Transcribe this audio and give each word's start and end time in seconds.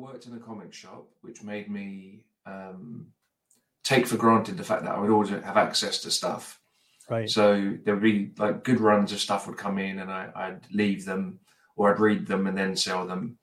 worked 0.00 0.26
in 0.26 0.34
a 0.34 0.38
comic 0.38 0.72
shop, 0.72 1.08
which 1.20 1.42
made 1.42 1.70
me 1.70 2.20
um, 2.46 3.06
take 3.84 4.06
for 4.06 4.16
granted 4.16 4.56
the 4.56 4.64
fact 4.64 4.84
that 4.84 4.94
I 4.94 4.98
would 4.98 5.10
always 5.10 5.30
have 5.30 5.56
access 5.56 5.98
to 6.02 6.10
stuff. 6.10 6.60
Right. 7.08 7.28
So 7.28 7.76
there 7.84 7.94
would 7.94 8.02
be 8.02 8.30
like 8.38 8.64
good 8.64 8.80
runs 8.80 9.12
of 9.12 9.20
stuff 9.20 9.46
would 9.46 9.56
come 9.56 9.78
in, 9.78 9.98
and 9.98 10.10
I, 10.10 10.50
would 10.50 10.66
leave 10.72 11.04
them, 11.04 11.40
or 11.76 11.92
I'd 11.92 12.00
read 12.00 12.26
them 12.26 12.46
and 12.46 12.56
then 12.56 12.76
sell 12.76 13.06
them, 13.06 13.38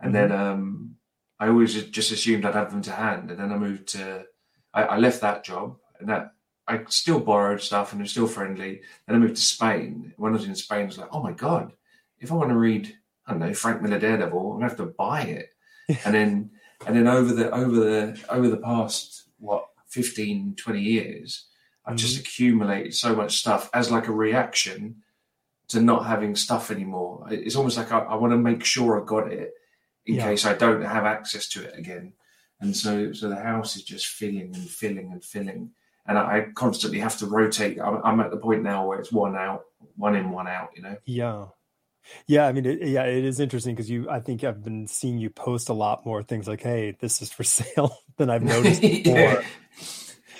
and 0.00 0.12
mm-hmm. 0.12 0.28
then 0.28 0.40
um, 0.40 0.96
I 1.38 1.48
always 1.48 1.74
just 1.84 2.12
assumed 2.12 2.44
I'd 2.44 2.54
have 2.54 2.70
them 2.70 2.82
to 2.82 2.92
hand. 2.92 3.30
And 3.30 3.38
then 3.38 3.52
I 3.52 3.56
moved 3.56 3.88
to, 3.88 4.24
I, 4.74 4.82
I 4.82 4.98
left 4.98 5.20
that 5.20 5.44
job, 5.44 5.76
and 6.00 6.08
that 6.08 6.32
I 6.66 6.82
still 6.88 7.20
borrowed 7.20 7.60
stuff 7.60 7.92
and 7.92 8.00
was 8.00 8.10
still 8.10 8.26
friendly. 8.26 8.82
Then 9.06 9.16
I 9.16 9.18
moved 9.18 9.36
to 9.36 9.42
Spain. 9.42 10.14
When 10.16 10.32
I 10.32 10.36
was 10.36 10.46
in 10.46 10.54
Spain, 10.54 10.82
I 10.82 10.86
was 10.86 10.98
like, 10.98 11.08
oh 11.12 11.22
my 11.22 11.32
god, 11.32 11.72
if 12.18 12.32
I 12.32 12.34
want 12.34 12.50
to 12.50 12.56
read, 12.56 12.92
I 13.26 13.32
don't 13.32 13.40
know, 13.40 13.54
Frank 13.54 13.82
Miller 13.82 13.98
Daredevil, 13.98 14.52
I'm 14.52 14.58
gonna 14.58 14.68
have 14.68 14.76
to 14.78 14.86
buy 14.86 15.22
it. 15.22 15.51
And 15.88 16.14
then, 16.14 16.50
and 16.86 16.96
then 16.96 17.06
over 17.06 17.32
the 17.32 17.50
over 17.50 17.74
the 17.74 18.18
over 18.28 18.48
the 18.48 18.56
past 18.56 19.24
what 19.38 19.66
15, 19.88 20.56
20 20.56 20.80
years, 20.80 21.46
I've 21.84 21.90
mm-hmm. 21.90 21.96
just 21.98 22.18
accumulated 22.18 22.94
so 22.94 23.14
much 23.14 23.38
stuff 23.38 23.68
as 23.74 23.90
like 23.90 24.08
a 24.08 24.12
reaction 24.12 25.02
to 25.68 25.80
not 25.80 26.06
having 26.06 26.34
stuff 26.34 26.70
anymore. 26.70 27.26
It's 27.30 27.56
almost 27.56 27.76
like 27.76 27.92
I, 27.92 28.00
I 28.00 28.14
want 28.16 28.32
to 28.32 28.38
make 28.38 28.64
sure 28.64 29.00
I 29.00 29.04
got 29.04 29.32
it 29.32 29.54
in 30.06 30.16
yeah. 30.16 30.24
case 30.24 30.44
I 30.44 30.54
don't 30.54 30.82
have 30.82 31.04
access 31.04 31.48
to 31.50 31.62
it 31.62 31.78
again. 31.78 32.12
And 32.60 32.76
so, 32.76 33.12
so 33.12 33.28
the 33.28 33.36
house 33.36 33.76
is 33.76 33.82
just 33.82 34.06
filling 34.06 34.54
and 34.54 34.70
filling 34.70 35.10
and 35.12 35.24
filling, 35.24 35.70
and 36.06 36.16
I 36.16 36.46
constantly 36.54 37.00
have 37.00 37.16
to 37.18 37.26
rotate. 37.26 37.80
I'm, 37.80 38.00
I'm 38.04 38.20
at 38.20 38.30
the 38.30 38.36
point 38.36 38.62
now 38.62 38.86
where 38.86 39.00
it's 39.00 39.10
one 39.10 39.36
out, 39.36 39.64
one 39.96 40.14
in, 40.14 40.30
one 40.30 40.46
out. 40.46 40.70
You 40.76 40.82
know. 40.82 40.96
Yeah. 41.04 41.46
Yeah, 42.26 42.46
I 42.46 42.52
mean, 42.52 42.66
it, 42.66 42.86
yeah, 42.86 43.04
it 43.04 43.24
is 43.24 43.40
interesting 43.40 43.74
because 43.74 43.90
you. 43.90 44.08
I 44.08 44.20
think 44.20 44.44
I've 44.44 44.62
been 44.62 44.86
seeing 44.86 45.18
you 45.18 45.30
post 45.30 45.68
a 45.68 45.72
lot 45.72 46.04
more 46.04 46.22
things 46.22 46.48
like, 46.48 46.62
"Hey, 46.62 46.96
this 47.00 47.22
is 47.22 47.32
for 47.32 47.44
sale," 47.44 47.98
than 48.16 48.30
I've 48.30 48.42
noticed 48.42 48.80
before. 48.80 49.18
yeah. 49.18 49.42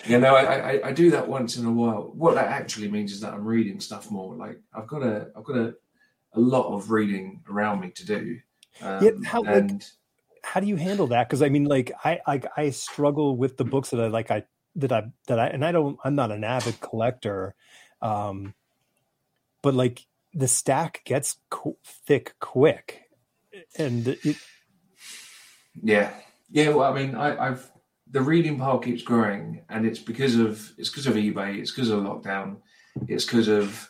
You 0.04 0.18
know, 0.18 0.34
I, 0.34 0.72
I, 0.72 0.88
I 0.88 0.92
do 0.92 1.12
that 1.12 1.28
once 1.28 1.56
in 1.56 1.64
a 1.64 1.70
while. 1.70 2.10
What 2.14 2.34
that 2.34 2.48
actually 2.48 2.88
means 2.88 3.12
is 3.12 3.20
that 3.20 3.34
I'm 3.34 3.44
reading 3.44 3.78
stuff 3.78 4.10
more. 4.10 4.34
Like 4.34 4.60
I've 4.74 4.88
got 4.88 5.02
a 5.02 5.28
I've 5.36 5.44
got 5.44 5.56
a, 5.56 5.74
a 6.34 6.40
lot 6.40 6.74
of 6.74 6.90
reading 6.90 7.40
around 7.48 7.80
me 7.80 7.90
to 7.90 8.04
do. 8.04 8.38
Um, 8.80 9.04
yeah, 9.04 9.10
how 9.24 9.44
and, 9.44 9.70
like, 9.70 9.82
how 10.42 10.60
do 10.60 10.66
you 10.66 10.76
handle 10.76 11.06
that? 11.08 11.28
Because 11.28 11.40
I 11.40 11.48
mean, 11.48 11.64
like 11.64 11.92
I 12.04 12.20
like 12.26 12.46
I 12.56 12.70
struggle 12.70 13.36
with 13.36 13.56
the 13.56 13.64
books 13.64 13.90
that 13.90 14.00
I 14.00 14.08
like 14.08 14.30
I 14.30 14.44
that 14.76 14.90
I 14.90 15.04
that 15.28 15.38
I 15.38 15.46
and 15.48 15.64
I 15.64 15.70
don't 15.70 15.98
I'm 16.04 16.16
not 16.16 16.32
an 16.32 16.42
avid 16.42 16.80
collector, 16.80 17.54
um, 18.00 18.54
but 19.62 19.74
like 19.74 20.04
the 20.34 20.48
stack 20.48 21.02
gets 21.04 21.38
co- 21.50 21.78
thick 21.84 22.34
quick, 22.40 23.02
and 23.78 24.08
it, 24.08 24.36
yeah, 25.82 26.10
yeah. 26.50 26.70
Well, 26.70 26.92
I 26.92 26.98
mean, 26.98 27.14
I, 27.14 27.48
I've 27.48 27.70
the 28.10 28.20
reading 28.20 28.58
pile 28.58 28.78
keeps 28.78 29.02
growing, 29.02 29.62
and 29.68 29.86
it's 29.86 29.98
because 29.98 30.36
of 30.36 30.72
it's 30.78 30.90
because 30.90 31.06
of 31.06 31.14
eBay, 31.14 31.58
it's 31.58 31.70
because 31.70 31.90
of 31.90 32.02
lockdown, 32.02 32.58
it's 33.08 33.24
because 33.24 33.48
of 33.48 33.88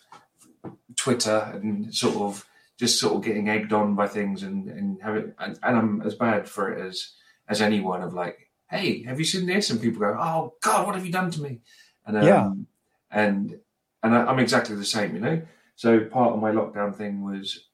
Twitter, 0.97 1.51
and 1.55 1.95
sort 1.95 2.17
of 2.17 2.47
just 2.79 2.99
sort 2.99 3.15
of 3.15 3.23
getting 3.23 3.49
egged 3.49 3.73
on 3.73 3.95
by 3.95 4.09
things, 4.09 4.43
and 4.43 4.69
and 4.69 5.03
having 5.03 5.33
and, 5.39 5.59
and 5.63 5.77
I'm 5.77 6.03
as 6.03 6.15
bad 6.15 6.49
for 6.49 6.73
it 6.73 6.85
as 6.87 7.13
as 7.49 7.61
anyone 7.61 8.03
of 8.03 8.15
like, 8.15 8.51
hey, 8.71 9.03
have 9.05 9.19
you 9.19 9.25
seen 9.25 9.47
this? 9.47 9.71
And 9.71 9.81
people 9.81 10.01
go, 10.01 10.17
oh 10.19 10.55
God, 10.61 10.87
what 10.87 10.95
have 10.95 11.05
you 11.05 11.13
done 11.13 11.31
to 11.33 11.43
me? 11.43 11.61
And 12.07 12.17
um, 12.17 12.25
yeah, 12.25 12.51
and 13.11 13.59
and 14.03 14.15
I, 14.15 14.25
I'm 14.27 14.39
exactly 14.39 14.77
the 14.77 14.85
same, 14.85 15.15
you 15.15 15.21
know. 15.21 15.43
So 15.75 16.01
part 16.01 16.35
of 16.35 16.41
my 16.41 16.53
lockdown 16.53 16.95
thing 16.95 17.25
was 17.25 17.69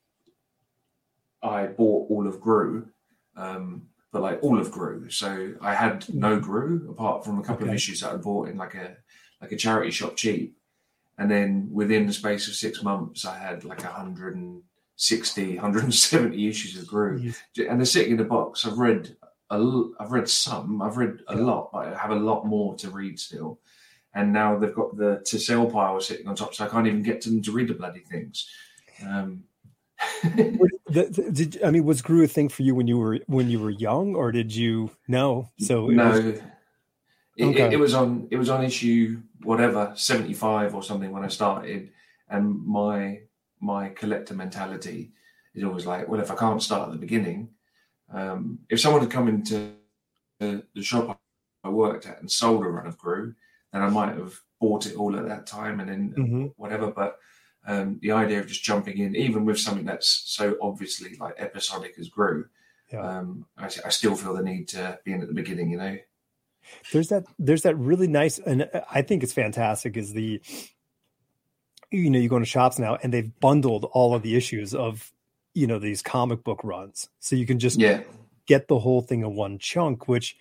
I 1.42 1.66
bought 1.66 2.10
all 2.10 2.26
of 2.26 2.40
Groo. 2.40 2.88
Um, 3.36 3.88
but 4.12 4.22
like 4.22 4.42
all 4.42 4.58
of 4.58 4.70
Groo. 4.70 5.12
So 5.12 5.54
I 5.60 5.74
had 5.74 6.12
no 6.12 6.40
Groo 6.40 6.90
apart 6.90 7.24
from 7.24 7.38
a 7.38 7.42
couple 7.42 7.64
okay. 7.64 7.72
of 7.72 7.76
issues 7.76 8.00
that 8.00 8.12
I 8.12 8.16
bought 8.16 8.48
in 8.48 8.56
like 8.56 8.74
a 8.74 8.96
like 9.40 9.52
a 9.52 9.56
charity 9.56 9.90
shop 9.90 10.16
cheap. 10.16 10.56
And 11.18 11.30
then 11.30 11.68
within 11.72 12.06
the 12.06 12.12
space 12.12 12.48
of 12.48 12.54
six 12.54 12.82
months, 12.82 13.24
I 13.24 13.36
had 13.38 13.64
like 13.64 13.82
160, 13.82 15.54
170 15.54 16.48
issues 16.48 16.80
of 16.80 16.88
Groo, 16.88 17.34
and 17.56 17.80
they're 17.80 17.84
sitting 17.84 18.12
in 18.12 18.20
a 18.20 18.24
box. 18.24 18.64
I've 18.64 18.78
read 18.78 19.16
a, 19.50 19.82
I've 19.98 20.12
read 20.12 20.28
some, 20.28 20.80
I've 20.80 20.96
read 20.96 21.20
a 21.26 21.36
lot, 21.36 21.70
but 21.72 21.88
I 21.88 21.98
have 21.98 22.12
a 22.12 22.16
lot 22.16 22.46
more 22.46 22.76
to 22.76 22.90
read 22.90 23.18
still. 23.18 23.58
And 24.14 24.32
now 24.32 24.58
they've 24.58 24.74
got 24.74 24.96
the 24.96 25.22
to 25.26 25.38
sell 25.38 25.66
pile 25.66 26.00
sitting 26.00 26.26
on 26.26 26.34
top, 26.34 26.54
so 26.54 26.64
I 26.64 26.68
can't 26.68 26.86
even 26.86 27.02
get 27.02 27.20
to 27.22 27.30
them 27.30 27.42
to 27.42 27.52
read 27.52 27.68
the 27.68 27.74
bloody 27.74 28.00
things. 28.00 28.48
Um, 29.06 29.44
the, 30.22 31.30
did 31.32 31.62
I 31.62 31.70
mean 31.70 31.84
was 31.84 32.02
Groo 32.02 32.24
a 32.24 32.28
thing 32.28 32.48
for 32.48 32.62
you 32.62 32.74
when 32.74 32.86
you 32.86 32.98
were 32.98 33.20
when 33.26 33.50
you 33.50 33.60
were 33.60 33.70
young, 33.70 34.14
or 34.14 34.32
did 34.32 34.54
you 34.54 34.90
know? 35.08 35.50
So 35.58 35.90
it 35.90 35.94
no, 35.94 36.10
was, 36.10 36.18
it, 36.18 36.42
okay. 37.40 37.66
it, 37.66 37.72
it, 37.74 37.78
was 37.78 37.94
on 37.94 38.28
it 38.30 38.36
was 38.36 38.48
on 38.48 38.64
issue 38.64 39.20
whatever 39.42 39.92
seventy 39.96 40.34
five 40.34 40.74
or 40.74 40.82
something 40.82 41.10
when 41.10 41.24
I 41.24 41.28
started, 41.28 41.90
and 42.28 42.64
my 42.64 43.20
my 43.60 43.90
collector 43.90 44.34
mentality 44.34 45.12
is 45.54 45.64
always 45.64 45.86
like, 45.86 46.08
well, 46.08 46.20
if 46.20 46.30
I 46.30 46.36
can't 46.36 46.62
start 46.62 46.88
at 46.88 46.92
the 46.92 46.98
beginning, 46.98 47.48
um, 48.12 48.60
if 48.68 48.80
someone 48.80 49.02
had 49.02 49.10
come 49.10 49.28
into 49.28 49.72
the, 50.38 50.62
the 50.74 50.82
shop 50.82 51.20
I 51.64 51.68
worked 51.68 52.06
at 52.06 52.20
and 52.20 52.30
sold 52.30 52.64
a 52.64 52.68
run 52.68 52.86
of 52.86 52.98
Groo, 52.98 53.34
then 53.78 53.88
I 53.88 53.90
might 53.90 54.16
have 54.16 54.34
bought 54.60 54.86
it 54.86 54.96
all 54.96 55.16
at 55.16 55.28
that 55.28 55.46
time 55.46 55.80
and 55.80 55.88
then 55.88 56.14
mm-hmm. 56.16 56.44
whatever, 56.56 56.90
but 56.90 57.18
um, 57.66 57.98
the 58.02 58.12
idea 58.12 58.40
of 58.40 58.46
just 58.46 58.62
jumping 58.62 58.98
in, 58.98 59.14
even 59.14 59.44
with 59.44 59.60
something 59.60 59.84
that's 59.84 60.22
so 60.26 60.56
obviously 60.60 61.16
like 61.20 61.34
episodic 61.38 61.94
as 61.98 62.08
Groo, 62.08 62.44
yeah. 62.92 63.00
um, 63.00 63.46
I, 63.56 63.66
I, 63.66 63.90
still 63.90 64.16
feel 64.16 64.34
the 64.34 64.42
need 64.42 64.68
to 64.68 64.98
be 65.04 65.12
in 65.12 65.20
at 65.20 65.28
the 65.28 65.34
beginning. 65.34 65.70
You 65.70 65.76
know, 65.76 65.98
there's 66.92 67.08
that 67.08 67.24
there's 67.38 67.62
that 67.62 67.76
really 67.76 68.08
nice, 68.08 68.38
and 68.38 68.70
I 68.90 69.02
think 69.02 69.22
it's 69.22 69.34
fantastic. 69.34 69.98
Is 69.98 70.14
the 70.14 70.40
you 71.90 72.08
know 72.08 72.18
you 72.18 72.30
go 72.30 72.36
into 72.36 72.46
shops 72.46 72.78
now 72.78 72.96
and 73.02 73.12
they've 73.12 73.38
bundled 73.40 73.84
all 73.92 74.14
of 74.14 74.22
the 74.22 74.34
issues 74.34 74.74
of 74.74 75.12
you 75.52 75.66
know 75.66 75.78
these 75.78 76.00
comic 76.00 76.44
book 76.44 76.60
runs, 76.64 77.10
so 77.20 77.36
you 77.36 77.44
can 77.44 77.58
just 77.58 77.78
yeah. 77.78 78.00
get 78.46 78.68
the 78.68 78.78
whole 78.78 79.02
thing 79.02 79.20
in 79.20 79.34
one 79.34 79.58
chunk, 79.58 80.08
which 80.08 80.36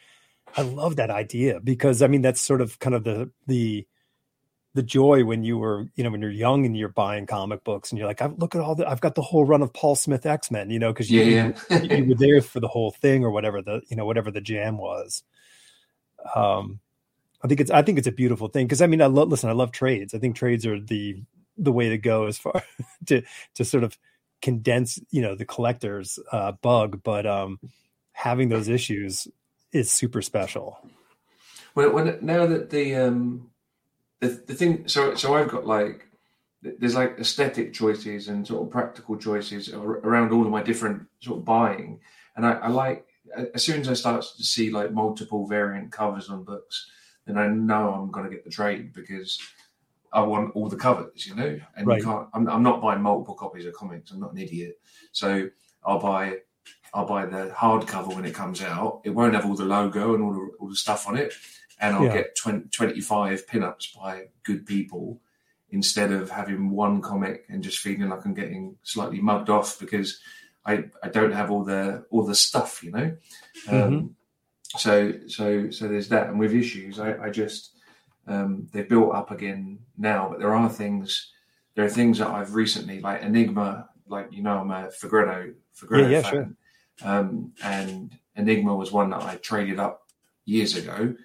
I 0.55 0.61
love 0.61 0.95
that 0.95 1.09
idea 1.09 1.59
because 1.59 2.01
I 2.01 2.07
mean 2.07 2.21
that's 2.21 2.41
sort 2.41 2.61
of 2.61 2.79
kind 2.79 2.95
of 2.95 3.03
the 3.03 3.31
the 3.45 3.85
the 4.77 4.83
joy 4.83 5.25
when 5.25 5.43
you 5.43 5.57
were, 5.57 5.87
you 5.95 6.03
know, 6.03 6.11
when 6.11 6.21
you're 6.21 6.29
young 6.29 6.63
and 6.63 6.77
you're 6.77 6.87
buying 6.87 7.25
comic 7.25 7.63
books 7.63 7.91
and 7.91 7.97
you're 7.97 8.07
like, 8.07 8.21
I 8.21 8.27
look 8.27 8.53
at 8.53 8.61
all 8.61 8.75
the, 8.75 8.87
I've 8.87 9.01
got 9.01 9.15
the 9.15 9.23
whole 9.23 9.43
run 9.43 9.63
of 9.63 9.73
Paul 9.73 9.95
Smith 9.95 10.25
X 10.25 10.51
Men, 10.51 10.69
you 10.69 10.77
know, 10.77 10.93
because 10.93 11.09
you, 11.09 11.23
yeah, 11.23 11.51
yeah. 11.69 11.81
you, 11.81 11.97
you 11.97 12.05
were 12.09 12.15
there 12.15 12.41
for 12.41 12.59
the 12.59 12.67
whole 12.67 12.91
thing 12.91 13.23
or 13.23 13.31
whatever 13.31 13.61
the, 13.61 13.81
you 13.89 13.97
know, 13.97 14.05
whatever 14.05 14.29
the 14.29 14.39
jam 14.39 14.77
was. 14.77 15.23
Um, 16.35 16.79
I 17.43 17.47
think 17.47 17.59
it's, 17.59 17.71
I 17.71 17.81
think 17.81 17.97
it's 17.97 18.07
a 18.07 18.11
beautiful 18.11 18.49
thing 18.49 18.67
because 18.67 18.83
I 18.83 18.87
mean, 18.87 19.01
I 19.01 19.07
love, 19.07 19.29
listen, 19.29 19.49
I 19.49 19.53
love 19.53 19.71
trades. 19.71 20.13
I 20.13 20.19
think 20.19 20.35
trades 20.35 20.65
are 20.65 20.79
the 20.79 21.23
the 21.57 21.71
way 21.71 21.89
to 21.89 21.97
go 21.97 22.25
as 22.25 22.37
far 22.37 22.61
to 23.07 23.23
to 23.55 23.65
sort 23.65 23.83
of 23.83 23.97
condense, 24.43 24.99
you 25.09 25.23
know, 25.23 25.33
the 25.33 25.45
collector's 25.45 26.19
uh, 26.31 26.51
bug, 26.51 27.01
but 27.03 27.25
um, 27.25 27.59
having 28.11 28.49
those 28.49 28.67
issues 28.67 29.27
is 29.72 29.91
super 29.91 30.22
special. 30.22 30.79
Well, 31.75 31.91
when 31.91 32.17
now 32.22 32.45
that 32.47 32.69
the 32.69 32.95
um 32.95 33.50
the, 34.19 34.29
the 34.29 34.55
thing 34.55 34.88
so 34.88 35.16
so 35.16 35.35
I've 35.35 35.50
got 35.50 35.66
like 35.66 36.07
there's 36.61 36.95
like 36.95 37.19
aesthetic 37.19 37.73
choices 37.73 38.27
and 38.27 38.45
sort 38.45 38.63
of 38.63 38.72
practical 38.72 39.16
choices 39.16 39.72
around 39.72 40.31
all 40.31 40.44
of 40.44 40.51
my 40.51 40.63
different 40.63 41.07
sort 41.19 41.39
of 41.39 41.45
buying 41.45 42.00
and 42.35 42.45
I, 42.45 42.53
I 42.53 42.67
like 42.67 43.06
as 43.53 43.63
soon 43.63 43.81
as 43.81 43.89
I 43.89 43.94
start 43.94 44.25
to 44.38 44.44
see 44.44 44.72
like 44.72 44.91
multiple 44.91 45.47
variant 45.47 45.91
covers 45.91 46.29
on 46.29 46.44
books 46.44 46.89
then 47.27 47.38
I 47.38 47.47
know 47.47 47.94
I'm 47.94 48.09
going 48.09 48.27
to 48.27 48.33
get 48.33 48.44
the 48.44 48.50
trade 48.50 48.91
because 48.94 49.39
I 50.11 50.22
want 50.22 50.56
all 50.56 50.69
the 50.69 50.77
covers, 50.77 51.27
you 51.27 51.35
know, 51.35 51.59
and 51.75 51.85
right. 51.85 52.00
you 52.00 52.06
can't. 52.06 52.29
I'm, 52.33 52.47
I'm, 52.47 52.63
not 52.63 52.81
buying 52.81 53.01
multiple 53.01 53.35
copies 53.35 53.66
of 53.66 53.73
comics. 53.73 54.11
I'm 54.11 54.22
not 54.22 54.31
an 54.31 54.38
idiot, 54.38 54.79
so 55.11 55.50
I'll 55.85 56.00
buy 56.00 56.38
I'll 56.93 57.05
buy 57.05 57.25
the 57.25 57.53
hardcover 57.55 58.15
when 58.15 58.25
it 58.25 58.33
comes 58.33 58.61
out. 58.61 59.01
It 59.03 59.11
won't 59.11 59.33
have 59.33 59.45
all 59.45 59.56
the 59.56 59.65
logo 59.65 60.13
and 60.13 60.23
all 60.23 60.33
the, 60.33 60.50
all 60.59 60.69
the 60.69 60.75
stuff 60.75 61.07
on 61.07 61.17
it, 61.17 61.33
and 61.79 61.95
I'll 61.95 62.06
yeah. 62.06 62.13
get 62.13 62.35
20, 62.35 62.69
25 62.69 63.47
pinups 63.47 63.95
by 63.95 64.27
good 64.44 64.65
people 64.65 65.19
instead 65.69 66.12
of 66.12 66.29
having 66.29 66.71
one 66.71 67.01
comic 67.01 67.45
and 67.50 67.63
just 67.63 67.79
feeling 67.79 68.09
like 68.09 68.25
I'm 68.25 68.33
getting 68.33 68.77
slightly 68.83 69.19
mugged 69.19 69.50
off 69.50 69.79
because 69.79 70.19
I, 70.65 70.85
I 71.03 71.09
don't 71.09 71.33
have 71.33 71.51
all 71.51 71.63
the 71.63 72.06
all 72.09 72.25
the 72.25 72.35
stuff, 72.35 72.83
you 72.83 72.91
know. 72.91 73.17
Um, 73.69 73.91
mm-hmm. 73.91 74.07
So 74.77 75.13
so 75.27 75.69
so 75.69 75.88
there's 75.88 76.09
that, 76.09 76.27
and 76.27 76.39
with 76.39 76.53
issues, 76.53 77.00
I, 77.00 77.17
I 77.17 77.29
just 77.29 77.71
um, 78.27 78.67
they've 78.73 78.88
built 78.88 79.15
up 79.15 79.31
again 79.31 79.79
now, 79.97 80.29
but 80.29 80.39
there 80.39 80.53
are 80.53 80.69
things 80.69 81.31
there 81.75 81.85
are 81.85 81.89
things 81.89 82.17
that 82.17 82.27
I've 82.27 82.53
recently 82.53 83.00
like 83.00 83.21
Enigma, 83.21 83.89
like 84.07 84.27
you 84.31 84.44
know 84.44 84.59
I'm 84.59 84.71
a 84.71 84.89
Fegredo 84.89 85.53
Fegredo 85.75 86.03
yeah, 86.03 86.09
yeah, 86.09 86.21
fan, 86.21 86.31
sure. 86.31 86.50
Um, 87.03 87.53
and 87.63 88.17
Enigma 88.35 88.75
was 88.75 88.91
one 88.91 89.09
that 89.11 89.23
I 89.23 89.35
traded 89.35 89.79
up 89.79 90.07
years 90.45 90.75
ago 90.75 91.15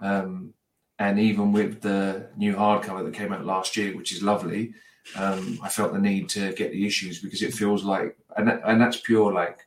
um, 0.00 0.52
and 0.98 1.18
even 1.18 1.52
with 1.52 1.80
the 1.80 2.28
new 2.36 2.54
hardcover 2.54 3.04
that 3.04 3.14
came 3.14 3.32
out 3.32 3.44
last 3.44 3.76
year, 3.76 3.96
which 3.96 4.12
is 4.12 4.22
lovely, 4.22 4.74
um, 5.16 5.58
I 5.62 5.68
felt 5.68 5.92
the 5.92 5.98
need 5.98 6.28
to 6.30 6.52
get 6.52 6.72
the 6.72 6.86
issues 6.86 7.20
because 7.20 7.42
it 7.42 7.54
feels 7.54 7.84
like, 7.84 8.16
and 8.36 8.48
that, 8.48 8.60
and 8.64 8.80
that's 8.80 9.00
pure 9.00 9.32
like 9.32 9.66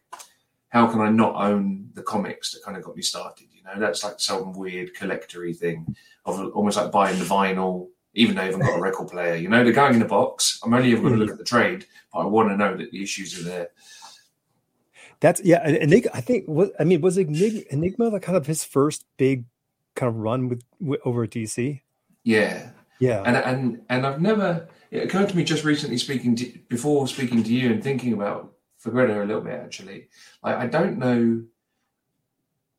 how 0.72 0.88
can 0.88 1.02
I 1.02 1.10
not 1.10 1.36
own 1.36 1.90
the 1.94 2.02
comics 2.02 2.52
that 2.52 2.64
kind 2.64 2.78
of 2.78 2.84
got 2.84 2.96
me 2.96 3.02
started? 3.02 3.48
You 3.54 3.64
know, 3.64 3.78
that's 3.78 4.04
like 4.04 4.20
some 4.20 4.54
weird 4.54 4.94
collectory 4.94 5.54
thing 5.54 5.96
of 6.26 6.40
almost 6.56 6.78
like 6.78 6.92
buying 6.92 7.20
the 7.20 7.26
vinyl, 7.26 7.90
even 8.14 8.36
though 8.36 8.42
I 8.42 8.46
haven't 8.46 8.62
got 8.62 8.78
a 8.78 8.82
record 8.82 9.10
player. 9.10 9.36
You 9.36 9.50
know, 9.50 9.66
they're 9.66 9.74
going 9.74 9.96
in 9.96 10.00
the 10.00 10.06
box. 10.06 10.60
I'm 10.64 10.74
only 10.74 10.94
ever 10.94 11.02
going 11.02 11.14
to 11.14 11.20
look 11.20 11.32
at 11.32 11.38
the 11.38 11.44
trade, 11.44 11.86
but 12.14 12.20
I 12.20 12.26
want 12.26 12.50
to 12.50 12.58
know 12.58 12.78
that 12.78 12.90
the 12.90 13.04
issues 13.04 13.38
are 13.38 13.44
there. 13.44 13.70
That's 15.22 15.40
yeah. 15.44 15.66
Enigma, 15.68 16.12
I 16.14 16.22
think. 16.22 16.46
What 16.48 16.74
I 16.80 16.84
mean 16.84 17.00
was 17.00 17.18
Enigma, 17.18 17.62
Enigma 17.70 18.10
like 18.10 18.24
kind 18.24 18.38
of 18.38 18.48
his 18.48 18.64
first 18.64 19.06
big 19.18 19.46
kind 19.96 20.10
of 20.10 20.18
run 20.18 20.50
with, 20.50 20.64
with 20.80 21.00
over 21.06 21.24
at 21.24 21.30
DC. 21.30 21.80
Yeah, 22.24 22.72
yeah. 23.00 23.24
And 23.26 23.38
and 23.38 23.82
and 23.90 24.06
I've 24.06 24.20
never. 24.20 24.68
It 24.90 25.04
occurred 25.04 25.30
to 25.30 25.38
me 25.38 25.46
just 25.46 25.64
recently 25.64 25.98
speaking 25.98 26.36
to 26.38 26.52
before 26.68 27.08
speaking 27.08 27.44
to 27.44 27.54
you 27.54 27.72
and 27.72 27.82
thinking 27.82 28.14
about 28.14 28.54
Fegredo 28.84 29.22
a 29.22 29.26
little 29.26 29.42
bit 29.42 29.54
actually. 29.54 30.10
Like 30.44 30.56
I 30.56 30.66
don't 30.66 30.98
know. 30.98 31.44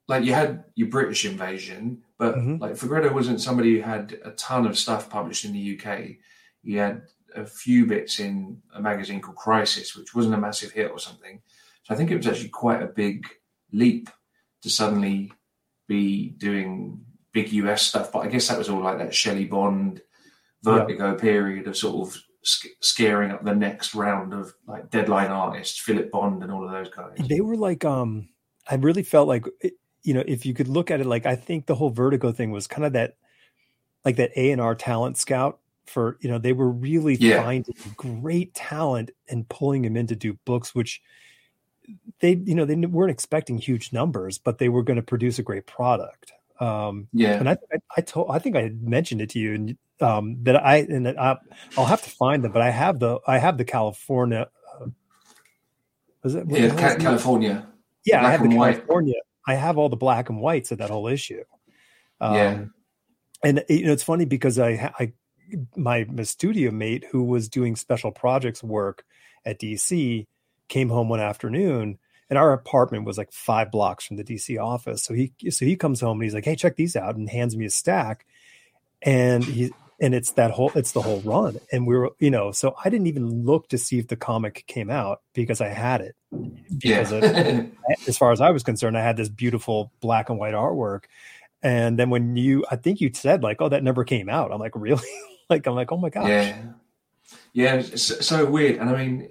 Like 0.09 0.25
you 0.25 0.35
had 0.35 0.65
your 0.75 0.89
British 0.89 1.25
invasion, 1.25 2.03
but 2.19 2.35
mm-hmm. 2.35 2.57
like 2.57 2.73
Fegredo 2.73 3.15
wasn't 3.15 3.41
somebody 3.41 3.77
who 3.77 3.83
had 3.83 4.19
a 4.25 4.33
ton 4.33 4.67
of 4.67 4.77
stuff 4.77 5.09
published 5.09 5.45
in 5.45 5.53
the 5.53 5.81
UK. 5.81 6.17
He 6.65 6.75
had 6.75 7.03
a 7.35 7.47
few 7.47 7.87
bits 7.87 8.19
in 8.19 8.61
a 8.75 8.83
magazine 8.83 9.21
called 9.21 9.37
Crisis, 9.37 9.97
which 9.97 10.13
wasn't 10.13 10.35
a 10.35 10.39
massive 10.39 10.73
hit 10.73 10.91
or 10.91 10.99
something. 10.99 11.41
I 11.93 11.95
think 11.95 12.11
it 12.11 12.17
was 12.17 12.27
actually 12.27 12.49
quite 12.49 12.83
a 12.83 12.87
big 12.87 13.27
leap 13.73 14.09
to 14.63 14.71
suddenly 14.71 15.33
be 15.87 16.31
doing 16.31 17.05
big 17.33 17.53
US 17.53 17.83
stuff. 17.83 18.13
But 18.13 18.21
I 18.21 18.29
guess 18.29 18.49
that 18.49 18.59
was 18.59 18.69
all 18.69 18.83
like 18.83 18.99
that 18.99 19.15
Shelly 19.15 19.45
Bond, 19.45 20.03
Vertigo 20.63 21.13
yeah. 21.13 21.19
period 21.19 21.67
of 21.67 21.77
sort 21.77 22.09
of 22.09 22.23
scaring 22.45 23.31
up 23.31 23.45
the 23.45 23.55
next 23.55 23.95
round 23.95 24.33
of 24.33 24.53
like 24.67 24.91
deadline 24.91 25.31
artists, 25.31 25.79
Philip 25.79 26.11
Bond 26.11 26.43
and 26.43 26.51
all 26.51 26.65
of 26.65 26.73
those 26.73 26.91
guys. 26.91 27.17
They 27.29 27.41
were 27.41 27.57
like, 27.57 27.85
um, 27.85 28.29
I 28.69 28.77
really 28.77 29.03
felt 29.03 29.29
like, 29.29 29.47
you 30.03 30.15
know, 30.15 30.25
if 30.27 30.47
you 30.47 30.55
could 30.55 30.69
look 30.69 30.91
at 30.91 31.01
it, 31.01 31.07
like 31.07 31.27
I 31.27 31.37
think 31.37 31.67
the 31.67 31.75
whole 31.75 31.91
Vertigo 31.91 32.33
thing 32.33 32.51
was 32.51 32.67
kind 32.67 32.85
of 32.85 32.93
that, 32.95 33.17
like 34.05 34.17
that 34.17 34.31
A 34.37 34.51
and 34.51 34.61
R 34.61 34.75
talent 34.75 35.19
scout 35.19 35.59
for 35.87 36.17
you 36.21 36.31
know 36.31 36.39
they 36.39 36.53
were 36.53 36.71
really 36.71 37.15
yeah. 37.17 37.43
finding 37.43 37.75
great 37.97 38.55
talent 38.55 39.11
and 39.29 39.49
pulling 39.49 39.85
him 39.85 39.97
in 39.97 40.07
to 40.07 40.17
do 40.17 40.35
books 40.45 40.75
which 40.75 41.03
they 42.21 42.35
you 42.45 42.55
know 42.55 42.65
they 42.65 42.77
weren't 42.77 43.11
expecting 43.11 43.59
huge 43.59 43.93
numbers, 43.93 44.39
but 44.39 44.59
they 44.59 44.69
were 44.69 44.83
going 44.83 44.97
to 44.97 45.03
produce 45.03 45.39
a 45.39 45.43
great 45.43 45.67
product. 45.67 46.33
Um, 46.61 47.09
yeah, 47.13 47.39
and 47.39 47.49
I, 47.49 47.53
I, 47.73 47.79
I 47.97 48.01
told 48.01 48.31
I 48.31 48.39
think 48.39 48.57
I 48.57 48.71
mentioned 48.81 49.21
it 49.21 49.31
to 49.31 49.39
you 49.39 49.55
and 49.55 49.77
um, 50.01 50.37
that 50.45 50.57
I 50.57 50.79
and 50.79 51.09
I, 51.09 51.39
will 51.77 51.87
have 51.87 52.03
to 52.03 52.11
find 52.11 52.45
them, 52.45 52.53
but 52.53 52.63
I 52.63 52.71
have 52.71 52.99
the 52.99 53.19
I 53.27 53.39
have 53.39 53.59
the 53.59 53.65
California. 53.65 54.49
Uh, 54.81 54.87
was 56.23 56.35
it 56.35 56.47
yeah 56.49 56.69
Ca- 56.69 56.97
California? 56.97 57.67
Yeah, 58.05 58.21
black 58.21 58.29
I 58.29 58.31
have 58.33 58.43
the 58.43 58.57
California. 58.57 59.15
White. 59.15 59.55
I 59.55 59.55
have 59.55 59.79
all 59.79 59.89
the 59.89 59.97
black 59.97 60.29
and 60.29 60.41
whites 60.41 60.71
of 60.73 60.79
that 60.79 60.91
whole 60.91 61.09
issue. 61.09 61.43
Um, 62.21 62.35
yeah, 62.35 62.65
and 63.43 63.65
you 63.69 63.87
know 63.87 63.93
it's 63.93 64.05
funny 64.05 64.25
because 64.25 64.59
I 64.59 64.93
I 64.99 65.13
my, 65.77 66.05
my 66.05 66.23
studio 66.23 66.71
mate 66.71 67.07
who 67.11 67.25
was 67.25 67.49
doing 67.49 67.77
special 67.77 68.11
projects 68.11 68.63
work 68.63 69.05
at 69.45 69.61
DC 69.61 70.27
came 70.73 70.89
home 70.89 71.11
one 71.11 71.21
afternoon 71.21 71.99
and 72.31 72.39
our 72.39 72.55
apartment 72.55 73.05
was 73.05 73.19
like 73.19 73.31
five 73.31 73.71
blocks 73.71 74.07
from 74.07 74.17
the 74.17 74.25
DC 74.25 74.59
office. 74.59 75.03
So 75.03 75.13
he 75.13 75.35
so 75.51 75.67
he 75.67 75.77
comes 75.77 76.01
home 76.01 76.17
and 76.17 76.23
he's 76.23 76.33
like, 76.33 76.47
"Hey, 76.47 76.57
check 76.57 76.77
these 76.77 76.97
out," 76.97 77.15
and 77.15 77.29
hands 77.29 77.55
me 77.55 77.67
a 77.67 77.71
stack. 77.71 78.25
And 79.03 79.45
he 79.45 79.71
and 80.01 80.15
it's 80.15 80.33
that 80.33 80.51
whole 80.51 80.73
it's 80.75 80.93
the 80.93 81.03
whole 81.03 81.21
run. 81.21 81.59
And 81.71 81.87
we 81.87 81.95
were, 81.95 82.13
you 82.19 82.31
know, 82.31 82.51
so 82.51 82.75
I 82.83 82.89
didn't 82.89 83.09
even 83.09 83.45
look 83.45 83.69
to 83.69 83.77
see 83.77 83.99
if 83.99 84.09
the 84.09 84.17
comic 84.17 84.65
came 84.67 84.89
out 84.89 85.21
because 85.35 85.61
I 85.61 85.69
had 85.69 86.01
it. 86.01 86.17
Because 86.79 87.13
yeah. 87.13 87.19
of, 87.19 87.71
as 88.09 88.17
far 88.17 88.33
as 88.33 88.41
I 88.41 88.49
was 88.49 88.63
concerned, 88.63 88.97
I 88.97 89.03
had 89.03 89.19
this 89.19 89.29
beautiful 89.29 89.93
black 90.01 90.31
and 90.31 90.39
white 90.39 90.55
artwork. 90.55 91.05
And 91.63 91.99
then 91.99 92.09
when 92.09 92.37
you, 92.37 92.65
I 92.71 92.77
think 92.77 93.03
you 93.03 93.11
said 93.13 93.43
like, 93.43 93.61
"Oh, 93.61 93.69
that 93.69 93.85
never 93.85 94.05
came 94.05 94.31
out." 94.31 94.51
I'm 94.51 94.59
like, 94.59 94.73
"Really?" 94.75 95.07
like 95.51 95.67
I'm 95.67 95.75
like, 95.75 95.93
"Oh 95.93 95.99
my 95.99 96.09
gosh." 96.09 96.29
Yeah, 96.31 96.63
yeah, 97.53 97.75
it's 97.75 98.27
so 98.27 98.47
weird. 98.47 98.77
And 98.77 98.89
I 98.89 98.97
mean, 98.97 99.29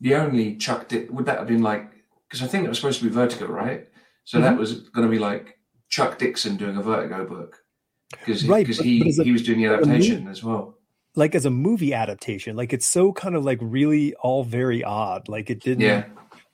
the 0.00 0.14
only 0.14 0.56
Chuck 0.56 0.88
Dick 0.88 1.10
would 1.10 1.26
that 1.26 1.38
have 1.38 1.48
been 1.48 1.62
like 1.62 1.90
because 2.28 2.42
I 2.42 2.46
think 2.46 2.64
it 2.64 2.68
was 2.68 2.78
supposed 2.78 2.98
to 3.00 3.04
be 3.04 3.10
Vertigo, 3.10 3.46
right? 3.46 3.88
So 4.24 4.38
mm-hmm. 4.38 4.44
that 4.44 4.58
was 4.58 4.80
going 4.90 5.06
to 5.06 5.10
be 5.10 5.18
like 5.18 5.58
Chuck 5.88 6.18
Dixon 6.18 6.56
doing 6.56 6.76
a 6.76 6.82
Vertigo 6.82 7.24
book 7.24 7.62
because 8.10 8.46
right, 8.46 8.66
because 8.66 8.78
he 8.78 9.00
he 9.00 9.32
was 9.32 9.42
doing 9.42 9.60
the 9.60 9.66
adaptation 9.66 10.20
movie, 10.20 10.30
as 10.30 10.42
well. 10.42 10.78
Like 11.14 11.34
as 11.34 11.46
a 11.46 11.50
movie 11.50 11.94
adaptation, 11.94 12.56
like 12.56 12.72
it's 12.72 12.86
so 12.86 13.12
kind 13.12 13.34
of 13.34 13.44
like 13.44 13.58
really 13.62 14.14
all 14.14 14.44
very 14.44 14.84
odd. 14.84 15.28
Like 15.28 15.50
it 15.50 15.60
didn't. 15.60 15.80
Yeah. 15.80 16.04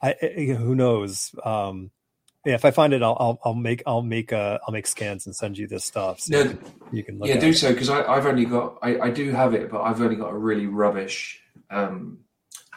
I, 0.00 0.14
I 0.22 0.26
who 0.54 0.74
knows. 0.74 1.34
Um, 1.44 1.90
yeah, 2.44 2.54
if 2.54 2.64
I 2.64 2.72
find 2.72 2.92
it, 2.92 3.02
I'll, 3.02 3.16
I'll, 3.20 3.40
I'll 3.44 3.54
make 3.54 3.82
I'll 3.86 4.02
make 4.02 4.32
uh 4.32 4.58
I'll 4.66 4.72
make 4.72 4.86
scans 4.86 5.26
and 5.26 5.34
send 5.34 5.58
you 5.58 5.68
this 5.68 5.84
stuff. 5.84 6.20
So 6.20 6.54
you 6.90 7.04
can 7.04 7.20
yeah 7.22 7.38
do 7.38 7.48
it. 7.48 7.54
so 7.54 7.72
because 7.72 7.88
I've 7.88 8.26
only 8.26 8.44
got 8.44 8.78
I, 8.82 8.98
I 8.98 9.10
do 9.10 9.30
have 9.30 9.54
it, 9.54 9.70
but 9.70 9.82
I've 9.82 10.00
only 10.00 10.16
got 10.16 10.32
a 10.32 10.36
really 10.36 10.66
rubbish 10.66 11.40
um 11.70 12.18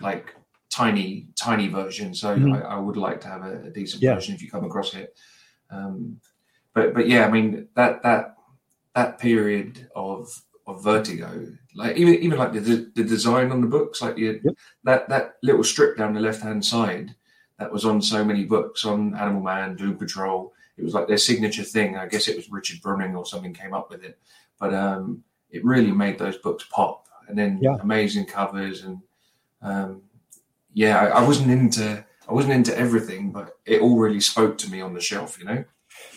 like 0.02 0.36
tiny 0.76 1.28
tiny 1.36 1.70
version. 1.70 2.14
So 2.14 2.36
mm-hmm. 2.36 2.54
I, 2.54 2.62
I, 2.62 2.78
would 2.78 2.98
like 2.98 3.22
to 3.22 3.28
have 3.30 3.44
a, 3.44 3.68
a 3.68 3.70
decent 3.70 4.04
yeah. 4.04 4.16
version 4.16 4.36
if 4.36 4.42
you 4.42 4.50
come 4.50 4.66
across 4.66 4.94
it. 4.94 5.16
Um, 5.70 6.20
but 6.74 6.94
but 6.94 7.08
yeah, 7.08 7.26
I 7.26 7.32
mean 7.32 7.70
that 7.76 8.04
that 8.04 8.36
that 8.94 9.20
period 9.20 9.88
of 9.96 10.30
of 10.68 10.84
Vertigo, 10.84 11.48
like 11.76 11.96
even 11.96 12.16
even 12.16 12.38
like 12.38 12.52
the 12.52 12.92
the 12.94 13.04
design 13.04 13.52
on 13.52 13.62
the 13.62 13.68
books, 13.68 14.02
like 14.02 14.16
the, 14.16 14.42
yep. 14.44 14.56
that 14.84 15.10
that 15.10 15.36
little 15.42 15.64
strip 15.64 15.98
down 15.98 16.14
the 16.14 16.20
left 16.20 16.42
hand 16.42 16.66
side 16.66 17.16
that 17.58 17.72
was 17.72 17.86
on 17.86 18.02
so 18.02 18.26
many 18.26 18.44
books 18.44 18.84
on 18.84 19.16
Animal 19.16 19.42
Man, 19.42 19.78
Doom 19.78 19.98
Patrol. 19.98 20.52
It 20.78 20.84
was 20.84 20.94
like 20.94 21.08
their 21.08 21.18
signature 21.18 21.64
thing. 21.64 21.96
I 21.96 22.08
guess 22.08 22.28
it 22.28 22.36
was 22.36 22.52
Richard 22.52 22.82
Bruning 22.82 23.18
or 23.18 23.26
something 23.26 23.54
came 23.54 23.74
up 23.74 23.90
with 23.90 24.04
it, 24.04 24.20
but 24.60 24.74
um, 24.74 25.24
it 25.52 25.64
really 25.64 25.94
made 25.94 26.20
those 26.20 26.38
books 26.38 26.66
pop. 26.70 27.08
And 27.30 27.38
then 27.38 27.60
yeah. 27.62 27.78
amazing 27.80 28.26
covers 28.26 28.84
and 28.84 29.00
um, 29.62 30.02
yeah, 30.76 31.00
I, 31.00 31.22
I 31.22 31.28
wasn't 31.28 31.50
into 31.50 32.06
I 32.28 32.34
wasn't 32.34 32.54
into 32.54 32.78
everything, 32.78 33.32
but 33.32 33.58
it 33.66 33.82
all 33.82 33.98
really 33.98 34.20
spoke 34.20 34.58
to 34.60 34.70
me 34.70 34.82
on 34.82 34.94
the 34.94 35.02
shelf, 35.02 35.40
you 35.40 35.46
know. 35.46 35.64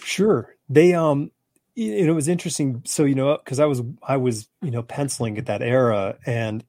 Sure, 0.02 0.56
they 0.69 0.93
um, 0.93 1.31
you 1.75 2.05
know, 2.05 2.12
it 2.12 2.16
was 2.16 2.28
interesting. 2.28 2.82
So 2.84 3.05
you 3.05 3.14
know, 3.14 3.38
because 3.38 3.60
I 3.60 3.66
was 3.66 3.82
I 4.02 4.16
was 4.16 4.49
you 4.60 4.72
know 4.72 4.82
penciling 4.82 5.38
at 5.38 5.46
that 5.46 5.62
era, 5.62 6.19
and 6.26 6.64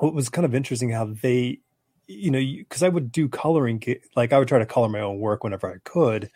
it 0.00 0.14
was 0.14 0.28
kind 0.28 0.44
of 0.44 0.54
interesting 0.54 0.90
how 0.90 1.06
they, 1.06 1.60
you 2.06 2.30
know, 2.30 2.38
because 2.38 2.82
I 2.82 2.88
would 2.88 3.10
do 3.10 3.28
coloring, 3.28 3.82
like 4.14 4.32
I 4.32 4.38
would 4.38 4.48
try 4.48 4.58
to 4.58 4.66
color 4.66 4.88
my 4.88 5.00
own 5.00 5.18
work 5.18 5.42
whenever 5.42 5.72
I 5.72 5.78
could. 5.84 6.30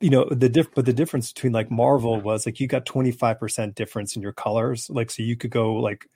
You 0.00 0.10
know 0.10 0.28
the 0.30 0.50
diff, 0.50 0.74
but 0.74 0.84
the 0.84 0.92
difference 0.92 1.32
between 1.32 1.52
like 1.52 1.70
Marvel 1.70 2.20
was 2.20 2.44
like 2.44 2.60
you 2.60 2.66
got 2.66 2.84
twenty 2.84 3.12
five 3.12 3.38
percent 3.38 3.74
difference 3.74 4.16
in 4.16 4.22
your 4.22 4.32
colors, 4.32 4.90
like 4.90 5.10
so 5.10 5.22
you 5.22 5.36
could 5.36 5.50
go 5.50 5.76
like, 5.76 6.06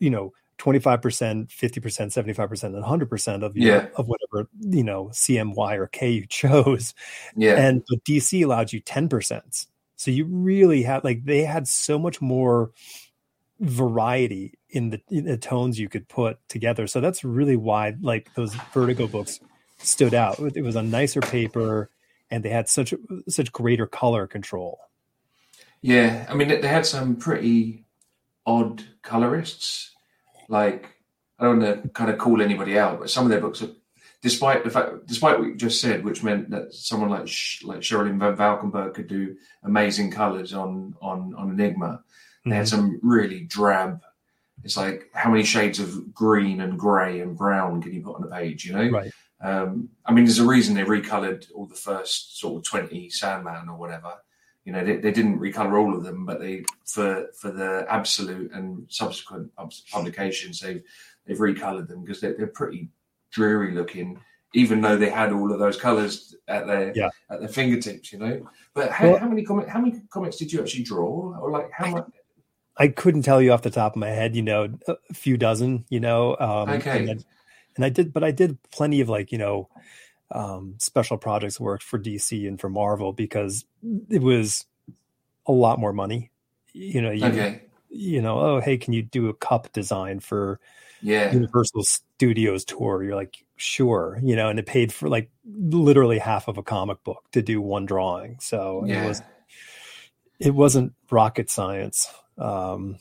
you 0.00 0.10
know, 0.10 0.32
25%, 0.62 1.48
50%, 1.48 1.48
75%, 1.50 2.64
and 2.64 2.84
100% 2.84 3.42
of 3.42 3.56
your, 3.56 3.74
yeah. 3.74 3.86
of 3.96 4.06
whatever, 4.06 4.48
you 4.60 4.84
know, 4.84 5.06
CMY 5.06 5.76
or 5.76 5.88
K 5.88 6.10
you 6.10 6.26
chose. 6.28 6.94
Yeah. 7.36 7.56
And 7.56 7.82
but 7.88 8.04
DC 8.04 8.44
allowed 8.44 8.72
you 8.72 8.80
10%. 8.80 9.66
So 9.96 10.10
you 10.10 10.24
really 10.24 10.82
had 10.82 11.04
like 11.04 11.24
they 11.24 11.44
had 11.44 11.66
so 11.66 11.98
much 11.98 12.20
more 12.20 12.70
variety 13.60 14.58
in 14.70 14.90
the, 14.90 15.00
in 15.10 15.24
the 15.24 15.36
tones 15.36 15.80
you 15.80 15.88
could 15.88 16.08
put 16.08 16.38
together. 16.48 16.86
So 16.86 17.00
that's 17.00 17.24
really 17.24 17.56
why 17.56 17.94
like 18.00 18.32
those 18.34 18.54
Vertigo 18.72 19.08
books 19.08 19.40
stood 19.78 20.14
out. 20.14 20.38
It 20.38 20.62
was 20.62 20.76
a 20.76 20.82
nicer 20.82 21.20
paper 21.20 21.90
and 22.30 22.44
they 22.44 22.50
had 22.50 22.68
such 22.68 22.94
such 23.28 23.52
greater 23.52 23.86
color 23.86 24.28
control. 24.28 24.78
Yeah, 25.80 26.26
I 26.28 26.34
mean 26.34 26.48
they 26.48 26.68
had 26.68 26.86
some 26.86 27.16
pretty 27.16 27.84
odd 28.46 28.84
colorists 29.02 29.92
like 30.52 30.94
I 31.38 31.44
don't 31.44 31.58
want 31.58 31.82
to 31.82 31.88
kind 31.88 32.10
of 32.10 32.18
call 32.18 32.40
anybody 32.40 32.78
out, 32.78 33.00
but 33.00 33.10
some 33.10 33.24
of 33.24 33.30
their 33.30 33.40
books 33.40 33.62
are, 33.62 33.70
despite 34.20 34.62
the 34.62 34.70
fact, 34.70 35.06
despite 35.06 35.38
what 35.38 35.48
you 35.48 35.56
just 35.56 35.80
said, 35.80 36.04
which 36.04 36.22
meant 36.22 36.50
that 36.50 36.72
someone 36.72 37.10
like 37.10 37.28
like 37.64 37.80
Sherilyn 37.80 38.18
Van 38.18 38.36
Valkenburgh 38.36 38.94
could 38.94 39.08
do 39.08 39.36
amazing 39.64 40.12
colors 40.12 40.52
on 40.52 40.94
on 41.00 41.34
on 41.36 41.50
Enigma. 41.50 41.86
Mm-hmm. 41.86 42.50
They 42.50 42.56
had 42.56 42.66
mm-hmm. 42.66 42.76
some 42.76 43.00
really 43.02 43.40
drab. 43.40 44.02
It's 44.62 44.76
like 44.76 45.08
how 45.14 45.30
many 45.30 45.42
shades 45.42 45.80
of 45.80 46.14
green 46.14 46.60
and 46.60 46.78
grey 46.78 47.20
and 47.20 47.36
brown 47.36 47.82
can 47.82 47.92
you 47.92 48.02
put 48.02 48.16
on 48.16 48.24
a 48.24 48.28
page? 48.28 48.64
You 48.64 48.74
know, 48.74 48.90
right? 48.90 49.12
Um, 49.40 49.88
I 50.06 50.12
mean, 50.12 50.24
there's 50.24 50.38
a 50.38 50.46
reason 50.46 50.76
they 50.76 50.84
recolored 50.84 51.50
all 51.52 51.66
the 51.66 51.74
first 51.74 52.38
sort 52.38 52.58
of 52.58 52.64
twenty 52.64 53.10
Sandman 53.10 53.68
or 53.68 53.76
whatever 53.76 54.12
you 54.64 54.72
know, 54.72 54.84
they, 54.84 54.96
they, 54.96 55.10
didn't 55.10 55.40
recolor 55.40 55.80
all 55.80 55.94
of 55.94 56.04
them, 56.04 56.24
but 56.24 56.40
they 56.40 56.64
for 56.84 57.26
for 57.36 57.50
the 57.50 57.84
absolute 57.88 58.52
and 58.52 58.86
subsequent 58.88 59.50
publications, 59.90 60.60
they've 60.60 60.82
they've 61.26 61.38
recolored 61.38 61.88
them 61.88 62.04
because 62.04 62.20
they're, 62.20 62.34
they're 62.36 62.46
pretty 62.46 62.88
dreary 63.32 63.74
looking, 63.74 64.20
even 64.54 64.80
though 64.80 64.96
they 64.96 65.10
had 65.10 65.32
all 65.32 65.52
of 65.52 65.58
those 65.58 65.76
colors 65.76 66.36
at 66.46 66.66
their 66.66 66.92
yeah. 66.94 67.08
at 67.28 67.40
their 67.40 67.48
fingertips. 67.48 68.12
You 68.12 68.20
know, 68.20 68.46
but 68.72 68.90
how, 68.90 69.10
well, 69.10 69.18
how 69.18 69.28
many 69.28 69.42
comic 69.42 69.68
how 69.68 69.80
many 69.80 70.00
comics 70.10 70.36
did 70.36 70.52
you 70.52 70.60
actually 70.60 70.84
draw, 70.84 71.36
or 71.40 71.50
like 71.50 71.70
how 71.72 71.90
much? 71.90 72.06
I 72.78 72.88
couldn't 72.88 73.22
tell 73.22 73.42
you 73.42 73.52
off 73.52 73.62
the 73.62 73.70
top 73.70 73.94
of 73.94 74.00
my 74.00 74.10
head. 74.10 74.36
You 74.36 74.42
know, 74.42 74.78
a 74.86 74.96
few 75.12 75.36
dozen. 75.36 75.86
You 75.88 75.98
know, 75.98 76.36
um, 76.38 76.68
okay. 76.70 77.08
And, 77.08 77.24
and 77.74 77.84
I 77.84 77.88
did, 77.88 78.12
but 78.12 78.22
I 78.22 78.30
did 78.30 78.58
plenty 78.70 79.00
of 79.00 79.08
like 79.08 79.32
you 79.32 79.38
know 79.38 79.68
um, 80.32 80.74
special 80.78 81.18
projects 81.18 81.60
work 81.60 81.82
for 81.82 81.98
DC 81.98 82.46
and 82.46 82.60
for 82.60 82.68
Marvel 82.68 83.12
because 83.12 83.64
it 84.08 84.22
was 84.22 84.66
a 85.46 85.52
lot 85.52 85.78
more 85.78 85.92
money. 85.92 86.30
You 86.72 87.02
know, 87.02 87.10
you, 87.10 87.26
Okay. 87.26 87.62
you 87.90 88.22
know, 88.22 88.38
oh 88.38 88.60
hey, 88.60 88.76
can 88.78 88.92
you 88.92 89.02
do 89.02 89.28
a 89.28 89.34
cup 89.34 89.72
design 89.72 90.20
for 90.20 90.58
Yeah. 91.02 91.32
Universal 91.32 91.82
Studios 91.84 92.64
tour? 92.64 93.02
You're 93.02 93.16
like, 93.16 93.44
sure, 93.56 94.18
you 94.22 94.34
know, 94.36 94.48
and 94.48 94.58
it 94.58 94.66
paid 94.66 94.92
for 94.92 95.08
like 95.08 95.30
literally 95.44 96.18
half 96.18 96.48
of 96.48 96.58
a 96.58 96.62
comic 96.62 97.02
book 97.04 97.24
to 97.32 97.42
do 97.42 97.60
one 97.60 97.86
drawing. 97.86 98.38
So 98.40 98.84
it 98.84 99.04
was 99.06 99.22
it 100.40 100.54
wasn't 100.54 100.92
rocket 101.10 101.50
science. 101.50 102.08
Um, 102.38 102.98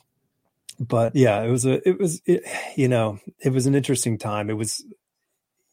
but 0.79 1.15
yeah, 1.15 1.41
it 1.43 1.49
was 1.49 1.65
a, 1.65 1.87
it 1.87 1.99
was, 1.99 2.21
it, 2.25 2.43
you 2.75 2.87
know, 2.87 3.19
it 3.39 3.51
was 3.51 3.65
an 3.67 3.75
interesting 3.75 4.17
time. 4.17 4.49
It 4.49 4.57
was, 4.57 4.83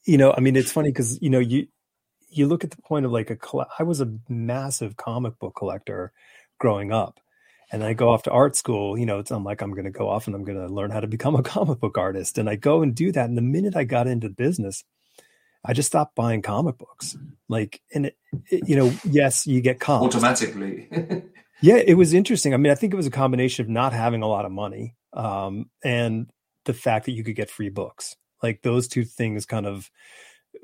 you 0.08 0.16
know, 0.16 0.32
I 0.34 0.40
mean, 0.40 0.56
it's 0.56 0.72
funny 0.72 0.88
because, 0.88 1.20
you 1.20 1.28
know, 1.28 1.38
you, 1.38 1.66
you 2.30 2.46
look 2.46 2.64
at 2.64 2.70
the 2.70 2.80
point 2.80 3.04
of 3.04 3.12
like 3.12 3.30
a, 3.30 3.38
I 3.78 3.82
was 3.82 4.00
a 4.00 4.12
massive 4.28 4.96
comic 4.96 5.38
book 5.38 5.54
collector 5.54 6.12
growing 6.58 6.92
up. 6.92 7.20
And 7.70 7.84
I 7.84 7.92
go 7.92 8.08
off 8.08 8.22
to 8.22 8.30
art 8.30 8.56
school, 8.56 8.98
you 8.98 9.04
know, 9.04 9.18
it's, 9.18 9.30
I'm 9.30 9.44
like, 9.44 9.60
I'm 9.60 9.72
going 9.72 9.84
to 9.84 9.90
go 9.90 10.08
off 10.08 10.26
and 10.26 10.34
I'm 10.34 10.44
going 10.44 10.58
to 10.58 10.72
learn 10.72 10.90
how 10.90 11.00
to 11.00 11.06
become 11.06 11.34
a 11.34 11.42
comic 11.54 11.80
book 11.80 11.98
artist. 11.98 12.38
And 12.38 12.48
I 12.48 12.56
go 12.56 12.80
and 12.80 12.94
do 12.94 13.12
that. 13.12 13.28
And 13.28 13.36
the 13.36 13.42
minute 13.42 13.76
I 13.76 13.84
got 13.84 14.06
into 14.06 14.30
business, 14.30 14.82
I 15.62 15.74
just 15.74 15.88
stopped 15.88 16.14
buying 16.14 16.40
comic 16.40 16.78
books. 16.78 17.14
Like, 17.46 17.82
and 17.92 18.06
it, 18.06 18.16
it, 18.50 18.66
you 18.66 18.76
know, 18.76 18.90
yes, 19.04 19.46
you 19.46 19.60
get 19.60 19.78
comps. 19.78 20.16
Automatically. 20.16 20.88
Yeah, 21.60 21.76
it 21.84 21.94
was 21.94 22.14
interesting. 22.14 22.54
I 22.54 22.56
mean, 22.56 22.70
I 22.70 22.76
think 22.76 22.92
it 22.92 22.96
was 22.96 23.08
a 23.08 23.10
combination 23.10 23.64
of 23.64 23.68
not 23.68 23.92
having 23.92 24.22
a 24.22 24.28
lot 24.28 24.44
of 24.44 24.52
money 24.52 24.94
um, 25.12 25.68
and 25.82 26.30
the 26.66 26.72
fact 26.72 27.06
that 27.06 27.12
you 27.12 27.24
could 27.24 27.34
get 27.34 27.50
free 27.50 27.68
books. 27.68 28.14
Like 28.42 28.62
those 28.62 28.88
two 28.88 29.04
things 29.04 29.46
kind 29.46 29.66
of 29.66 29.90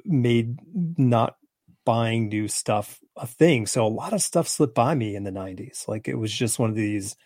made 0.04 0.58
not 0.98 1.36
buying 1.84 2.28
new 2.28 2.48
stuff 2.48 3.00
a 3.16 3.26
thing. 3.26 3.66
So 3.66 3.86
a 3.86 3.88
lot 3.88 4.12
of 4.12 4.22
stuff 4.22 4.48
slipped 4.48 4.74
by 4.74 4.94
me 4.94 5.16
in 5.16 5.24
the 5.24 5.30
90s. 5.32 5.86
Like 5.88 6.08
it 6.08 6.16
was 6.16 6.32
just 6.32 6.58
one 6.58 6.70
of 6.70 6.76
these 6.76 7.16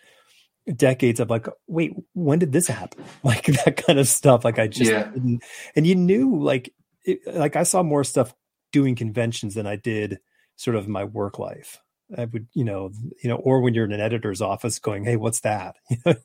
decades 0.76 1.20
of 1.20 1.30
like, 1.30 1.46
wait, 1.66 1.92
when 2.14 2.38
did 2.38 2.52
this 2.52 2.66
happen? 2.68 3.04
Like 3.24 3.46
that 3.46 3.82
kind 3.86 3.98
of 3.98 4.08
stuff. 4.08 4.44
Like 4.44 4.58
I 4.58 4.68
just 4.68 4.92
Yeah. 4.92 5.04
didn't, 5.12 5.42
and 5.76 5.86
you 5.86 5.94
knew 5.94 6.40
like, 6.42 6.72
it, 7.04 7.20
like 7.26 7.56
I 7.56 7.62
saw 7.64 7.82
more 7.82 8.04
stuff 8.04 8.34
doing 8.72 8.94
conventions 8.94 9.54
than 9.54 9.66
I 9.66 9.76
did 9.76 10.18
sort 10.56 10.76
of 10.76 10.88
my 10.88 11.04
work 11.04 11.38
life. 11.38 11.78
I 12.16 12.24
would, 12.26 12.46
you 12.54 12.64
know, 12.64 12.90
you 13.22 13.28
know, 13.28 13.36
or 13.36 13.60
when 13.60 13.74
you're 13.74 13.84
in 13.84 13.92
an 13.92 14.00
editor's 14.00 14.40
office 14.40 14.78
going, 14.78 15.04
Hey, 15.04 15.16
what's 15.16 15.40
that? 15.40 15.76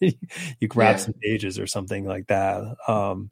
you 0.59 0.67
grab 0.67 0.97
Yeah. 0.97 0.97
some 0.99 1.13
pages 1.21 1.59
or 1.59 1.67
something 1.67 2.05
like 2.05 2.27
that. 2.27 2.63
Um, 2.87 3.31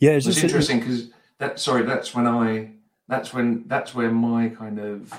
yeah, 0.00 0.12
it's 0.12 0.26
It's 0.26 0.36
just 0.36 0.44
interesting 0.44 0.80
because 0.80 1.10
that 1.38 1.60
sorry, 1.60 1.84
that's 1.84 2.14
when 2.14 2.26
I 2.26 2.72
that's 3.08 3.32
when 3.32 3.64
that's 3.66 3.94
where 3.94 4.10
my 4.10 4.48
kind 4.50 4.78
of 4.78 5.14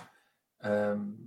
um 0.63 1.17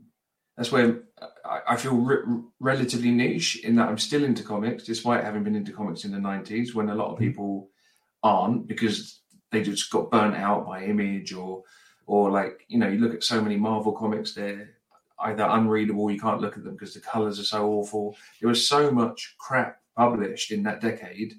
that's 0.56 0.70
where 0.73 1.02
I, 1.44 1.61
I 1.70 1.76
feel 1.76 1.96
re- 1.96 2.42
relatively 2.61 3.11
niche 3.11 3.56
in 3.64 3.76
that 3.76 3.88
I'm 3.88 3.99
still 3.99 4.25
into 4.25 4.42
comics 4.42 4.84
despite 4.84 5.25
having 5.25 5.44
been 5.44 5.56
into 5.56 5.73
comics 5.73 6.04
in 6.04 6.12
the 6.12 6.18
90s 6.18 6.75
when 6.75 6.88
a 6.90 6.94
lot 6.94 7.11
of 7.12 7.16
Mhm. 7.18 7.23
people 7.26 7.70
aren't 8.23 8.66
because 8.66 9.20
they 9.50 9.62
just 9.62 9.90
got 9.90 10.11
burnt 10.11 10.37
out 10.37 10.66
by 10.66 10.84
image 10.84 11.32
or 11.32 11.62
or 12.06 12.30
like 12.30 12.64
you 12.68 12.78
know 12.78 12.88
you 12.88 12.99
look 12.99 13.14
at 13.14 13.25
so 13.25 13.40
many 13.40 13.56
Marvel 13.56 13.92
comics 13.92 14.34
they're 14.34 14.70
either 15.20 15.44
unreadable 15.44 16.11
you 16.11 16.18
can't 16.20 16.40
look 16.40 16.56
at 16.56 16.64
them 16.64 16.75
because 16.75 16.94
the 16.94 17.00
colors 17.00 17.38
are 17.38 17.44
so 17.44 17.66
awful 17.68 18.16
there 18.40 18.49
was 18.49 18.66
so 18.68 18.90
much 18.90 19.37
crap 19.38 19.78
published 19.96 20.50
in 20.50 20.62
that 20.64 20.80
decade 20.80 21.34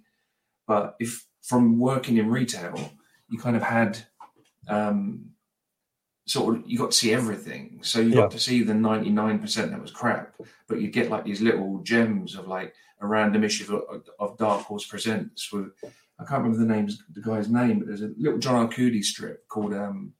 but 0.67 0.95
if 0.99 1.24
from 1.47 1.77
working 1.79 2.17
in 2.17 2.27
retail 2.29 2.91
you 3.29 3.37
kind 3.39 3.55
of 3.55 3.61
had 3.63 3.97
um, 4.67 5.25
sort 6.27 6.55
of 6.55 6.63
you 6.65 6.77
got 6.77 6.91
to 6.91 6.97
see 6.97 7.13
everything 7.13 7.79
so 7.83 7.99
you 7.99 8.09
Yeah. 8.09 8.15
got 8.21 8.31
to 8.31 8.39
see 8.39 8.63
the 8.63 8.73
99% 8.73 9.69
that 9.69 9.81
was 9.81 9.91
crap 9.91 10.35
but 10.67 10.81
you 10.81 10.89
get 10.89 11.09
like 11.11 11.23
these 11.23 11.41
little 11.41 11.79
gems 11.83 12.35
of 12.35 12.47
like 12.47 12.73
a 13.01 13.07
random 13.07 13.43
issue 13.43 13.75
of, 13.75 14.07
of 14.19 14.37
dark 14.37 14.61
horse 14.63 14.85
presents 14.85 15.51
with 15.51 15.67
i 16.19 16.23
can't 16.25 16.41
remember 16.43 16.57
the 16.57 16.73
names 16.75 17.03
the 17.13 17.21
guy's 17.21 17.49
name 17.49 17.77
but 17.79 17.87
there's 17.87 18.01
a 18.01 18.11
little 18.17 18.39
john 18.39 18.67
arcudi 18.67 19.03
strip 19.03 19.47
called 19.47 19.73
um 19.73 20.13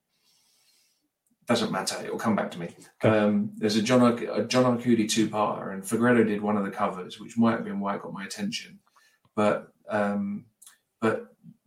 doesn't 1.47 1.71
matter 1.71 1.95
it'll 2.03 2.17
come 2.17 2.35
back 2.35 2.51
to 2.51 2.59
me 2.59 2.69
Okay. 3.03 3.17
um, 3.17 3.51
there's 3.57 3.75
a 3.77 3.81
john 3.81 4.01
a 4.03 4.43
john 4.45 4.65
arcudi 4.77 5.09
two-parter 5.09 5.73
and 5.73 5.83
Fegredo 5.83 6.25
did 6.27 6.41
one 6.41 6.57
of 6.57 6.65
the 6.65 6.71
covers 6.71 7.19
which 7.19 7.37
might 7.37 7.51
have 7.51 7.63
been 7.65 7.79
why 7.79 7.95
it 7.95 8.01
got 8.01 8.13
my 8.13 8.25
attention 8.25 8.79
but 9.35 9.71
um, 9.89 10.45
but 11.05 11.15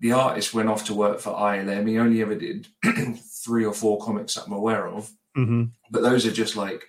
the 0.00 0.12
artist 0.12 0.54
went 0.54 0.68
off 0.72 0.84
to 0.86 0.94
work 1.04 1.18
for 1.20 1.32
ILM. 1.52 1.86
He 1.88 1.98
only 1.98 2.20
ever 2.22 2.36
did 2.46 2.60
three 3.44 3.64
or 3.70 3.74
four 3.82 3.96
comics 4.06 4.34
that 4.34 4.44
I'm 4.46 4.52
aware 4.62 4.86
of, 4.96 5.02
Mhm. 5.36 5.70
but 5.92 6.02
those 6.08 6.22
are 6.26 6.32
just 6.42 6.54
like 6.56 6.82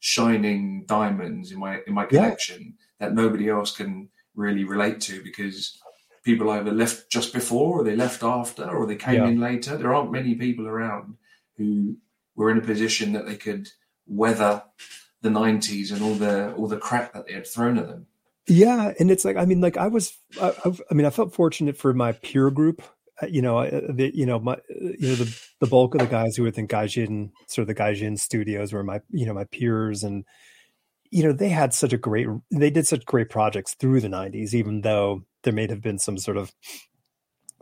shining 0.00 0.84
diamonds 0.86 1.50
in 1.52 1.58
my 1.58 1.80
in 1.86 1.94
my 1.94 2.02
Yeah. 2.04 2.08
collection 2.10 2.60
that 3.00 3.14
nobody 3.14 3.46
else 3.48 3.70
can 3.76 3.92
really 4.34 4.64
relate 4.74 5.00
to 5.08 5.22
because 5.28 5.58
people 6.24 6.50
either 6.50 6.72
left 6.72 7.10
just 7.16 7.32
before 7.40 7.70
or 7.80 7.84
they 7.84 7.96
left 7.96 8.22
after 8.22 8.64
or 8.76 8.86
they 8.86 8.96
came 8.96 9.20
Yeah. 9.22 9.28
in 9.28 9.40
later. 9.40 9.76
There 9.76 9.94
aren't 9.94 10.12
many 10.20 10.34
people 10.34 10.66
around 10.66 11.16
who 11.56 11.96
were 12.36 12.50
in 12.50 12.58
a 12.58 12.68
position 12.72 13.12
that 13.14 13.26
they 13.26 13.36
could 13.46 13.64
weather 14.06 14.62
the 15.24 15.30
90s 15.30 15.90
and 15.92 16.02
all 16.02 16.14
the 16.26 16.34
all 16.56 16.68
the 16.68 16.84
crap 16.88 17.12
that 17.14 17.24
they 17.26 17.34
had 17.34 17.46
thrown 17.46 17.78
at 17.78 17.88
them. 17.88 18.06
Yeah, 18.46 18.92
and 18.98 19.10
it's 19.10 19.24
like 19.24 19.36
I 19.36 19.44
mean, 19.46 19.60
like 19.60 19.76
I 19.76 19.88
was, 19.88 20.16
I, 20.40 20.52
I, 20.90 20.94
mean, 20.94 21.06
I 21.06 21.10
felt 21.10 21.34
fortunate 21.34 21.76
for 21.76 21.94
my 21.94 22.12
peer 22.12 22.50
group. 22.50 22.82
Uh, 23.22 23.26
You 23.26 23.40
know, 23.42 23.58
uh, 23.58 23.80
the, 23.90 24.10
you 24.14 24.26
know, 24.26 24.38
my, 24.38 24.54
uh, 24.54 24.58
you 24.98 25.08
know, 25.08 25.14
the 25.14 25.40
the 25.60 25.66
bulk 25.66 25.94
of 25.94 26.00
the 26.00 26.06
guys 26.06 26.36
who 26.36 26.42
were 26.42 26.50
in 26.50 26.68
Gaijin, 26.68 27.30
sort 27.46 27.62
of 27.62 27.68
the 27.68 27.80
Gaijin 27.82 28.18
studios, 28.18 28.72
were 28.72 28.84
my, 28.84 29.00
you 29.10 29.24
know, 29.24 29.32
my 29.34 29.44
peers, 29.44 30.02
and 30.04 30.24
you 31.10 31.22
know, 31.22 31.32
they 31.32 31.48
had 31.48 31.72
such 31.72 31.92
a 31.92 31.98
great, 31.98 32.26
they 32.50 32.70
did 32.70 32.86
such 32.86 33.04
great 33.06 33.30
projects 33.30 33.74
through 33.74 34.00
the 34.00 34.08
'90s, 34.08 34.52
even 34.54 34.82
though 34.82 35.22
there 35.44 35.52
may 35.52 35.66
have 35.68 35.80
been 35.80 35.98
some 35.98 36.18
sort 36.18 36.36
of 36.36 36.52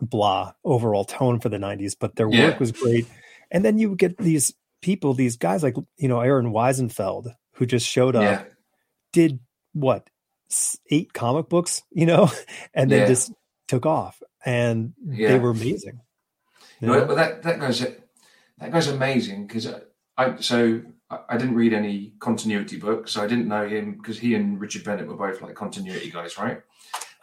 blah 0.01 0.53
overall 0.65 1.05
tone 1.05 1.39
for 1.41 1.49
the 1.49 1.59
'90s, 1.59 1.95
but 1.99 2.17
their 2.17 2.29
Yeah. 2.29 2.41
work 2.45 2.61
was 2.61 2.73
great. 2.73 3.07
And 3.51 3.65
then 3.65 3.79
you 3.79 3.95
get 3.95 4.19
these 4.19 4.53
people, 4.81 5.15
these 5.15 5.37
guys 5.37 5.63
like 5.63 5.77
you 5.99 6.09
know 6.09 6.21
Aron 6.21 6.53
Wiesenfeld, 6.53 7.35
who 7.55 7.67
just 7.67 7.87
showed 7.87 8.17
up 8.17 8.25
Yeah. 8.25 8.45
did 9.13 9.41
what 9.75 10.09
eight 10.91 11.13
comic 11.13 11.49
books, 11.49 11.83
you 11.91 12.07
know, 12.07 12.31
and 12.75 12.91
then 12.91 13.01
Yeah. 13.01 13.07
just 13.07 13.33
took 13.69 13.87
off, 13.87 14.23
and 14.45 14.93
they 15.07 15.39
were 15.39 15.51
amazing. 15.51 16.01
you 16.81 16.89
No, 16.89 17.01
know? 17.01 17.07
but 17.07 17.15
that 17.17 17.43
that 17.45 17.61
goes 17.61 17.81
that 18.59 18.71
goes 18.73 18.87
amazing 18.89 19.47
because 19.47 19.67
I 20.17 20.37
so 20.41 20.83
I 21.11 21.19
I 21.31 21.37
didn't 21.39 21.55
read 21.55 21.73
any 21.73 22.13
continuity 22.21 22.79
books, 22.79 23.13
so 23.13 23.23
I 23.23 23.27
didn't 23.27 23.49
know 23.49 23.67
him 23.69 23.95
because 23.97 24.19
he 24.19 24.35
and 24.35 24.61
Richard 24.61 24.85
Bennett 24.85 25.07
were 25.09 25.17
both 25.17 25.41
like 25.43 25.55
continuity 25.55 26.11
guys, 26.11 26.37
right? 26.39 26.61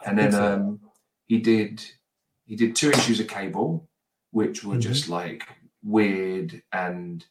And 0.04 0.18
then 0.18 0.32
so. 0.32 0.44
um, 0.54 0.80
he 1.26 1.38
did 1.38 1.84
he 2.46 2.56
did 2.56 2.74
two 2.74 2.90
issues 2.90 3.20
of 3.20 3.28
Cable, 3.28 3.88
which 4.32 4.64
were 4.64 4.76
Mhm. 4.76 4.80
just 4.80 5.08
like 5.08 5.44
weird 5.84 6.62
and 6.72 7.24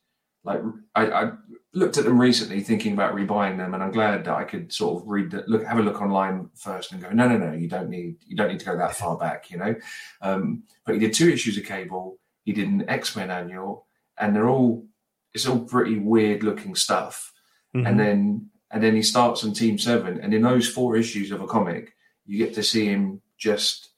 like 0.44 0.62
I, 0.96 1.06
I 1.12 1.32
looked 1.74 1.98
at 1.98 2.04
them 2.04 2.20
recently, 2.20 2.62
thinking 2.62 2.94
about 2.94 3.16
rebuying 3.16 3.58
them, 3.58 3.74
and 3.74 3.84
I'm 3.84 3.92
glad 3.92 4.26
that 4.26 4.36
I 4.36 4.44
could 4.44 4.74
sort 4.74 5.02
of 5.02 5.08
read 5.08 5.32
the, 5.32 5.44
look 5.48 5.64
have 5.64 5.78
a 5.78 5.84
look 5.84 6.02
online 6.02 6.50
first 6.56 6.92
and 6.92 7.02
go, 7.02 7.10
no, 7.10 7.28
no, 7.28 7.38
no, 7.38 7.52
you 7.52 7.68
don't 7.68 7.90
need 7.90 8.18
you 8.26 8.36
don't 8.36 8.50
need 8.50 8.60
to 8.60 8.66
go 8.66 8.78
that 8.78 8.96
far 8.96 9.18
back, 9.18 9.52
you 9.52 9.58
know. 9.58 9.76
Um, 10.22 10.64
but 10.86 10.96
he 10.96 11.00
did 11.00 11.14
two 11.14 11.30
issues 11.30 11.58
of 11.58 11.66
Cable. 11.66 12.18
He 12.44 12.54
did 12.54 12.68
an 12.68 12.90
X 12.90 13.16
Men 13.16 13.30
annual, 13.30 13.86
and 14.18 14.36
they're 14.36 14.50
all 14.50 14.86
it's 15.34 15.48
all 15.48 15.60
pretty 15.60 16.00
weird 16.00 16.44
looking 16.44 16.76
stuff. 16.76 17.34
Mhm. 17.76 17.88
And 17.88 18.00
then 18.00 18.50
and 18.72 18.84
then 18.84 18.96
he 18.96 19.02
starts 19.02 19.44
on 19.44 19.54
Team 19.54 19.78
Seven, 19.78 20.20
and 20.20 20.34
in 20.34 20.42
those 20.42 20.68
four 20.68 20.96
issues 20.96 21.32
of 21.32 21.42
a 21.42 21.48
comic, 21.48 21.94
you 22.26 22.38
get 22.38 22.54
to 22.56 22.64
see 22.64 22.86
him 22.86 23.22
just 23.38 23.89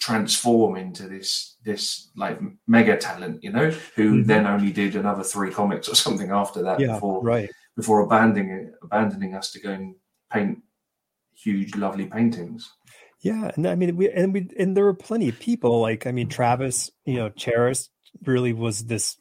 transform 0.00 0.76
into 0.76 1.08
this 1.08 1.56
this 1.64 2.10
like 2.16 2.38
mega 2.66 2.96
talent, 2.96 3.42
you 3.42 3.50
know, 3.50 3.70
who 3.96 4.22
Mhm. 4.22 4.26
then 4.26 4.46
only 4.46 4.72
did 4.72 4.96
another 4.96 5.22
three 5.22 5.50
comics 5.50 5.88
or 5.88 5.94
something 6.06 6.30
after 6.30 6.62
that 6.62 6.80
yeah, 6.80 6.94
before 6.94 7.22
right. 7.22 7.50
before 7.76 8.00
abandoning 8.00 8.72
abandoning 8.82 9.34
us 9.34 9.50
to 9.52 9.60
go 9.60 9.70
and 9.70 9.94
paint 10.32 10.58
huge, 11.34 11.74
lovely 11.76 12.06
paintings. 12.06 12.70
Yeah, 13.22 13.50
and 13.56 13.66
I 13.66 13.74
mean, 13.74 13.96
we 13.96 14.10
and 14.10 14.34
we 14.34 14.48
and 14.58 14.76
there 14.76 14.84
were 14.84 14.94
plenty 14.94 15.28
of 15.30 15.38
people 15.38 15.80
like 15.80 16.06
I 16.06 16.12
mean, 16.12 16.28
Travis, 16.28 16.90
you 17.06 17.14
know, 17.14 17.30
Charest 17.30 17.88
really 18.26 18.52
was 18.52 18.84
this 18.84 19.16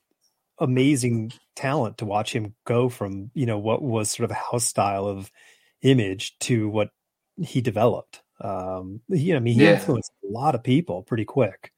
amazing 0.60 1.32
talent 1.56 1.98
to 1.98 2.06
watch 2.06 2.34
him 2.36 2.56
go 2.66 2.90
from 2.90 3.32
you 3.34 3.46
know 3.46 3.58
what 3.58 3.82
was 3.82 4.12
sort 4.12 4.26
of 4.26 4.32
a 4.32 4.40
house 4.40 4.66
style 4.66 5.08
of 5.08 5.32
image 5.82 6.38
to 6.40 6.68
what 6.70 6.90
he 7.38 7.62
developed. 7.62 8.22
Um, 8.44 9.02
you 9.10 9.34
know, 9.34 9.38
I 9.38 9.40
mean, 9.40 9.56
he 9.56 9.64
Yeah. 9.64 9.70
influenced 9.70 10.12
a 10.24 10.32
lot 10.32 10.56
of 10.56 10.64
people 10.64 11.04
pretty 11.04 11.26
quick. 11.26 11.72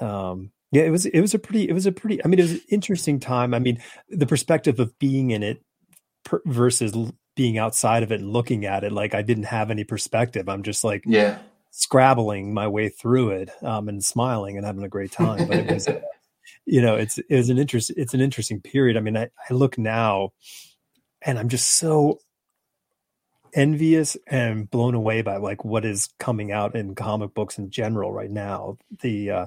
Um, 0.00 0.50
yeah, 0.72 0.82
it 0.82 0.90
was 0.90 1.06
it 1.06 1.20
was 1.20 1.34
a 1.34 1.38
pretty 1.38 1.68
it 1.68 1.72
was 1.72 1.86
a 1.86 1.92
pretty 1.92 2.24
I 2.24 2.28
mean, 2.28 2.38
it 2.38 2.42
was 2.42 2.52
an 2.52 2.60
interesting 2.70 3.20
time. 3.20 3.54
I 3.54 3.58
mean, 3.60 3.80
the 4.08 4.26
perspective 4.26 4.80
of 4.80 4.98
being 4.98 5.30
in 5.30 5.42
it 5.42 5.62
per, 6.24 6.42
versus 6.46 6.94
l- 6.94 7.14
being 7.36 7.58
outside 7.58 8.02
of 8.02 8.12
it 8.12 8.20
and 8.20 8.32
looking 8.32 8.64
at 8.66 8.84
it 8.84 8.92
like 8.92 9.14
I 9.14 9.22
didn't 9.22 9.44
have 9.44 9.70
any 9.70 9.84
perspective. 9.84 10.48
I'm 10.48 10.62
just 10.62 10.84
like 10.84 11.04
Yeah, 11.06 11.38
scrabbling 11.70 12.54
my 12.54 12.68
way 12.68 12.88
through 12.88 13.30
it 13.30 13.50
um, 13.62 13.88
and 13.88 14.04
smiling 14.04 14.56
and 14.56 14.66
having 14.66 14.84
a 14.84 14.88
great 14.88 15.12
time. 15.12 15.46
But 15.46 15.58
it 15.58 15.66
was, 15.66 15.88
you 16.66 16.82
know, 16.82 16.96
it's 16.96 17.18
it's 17.28 17.48
an 17.48 17.58
interest 17.58 17.92
it's 17.96 18.14
an 18.14 18.20
interesting 18.20 18.60
period. 18.60 18.96
I 18.96 19.00
mean, 19.00 19.16
I, 19.16 19.30
I 19.50 19.54
look 19.54 19.78
now 19.78 20.32
and 21.22 21.38
I'm 21.38 21.48
just 21.48 21.72
so 21.78 22.18
envious 23.56 24.16
and 24.28 24.70
blown 24.70 24.94
away 24.94 25.22
by 25.22 25.38
like 25.38 25.64
what 25.64 25.84
is 25.84 26.08
coming 26.18 26.52
out 26.52 26.76
in 26.76 26.94
comic 26.94 27.34
books 27.34 27.58
in 27.58 27.70
general 27.70 28.12
right 28.12 28.30
now. 28.30 28.78
The 29.00 29.30
uh 29.30 29.46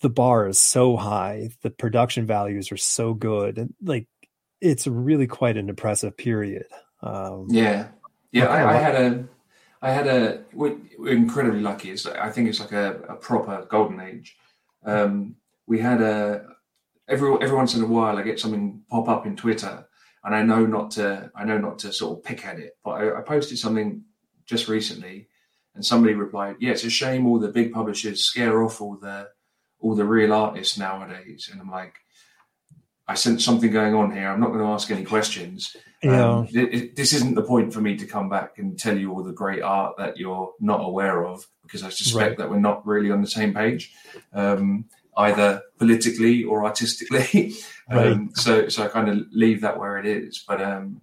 the 0.00 0.10
bar 0.10 0.48
is 0.48 0.58
so 0.58 0.96
high, 0.96 1.50
the 1.62 1.70
production 1.70 2.26
values 2.26 2.72
are 2.72 2.76
so 2.76 3.14
good, 3.14 3.58
and 3.58 3.74
like 3.82 4.08
it's 4.60 4.86
really 4.86 5.26
quite 5.26 5.56
an 5.56 5.68
impressive 5.68 6.16
period. 6.16 6.66
Um, 7.02 7.46
yeah, 7.48 7.88
yeah. 8.32 8.46
I, 8.46 8.76
I, 8.76 8.76
had 8.78 8.94
a, 8.94 9.24
I 9.82 9.92
had 9.92 10.06
a. 10.06 10.42
We're, 10.52 10.76
we're 10.98 11.14
incredibly 11.14 11.60
lucky. 11.60 11.90
It's 11.90 12.06
I 12.06 12.30
think 12.30 12.48
it's 12.48 12.60
like 12.60 12.72
a, 12.72 13.00
a 13.08 13.14
proper 13.16 13.66
golden 13.68 14.00
age. 14.00 14.36
Um, 14.84 15.36
we 15.66 15.78
had 15.78 16.00
a 16.00 16.46
every 17.08 17.34
every 17.42 17.56
once 17.56 17.74
in 17.74 17.82
a 17.82 17.86
while 17.86 18.16
I 18.16 18.22
get 18.22 18.40
something 18.40 18.82
pop 18.90 19.08
up 19.08 19.26
in 19.26 19.36
Twitter, 19.36 19.86
and 20.24 20.34
I 20.34 20.42
know 20.42 20.66
not 20.66 20.92
to 20.92 21.30
I 21.34 21.44
know 21.44 21.58
not 21.58 21.78
to 21.80 21.92
sort 21.92 22.18
of 22.18 22.24
pick 22.24 22.46
at 22.46 22.58
it, 22.58 22.76
but 22.84 22.90
I, 22.90 23.18
I 23.18 23.20
posted 23.22 23.58
something 23.58 24.02
just 24.46 24.68
recently, 24.68 25.28
and 25.74 25.84
somebody 25.84 26.14
replied, 26.14 26.56
"Yeah, 26.60 26.72
it's 26.72 26.84
a 26.84 26.90
shame 26.90 27.26
all 27.26 27.38
the 27.38 27.48
big 27.48 27.72
publishers 27.72 28.24
scare 28.24 28.62
off 28.62 28.80
all 28.80 28.96
the 28.96 29.28
all 29.80 29.94
the 29.94 30.04
real 30.04 30.32
artists 30.32 30.78
nowadays. 30.78 31.48
And 31.50 31.60
I'm 31.60 31.70
like, 31.70 31.94
I 33.08 33.14
sense 33.14 33.44
something 33.44 33.70
going 33.70 33.94
on 33.94 34.12
here. 34.12 34.28
I'm 34.28 34.40
not 34.40 34.48
going 34.48 34.60
to 34.60 34.66
ask 34.66 34.90
any 34.90 35.04
questions. 35.04 35.76
Yeah. 36.02 36.28
Um, 36.28 36.48
it, 36.52 36.74
it, 36.74 36.96
this 36.96 37.12
isn't 37.12 37.34
the 37.34 37.42
point 37.42 37.74
for 37.74 37.80
me 37.80 37.96
to 37.96 38.06
come 38.06 38.28
back 38.28 38.58
and 38.58 38.78
tell 38.78 38.96
you 38.96 39.10
all 39.12 39.22
the 39.22 39.32
great 39.32 39.62
art 39.62 39.96
that 39.98 40.16
you're 40.16 40.52
not 40.60 40.80
aware 40.80 41.24
of, 41.26 41.46
because 41.62 41.82
I 41.82 41.88
suspect 41.88 42.28
right. 42.30 42.38
that 42.38 42.50
we're 42.50 42.60
not 42.60 42.86
really 42.86 43.10
on 43.10 43.20
the 43.20 43.28
same 43.28 43.52
page, 43.52 43.92
um, 44.32 44.84
either 45.16 45.62
politically 45.78 46.44
or 46.44 46.64
artistically. 46.64 47.54
right. 47.90 48.12
um, 48.12 48.30
so, 48.34 48.68
so 48.68 48.84
I 48.84 48.88
kind 48.88 49.08
of 49.08 49.26
leave 49.32 49.60
that 49.62 49.78
where 49.78 49.98
it 49.98 50.06
is. 50.06 50.44
But 50.46 50.62
um, 50.62 51.00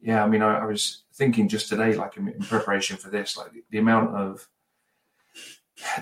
yeah, 0.00 0.24
I 0.24 0.28
mean, 0.28 0.42
I, 0.42 0.60
I, 0.60 0.64
was 0.64 1.02
thinking 1.14 1.48
just 1.48 1.68
today, 1.68 1.94
like 1.94 2.16
in, 2.16 2.28
in 2.28 2.40
preparation 2.40 2.96
for 2.96 3.10
this, 3.10 3.36
like 3.36 3.52
the, 3.52 3.62
the 3.70 3.78
amount 3.78 4.14
of 4.14 4.48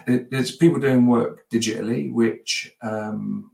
there's 0.06 0.56
people 0.56 0.80
doing 0.80 1.06
work 1.06 1.48
digitally, 1.50 2.12
which 2.12 2.72
um, 2.82 3.52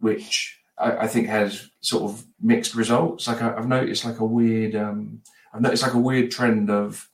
which 0.00 0.60
I, 0.78 0.92
I, 0.98 1.06
think 1.06 1.28
has 1.28 1.70
sort 1.80 2.04
of 2.04 2.26
mixed 2.40 2.74
results. 2.74 3.26
Like 3.26 3.42
I, 3.42 3.54
have 3.54 3.68
noticed, 3.68 4.04
like 4.04 4.20
a 4.20 4.24
weird, 4.24 4.74
um, 4.74 5.22
I've 5.52 5.60
noticed 5.60 5.82
like 5.82 5.94
a 5.94 5.98
weird 5.98 6.30
trend 6.30 6.70
of 6.70 7.08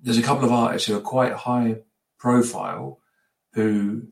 there's 0.00 0.18
a 0.18 0.22
couple 0.22 0.44
of 0.44 0.52
artists 0.52 0.88
who 0.88 0.96
are 0.96 1.00
quite 1.00 1.32
high 1.32 1.78
profile 2.18 2.98
who 3.54 4.08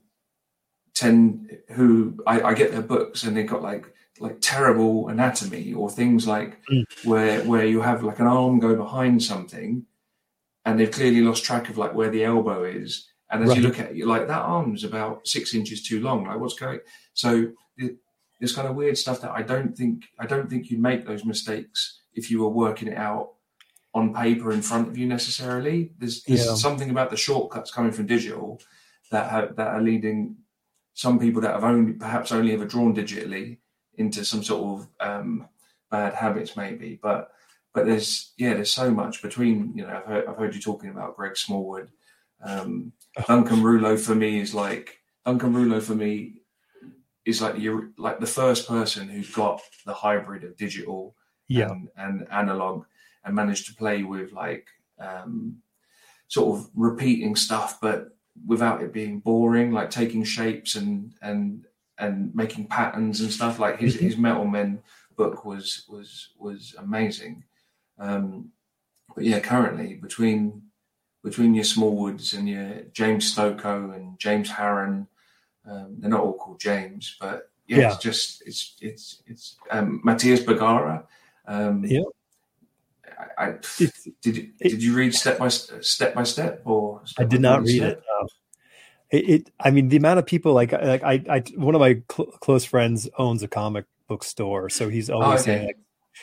tend 1.00 1.58
who 1.70 2.18
I, 2.26 2.42
I 2.42 2.54
get 2.54 2.72
their 2.72 2.82
books 2.82 3.24
and 3.24 3.36
they've 3.36 3.46
got 3.46 3.62
like 3.62 3.92
like 4.18 4.38
terrible 4.40 5.08
anatomy 5.08 5.72
or 5.72 5.88
things 5.88 6.26
like 6.26 6.60
mm. 6.70 6.84
where 7.04 7.42
where 7.44 7.64
you 7.64 7.80
have 7.80 8.02
like 8.02 8.18
an 8.18 8.26
arm 8.26 8.58
go 8.58 8.74
behind 8.74 9.22
something 9.22 9.86
and 10.64 10.78
they've 10.78 10.90
clearly 10.90 11.22
lost 11.22 11.44
track 11.44 11.70
of 11.70 11.78
like 11.78 11.94
where 11.94 12.10
the 12.10 12.24
elbow 12.24 12.64
is 12.64 13.10
and 13.30 13.42
as 13.42 13.50
right. 13.50 13.58
you 13.58 13.62
look 13.62 13.78
at 13.78 13.90
it, 13.90 13.96
you're 13.96 14.08
like, 14.08 14.26
that 14.26 14.42
arm's 14.42 14.82
about 14.82 15.26
six 15.26 15.54
inches 15.54 15.82
too 15.82 16.00
long. 16.00 16.26
Like, 16.26 16.40
what's 16.40 16.58
going? 16.58 16.80
So 17.14 17.52
this 18.40 18.54
kind 18.54 18.66
of 18.66 18.74
weird 18.74 18.98
stuff 18.98 19.20
that 19.20 19.30
I 19.30 19.42
don't 19.42 19.76
think 19.76 20.04
I 20.18 20.26
don't 20.26 20.50
think 20.50 20.70
you'd 20.70 20.80
make 20.80 21.06
those 21.06 21.24
mistakes 21.24 22.00
if 22.14 22.30
you 22.30 22.40
were 22.40 22.48
working 22.48 22.88
it 22.88 22.96
out 22.96 23.32
on 23.94 24.14
paper 24.14 24.52
in 24.52 24.62
front 24.62 24.88
of 24.88 24.98
you 24.98 25.06
necessarily. 25.06 25.92
There's, 25.98 26.22
there's 26.24 26.46
yeah. 26.46 26.54
something 26.54 26.90
about 26.90 27.10
the 27.10 27.16
shortcuts 27.16 27.70
coming 27.70 27.92
from 27.92 28.06
digital 28.06 28.60
that 29.10 29.30
have, 29.30 29.56
that 29.56 29.68
are 29.68 29.82
leading 29.82 30.36
some 30.94 31.18
people 31.18 31.40
that 31.42 31.54
have 31.54 31.64
only 31.64 31.92
perhaps 31.92 32.32
only 32.32 32.52
ever 32.52 32.66
drawn 32.66 32.94
digitally 32.94 33.58
into 33.96 34.24
some 34.24 34.42
sort 34.42 34.80
of 34.80 34.88
um, 35.00 35.48
bad 35.90 36.14
habits, 36.14 36.56
maybe. 36.56 36.98
But 37.02 37.30
but 37.72 37.86
there's 37.86 38.32
yeah, 38.36 38.54
there's 38.54 38.70
so 38.70 38.90
much 38.90 39.22
between. 39.22 39.72
You 39.76 39.86
know, 39.86 39.96
I've 39.96 40.04
heard, 40.04 40.26
I've 40.26 40.36
heard 40.36 40.54
you 40.54 40.60
talking 40.60 40.90
about 40.90 41.16
Greg 41.16 41.36
Smallwood. 41.36 41.90
Um, 42.44 42.92
Duncan 43.26 43.62
Rouleau 43.62 43.96
for 43.96 44.14
me 44.14 44.40
is 44.40 44.54
like 44.54 44.98
Duncan 45.24 45.52
Rouleau 45.52 45.80
for 45.80 45.94
me 45.94 46.40
is 47.24 47.42
like 47.42 47.58
you're 47.58 47.90
like 47.98 48.20
the 48.20 48.26
first 48.26 48.68
person 48.68 49.08
who's 49.08 49.30
got 49.30 49.60
the 49.84 49.94
hybrid 49.94 50.44
of 50.44 50.56
digital 50.56 51.14
yeah. 51.48 51.70
and, 51.70 51.88
and 51.96 52.28
analog 52.30 52.84
and 53.24 53.34
managed 53.34 53.66
to 53.66 53.74
play 53.74 54.02
with 54.02 54.32
like 54.32 54.66
um, 54.98 55.58
sort 56.28 56.58
of 56.58 56.70
repeating 56.74 57.36
stuff 57.36 57.78
but 57.80 58.16
without 58.46 58.82
it 58.82 58.92
being 58.92 59.18
boring 59.18 59.72
like 59.72 59.90
taking 59.90 60.24
shapes 60.24 60.74
and 60.74 61.12
and 61.22 61.64
and 61.98 62.34
making 62.34 62.66
patterns 62.66 63.20
and 63.20 63.32
stuff 63.32 63.58
like 63.58 63.78
his 63.78 63.96
mm-hmm. 63.96 64.06
his 64.06 64.16
metal 64.16 64.46
men 64.46 64.82
book 65.16 65.44
was 65.44 65.84
was 65.88 66.30
was 66.38 66.74
amazing 66.78 67.44
um, 67.98 68.50
but 69.14 69.24
yeah 69.24 69.40
currently 69.40 69.94
between 69.94 70.62
between 71.22 71.54
your 71.54 71.64
Smallwoods 71.64 72.36
and 72.36 72.48
your 72.48 72.82
James 72.92 73.34
Stokoe 73.34 73.94
and 73.94 74.18
James 74.18 74.48
Harren. 74.48 75.06
Um, 75.66 75.96
they're 75.98 76.10
not 76.10 76.22
all 76.22 76.32
called 76.32 76.60
James, 76.60 77.16
but 77.20 77.50
yeah, 77.66 77.78
yeah. 77.78 77.88
it's 77.88 78.02
just 78.02 78.42
it's 78.46 78.76
it's 78.80 79.22
it's 79.26 79.56
um, 79.70 80.02
Matías 80.04 80.44
Bergara. 80.44 81.04
Um, 81.46 81.84
yeah. 81.84 82.02
I, 83.38 83.44
I 83.44 83.54
did 83.76 83.92
you, 84.24 84.52
did 84.60 84.82
you 84.82 84.94
read 84.94 85.14
step 85.14 85.38
by 85.38 85.48
step 85.48 86.14
by 86.14 86.22
step 86.22 86.62
or 86.64 87.02
I 87.18 87.24
did 87.24 87.40
not 87.40 87.62
read 87.62 87.76
step? 87.76 87.98
it, 87.98 88.02
no. 88.08 88.28
it, 89.10 89.30
it. 89.30 89.50
I 89.60 89.70
mean, 89.70 89.88
the 89.88 89.96
amount 89.96 90.18
of 90.18 90.26
people 90.26 90.52
like 90.52 90.72
like 90.72 91.02
I, 91.02 91.22
I 91.28 91.44
one 91.56 91.74
of 91.74 91.80
my 91.80 92.02
cl- 92.10 92.30
close 92.40 92.64
friends 92.64 93.08
owns 93.18 93.42
a 93.42 93.48
comic 93.48 93.84
book 94.08 94.24
store, 94.24 94.68
so 94.68 94.88
he's 94.88 95.10
always 95.10 95.28
oh, 95.28 95.32
okay. 95.34 95.42
saying 95.42 95.66
like, 95.66 95.78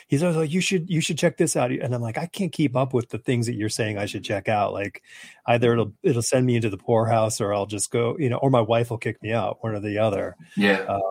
he's 0.06 0.22
always 0.22 0.36
like, 0.36 0.52
you 0.52 0.60
should, 0.60 0.88
you 0.88 1.00
should 1.00 1.18
check 1.18 1.36
this 1.36 1.56
out. 1.56 1.72
And 1.72 1.94
I'm 1.94 2.02
like, 2.02 2.18
I 2.18 2.26
can't 2.26 2.52
keep 2.52 2.76
up 2.76 2.92
with 2.92 3.08
the 3.08 3.18
things 3.18 3.46
that 3.46 3.54
you're 3.54 3.68
saying 3.68 3.98
I 3.98 4.06
should 4.06 4.24
check 4.24 4.48
out. 4.48 4.72
Like 4.72 5.02
either 5.46 5.72
it'll, 5.72 5.92
it'll 6.02 6.22
send 6.22 6.46
me 6.46 6.56
into 6.56 6.70
the 6.70 6.76
poorhouse 6.76 7.40
or 7.40 7.52
I'll 7.52 7.66
just 7.66 7.90
go, 7.90 8.16
you 8.18 8.28
know, 8.28 8.36
or 8.36 8.50
my 8.50 8.60
wife 8.60 8.90
will 8.90 8.98
kick 8.98 9.20
me 9.22 9.32
out, 9.32 9.58
one 9.60 9.74
or 9.74 9.80
the 9.80 9.98
other. 9.98 10.36
Yeah. 10.56 10.80
Uh, 10.80 11.10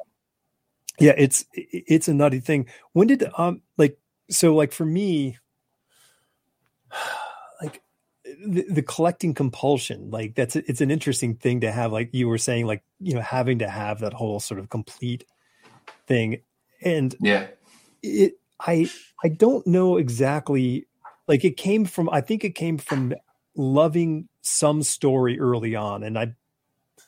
yeah. 0.99 1.13
It's, 1.17 1.45
it's 1.53 2.07
a 2.07 2.13
nutty 2.13 2.39
thing. 2.39 2.67
When 2.93 3.07
did, 3.07 3.27
um, 3.37 3.61
like, 3.77 3.97
so 4.29 4.55
like 4.55 4.71
for 4.71 4.85
me, 4.85 5.37
like 7.61 7.81
the, 8.45 8.65
the, 8.69 8.81
collecting 8.81 9.33
compulsion 9.33 10.11
like 10.11 10.35
that's 10.35 10.55
it's 10.55 10.81
an 10.81 10.91
interesting 10.91 11.35
thing 11.35 11.61
to 11.61 11.71
have 11.71 11.91
like 11.91 12.09
you 12.13 12.27
were 12.27 12.37
saying 12.37 12.65
like 12.65 12.83
you 12.99 13.13
know 13.13 13.21
having 13.21 13.59
to 13.59 13.69
have 13.69 13.99
that 13.99 14.13
whole 14.13 14.39
sort 14.39 14.59
of 14.59 14.69
complete 14.69 15.25
thing. 16.07 16.41
And 16.81 17.15
yeah. 17.19 17.47
it 18.01 18.39
I 18.59 18.89
I 19.23 19.29
don't 19.29 19.65
know 19.67 19.97
exactly 19.97 20.87
like 21.27 21.45
it 21.45 21.57
came 21.57 21.85
from 21.85 22.09
I 22.09 22.21
think 22.21 22.43
it 22.43 22.55
came 22.55 22.77
from 22.77 23.13
loving 23.55 24.27
some 24.41 24.81
story 24.83 25.39
early 25.39 25.75
on. 25.75 26.03
And 26.03 26.17
I 26.17 26.33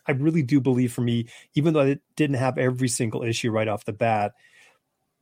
I 0.07 0.11
really 0.11 0.43
do 0.43 0.59
believe 0.59 0.93
for 0.93 1.01
me 1.01 1.27
even 1.55 1.73
though 1.73 1.81
I 1.81 1.97
didn't 2.15 2.37
have 2.37 2.57
every 2.57 2.87
single 2.87 3.23
issue 3.23 3.51
right 3.51 3.67
off 3.67 3.85
the 3.85 3.93
bat 3.93 4.33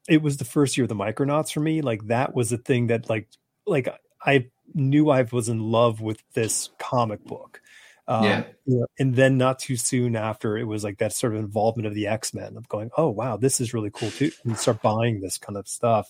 it 0.07 0.21
was 0.21 0.37
the 0.37 0.45
first 0.45 0.77
year 0.77 0.85
of 0.85 0.89
the 0.89 0.95
Micronauts 0.95 1.51
for 1.51 1.59
me. 1.59 1.81
Like 1.81 2.07
that 2.07 2.33
was 2.33 2.49
the 2.49 2.57
thing 2.57 2.87
that 2.87 3.09
like 3.09 3.27
like 3.65 3.89
I 4.25 4.47
knew 4.73 5.09
I 5.09 5.23
was 5.23 5.49
in 5.49 5.59
love 5.59 6.01
with 6.01 6.21
this 6.33 6.69
comic 6.77 7.23
book 7.23 7.61
um, 8.07 8.23
yeah. 8.23 8.43
You 8.65 8.79
know, 8.79 8.87
and 8.99 9.15
then 9.15 9.37
not 9.37 9.59
too 9.59 9.75
soon 9.75 10.15
after, 10.15 10.57
it 10.57 10.63
was 10.63 10.83
like 10.83 10.99
that 10.99 11.13
sort 11.13 11.33
of 11.33 11.39
involvement 11.39 11.87
of 11.87 11.93
the 11.93 12.07
X 12.07 12.33
Men 12.33 12.55
of 12.55 12.69
going, 12.69 12.89
oh 12.97 13.09
wow, 13.09 13.35
this 13.37 13.59
is 13.59 13.73
really 13.73 13.91
cool 13.91 14.11
too, 14.11 14.31
and 14.45 14.57
start 14.57 14.81
buying 14.81 15.19
this 15.19 15.37
kind 15.37 15.57
of 15.57 15.67
stuff. 15.67 16.09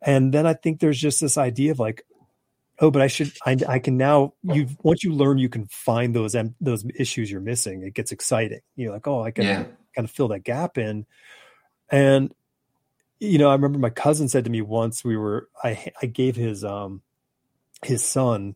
And 0.00 0.32
then 0.32 0.46
I 0.46 0.54
think 0.54 0.80
there's 0.80 0.98
just 0.98 1.20
this 1.20 1.36
idea 1.36 1.72
of 1.72 1.78
like, 1.78 2.02
oh, 2.80 2.90
but 2.90 3.02
I 3.02 3.08
should, 3.08 3.32
I, 3.44 3.56
I 3.68 3.78
can 3.78 3.98
now. 3.98 4.32
You 4.42 4.68
once 4.82 5.04
you 5.04 5.12
learn, 5.12 5.38
you 5.38 5.50
can 5.50 5.66
find 5.66 6.14
those 6.14 6.34
those 6.60 6.86
issues 6.94 7.30
you're 7.30 7.40
missing. 7.40 7.82
It 7.82 7.94
gets 7.94 8.10
exciting. 8.10 8.60
You're 8.76 8.92
like, 8.92 9.06
oh, 9.06 9.22
I 9.22 9.32
can 9.32 9.44
yeah. 9.44 9.64
kind 9.94 10.06
of 10.06 10.10
fill 10.10 10.28
that 10.28 10.44
gap 10.44 10.78
in. 10.78 11.04
And 11.90 12.34
you 13.20 13.38
know, 13.38 13.50
I 13.50 13.52
remember 13.52 13.78
my 13.78 13.90
cousin 13.90 14.28
said 14.28 14.44
to 14.44 14.50
me 14.50 14.62
once 14.62 15.04
we 15.04 15.16
were, 15.18 15.48
I 15.62 15.92
I 16.00 16.06
gave 16.06 16.36
his 16.36 16.64
um 16.64 17.02
his 17.84 18.04
son 18.04 18.54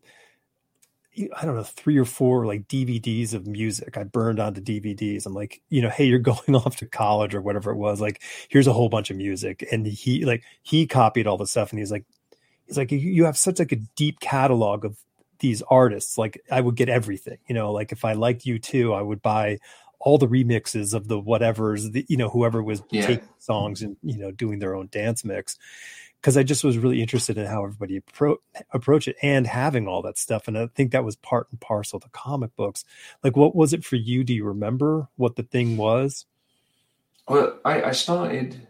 I 1.35 1.45
don't 1.45 1.55
know, 1.55 1.63
three 1.63 1.97
or 1.97 2.05
four 2.05 2.45
like 2.45 2.67
DVDs 2.67 3.33
of 3.33 3.47
music 3.47 3.97
I 3.97 4.03
burned 4.03 4.39
onto 4.39 4.61
DVDs. 4.61 5.25
I'm 5.25 5.33
like, 5.33 5.61
you 5.69 5.81
know, 5.81 5.89
hey, 5.95 6.05
you're 6.05 6.19
going 6.19 6.55
off 6.55 6.77
to 6.77 6.85
college 6.85 7.33
or 7.33 7.41
whatever 7.41 7.71
it 7.71 7.77
was. 7.77 7.99
Like, 7.99 8.21
here's 8.49 8.67
a 8.67 8.73
whole 8.73 8.89
bunch 8.89 9.09
of 9.09 9.17
music. 9.17 9.65
And 9.71 9.85
he 9.85 10.25
like 10.25 10.43
he 10.61 10.85
copied 10.85 11.27
all 11.27 11.37
the 11.37 11.47
stuff 11.47 11.71
and 11.71 11.79
he's 11.79 11.91
like, 11.91 12.05
he's 12.65 12.77
like, 12.77 12.91
you 12.91 13.25
have 13.25 13.37
such 13.37 13.59
like 13.59 13.71
a 13.71 13.77
deep 13.95 14.19
catalog 14.19 14.85
of 14.85 14.97
these 15.39 15.61
artists. 15.69 16.17
Like 16.17 16.41
I 16.51 16.61
would 16.61 16.75
get 16.75 16.89
everything, 16.89 17.37
you 17.47 17.55
know, 17.55 17.71
like 17.71 17.91
if 17.91 18.05
I 18.05 18.13
liked 18.13 18.45
U2, 18.45 18.95
I 18.95 19.01
would 19.01 19.21
buy 19.21 19.57
all 19.99 20.19
the 20.19 20.27
remixes 20.27 20.93
of 20.93 21.07
the 21.07 21.19
whatever's 21.19 21.89
the, 21.91 22.05
you 22.07 22.17
know, 22.17 22.29
whoever 22.29 22.61
was 22.61 22.83
yeah. 22.91 23.05
taking 23.05 23.29
songs 23.39 23.81
and, 23.81 23.97
you 24.03 24.17
know, 24.17 24.31
doing 24.31 24.59
their 24.59 24.75
own 24.75 24.89
dance 24.91 25.25
mix 25.25 25.57
because 26.21 26.37
I 26.37 26.43
just 26.43 26.63
was 26.63 26.77
really 26.77 27.01
interested 27.01 27.37
in 27.37 27.45
how 27.45 27.63
everybody 27.63 27.99
appro- 28.01 28.37
approach 28.71 29.07
it 29.07 29.15
and 29.21 29.45
having 29.47 29.87
all 29.87 30.01
that 30.01 30.17
stuff. 30.17 30.47
And 30.47 30.57
I 30.57 30.67
think 30.67 30.91
that 30.91 31.03
was 31.03 31.15
part 31.15 31.47
and 31.51 31.59
parcel 31.59 31.97
of 31.97 32.03
the 32.03 32.09
comic 32.09 32.55
books. 32.55 32.83
Like, 33.23 33.35
what 33.35 33.55
was 33.55 33.73
it 33.73 33.85
for 33.85 33.95
you? 33.95 34.23
Do 34.23 34.33
you 34.33 34.45
remember 34.45 35.07
what 35.15 35.35
the 35.35 35.43
thing 35.43 35.77
was? 35.77 36.25
Well, 37.27 37.59
I, 37.63 37.83
I 37.83 37.91
started. 37.91 38.67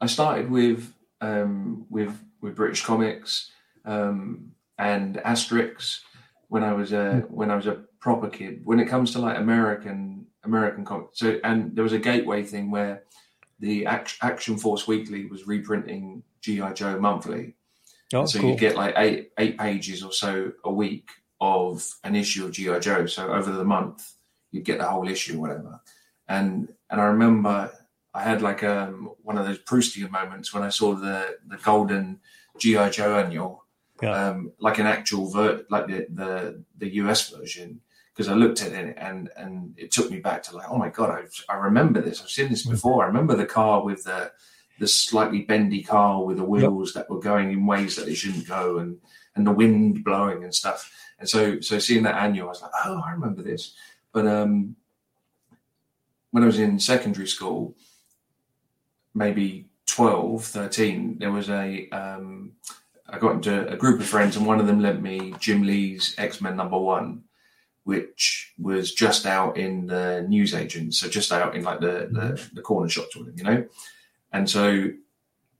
I 0.00 0.06
started 0.06 0.50
with 0.50 0.92
um, 1.20 1.86
with 1.88 2.20
with 2.40 2.56
British 2.56 2.84
comics 2.84 3.50
um, 3.84 4.52
and 4.78 5.16
Asterix 5.18 6.00
when 6.48 6.64
I 6.64 6.72
was 6.72 6.92
a 6.92 7.24
when 7.28 7.50
I 7.50 7.56
was 7.56 7.66
a 7.66 7.84
proper 8.00 8.28
kid. 8.28 8.62
When 8.64 8.80
it 8.80 8.88
comes 8.88 9.12
to 9.12 9.20
like 9.20 9.38
American 9.38 10.26
American 10.44 10.84
comics, 10.84 11.20
so 11.20 11.38
and 11.44 11.74
there 11.74 11.84
was 11.84 11.92
a 11.92 11.98
gateway 11.98 12.42
thing 12.42 12.70
where 12.70 13.04
the 13.60 13.86
Action 13.86 14.58
Force 14.58 14.88
Weekly 14.88 15.26
was 15.26 15.46
reprinting 15.46 16.24
GI 16.42 16.74
Joe 16.74 16.98
monthly, 16.98 17.54
oh, 18.12 18.26
so 18.26 18.40
cool. 18.40 18.50
you 18.50 18.56
get 18.56 18.76
like 18.76 18.94
eight 18.98 19.32
eight 19.38 19.58
pages 19.58 20.02
or 20.02 20.12
so 20.12 20.52
a 20.64 20.72
week 20.72 21.08
of 21.40 21.96
an 22.04 22.14
issue 22.14 22.44
of 22.44 22.52
GI 22.52 22.80
Joe. 22.80 23.06
So 23.06 23.32
over 23.32 23.50
the 23.50 23.64
month, 23.64 24.12
you'd 24.50 24.64
get 24.64 24.78
the 24.78 24.86
whole 24.86 25.08
issue, 25.08 25.40
whatever. 25.40 25.80
And 26.28 26.68
and 26.90 27.00
I 27.00 27.04
remember 27.04 27.72
I 28.14 28.22
had 28.22 28.42
like 28.42 28.62
um, 28.62 29.10
one 29.22 29.38
of 29.38 29.46
those 29.46 29.58
Proustian 29.60 30.10
moments 30.10 30.52
when 30.52 30.62
I 30.62 30.68
saw 30.68 30.94
the 30.94 31.38
the 31.46 31.56
golden 31.56 32.20
GI 32.58 32.90
Joe 32.90 33.18
annual, 33.18 33.64
yeah. 34.02 34.28
um, 34.28 34.52
like 34.58 34.78
an 34.78 34.86
actual 34.86 35.30
ver- 35.30 35.64
like 35.70 35.86
the 35.86 36.06
the 36.10 36.64
the 36.78 36.94
US 36.96 37.30
version, 37.30 37.80
because 38.14 38.28
I 38.28 38.34
looked 38.34 38.62
at 38.62 38.72
it 38.72 38.96
and 38.98 39.30
and 39.36 39.74
it 39.76 39.90
took 39.90 40.10
me 40.10 40.20
back 40.20 40.42
to 40.44 40.56
like, 40.56 40.68
oh 40.70 40.76
my 40.76 40.90
god, 40.90 41.10
I 41.10 41.52
I 41.52 41.56
remember 41.56 42.00
this. 42.00 42.20
I've 42.20 42.30
seen 42.30 42.50
this 42.50 42.62
mm-hmm. 42.62 42.72
before. 42.72 43.02
I 43.02 43.06
remember 43.06 43.34
the 43.34 43.46
car 43.46 43.82
with 43.82 44.04
the 44.04 44.32
the 44.82 44.88
slightly 44.88 45.42
bendy 45.42 45.80
car 45.80 46.24
with 46.24 46.38
the 46.38 46.44
wheels 46.44 46.88
yep. 46.88 47.06
that 47.06 47.14
were 47.14 47.20
going 47.20 47.52
in 47.52 47.66
ways 47.66 47.94
that 47.94 48.04
they 48.04 48.14
shouldn't 48.14 48.48
go, 48.48 48.78
and 48.78 48.98
and 49.36 49.46
the 49.46 49.52
wind 49.52 50.02
blowing 50.02 50.42
and 50.42 50.52
stuff. 50.52 50.92
And 51.20 51.28
so 51.28 51.60
so 51.60 51.78
seeing 51.78 52.02
that 52.02 52.16
annual, 52.16 52.48
I 52.48 52.50
was 52.50 52.62
like, 52.62 52.72
oh, 52.84 53.00
I 53.06 53.12
remember 53.12 53.42
this. 53.42 53.76
But 54.10 54.26
um, 54.26 54.74
when 56.32 56.42
I 56.42 56.46
was 56.46 56.58
in 56.58 56.80
secondary 56.80 57.28
school, 57.28 57.76
maybe 59.14 59.68
12, 59.86 60.44
13, 60.44 61.18
there 61.20 61.30
was 61.30 61.48
a 61.48 61.88
um, 61.90 62.50
I 63.08 63.20
got 63.20 63.36
into 63.36 63.68
a 63.68 63.76
group 63.76 64.00
of 64.00 64.06
friends, 64.06 64.36
and 64.36 64.44
one 64.44 64.58
of 64.58 64.66
them 64.66 64.80
lent 64.80 65.00
me 65.00 65.32
Jim 65.38 65.62
Lee's 65.62 66.16
X 66.18 66.40
Men 66.40 66.56
number 66.56 66.76
one, 66.78 67.22
which 67.84 68.52
was 68.58 68.92
just 68.92 69.26
out 69.26 69.56
in 69.56 69.86
the 69.86 70.26
newsagents, 70.28 70.98
so 70.98 71.08
just 71.08 71.30
out 71.30 71.54
in 71.54 71.62
like 71.62 71.78
the 71.78 72.08
the, 72.10 72.48
the 72.54 72.62
corner 72.62 72.88
shops 72.88 73.14
with 73.14 73.26
them, 73.26 73.38
you 73.38 73.44
know. 73.44 73.64
And 74.32 74.48
so 74.48 74.90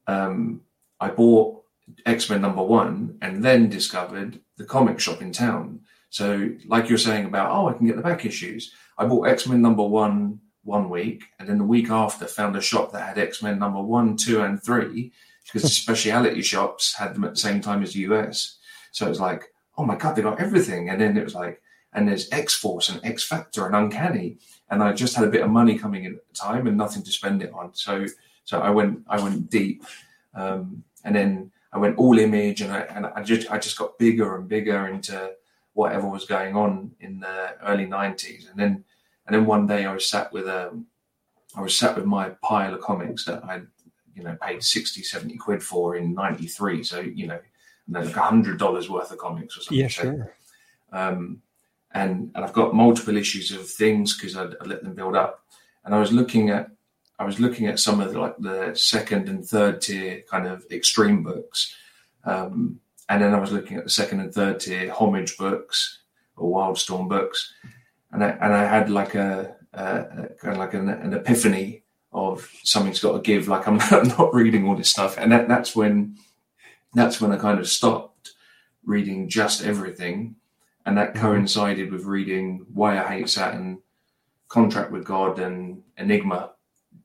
um, 0.06 0.62
I 1.00 1.08
bought 1.08 1.62
X 2.06 2.30
Men 2.30 2.40
number 2.40 2.62
one, 2.62 3.18
and 3.22 3.44
then 3.44 3.68
discovered 3.68 4.40
the 4.56 4.64
comic 4.64 5.00
shop 5.00 5.20
in 5.20 5.32
town. 5.32 5.80
So, 6.10 6.50
like 6.66 6.88
you're 6.88 6.98
saying 6.98 7.24
about, 7.26 7.50
oh, 7.50 7.68
I 7.68 7.72
can 7.72 7.86
get 7.86 7.96
the 7.96 8.02
back 8.02 8.24
issues. 8.24 8.72
I 8.98 9.06
bought 9.06 9.28
X 9.28 9.46
Men 9.46 9.62
number 9.62 9.84
one 9.84 10.40
one 10.64 10.88
week, 10.88 11.24
and 11.38 11.48
then 11.48 11.58
the 11.58 11.64
week 11.64 11.90
after 11.90 12.26
found 12.26 12.56
a 12.56 12.60
shop 12.60 12.92
that 12.92 13.06
had 13.06 13.18
X 13.18 13.42
Men 13.42 13.58
number 13.58 13.82
one, 13.82 14.16
two, 14.16 14.42
and 14.42 14.62
three 14.62 15.12
because 15.44 15.62
the 15.62 15.68
speciality 15.68 16.40
shops 16.40 16.94
had 16.94 17.14
them 17.14 17.24
at 17.24 17.30
the 17.30 17.40
same 17.40 17.60
time 17.60 17.82
as 17.82 17.92
the 17.92 18.00
US. 18.00 18.58
So 18.92 19.06
it 19.06 19.10
was 19.10 19.20
like, 19.20 19.52
oh 19.76 19.84
my 19.84 19.96
god, 19.96 20.14
they 20.14 20.22
got 20.22 20.40
everything. 20.40 20.88
And 20.88 21.00
then 21.00 21.16
it 21.16 21.24
was 21.24 21.34
like, 21.34 21.60
and 21.92 22.08
there's 22.08 22.30
X 22.30 22.54
Force 22.54 22.88
and 22.88 23.04
X 23.04 23.24
Factor 23.24 23.66
and 23.66 23.74
Uncanny, 23.74 24.38
and 24.70 24.82
I 24.82 24.92
just 24.92 25.14
had 25.14 25.26
a 25.26 25.30
bit 25.30 25.42
of 25.42 25.50
money 25.50 25.78
coming 25.78 26.04
in 26.04 26.14
at 26.14 26.28
the 26.28 26.34
time 26.34 26.66
and 26.66 26.76
nothing 26.76 27.02
to 27.02 27.10
spend 27.10 27.42
it 27.42 27.52
on. 27.52 27.74
So 27.74 28.06
so 28.44 28.60
I 28.60 28.70
went 28.70 29.00
I 29.08 29.20
went 29.20 29.50
deep, 29.50 29.84
um, 30.34 30.84
and 31.04 31.14
then 31.14 31.50
I 31.72 31.78
went 31.78 31.98
all 31.98 32.18
image, 32.18 32.60
and 32.60 32.72
I 32.72 32.80
and 32.80 33.06
I 33.06 33.22
just 33.22 33.50
I 33.50 33.58
just 33.58 33.78
got 33.78 33.98
bigger 33.98 34.36
and 34.36 34.48
bigger 34.48 34.88
into 34.88 35.32
whatever 35.74 36.06
was 36.06 36.26
going 36.26 36.54
on 36.54 36.90
in 37.00 37.20
the 37.20 37.54
early 37.64 37.86
'90s, 37.86 38.50
and 38.50 38.58
then 38.58 38.84
and 39.26 39.34
then 39.34 39.46
one 39.46 39.66
day 39.66 39.86
I 39.86 39.94
was 39.94 40.08
sat 40.08 40.32
with 40.32 40.46
a, 40.46 40.68
um, 40.68 40.86
was 41.56 41.78
sat 41.78 41.96
with 41.96 42.06
my 42.06 42.30
pile 42.42 42.74
of 42.74 42.80
comics 42.80 43.24
that 43.26 43.44
I'd, 43.44 43.66
you 44.14 44.22
know, 44.22 44.36
paid 44.42 44.62
60, 44.62 45.02
70 45.02 45.36
quid 45.36 45.62
for 45.62 45.96
in 45.96 46.14
93. 46.14 46.82
So, 46.82 47.00
you 47.00 47.26
know, 47.26 47.38
like 47.88 48.16
a 48.16 48.20
hundred 48.20 48.58
dollars 48.58 48.90
worth 48.90 49.10
of 49.10 49.18
comics 49.18 49.56
or 49.56 49.60
something. 49.60 49.78
Yeah, 49.78 49.88
sure. 49.88 50.34
Um, 50.92 51.42
and, 51.92 52.30
and 52.34 52.44
I've 52.44 52.52
got 52.52 52.74
multiple 52.74 53.16
issues 53.16 53.52
of 53.52 53.68
things 53.68 54.16
because 54.16 54.36
I'd, 54.36 54.54
I'd, 54.60 54.66
let 54.66 54.82
them 54.82 54.94
build 54.94 55.14
up. 55.14 55.44
And 55.84 55.94
I 55.94 56.00
was 56.00 56.12
looking 56.12 56.50
at, 56.50 56.70
I 57.22 57.24
was 57.24 57.40
looking 57.40 57.66
at 57.66 57.80
some 57.80 58.00
of 58.00 58.12
the, 58.12 58.20
like 58.20 58.36
the 58.38 58.74
second 58.74 59.28
and 59.28 59.44
third 59.44 59.80
tier 59.80 60.22
kind 60.30 60.46
of 60.46 60.64
extreme 60.70 61.22
books. 61.22 61.74
Um, 62.24 62.80
and 63.08 63.22
then 63.22 63.34
I 63.34 63.38
was 63.38 63.52
looking 63.52 63.76
at 63.76 63.84
the 63.84 63.90
second 63.90 64.20
and 64.20 64.32
third 64.32 64.60
tier 64.60 64.92
homage 64.92 65.36
books 65.36 66.00
or 66.36 66.50
Wildstorm 66.50 67.08
books 67.08 67.52
and 68.12 68.22
I, 68.22 68.28
and 68.28 68.52
I 68.52 68.64
had 68.64 68.90
like 68.90 69.14
a, 69.14 69.56
a 69.72 70.04
kind 70.40 70.54
of 70.54 70.58
like 70.58 70.74
an, 70.74 70.88
an, 70.88 71.14
epiphany 71.14 71.82
of 72.12 72.50
something's 72.62 73.00
got 73.00 73.12
to 73.12 73.20
give. 73.20 73.48
Like 73.48 73.66
I'm 73.66 73.76
not 73.90 74.34
reading 74.34 74.66
all 74.66 74.76
this 74.76 74.90
stuff, 74.90 75.16
and 75.18 75.32
that, 75.32 75.48
that's 75.48 75.74
when 75.74 76.16
that's 76.94 77.20
when 77.20 77.32
I 77.32 77.38
kind 77.38 77.58
of 77.58 77.68
stopped 77.68 78.32
reading 78.84 79.28
just 79.28 79.64
everything, 79.64 80.36
and 80.84 80.96
that 80.98 81.14
mm-hmm. 81.14 81.26
coincided 81.26 81.90
with 81.90 82.04
reading 82.04 82.66
Why 82.72 83.02
I 83.02 83.08
Hate 83.08 83.30
Saturn, 83.30 83.80
Contract 84.48 84.92
with 84.92 85.04
God, 85.04 85.38
and 85.38 85.82
Enigma 85.96 86.51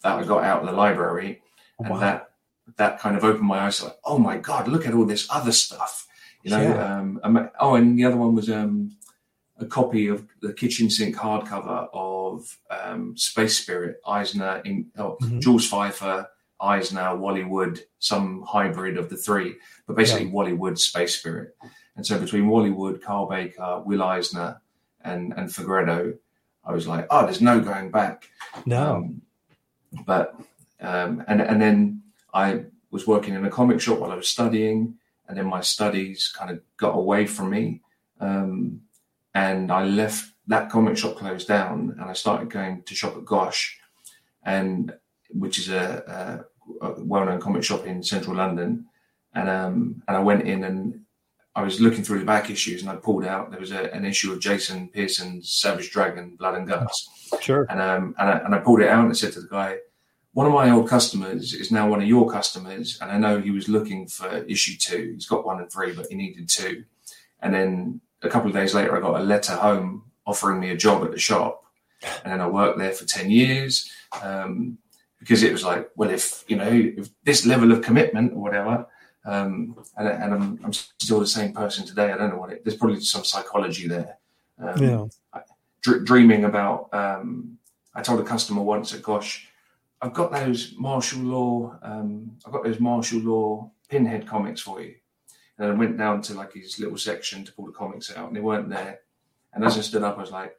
that 0.02 0.20
I 0.20 0.24
got 0.24 0.44
out 0.44 0.62
of 0.62 0.68
the 0.68 0.74
library, 0.74 1.42
and 1.80 1.90
wow. 1.90 2.00
that 2.00 2.30
that 2.76 3.00
kind 3.00 3.16
of 3.16 3.24
opened 3.24 3.48
my 3.48 3.60
eyes. 3.60 3.84
Like, 3.84 3.98
oh 4.04 4.18
my 4.18 4.38
god, 4.38 4.68
look 4.68 4.86
at 4.86 4.94
all 4.94 5.06
this 5.06 5.28
other 5.30 5.52
stuff. 5.52 6.08
You 6.44 6.52
know, 6.52 6.62
yeah. 6.62 6.98
um, 6.98 7.50
oh, 7.60 7.76
and 7.76 7.98
the 7.98 8.06
other 8.06 8.18
one 8.18 8.36
was 8.36 8.50
um, 8.50 8.96
a 9.60 9.66
copy 9.66 10.08
of 10.08 10.26
the 10.42 10.54
kitchen 10.54 10.90
sink 10.90 11.16
hardcover 11.16 11.90
of 11.94 12.58
um, 12.70 13.18
Space 13.18 13.58
Spirit, 13.58 14.00
Eisner, 14.08 14.62
in, 14.64 14.88
oh, 14.98 15.18
mm-hmm. 15.22 15.40
Jules 15.40 15.70
Feiffer, 15.70 16.28
Eisner, 16.62 17.16
Wally 17.16 17.44
Wood, 17.44 17.82
some 18.00 18.44
hybrid 18.48 18.98
of 18.98 19.10
the 19.10 19.18
three, 19.18 19.56
but 19.88 19.96
basically 19.96 20.26
yeah. 20.26 20.32
Wally 20.32 20.54
Wood, 20.54 20.80
Space 20.80 21.18
Spirit. 21.18 21.56
And 21.96 22.06
so 22.06 22.20
between 22.20 22.48
Wally 22.48 22.72
Wood, 22.72 23.02
Kyle 23.02 23.26
Baker, 23.26 23.82
Will 23.86 24.04
Eisner, 24.04 24.62
and 25.02 25.34
and 25.36 25.50
Fegredo, 25.50 26.18
I 26.64 26.72
was 26.72 26.88
like, 26.88 27.08
oh, 27.10 27.24
there's 27.24 27.42
no 27.42 27.60
going 27.60 27.92
back. 27.92 28.30
No. 28.66 28.96
Um, 28.96 29.22
but 30.06 30.39
um, 30.80 31.23
and 31.28 31.41
and 31.41 31.62
then 31.62 32.04
I 32.34 32.65
was 32.91 33.08
working 33.08 33.34
in 33.34 33.45
a 33.45 33.50
comic 33.50 33.82
shop 33.82 34.00
while 34.00 34.12
I 34.12 34.15
was 34.15 34.30
studying, 34.30 34.97
and 35.28 35.38
then 35.38 35.47
my 35.47 35.62
studies 35.62 36.34
kind 36.36 36.52
of 36.52 36.62
got 36.78 36.95
away 36.95 37.26
from 37.26 37.50
me. 37.50 37.82
Um, 38.19 38.82
and 39.34 39.71
I 39.71 39.84
left 39.84 40.32
that 40.47 40.69
comic 40.69 40.97
shop 40.97 41.17
closed 41.17 41.47
down, 41.47 41.95
and 42.00 42.10
I 42.10 42.13
started 42.13 42.50
going 42.50 42.84
to 42.84 42.95
shop 42.95 43.17
at 43.17 43.26
Gosh, 43.26 43.80
and 44.43 44.93
which 45.30 45.60
is 45.60 45.69
a, 45.69 46.45
a, 46.82 46.86
a 46.86 47.04
well-known 47.04 47.39
comic 47.39 47.63
shop 47.63 47.86
in 47.86 48.02
central 48.02 48.36
London, 48.36 48.86
and 49.34 49.50
um, 49.50 50.04
and 50.08 50.17
I 50.17 50.19
went 50.19 50.43
in 50.43 50.63
and 50.63 51.02
I 51.58 51.63
was 51.63 51.82
looking 51.82 52.04
through 52.04 52.20
the 52.20 52.26
back 52.26 52.52
issues, 52.52 52.82
and 52.82 52.89
I 52.91 52.96
pulled 52.96 53.26
out 53.26 53.50
there 53.50 53.60
was 53.60 53.72
a, 53.72 53.91
an 53.91 54.06
issue 54.06 54.32
of 54.32 54.39
Jason 54.39 54.89
Pearson's 54.89 55.52
Savage 55.52 55.89
Dragon, 55.89 56.36
Blood 56.38 56.54
and 56.54 56.67
Guts, 56.67 57.10
sure, 57.41 57.65
and 57.72 57.82
um, 57.82 58.13
and 58.20 58.30
I, 58.30 58.38
and 58.46 58.54
I 58.54 58.60
pulled 58.60 58.82
it 58.82 58.89
out 58.89 59.04
and 59.04 59.10
I 59.10 59.13
said 59.13 59.34
to 59.34 59.41
the 59.41 59.48
guy. 59.48 59.78
One 60.34 60.46
of 60.46 60.54
my 60.54 60.70
old 60.70 60.88
customers 60.88 61.56
is 61.56 61.72
now 61.72 61.89
one 61.89 62.00
of 62.00 62.08
your 62.08 62.30
customers, 62.30 63.00
and 63.02 63.10
I 63.10 63.17
know 63.17 63.41
he 63.41 63.50
was 63.50 63.67
looking 63.67 64.08
for 64.08 64.30
issue 64.43 64.78
two. 64.78 65.13
He's 65.15 65.26
got 65.26 65.48
one 65.48 65.60
and 65.60 65.72
three, 65.72 65.93
but 65.93 66.06
he 66.10 66.15
needed 66.15 66.48
two. 66.48 66.84
And 67.41 67.52
then 67.56 68.02
a 68.22 68.30
couple 68.30 68.50
of 68.50 68.56
days 68.56 68.76
later, 68.76 68.96
I 68.96 69.02
got 69.02 69.20
a 69.20 69.24
letter 69.24 69.56
home 69.56 70.12
offering 70.28 70.60
me 70.60 70.70
a 70.70 70.78
job 70.78 71.04
at 71.04 71.12
the 71.12 71.17
shop, 71.17 71.63
and 72.24 72.32
then 72.32 72.39
I 72.39 72.48
worked 72.48 72.78
there 72.78 72.91
for 72.91 73.06
ten 73.06 73.32
years 73.32 73.91
um, 74.22 74.78
because 75.17 75.41
it 75.41 75.52
was 75.52 75.63
like, 75.63 75.89
well, 75.96 76.12
if 76.12 76.46
you 76.48 76.56
know, 76.56 76.70
if 76.70 77.10
this 77.24 77.48
level 77.48 77.72
of 77.72 77.82
commitment 77.82 78.34
or 78.34 78.43
whatever, 78.43 78.86
um, 79.28 79.76
and, 79.98 80.08
and 80.08 80.34
I'm, 80.34 80.60
I'm, 80.63 80.74
still 80.74 81.20
the 81.20 81.28
same 81.28 81.52
person 81.52 81.86
today. 81.86 82.12
I 82.12 82.18
don't 82.18 82.30
know 82.30 82.38
what 82.38 82.52
it. 82.52 82.63
There's 82.63 82.78
probably 82.78 83.02
some 83.02 83.26
psychology 83.26 83.88
there. 83.88 84.18
Um, 84.58 84.82
yeah. 84.82 85.06
I, 85.34 85.42
dr- 85.84 86.06
dreaming 86.06 86.46
about. 86.46 86.88
Um, 86.94 87.58
I 87.94 88.02
told 88.02 88.22
a 88.22 88.24
customer 88.24 88.62
once 88.62 88.92
that, 88.92 89.04
gosh, 89.04 89.50
I've 90.02 90.13
got 90.13 90.32
those 90.32 90.74
Marshal 90.78 91.22
Law. 91.22 91.78
Um, 91.82 92.38
I've 92.46 92.54
got 92.54 92.63
those 92.63 92.80
Marshal 92.80 93.20
Law 93.20 93.72
pinhead 93.90 94.26
comics 94.26 94.62
for 94.62 94.82
you. 94.82 94.96
And 95.58 95.72
I 95.72 95.74
went 95.74 95.98
down 95.98 96.22
to 96.24 96.34
like 96.34 96.54
his 96.54 96.80
little 96.80 96.98
section 96.98 97.44
to 97.44 97.52
pull 97.52 97.66
the 97.66 97.72
comics 97.74 98.16
out, 98.16 98.28
and 98.28 98.36
they 98.36 98.42
weren't 98.42 98.70
there. 98.70 99.00
And 99.54 99.66
as 99.66 99.78
I 99.78 99.82
stood 99.82 100.04
up, 100.04 100.18
I 100.18 100.22
was 100.22 100.32
like, 100.32 100.56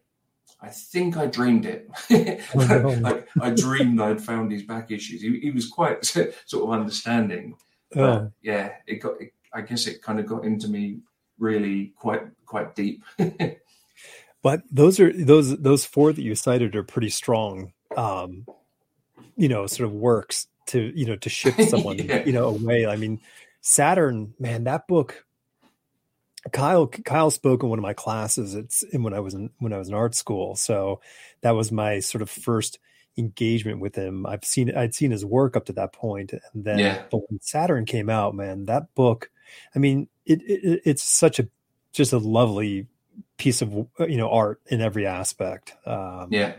I 0.61 0.69
think 0.69 1.17
I 1.17 1.27
dreamed 1.27 1.65
it. 1.65 1.89
like 3.03 3.29
I 3.41 3.51
dreamed 3.51 4.01
I'd 4.01 4.21
found 4.21 4.53
his 4.53 4.65
back 4.65 4.91
issues. 4.91 5.23
He, 5.23 5.39
he 5.41 5.51
was 5.53 5.69
quite 5.69 6.05
sort 6.05 6.65
of 6.65 6.71
understanding. 6.71 7.57
But, 7.93 8.33
yeah, 8.43 8.73
it 8.87 8.97
got. 8.97 9.21
It, 9.21 9.33
I 9.53 9.63
guess 9.63 9.87
it 9.87 10.03
kind 10.03 10.21
of 10.21 10.27
got 10.27 10.45
into 10.45 10.69
me 10.69 10.99
really 11.39 11.93
quite 11.97 12.23
quite 12.47 12.75
deep. 12.75 13.03
but 14.43 14.63
those 14.71 15.01
are 15.01 15.13
those 15.13 15.57
those 15.59 15.85
four 15.85 16.13
that 16.13 16.23
you 16.23 16.35
cited 16.35 16.77
are 16.77 16.83
pretty 16.83 17.11
strong. 17.11 17.73
Um, 17.97 18.47
you 19.37 19.49
know, 19.49 19.67
sort 19.67 19.89
of 19.89 19.95
works 19.95 20.49
to 20.67 20.93
you 20.95 21.07
know 21.07 21.17
to 21.17 21.29
shift 21.29 21.63
someone 21.71 21.99
yeah. 21.99 22.25
you 22.25 22.33
know 22.33 22.49
away. 22.49 22.87
I 22.87 22.97
mean, 22.97 23.21
Saturn, 23.61 24.35
man, 24.39 24.65
that 24.65 24.87
book. 24.87 25.25
Kyle 26.53 26.87
Kyle 26.87 27.31
spoke 27.31 27.63
in 27.63 27.69
one 27.69 27.79
of 27.79 27.83
my 27.83 27.95
classes. 27.95 28.55
It's 28.55 28.83
in 28.83 29.03
when 29.03 29.13
I 29.13 29.21
was 29.21 29.35
in 29.35 29.51
when 29.59 29.73
I 29.73 29.79
was 29.79 29.89
in 29.89 29.95
art 29.95 30.15
school. 30.15 30.55
So 30.57 31.01
that 31.41 31.51
was 31.51 31.73
my 31.73 31.99
sort 32.01 32.23
of 32.23 32.31
first 32.31 32.79
engagement 33.19 33.81
with 33.81 33.95
him. 33.95 34.25
I've 34.25 34.45
seen 34.45 34.75
I'd 34.75 34.95
seen 34.95 35.11
his 35.11 35.25
work 35.25 35.57
up 35.57 35.67
to 35.67 35.73
that 35.75 35.93
point, 35.93 36.33
and 36.33 36.65
then 36.65 36.79
Yeah. 36.79 37.03
when 37.11 37.41
Saturn 37.41 37.85
came 37.85 38.09
out, 38.09 38.35
man, 38.35 38.65
that 38.67 38.95
book. 38.95 39.31
I 39.75 39.79
mean, 39.79 40.09
it, 40.25 40.41
it 40.43 40.83
it's 40.85 41.03
such 41.03 41.39
a 41.39 41.49
just 41.93 42.13
a 42.13 42.19
lovely 42.19 42.87
piece 43.37 43.61
of 43.63 43.73
you 43.73 44.17
know 44.17 44.31
art 44.31 44.61
in 44.67 44.81
every 44.81 45.07
aspect. 45.07 45.75
Um, 45.87 46.29
Yeah. 46.31 46.55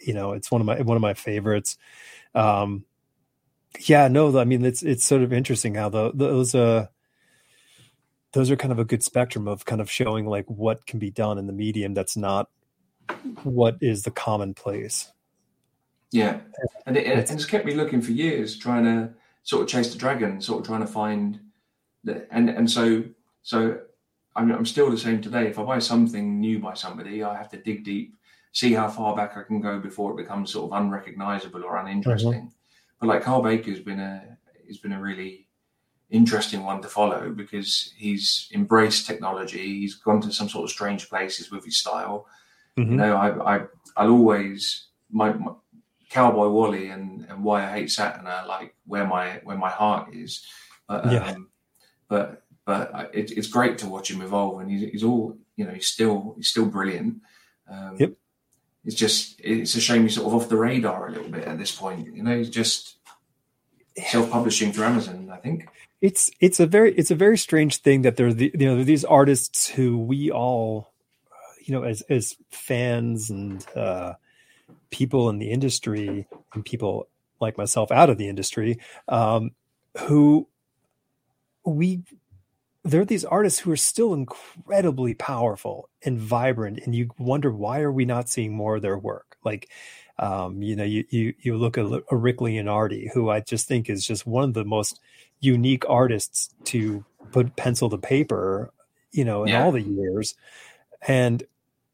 you 0.00 0.14
know, 0.14 0.32
it's 0.32 0.50
one 0.50 0.60
of 0.60 0.66
my 0.66 0.80
one 0.82 0.96
of 0.96 1.00
my 1.02 1.14
favorites. 1.14 1.78
Um, 2.34 2.84
yeah, 3.80 4.08
no, 4.08 4.38
I 4.38 4.44
mean, 4.44 4.64
it's 4.64 4.82
it's 4.82 5.04
sort 5.04 5.22
of 5.22 5.32
interesting 5.32 5.74
how 5.74 5.88
the 5.88 6.12
those 6.12 6.54
uh 6.54 6.86
those 8.32 8.50
are 8.50 8.56
kind 8.56 8.72
of 8.72 8.78
a 8.78 8.84
good 8.84 9.02
spectrum 9.02 9.48
of 9.48 9.64
kind 9.64 9.80
of 9.80 9.90
showing 9.90 10.26
like 10.26 10.44
what 10.46 10.86
can 10.86 10.98
be 10.98 11.10
done 11.10 11.38
in 11.38 11.46
the 11.46 11.52
medium 11.54 11.94
that's 11.94 12.16
not 12.16 12.50
what 13.44 13.76
is 13.80 14.02
the 14.02 14.10
commonplace. 14.10 15.10
Yeah, 16.12 16.40
and, 16.86 16.96
it, 16.96 17.06
and 17.06 17.18
It's- 17.20 17.30
it's 17.30 17.44
kept 17.44 17.66
me 17.66 17.74
looking 17.74 18.00
for 18.00 18.12
years, 18.12 18.56
trying 18.58 18.84
to 18.84 19.12
sort 19.42 19.62
of 19.62 19.68
chase 19.68 19.92
the 19.92 19.98
dragon, 19.98 20.40
sort 20.40 20.60
of 20.60 20.66
trying 20.66 20.80
to 20.80 20.86
find 20.86 21.40
the 22.04 22.26
and 22.32 22.48
and 22.48 22.70
so 22.70 23.02
so 23.42 23.80
I'm 24.36 24.50
I'm 24.52 24.66
still 24.66 24.90
the 24.90 24.98
same 24.98 25.20
today. 25.20 25.48
If 25.48 25.58
I 25.58 25.64
buy 25.64 25.78
something 25.80 26.40
new 26.40 26.58
by 26.60 26.74
somebody, 26.74 27.22
I 27.24 27.36
have 27.36 27.48
to 27.50 27.56
dig 27.56 27.84
deep, 27.84 28.14
see 28.52 28.72
how 28.72 28.88
far 28.88 29.16
back 29.16 29.36
I 29.36 29.42
can 29.42 29.60
go 29.60 29.78
before 29.80 30.12
it 30.12 30.16
becomes 30.22 30.52
sort 30.52 30.70
of 30.72 30.80
unrecognizable 30.80 31.64
or 31.64 31.76
uninteresting. 31.78 32.52
But 33.00 33.08
like 33.08 33.22
Kyle 33.22 33.42
Baker's 33.42 33.80
been 33.80 34.00
a 34.00 34.36
has 34.68 34.78
been 34.78 34.92
a 34.92 35.00
really 35.00 35.46
interesting 36.10 36.62
one 36.64 36.80
to 36.82 36.88
follow 36.88 37.30
because 37.30 37.92
he's 37.96 38.48
embraced 38.54 39.06
technology. 39.06 39.80
He's 39.80 39.96
gone 39.96 40.20
to 40.22 40.32
some 40.32 40.48
sort 40.48 40.64
of 40.64 40.70
strange 40.70 41.08
places 41.08 41.50
with 41.50 41.64
his 41.64 41.76
style. 41.78 42.26
Mhm. 42.78 42.90
You 42.90 42.96
know, 42.96 43.16
I, 43.16 43.56
I 43.56 43.60
I'll 43.96 44.10
always 44.12 44.88
my, 45.10 45.32
my 45.32 45.52
Cowboy 46.10 46.48
Wally 46.48 46.88
and, 46.90 47.26
and 47.28 47.42
Why 47.42 47.64
I 47.64 47.70
Hate 47.72 47.90
Saturn 47.90 48.26
are 48.26 48.46
like 48.46 48.74
where 48.86 49.06
my 49.06 49.40
where 49.44 49.58
my 49.58 49.70
heart 49.70 50.14
is. 50.14 50.44
But 50.88 51.04
um, 51.06 51.12
Yeah. 51.12 51.34
but 52.08 52.42
but 52.64 53.10
it, 53.12 53.30
it's 53.32 53.48
great 53.48 53.78
to 53.78 53.88
watch 53.88 54.10
him 54.10 54.22
evolve, 54.22 54.60
and 54.60 54.70
he's, 54.70 54.90
he's 54.90 55.04
all 55.04 55.36
you 55.56 55.64
know. 55.64 55.72
He's 55.72 55.88
still 55.88 56.34
he's 56.36 56.48
still 56.48 56.66
brilliant. 56.66 57.22
Um, 57.70 57.96
Yep. 57.98 58.12
It's 58.84 58.94
just 58.96 59.40
it's 59.42 59.74
a 59.74 59.80
shame 59.80 60.02
he's 60.02 60.14
sort 60.14 60.28
of 60.28 60.34
off 60.34 60.48
the 60.48 60.56
radar 60.56 61.08
a 61.08 61.10
little 61.12 61.28
bit 61.28 61.44
at 61.44 61.58
this 61.58 61.74
point. 61.74 62.14
You 62.14 62.22
know, 62.22 62.36
he's 62.38 62.50
just 62.50 62.96
self-publishing 63.98 64.72
through 64.72 64.84
Amazon. 64.84 65.30
I 65.32 65.38
think. 65.38 65.66
it's 66.00 66.30
it's 66.40 66.60
a 66.60 66.66
very 66.66 66.94
it's 66.94 67.10
a 67.10 67.14
very 67.16 67.38
strange 67.38 67.78
thing 67.78 68.02
that 68.02 68.16
there 68.16 68.28
are 68.28 68.32
the, 68.34 68.52
you 68.54 68.66
know 68.66 68.84
these 68.84 69.04
artists 69.04 69.66
who 69.68 69.98
we 69.98 70.30
all 70.30 70.92
uh, 71.32 71.54
you 71.64 71.72
know 71.74 71.82
as 71.82 72.02
as 72.02 72.36
fans 72.50 73.30
and 73.30 73.66
uh 73.74 74.12
people 74.90 75.28
in 75.30 75.38
the 75.38 75.50
industry 75.50 76.26
and 76.54 76.64
people 76.64 77.08
like 77.40 77.58
myself 77.58 77.90
out 77.90 78.10
of 78.10 78.18
the 78.18 78.28
industry 78.28 78.78
um 79.08 79.50
who 79.98 80.48
we 81.64 82.02
there 82.84 83.00
are 83.00 83.06
these 83.06 83.24
artists 83.24 83.58
who 83.58 83.70
are 83.70 83.76
still 83.76 84.14
incredibly 84.14 85.12
powerful 85.14 85.88
and 86.04 86.18
vibrant 86.18 86.78
and 86.84 86.94
you 86.94 87.10
wonder 87.18 87.50
why 87.50 87.80
are 87.80 87.92
we 87.92 88.04
not 88.04 88.28
seeing 88.28 88.52
more 88.54 88.76
of 88.76 88.82
their 88.82 88.98
work 88.98 89.36
like 89.44 89.68
um 90.18 90.62
you 90.62 90.76
know 90.76 90.84
you 90.84 91.04
you 91.10 91.34
you 91.40 91.56
look 91.56 91.76
at 91.76 91.84
a 92.10 92.16
Rick 92.16 92.38
Leonardi 92.38 93.10
who 93.12 93.28
I 93.28 93.40
just 93.40 93.66
think 93.68 93.90
is 93.90 94.06
just 94.06 94.26
one 94.26 94.44
of 94.44 94.54
the 94.54 94.64
most 94.64 95.00
unique 95.40 95.84
artists 95.88 96.54
to 96.64 97.04
put 97.32 97.56
pencil 97.56 97.90
to 97.90 97.98
paper, 97.98 98.72
you 99.12 99.24
know, 99.24 99.44
in 99.44 99.50
Yeah. 99.50 99.62
all 99.62 99.72
the 99.72 99.82
years. 99.82 100.34
And 101.06 101.42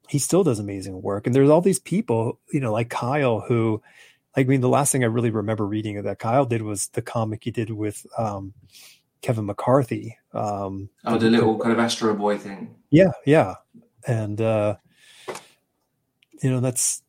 he 0.09 0.19
still 0.19 0.43
does 0.43 0.59
amazing 0.59 1.01
work. 1.01 1.25
And 1.25 1.35
there's 1.35 1.49
all 1.49 1.61
these 1.61 1.79
people, 1.79 2.39
you 2.51 2.59
know, 2.59 2.71
like 2.73 2.89
Kyle, 2.89 3.39
who, 3.39 3.81
I 4.35 4.43
mean, 4.43 4.61
the 4.61 4.69
last 4.69 4.91
thing 4.91 5.03
I 5.03 5.07
really 5.07 5.29
remember 5.31 5.65
reading 5.65 6.01
that 6.01 6.19
Kyle 6.19 6.45
did 6.45 6.61
was 6.61 6.87
the 6.87 7.01
comic 7.01 7.43
he 7.43 7.51
did 7.51 7.69
with 7.69 8.05
um, 8.17 8.53
Kevin 9.21 9.45
McCarthy. 9.45 10.17
Um, 10.33 10.89
Oh, 11.05 11.17
the 11.17 11.29
little 11.29 11.57
kind 11.59 11.71
of 11.71 11.79
Astro 11.79 12.13
Boy 12.15 12.37
thing. 12.37 12.75
yeah, 12.89 13.11
yeah. 13.25 13.55
And, 14.05 14.41
uh, 14.41 14.75
you 16.41 16.49
know, 16.51 16.59
that's, 16.59 17.01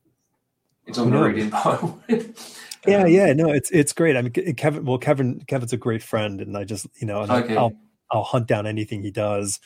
It's 0.86 0.98
on 0.98 1.10
the 1.10 1.48
pile. 1.50 2.00
yeah, 2.86 3.06
yeah, 3.06 3.32
no, 3.32 3.50
it's, 3.50 3.70
it's 3.70 3.92
great. 3.92 4.16
I 4.16 4.22
mean, 4.22 4.32
Kevin, 4.54 4.84
well, 4.84 4.98
Kevin, 4.98 5.42
Kevin's 5.48 5.72
a 5.72 5.76
great 5.76 6.02
friend 6.02 6.40
and 6.40 6.56
I 6.56 6.64
just, 6.64 6.86
you 7.00 7.06
know, 7.06 7.22
and 7.22 7.32
Okay. 7.32 7.56
I'll, 7.56 7.72
I'll 8.12 8.22
hunt 8.22 8.46
down 8.46 8.66
anything 8.66 9.02
he 9.02 9.10
does. 9.10 9.58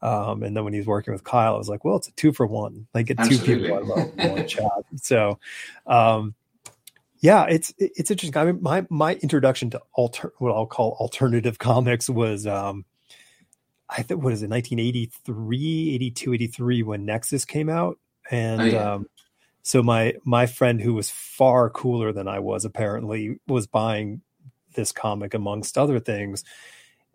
Um, 0.00 0.42
and 0.42 0.56
then 0.56 0.64
when 0.64 0.72
he's 0.72 0.86
working 0.86 1.12
with 1.12 1.24
Kyle, 1.24 1.54
I 1.54 1.58
was 1.58 1.68
like, 1.68 1.84
well, 1.84 1.96
it's 1.96 2.08
a 2.08 2.12
two 2.12 2.32
for 2.32 2.46
one. 2.46 2.86
Like 2.94 3.06
get 3.06 3.18
two 3.24 3.38
people 3.38 3.74
I 3.74 3.78
love 3.80 4.12
one 4.16 4.46
shot. 4.48 4.84
So, 4.96 5.38
um, 5.86 6.34
yeah, 7.20 7.46
it's 7.46 7.74
it's 7.78 8.10
interesting. 8.10 8.40
I 8.40 8.44
mean, 8.44 8.62
my 8.62 8.86
my 8.90 9.14
introduction 9.16 9.70
to 9.70 9.82
alter 9.92 10.32
what 10.38 10.52
I'll 10.52 10.66
call 10.66 10.96
alternative 11.00 11.58
comics 11.58 12.08
was, 12.08 12.46
um, 12.46 12.84
I 13.90 14.02
think 14.02 14.22
what 14.22 14.32
is 14.32 14.42
it, 14.42 14.50
1983, 14.50 15.94
82, 15.94 16.34
83 16.34 16.82
when 16.84 17.04
Nexus 17.04 17.44
came 17.44 17.68
out, 17.68 17.98
and 18.30 18.60
Oh, 18.60 18.64
yeah. 18.66 18.92
um, 18.94 19.06
so 19.62 19.82
my 19.82 20.14
my 20.24 20.46
friend 20.46 20.80
who 20.80 20.94
was 20.94 21.10
far 21.10 21.70
cooler 21.70 22.12
than 22.12 22.28
I 22.28 22.38
was 22.38 22.64
apparently 22.64 23.40
was 23.48 23.66
buying 23.66 24.20
this 24.74 24.92
comic 24.92 25.34
amongst 25.34 25.76
other 25.76 25.98
things, 25.98 26.44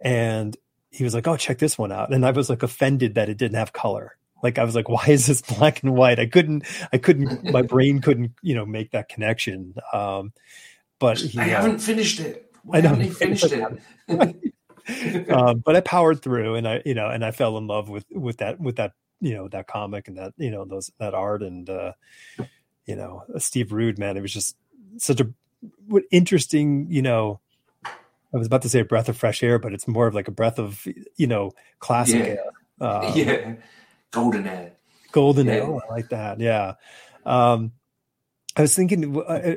and 0.02 0.58
he 0.94 1.04
was 1.04 1.14
like, 1.14 1.28
"Oh, 1.28 1.36
check 1.36 1.58
this 1.58 1.78
one 1.78 1.92
out," 1.92 2.14
and 2.14 2.26
I 2.26 2.32
was 2.32 2.50
like 2.50 2.64
offended 2.64 3.16
that 3.16 3.28
it 3.28 3.38
didn't 3.38 3.58
have 3.58 3.74
color. 3.74 4.16
Like 4.44 4.60
I 4.60 4.64
was 4.64 4.76
like, 4.76 4.88
"Why 4.96 5.06
is 5.08 5.26
this 5.26 5.42
black 5.42 5.82
and 5.84 5.96
white?" 5.96 6.20
I 6.20 6.28
couldn't, 6.28 6.66
I 6.94 6.98
couldn't, 6.98 7.52
my 7.52 7.62
brain 7.74 8.00
couldn't, 8.00 8.32
you 8.42 8.54
know, 8.56 8.66
make 8.66 8.92
that 8.92 9.10
connection. 9.10 9.76
Um, 9.92 10.34
but 11.00 11.18
he, 11.18 11.40
I 11.40 11.46
uh, 11.46 11.62
haven't 11.62 11.80
finished 11.80 12.20
it. 12.20 12.52
Why 12.64 12.78
I 12.78 12.82
know. 12.82 12.90
haven't 12.90 13.14
finished 13.14 13.52
it? 13.52 13.64
um, 15.32 15.60
but 15.60 15.76
I 15.76 15.82
powered 15.82 16.22
through, 16.22 16.56
and 16.56 16.68
I, 16.68 16.82
you 16.86 16.94
know, 16.94 17.10
and 17.10 17.26
I 17.26 17.32
fell 17.32 17.58
in 17.58 17.68
love 17.68 17.90
with 17.90 18.06
with 18.12 18.38
that 18.38 18.60
with 18.60 18.76
that 18.76 18.94
you 19.20 19.34
know 19.34 19.48
that 19.48 19.68
comic 19.68 20.08
and 20.08 20.18
that 20.18 20.34
you 20.38 20.52
know 20.52 20.64
those 20.66 20.92
that 21.00 21.16
art 21.16 21.42
and 21.42 21.68
uh, 21.70 21.94
you 22.86 22.96
know 22.96 23.24
Steve 23.40 23.72
Rude, 23.72 23.98
man, 23.98 24.16
it 24.16 24.22
was 24.22 24.34
just 24.34 24.56
such 24.98 25.20
a 25.20 25.30
what 25.88 26.04
interesting, 26.12 26.88
you 26.90 27.02
know. 27.02 27.40
I 28.34 28.38
was 28.38 28.48
about 28.48 28.64
to 28.64 28.70
say 28.70 28.80
a 28.80 28.86
breath 28.86 29.10
of 29.10 29.18
fresh 29.18 29.44
air, 29.44 29.60
but 29.60 29.74
it's 29.74 29.88
more 29.88 30.08
of 30.08 30.16
like 30.16 30.28
a 30.28 30.32
breath 30.32 30.60
of 30.60 30.86
you 31.16 31.28
know 31.28 31.52
classic 31.80 32.26
Yeah. 32.26 32.34
air. 32.34 32.46
Uh, 32.82 33.14
yeah, 33.16 33.56
golden 34.12 34.48
air. 34.48 34.74
golden 35.12 35.48
Yeah. 35.48 35.54
ale. 35.56 35.82
I 35.88 35.94
like 35.94 36.10
that. 36.10 36.40
Yeah. 36.40 36.74
Um, 37.26 37.74
I 38.56 38.62
was 38.62 38.76
thinking 38.76 39.20
uh, 39.20 39.56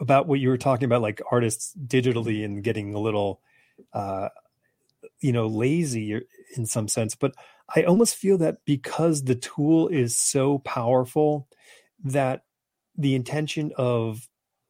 about 0.00 0.26
what 0.28 0.38
you 0.40 0.48
were 0.48 0.58
talking 0.58 0.84
about, 0.84 1.02
like 1.02 1.20
artists 1.30 1.72
digitally 1.86 2.44
and 2.44 2.62
getting 2.62 2.94
a 2.94 2.98
little, 3.00 3.40
uh, 3.92 4.28
you 5.20 5.32
know, 5.32 5.46
lazy 5.48 6.20
in 6.56 6.66
some 6.66 6.86
sense. 6.86 7.14
But 7.16 7.34
I 7.74 7.82
almost 7.82 8.14
feel 8.14 8.38
that 8.38 8.58
because 8.64 9.24
the 9.24 9.34
tool 9.34 9.88
is 9.88 10.16
so 10.16 10.58
powerful, 10.58 11.48
that 12.04 12.44
the 12.96 13.14
intention 13.16 13.72
of 13.76 14.28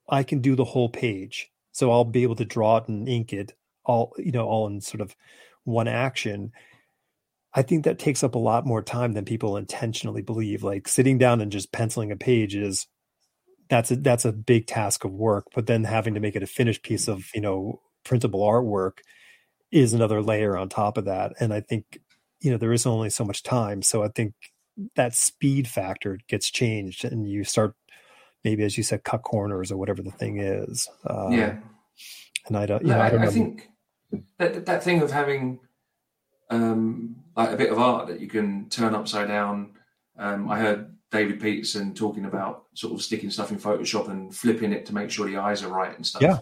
I 0.09 0.23
can 0.23 0.41
do 0.41 0.55
the 0.55 0.65
whole 0.65 0.89
page, 0.89 1.51
so 1.77 1.93
I'll 1.93 2.05
be 2.05 2.23
able 2.23 2.37
to 2.37 2.47
draw 2.47 2.79
it 2.79 2.89
and 2.89 3.07
ink 3.07 3.35
it 3.35 3.53
all, 3.85 4.15
you 4.17 4.33
know, 4.33 4.47
all 4.47 4.67
in 4.67 4.81
sort 4.81 5.03
of 5.03 5.15
one 5.65 5.87
action. 5.87 6.53
I 7.53 7.61
think 7.61 7.85
that 7.85 7.99
takes 7.99 8.25
up 8.25 8.35
a 8.35 8.39
lot 8.39 8.65
more 8.65 8.81
time 8.81 9.13
than 9.13 9.27
people 9.27 9.59
intentionally 9.59 10.23
believe. 10.23 10.63
Like 10.63 10.89
sitting 10.89 11.19
down 11.19 11.43
and 11.43 11.53
just 11.53 11.73
penciling 11.73 12.11
a 12.11 12.17
page 12.17 12.57
is 12.57 12.87
that's 13.69 13.91
a 13.91 13.97
that's 13.97 14.25
a 14.25 14.33
big 14.33 14.67
task 14.67 15.05
of 15.05 15.13
work, 15.13 15.49
but 15.55 15.67
then 15.67 15.85
having 15.85 16.15
to 16.15 16.21
make 16.21 16.35
it 16.35 16.43
a 16.43 16.47
finished 16.47 16.83
piece 16.83 17.09
of, 17.09 17.27
you 17.35 17.43
know, 17.43 17.83
printable 18.07 18.41
artwork 18.41 19.01
is 19.71 19.93
another 19.93 20.23
layer 20.23 20.57
on 20.57 20.71
top 20.71 20.97
of 20.97 21.05
that. 21.05 21.35
And 21.41 21.53
I 21.53 21.61
think, 21.61 21.99
you 22.41 22.51
know, 22.51 22.57
there 22.57 22.73
is 22.73 22.87
only 22.87 23.11
so 23.11 23.23
much 23.23 23.43
time. 23.43 23.83
So 23.83 24.03
I 24.03 24.09
think 24.09 24.33
that 24.95 25.15
speed 25.15 25.69
factor 25.69 26.21
gets 26.27 26.51
changed 26.51 27.05
and 27.05 27.29
you 27.29 27.45
start 27.45 27.75
maybe 28.45 28.63
as 28.65 28.77
you 28.77 28.83
said, 28.83 29.05
cut 29.05 29.23
corners 29.23 29.73
or 29.73 29.77
whatever 29.77 30.03
the 30.03 30.11
thing 30.11 30.39
is. 30.41 30.89
Um, 31.09 31.33
yeah, 31.33 31.57
And 32.47 32.57
I 32.57 32.67
don't, 32.67 32.83
you 32.83 32.89
No, 32.89 32.97
know, 32.97 33.03
I, 33.03 33.11
don't 33.11 33.23
I 33.23 33.27
think 33.29 33.69
that 34.39 34.67
that 34.67 34.83
thing 34.83 35.03
of 35.03 35.11
having 35.11 35.59
um, 36.51 37.17
like 37.37 37.51
a 37.51 37.57
bit 37.57 37.73
of 37.73 37.79
art 37.79 38.09
that 38.09 38.21
you 38.21 38.29
can 38.29 38.69
turn 38.69 38.95
upside 38.95 39.29
down. 39.29 39.73
Um, 40.19 40.49
I 40.49 40.59
heard 40.59 40.97
David 41.11 41.41
Petersen 41.41 41.95
talking 41.95 42.25
about 42.25 42.65
sort 42.75 42.95
of 42.95 43.03
sticking 43.03 43.31
stuff 43.31 43.51
in 43.51 43.59
Photoshop 43.59 44.09
and 44.09 44.35
flipping 44.35 44.73
it 44.73 44.87
to 44.87 44.95
make 44.95 45.11
sure 45.11 45.27
the 45.27 45.37
eyes 45.37 45.63
are 45.63 45.69
right 45.69 45.95
and 45.95 46.07
stuff. 46.07 46.23
Yeah. 46.23 46.39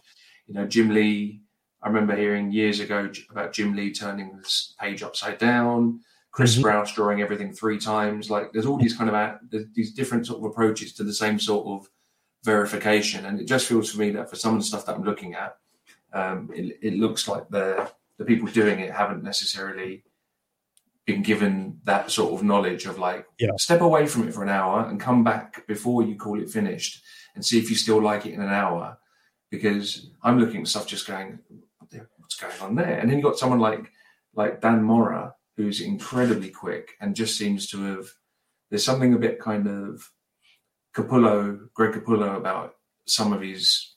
You 0.46 0.54
know, 0.54 0.66
Jim 0.66 0.90
Lee. 0.90 1.40
I 1.82 1.88
remember 1.88 2.16
hearing 2.16 2.50
years 2.50 2.80
ago 2.80 3.10
about 3.30 3.52
Jim 3.52 3.76
Lee 3.76 3.92
turning 3.92 4.34
this 4.38 4.74
page 4.80 5.02
upside 5.02 5.36
down. 5.36 6.00
Chris 6.34 6.56
Mhm. 6.56 6.62
Sprouse 6.64 6.92
drawing 6.94 7.22
everything 7.22 7.52
three 7.52 7.78
times. 7.78 8.28
Like 8.28 8.52
there's 8.52 8.66
all 8.66 8.76
these 8.76 8.96
kind 8.96 9.08
of 9.08 9.38
these 9.72 9.92
different 9.92 10.26
sort 10.26 10.40
of 10.40 10.44
approaches 10.50 10.92
to 10.94 11.04
the 11.04 11.12
same 11.14 11.38
sort 11.38 11.64
of 11.66 11.88
verification, 12.44 13.24
and 13.26 13.40
it 13.40 13.44
just 13.46 13.66
feels 13.66 13.90
for 13.92 13.98
me 14.00 14.10
that 14.10 14.28
for 14.28 14.36
some 14.36 14.52
of 14.54 14.60
the 14.60 14.66
stuff 14.66 14.84
that 14.86 14.96
I'm 14.96 15.04
looking 15.04 15.34
at, 15.34 15.56
um, 16.12 16.50
it, 16.54 16.78
it 16.82 16.94
looks 16.94 17.28
like 17.28 17.48
the 17.50 17.90
the 18.18 18.24
people 18.24 18.48
doing 18.48 18.80
it 18.80 18.90
haven't 18.92 19.22
necessarily 19.22 20.04
been 21.06 21.22
given 21.22 21.80
that 21.84 22.10
sort 22.10 22.32
of 22.32 22.42
knowledge 22.42 22.86
of 22.86 22.98
like 22.98 23.26
Yeah. 23.38 23.50
step 23.58 23.80
away 23.82 24.06
from 24.06 24.26
it 24.26 24.34
for 24.34 24.42
an 24.42 24.48
hour 24.48 24.86
and 24.88 24.98
come 25.00 25.22
back 25.22 25.66
before 25.66 26.02
you 26.02 26.16
call 26.16 26.40
it 26.40 26.48
finished 26.50 27.02
and 27.34 27.44
see 27.44 27.58
if 27.58 27.68
you 27.70 27.76
still 27.76 28.00
like 28.00 28.24
it 28.26 28.32
in 28.32 28.40
an 28.40 28.48
hour. 28.48 28.98
Because 29.50 30.10
I'm 30.22 30.38
looking 30.40 30.62
at 30.62 30.68
stuff 30.68 30.86
just 30.86 31.06
going, 31.06 31.38
what's 32.18 32.36
going 32.36 32.58
on 32.60 32.74
there? 32.74 32.98
And 32.98 33.08
then 33.10 33.18
you 33.18 33.22
got 33.22 33.38
someone 33.38 33.60
like 33.60 33.92
like 34.34 34.60
Dan 34.60 34.82
Mora 34.82 35.34
who's 35.56 35.80
incredibly 35.80 36.50
quick 36.50 36.92
and 37.00 37.14
just 37.16 37.36
seems 37.38 37.68
to 37.70 37.82
have. 37.84 38.06
There's 38.70 38.84
something 38.84 39.14
a 39.14 39.18
bit 39.18 39.38
kind 39.40 39.66
of 39.68 40.10
Capullo, 40.94 41.68
Greg 41.74 41.92
Capullo 41.94 42.36
about 42.36 42.74
some 43.06 43.32
of 43.32 43.40
his 43.40 43.94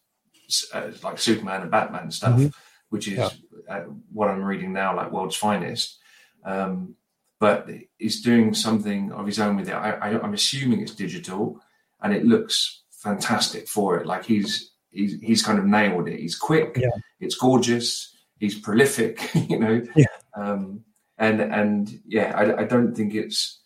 uh, 0.73 0.91
like 1.03 1.19
Superman 1.19 1.61
and 1.63 1.71
Batman 1.71 2.11
stuff, 2.11 2.39
Mhm. 2.39 2.53
which 2.89 3.07
is 3.07 3.17
Yeah. 3.17 3.29
uh, 3.69 3.81
what 4.11 4.29
I'm 4.29 4.43
reading 4.43 4.73
now, 4.73 4.95
like 4.95 5.11
World's 5.11 5.35
Finest. 5.35 5.97
Um, 6.43 6.95
but 7.39 7.69
he's 7.97 8.21
doing 8.21 8.53
something 8.53 9.11
of 9.11 9.25
his 9.27 9.39
own 9.39 9.57
with 9.57 9.67
it. 9.69 9.73
I, 9.73 9.91
I, 9.91 10.21
I'm 10.21 10.33
assuming 10.33 10.81
it's 10.81 10.95
digital, 10.95 11.61
and 12.01 12.13
it 12.13 12.25
looks 12.25 12.83
fantastic 12.91 13.67
for 13.67 13.97
it. 13.99 14.07
Like 14.07 14.25
he's 14.25 14.71
he's 14.89 15.19
he's 15.21 15.43
kind 15.43 15.59
of 15.59 15.65
nailed 15.65 16.07
it. 16.07 16.19
He's 16.19 16.35
quick. 16.35 16.77
Yeah. 16.79 16.89
It's 17.19 17.35
gorgeous. 17.35 18.15
He's 18.39 18.59
prolific. 18.59 19.29
You 19.49 19.59
know. 19.59 19.81
Yeah. 19.95 20.05
Um, 20.35 20.83
and 21.17 21.41
and 21.41 21.99
yeah, 22.05 22.33
I, 22.35 22.61
I 22.61 22.63
don't 22.65 22.95
think 22.95 23.13
it's 23.13 23.59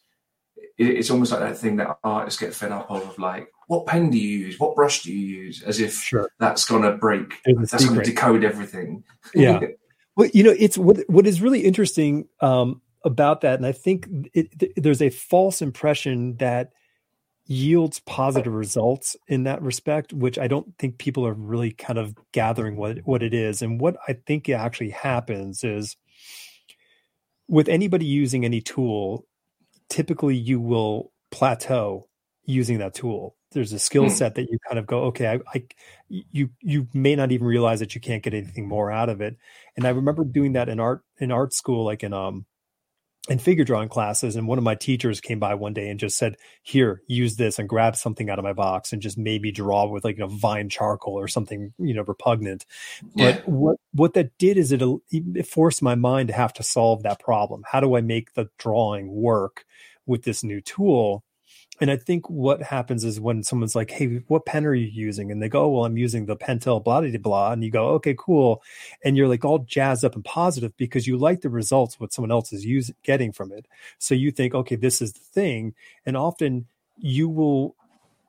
it, 0.77 0.87
it's 0.87 1.11
almost 1.11 1.31
like 1.31 1.41
that 1.41 1.57
thing 1.57 1.77
that 1.77 1.97
artists 2.03 2.39
get 2.39 2.53
fed 2.53 2.71
up 2.71 2.89
of, 2.89 3.01
of 3.03 3.19
like, 3.19 3.47
what 3.67 3.85
pen 3.85 4.09
do 4.09 4.17
you 4.17 4.39
use? 4.39 4.59
What 4.59 4.75
brush 4.75 5.03
do 5.03 5.13
you 5.13 5.43
use? 5.43 5.61
As 5.63 5.79
if 5.79 5.93
Sure. 5.93 6.29
that's 6.39 6.65
gonna 6.65 6.93
break. 6.93 7.35
That's 7.45 7.85
gonna 7.85 8.03
decode 8.03 8.43
everything. 8.43 9.03
Yeah. 9.33 9.59
Well, 10.17 10.29
you 10.33 10.43
know, 10.43 10.53
it's 10.59 10.77
what 10.77 10.97
what 11.07 11.25
is 11.25 11.41
really 11.41 11.61
interesting 11.61 12.27
um, 12.41 12.81
about 13.05 13.39
that, 13.41 13.55
and 13.55 13.65
I 13.65 13.71
think 13.71 14.09
it, 14.33 14.59
th- 14.59 14.73
there's 14.75 15.01
a 15.01 15.09
false 15.09 15.61
impression 15.61 16.35
that 16.35 16.73
yields 17.45 17.99
positive 18.01 18.53
results 18.53 19.15
in 19.27 19.43
that 19.43 19.61
respect, 19.61 20.13
which 20.13 20.37
I 20.37 20.47
don't 20.47 20.77
think 20.77 20.97
people 20.97 21.25
are 21.25 21.33
really 21.33 21.71
kind 21.71 21.97
of 21.97 22.13
gathering 22.33 22.75
what 22.75 22.99
what 23.05 23.23
it 23.23 23.33
is. 23.33 23.61
And 23.61 23.79
what 23.79 23.95
I 24.07 24.13
think 24.13 24.49
actually 24.49 24.89
happens 24.89 25.63
is 25.63 25.95
with 27.51 27.69
anybody 27.69 28.05
using 28.07 28.45
any 28.45 28.61
tool, 28.61 29.27
typically 29.89 30.35
you 30.37 30.59
will 30.61 31.11
plateau 31.31 32.07
using 32.45 32.79
that 32.79 32.95
tool. 32.95 33.35
There's 33.51 33.73
a 33.73 33.79
skill 33.79 34.07
Hmm. 34.07 34.09
set 34.09 34.35
that 34.35 34.49
you 34.49 34.57
kind 34.67 34.79
of 34.79 34.87
go, 34.87 35.03
okay, 35.05 35.27
I, 35.27 35.39
I 35.53 35.65
you 36.09 36.49
you 36.61 36.87
may 36.93 37.15
not 37.15 37.31
even 37.33 37.47
realize 37.47 37.81
that 37.81 37.95
you 37.95 38.01
can't 38.01 38.23
get 38.23 38.33
anything 38.33 38.67
more 38.67 38.91
out 38.91 39.09
of 39.09 39.21
it. 39.21 39.37
And 39.77 39.85
I 39.85 39.89
remember 39.91 40.23
doing 40.25 40.53
that 40.53 40.69
in 40.69 40.79
art 40.79 41.03
in 41.19 41.31
art 41.31 41.53
school, 41.53 41.85
like 41.85 42.03
in 42.03 42.13
um 42.13 42.45
in 43.29 43.37
figure 43.37 43.63
drawing 43.63 43.89
classes. 43.89 44.35
And 44.35 44.47
one 44.47 44.57
of 44.57 44.63
my 44.63 44.75
teachers 44.75 45.21
came 45.21 45.39
by 45.39 45.53
one 45.53 45.73
day 45.73 45.89
and 45.89 45.99
just 45.99 46.17
said, 46.17 46.37
"Here, 46.63 47.01
use 47.07 47.35
this," 47.35 47.59
and 47.59 47.69
grab 47.69 47.95
something 47.95 48.29
out 48.29 48.39
of 48.39 48.43
my 48.43 48.53
box 48.53 48.91
and 48.93 49.01
just 49.01 49.17
maybe 49.17 49.51
draw 49.51 49.87
with 49.87 50.03
like 50.03 50.17
you 50.17 50.21
know 50.21 50.27
vine 50.27 50.69
charcoal 50.69 51.17
or 51.19 51.27
something 51.27 51.73
you 51.77 51.93
know 51.93 52.03
repugnant. 52.03 52.65
Yeah. 53.15 53.33
But 53.33 53.47
what 53.47 53.77
what 53.93 54.13
that 54.15 54.37
did 54.37 54.57
is 54.57 54.71
it, 54.71 54.81
it 55.11 55.47
forced 55.47 55.81
my 55.81 55.95
mind 55.95 56.29
to 56.29 56.33
have 56.33 56.53
to 56.53 56.63
solve 56.63 57.03
that 57.03 57.19
problem. 57.19 57.63
How 57.71 57.79
do 57.79 57.95
I 57.95 58.01
make 58.01 58.33
the 58.33 58.49
drawing 58.57 59.11
work 59.11 59.65
with 60.05 60.23
this 60.23 60.43
new 60.43 60.61
tool? 60.61 61.23
And 61.81 61.89
I 61.89 61.97
think 61.97 62.29
what 62.29 62.61
happens 62.61 63.03
is 63.03 63.19
when 63.19 63.41
someone's 63.43 63.75
like, 63.75 63.89
"Hey, 63.89 64.21
what 64.27 64.45
pen 64.45 64.65
are 64.67 64.73
you 64.75 64.85
using?" 64.87 65.31
and 65.31 65.41
they 65.41 65.49
go, 65.49 65.67
"Well, 65.67 65.85
I'm 65.85 65.97
using 65.97 66.27
the 66.27 66.37
Pentel 66.37 66.81
blah 66.83 67.01
blah 67.01 67.17
blah," 67.17 67.51
and 67.51 67.63
you 67.63 67.71
go, 67.71 67.87
"Okay, 67.95 68.15
cool," 68.17 68.61
and 69.03 69.17
you're 69.17 69.27
like 69.27 69.43
all 69.43 69.59
jazzed 69.59 70.05
up 70.05 70.15
and 70.15 70.23
positive 70.23 70.77
because 70.77 71.07
you 71.07 71.17
like 71.17 71.41
the 71.41 71.49
results 71.49 71.99
what 71.99 72.13
someone 72.13 72.31
else 72.31 72.53
is 72.53 72.63
using 72.65 72.95
getting 73.03 73.31
from 73.31 73.51
it. 73.51 73.65
So 73.97 74.13
you 74.15 74.31
think, 74.31 74.53
"Okay, 74.53 74.75
this 74.75 75.01
is 75.01 75.13
the 75.13 75.19
thing," 75.21 75.73
and 76.05 76.15
often 76.15 76.67
you 76.97 77.27
will 77.27 77.75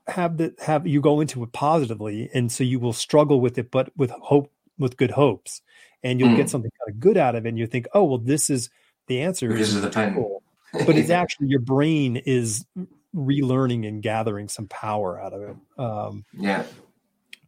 have 0.08 0.38
the 0.38 0.54
have 0.60 0.86
you 0.86 1.00
go 1.02 1.20
into 1.20 1.42
it 1.44 1.52
positively, 1.52 2.30
and 2.34 2.50
so 2.50 2.64
you 2.64 2.80
will 2.80 2.94
struggle 2.94 3.40
with 3.40 3.58
it, 3.58 3.70
but 3.70 3.90
with 3.98 4.10
hope, 4.12 4.50
with 4.78 4.96
good 4.96 5.10
hopes, 5.12 5.60
and 6.02 6.18
you'll 6.18 6.30
Mm. 6.30 6.36
get 6.36 6.48
something 6.50 6.70
kind 6.80 6.94
of 6.96 7.00
good 7.00 7.16
out 7.18 7.34
of 7.36 7.44
it. 7.46 7.50
And 7.50 7.58
you 7.58 7.66
think, 7.66 7.86
"Oh, 7.94 8.04
well, 8.04 8.18
this 8.18 8.48
is 8.50 8.70
the 9.08 9.20
answer." 9.20 9.48
Because 9.48 9.76
of 9.76 9.82
the 9.82 9.90
pen. 9.90 10.14
Cool 10.14 10.42
but 10.86 10.96
it's 10.96 11.10
actually 11.10 11.48
your 11.48 11.60
brain 11.60 12.16
is 12.16 12.64
relearning 13.14 13.86
and 13.86 14.02
gathering 14.02 14.48
some 14.48 14.68
power 14.68 15.20
out 15.20 15.32
of 15.32 15.42
it. 15.42 15.56
Um, 15.78 16.24
yeah. 16.38 16.64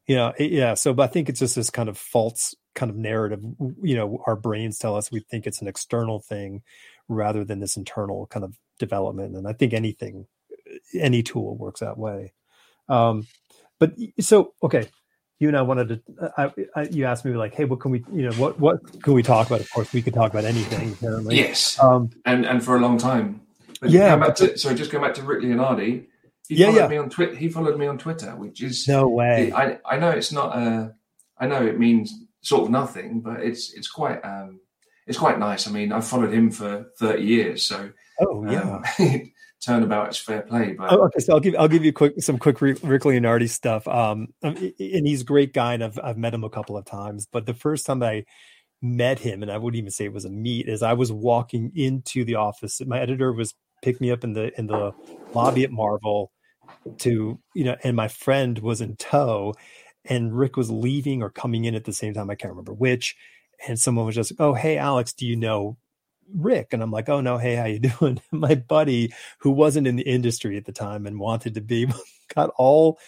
you 0.06 0.16
know, 0.16 0.32
it- 0.38 0.50
yeah. 0.52 0.74
So, 0.74 0.92
but 0.92 1.04
I 1.04 1.06
think 1.12 1.28
it's 1.28 1.40
just 1.40 1.56
this 1.56 1.70
kind 1.70 1.88
of 1.88 1.96
false 1.98 2.54
kind 2.74 2.90
of 2.90 2.96
narrative. 2.96 3.40
You 3.82 3.96
know, 3.96 4.22
our 4.26 4.36
brains 4.36 4.78
tell 4.78 4.96
us 4.96 5.10
we 5.10 5.20
think 5.20 5.46
it's 5.46 5.62
an 5.62 5.68
external 5.68 6.20
thing 6.20 6.62
rather 7.08 7.44
than 7.44 7.60
this 7.60 7.76
internal 7.76 8.26
kind 8.26 8.44
of 8.44 8.58
development. 8.78 9.36
And 9.36 9.46
I 9.48 9.52
think 9.52 9.72
anything, 9.72 10.26
any 10.98 11.22
tool 11.22 11.56
works 11.56 11.80
that 11.80 11.96
way. 11.98 12.32
Um, 12.88 13.26
but 13.78 13.94
so, 14.20 14.54
okay. 14.62 14.88
You 15.40 15.48
and 15.48 15.56
I 15.56 15.62
wanted 15.62 15.88
to. 15.88 16.32
I, 16.38 16.52
I, 16.76 16.82
you 16.84 17.06
asked 17.06 17.24
me 17.24 17.32
like, 17.32 17.54
"Hey, 17.54 17.64
what 17.64 17.80
can 17.80 17.90
we? 17.90 18.04
You 18.12 18.28
know, 18.30 18.32
what 18.34 18.58
what 18.60 19.02
can 19.02 19.14
we 19.14 19.22
talk 19.22 19.48
about?" 19.48 19.60
Of 19.60 19.70
course, 19.72 19.92
we 19.92 20.00
could 20.00 20.14
talk 20.14 20.30
about 20.30 20.44
anything. 20.44 20.92
Apparently, 20.92 21.36
Yes. 21.36 21.76
Um, 21.82 22.10
and 22.24 22.46
and 22.46 22.64
for 22.64 22.76
a 22.76 22.80
long 22.80 22.98
time. 22.98 23.40
But 23.84 23.92
Yeah, 23.92 24.16
but 24.16 24.36
to, 24.36 24.56
sorry, 24.56 24.76
just 24.76 24.90
go 24.90 24.98
back 24.98 25.12
to 25.14 25.22
Rick 25.22 25.42
Leonardi. 25.42 26.06
He 26.48 26.56
Yeah, 26.56 26.66
followed 26.66 26.78
yeah. 26.78 26.88
me 26.88 26.96
on 26.96 27.10
Twitter. 27.10 27.34
He 27.34 27.48
followed 27.50 27.78
me 27.78 27.86
on 27.86 27.98
Twitter, 27.98 28.34
which 28.34 28.62
is 28.62 28.88
no 28.88 29.08
way. 29.08 29.52
I 29.52 29.78
I 29.84 29.98
know 29.98 30.10
it's 30.10 30.32
not 30.32 30.56
a. 30.56 30.94
I 31.38 31.46
know 31.46 31.66
it 31.66 31.78
means 31.78 32.14
sort 32.40 32.64
of 32.64 32.70
nothing, 32.70 33.20
but 33.20 33.40
it's 33.40 33.74
it's 33.74 33.88
quite 33.88 34.24
um 34.24 34.60
it's 35.06 35.18
quite 35.18 35.38
nice. 35.38 35.68
I 35.68 35.70
mean, 35.70 35.92
I've 35.92 36.06
followed 36.06 36.32
him 36.32 36.50
for 36.50 36.86
thirty 36.98 37.24
years, 37.24 37.66
so 37.66 37.90
oh 38.20 38.50
yeah. 38.50 38.82
um, 38.98 39.32
turnabout 39.62 40.10
is 40.10 40.18
fair 40.18 40.42
play. 40.42 40.72
But 40.72 40.92
Oh, 40.92 41.04
okay, 41.04 41.20
so 41.20 41.34
I'll 41.34 41.40
give 41.40 41.54
I'll 41.58 41.68
give 41.68 41.84
you 41.84 41.92
quick 41.92 42.14
some 42.22 42.38
quick 42.38 42.62
Rick 42.62 42.80
Leonardi 42.80 43.50
stuff. 43.50 43.86
Um, 43.86 44.28
um, 44.42 44.56
and 44.56 45.06
he's 45.06 45.22
a 45.22 45.26
great 45.26 45.52
guy, 45.52 45.74
and 45.74 45.84
I've 45.84 45.98
I've 46.02 46.18
met 46.18 46.32
him 46.32 46.44
a 46.44 46.50
couple 46.50 46.78
of 46.78 46.86
times. 46.86 47.26
But 47.30 47.44
the 47.44 47.54
first 47.54 47.84
time 47.84 48.02
I 48.02 48.24
met 48.82 49.18
him, 49.18 49.42
and 49.42 49.50
I 49.50 49.58
wouldn't 49.58 49.78
even 49.78 49.90
say 49.90 50.04
it 50.04 50.12
was 50.12 50.26
a 50.26 50.30
meet, 50.30 50.68
is 50.68 50.82
I 50.82 50.92
was 50.92 51.10
walking 51.10 51.72
into 51.74 52.24
the 52.24 52.36
office. 52.36 52.80
My 52.86 53.00
editor 53.00 53.32
was 53.32 53.54
picked 53.84 54.00
me 54.00 54.10
up 54.10 54.24
in 54.24 54.32
the 54.32 54.58
in 54.58 54.66
the 54.66 54.92
lobby 55.34 55.62
at 55.62 55.70
Marvel 55.70 56.32
to 56.98 57.38
you 57.54 57.64
know, 57.64 57.76
and 57.84 57.94
my 57.94 58.08
friend 58.08 58.58
was 58.58 58.80
in 58.80 58.96
tow, 58.96 59.54
and 60.06 60.36
Rick 60.36 60.56
was 60.56 60.70
leaving 60.70 61.22
or 61.22 61.30
coming 61.30 61.66
in 61.66 61.74
at 61.74 61.84
the 61.84 61.92
same 61.92 62.14
time. 62.14 62.30
I 62.30 62.34
can't 62.34 62.52
remember 62.52 62.72
which. 62.72 63.14
And 63.68 63.78
someone 63.78 64.06
was 64.06 64.14
just, 64.14 64.32
"Oh, 64.38 64.54
hey, 64.54 64.78
Alex, 64.78 65.12
do 65.12 65.26
you 65.26 65.36
know 65.36 65.76
Rick?" 66.34 66.68
And 66.72 66.82
I'm 66.82 66.90
like, 66.90 67.08
"Oh 67.08 67.20
no, 67.20 67.36
hey, 67.36 67.56
how 67.56 67.66
you 67.66 67.78
doing?" 68.00 68.20
My 68.32 68.54
buddy, 68.54 69.12
who 69.38 69.50
wasn't 69.50 69.86
in 69.86 69.96
the 69.96 70.02
industry 70.08 70.56
at 70.56 70.64
the 70.64 70.72
time 70.72 71.06
and 71.06 71.20
wanted 71.20 71.54
to 71.54 71.60
be, 71.60 71.86
got 72.34 72.50
all 72.56 72.98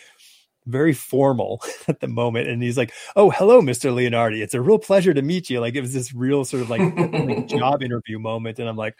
very 0.67 0.93
formal 0.93 1.63
at 1.89 2.01
the 2.01 2.09
moment, 2.09 2.49
and 2.49 2.63
he's 2.63 2.77
like, 2.77 2.93
"Oh, 3.17 3.31
hello, 3.31 3.63
Mr. 3.63 3.93
Leonardi. 3.93 4.43
It's 4.43 4.55
a 4.55 4.61
real 4.61 4.79
pleasure 4.79 5.15
to 5.15 5.23
meet 5.23 5.49
you." 5.49 5.61
Like 5.61 5.75
it 5.75 5.81
was 5.81 5.95
this 5.95 6.15
real 6.15 6.45
sort 6.45 6.63
of 6.63 6.71
like, 6.71 6.81
like 6.97 7.47
job 7.47 7.83
interview 7.83 8.19
moment, 8.19 8.59
and 8.59 8.69
I'm 8.69 8.77
like, 8.77 8.97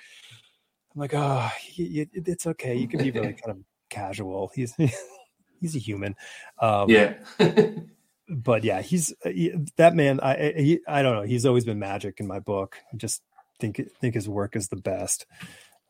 I'm 0.97 1.01
like, 1.01 1.15
"Oh, 1.15 1.51
y- 1.79 1.91
y- 1.95 2.07
it's 2.15 2.47
okay. 2.47 2.75
You 2.75 2.89
can 2.89 3.01
be 3.03 3.11
really 3.11 3.33
kind 3.45 3.51
of 3.51 3.59
casual. 3.91 4.51
He's 4.55 4.75
he's 5.61 5.77
a 5.77 5.79
human." 5.79 6.17
Um, 6.59 6.89
yeah, 6.91 7.15
but 8.29 8.65
yeah, 8.65 8.81
he's 8.83 9.13
uh, 9.25 9.29
he- 9.29 9.55
that 9.77 9.95
man. 9.95 10.21
I 10.21 10.35
I- 10.37 10.53
he, 10.57 10.81
I 10.89 11.03
don't 11.03 11.17
know. 11.17 11.23
He's 11.23 11.47
always 11.47 11.65
been 11.65 11.79
magic 11.79 12.19
in 12.19 12.27
my 12.27 12.41
book. 12.41 12.77
I 12.93 12.97
just 12.97 13.23
think 13.61 13.81
think 14.01 14.15
his 14.15 14.29
work 14.29 14.57
is 14.57 14.69
the 14.69 14.77
best. 14.77 15.27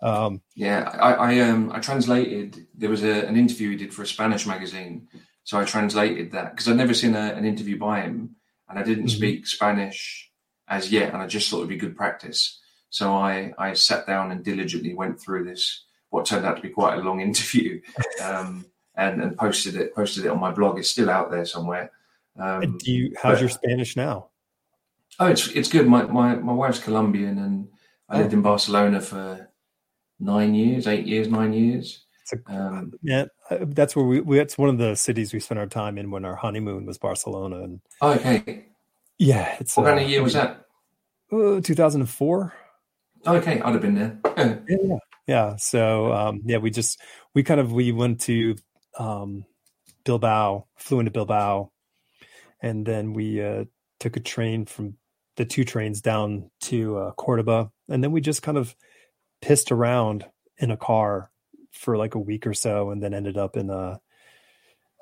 Um, 0.03 0.43
yeah. 0.55 0.81
I, 0.93 1.13
I 1.13 1.39
um 1.41 1.71
I 1.73 1.79
translated. 1.79 2.67
There 2.75 2.91
was 2.91 3.03
a, 3.03 3.27
an 3.27 3.37
interview 3.37 3.71
he 3.71 3.77
did 3.77 3.95
for 3.95 4.03
a 4.03 4.07
Spanish 4.07 4.47
magazine, 4.47 5.09
so 5.45 5.59
I 5.59 5.65
translated 5.65 6.33
that 6.33 6.51
because 6.51 6.69
I'd 6.69 6.77
never 6.77 6.95
seen 6.95 7.15
a, 7.15 7.33
an 7.33 7.45
interview 7.47 7.79
by 7.79 8.01
him, 8.03 8.37
and 8.69 8.79
I 8.79 8.83
didn't 8.83 9.07
Mhm. 9.07 9.11
speak 9.17 9.47
Spanish 9.47 10.31
as 10.69 10.91
yet, 10.93 11.13
and 11.15 11.23
I 11.23 11.27
just 11.29 11.49
thought 11.49 11.59
it'd 11.59 11.69
be 11.71 11.77
good 11.77 11.97
practice. 11.97 12.61
So 12.91 13.15
I 13.15 13.53
I 13.59 13.73
sat 13.75 14.07
down 14.07 14.31
and 14.33 14.45
diligently 14.45 14.95
went 14.95 15.21
through 15.21 15.45
this 15.45 15.85
what 16.11 16.25
turned 16.25 16.47
out 16.47 16.57
to 16.57 16.63
be 16.63 16.69
quite 16.71 16.99
a 16.99 17.03
long 17.03 17.21
interview, 17.29 17.81
um, 18.23 18.65
and 18.97 19.23
and 19.23 19.37
posted 19.37 19.77
it 19.77 19.95
posted 19.95 20.25
it 20.25 20.29
on 20.31 20.41
my 20.41 20.51
blog. 20.53 20.79
It's 20.79 20.91
still 20.91 21.11
out 21.11 21.31
there 21.31 21.45
somewhere. 21.45 21.91
Um, 22.39 22.79
do 22.79 22.93
you? 22.93 23.15
How's 23.21 23.35
but- 23.37 23.41
your 23.41 23.51
Spanish 23.51 23.97
now? 23.97 24.29
Oh, 25.19 25.27
it's 25.27 25.49
it's 25.49 25.71
good. 25.71 25.87
My 25.87 26.03
my 26.05 26.35
my 26.37 26.53
wife's 26.53 26.79
Colombian, 26.79 27.39
and 27.39 27.69
I 28.09 28.17
Oh. 28.17 28.19
lived 28.21 28.35
in 28.35 28.43
Barcelona 28.43 29.01
for 29.01 29.49
nine 30.21 30.55
years, 30.55 30.87
eight 30.87 31.07
years, 31.07 31.29
nine 31.29 31.53
years. 31.53 32.05
A, 32.33 32.53
Um, 32.53 32.93
yeah, 33.03 33.27
uh, 33.51 33.59
that's 33.69 33.95
where 33.97 34.05
we, 34.05 34.21
we. 34.21 34.37
That's 34.37 34.59
one 34.59 34.69
of 34.69 34.79
the 34.79 34.95
cities 34.97 35.33
we 35.33 35.41
spent 35.41 35.59
our 35.61 35.67
time 35.67 35.97
in 35.97 36.11
when 36.11 36.25
our 36.25 36.35
honeymoon 36.37 36.85
was 36.87 36.99
Barcelona, 36.99 37.63
and 37.63 37.81
oh, 38.03 38.13
okay. 38.15 38.67
yeah, 39.19 39.57
it's 39.61 39.77
What 39.77 39.87
kind 39.87 40.01
uh, 40.01 40.03
of 40.03 40.11
year 40.11 40.23
was 40.23 40.35
that? 40.35 40.67
Uh, 41.33 41.61
2004. 41.63 42.53
Okay, 43.27 43.61
I'd 43.61 43.73
have 43.73 43.83
been 43.83 43.95
there. 43.95 44.19
Yeah, 44.69 44.77
yeah, 44.83 44.99
yeah. 45.27 45.57
So 45.57 46.13
um, 46.13 46.43
yeah, 46.45 46.59
we 46.59 46.71
just 46.71 47.01
we 47.35 47.43
kind 47.43 47.61
of 47.61 47.73
we 47.73 47.93
went 47.93 48.21
to 48.23 48.57
um, 48.99 49.45
Bilbao, 50.05 50.67
flew 50.77 51.01
into 51.01 51.11
Bilbao, 51.11 51.73
and 52.61 52.87
then 52.87 53.13
we 53.13 53.43
uh, 53.43 53.65
took 53.99 54.17
a 54.17 54.21
train 54.21 54.67
from 54.67 54.95
the 55.37 55.45
two 55.45 55.65
trains 55.65 56.01
down 56.01 56.51
to 56.63 56.99
uh, 56.99 57.11
Cordoba, 57.13 57.71
and 57.89 58.03
then 58.03 58.13
we 58.13 58.21
just 58.21 58.43
kind 58.43 58.57
of 58.57 58.75
pissed 59.43 59.73
around 59.73 60.25
in 60.59 60.71
a 60.71 60.77
car 60.77 61.31
for 61.73 61.97
like 61.97 62.15
a 62.15 62.21
week 62.21 62.47
or 62.47 62.55
so, 62.55 62.91
and 62.91 63.03
then 63.03 63.13
ended 63.13 63.37
up 63.37 63.57
in 63.57 63.71
a 63.71 64.01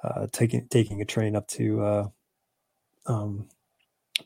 uh, 0.03 0.27
taking 0.33 0.66
taking 0.68 1.01
a 1.01 1.05
train 1.05 1.37
up 1.37 1.47
to 1.49 1.83
uh, 1.83 2.09
um, 3.07 3.49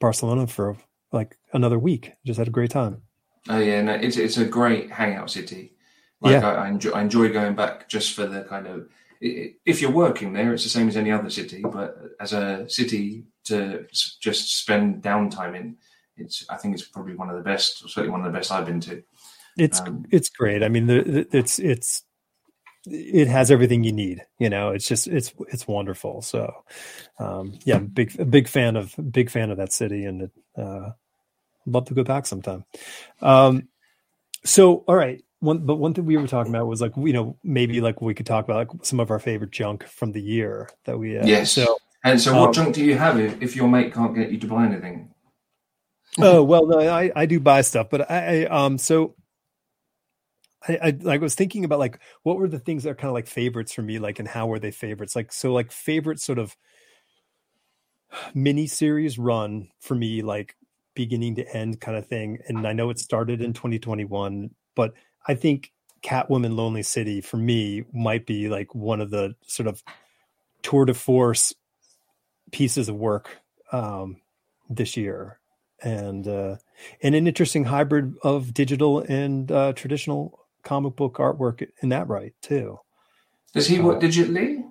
Barcelona 0.00 0.46
for 0.46 0.76
like 1.12 1.36
another 1.52 1.78
week. 1.78 2.12
Just 2.24 2.38
had 2.38 2.48
a 2.48 2.52
great 2.52 2.70
time. 2.70 3.02
Oh 3.48 3.58
yeah, 3.58 3.82
no, 3.82 3.94
it's 3.94 4.16
it's 4.16 4.36
a 4.36 4.44
great 4.44 4.90
hangout 4.90 5.30
city. 5.30 5.72
Like 6.20 6.42
yeah. 6.42 6.48
I, 6.48 6.66
I, 6.66 6.68
enjoy 6.68 6.90
I 6.90 7.02
enjoy 7.02 7.32
going 7.32 7.54
back 7.54 7.88
just 7.88 8.14
for 8.14 8.26
the 8.26 8.42
kind 8.42 8.66
of 8.66 8.88
if 9.20 9.80
you're 9.80 9.90
working 9.90 10.32
there, 10.32 10.52
it's 10.52 10.64
the 10.64 10.70
same 10.70 10.88
as 10.88 10.96
any 10.96 11.10
other 11.10 11.30
city. 11.30 11.62
But 11.62 11.96
as 12.20 12.32
a 12.32 12.68
city 12.68 13.24
to 13.44 13.86
just 14.20 14.58
spend 14.58 15.02
downtime 15.02 15.56
in, 15.56 15.76
it's 16.16 16.44
I 16.48 16.56
think 16.56 16.74
it's 16.74 16.86
probably 16.86 17.14
one 17.14 17.30
of 17.30 17.36
the 17.36 17.42
best, 17.42 17.88
certainly 17.88 18.10
one 18.10 18.20
of 18.20 18.32
the 18.32 18.36
best 18.36 18.52
I've 18.52 18.66
been 18.66 18.80
to. 18.80 19.02
It's 19.56 19.80
um, 19.80 20.04
it's 20.10 20.28
great. 20.28 20.62
I 20.62 20.68
mean, 20.68 20.86
the, 20.86 21.26
it's 21.32 21.58
it's 21.58 22.02
it 22.86 23.28
has 23.28 23.50
everything 23.50 23.84
you 23.84 23.92
need. 23.92 24.24
You 24.38 24.50
know, 24.50 24.70
it's 24.70 24.86
just 24.86 25.08
it's 25.08 25.32
it's 25.48 25.66
wonderful. 25.66 26.22
So, 26.22 26.52
um, 27.18 27.58
yeah, 27.64 27.78
big 27.78 28.18
a 28.20 28.24
big 28.24 28.48
fan 28.48 28.76
of 28.76 28.94
big 29.10 29.30
fan 29.30 29.50
of 29.50 29.56
that 29.58 29.72
city, 29.72 30.04
and 30.04 30.30
uh, 30.56 30.90
love 31.70 31.86
to 31.86 31.94
go 31.94 32.04
back 32.04 32.26
sometime. 32.26 32.64
Um, 33.20 33.68
so, 34.44 34.84
all 34.88 34.96
right. 34.96 35.22
One, 35.40 35.58
but 35.58 35.76
one 35.76 35.94
thing 35.94 36.04
we 36.04 36.16
were 36.16 36.26
talking 36.26 36.52
about 36.52 36.66
was 36.66 36.80
like 36.80 36.92
you 36.96 37.12
know 37.12 37.36
maybe 37.44 37.80
like 37.80 38.02
we 38.02 38.12
could 38.12 38.26
talk 38.26 38.44
about 38.44 38.56
like 38.56 38.84
some 38.84 38.98
of 38.98 39.10
our 39.12 39.20
favorite 39.20 39.52
junk 39.52 39.84
from 39.84 40.10
the 40.10 40.20
year 40.20 40.68
that 40.84 40.98
we 40.98 41.12
had. 41.12 41.28
Yes. 41.28 41.52
So 41.52 41.78
and 42.02 42.20
so, 42.20 42.34
what 42.34 42.48
um, 42.48 42.52
junk 42.52 42.74
do 42.74 42.84
you 42.84 42.96
have 42.96 43.20
if, 43.20 43.40
if 43.40 43.56
your 43.56 43.68
mate 43.68 43.94
can't 43.94 44.16
get 44.16 44.32
you 44.32 44.38
to 44.38 44.46
buy 44.46 44.66
anything? 44.66 45.14
oh 46.18 46.42
well, 46.42 46.66
no, 46.66 46.80
I 46.80 47.12
I 47.14 47.26
do 47.26 47.38
buy 47.38 47.60
stuff, 47.60 47.88
but 47.90 48.10
I, 48.10 48.42
I 48.42 48.44
um 48.46 48.78
so 48.78 49.14
I, 50.66 50.78
I, 51.06 51.14
I 51.14 51.18
was 51.18 51.34
thinking 51.34 51.64
about 51.64 51.78
like 51.78 52.00
what 52.22 52.36
were 52.38 52.48
the 52.48 52.58
things 52.58 52.82
that 52.82 52.90
are 52.90 52.94
kind 52.94 53.08
of 53.08 53.14
like 53.14 53.26
favorites 53.26 53.72
for 53.72 53.82
me, 53.82 53.98
like 53.98 54.18
and 54.18 54.28
how 54.28 54.46
were 54.46 54.58
they 54.58 54.70
favorites? 54.70 55.14
Like 55.14 55.32
so, 55.32 55.52
like 55.52 55.70
favorite 55.70 56.20
sort 56.20 56.38
of 56.38 56.56
mini 58.34 58.66
series 58.66 59.18
run 59.18 59.68
for 59.80 59.94
me, 59.94 60.22
like 60.22 60.56
beginning 60.98 61.36
to 61.36 61.56
end 61.56 61.80
kind 61.80 61.96
of 61.96 62.08
thing. 62.08 62.40
And 62.48 62.66
I 62.66 62.72
know 62.72 62.90
it 62.90 62.98
started 62.98 63.40
in 63.40 63.52
2021, 63.52 64.50
but 64.74 64.94
I 65.28 65.34
think 65.34 65.72
Catwoman 66.02 66.56
Lonely 66.56 66.82
City 66.82 67.20
for 67.20 67.36
me 67.36 67.84
might 67.94 68.26
be 68.26 68.48
like 68.48 68.74
one 68.74 69.00
of 69.00 69.10
the 69.10 69.36
sort 69.46 69.68
of 69.68 69.80
tour 70.62 70.84
de 70.84 70.94
force 70.94 71.54
pieces 72.50 72.88
of 72.88 72.96
work 72.96 73.38
um, 73.70 74.16
this 74.68 74.96
year. 74.96 75.38
And 75.80 76.26
uh, 76.26 76.56
and 77.00 77.14
an 77.14 77.28
interesting 77.28 77.62
hybrid 77.62 78.16
of 78.24 78.52
digital 78.52 78.98
and 78.98 79.50
uh, 79.52 79.74
traditional 79.74 80.40
comic 80.64 80.96
book 80.96 81.18
artwork 81.18 81.64
in 81.80 81.90
that 81.90 82.08
right 82.08 82.34
too. 82.42 82.80
Does 83.54 83.68
he 83.68 83.78
work 83.78 83.98
uh, 83.98 84.06
digitally? 84.08 84.64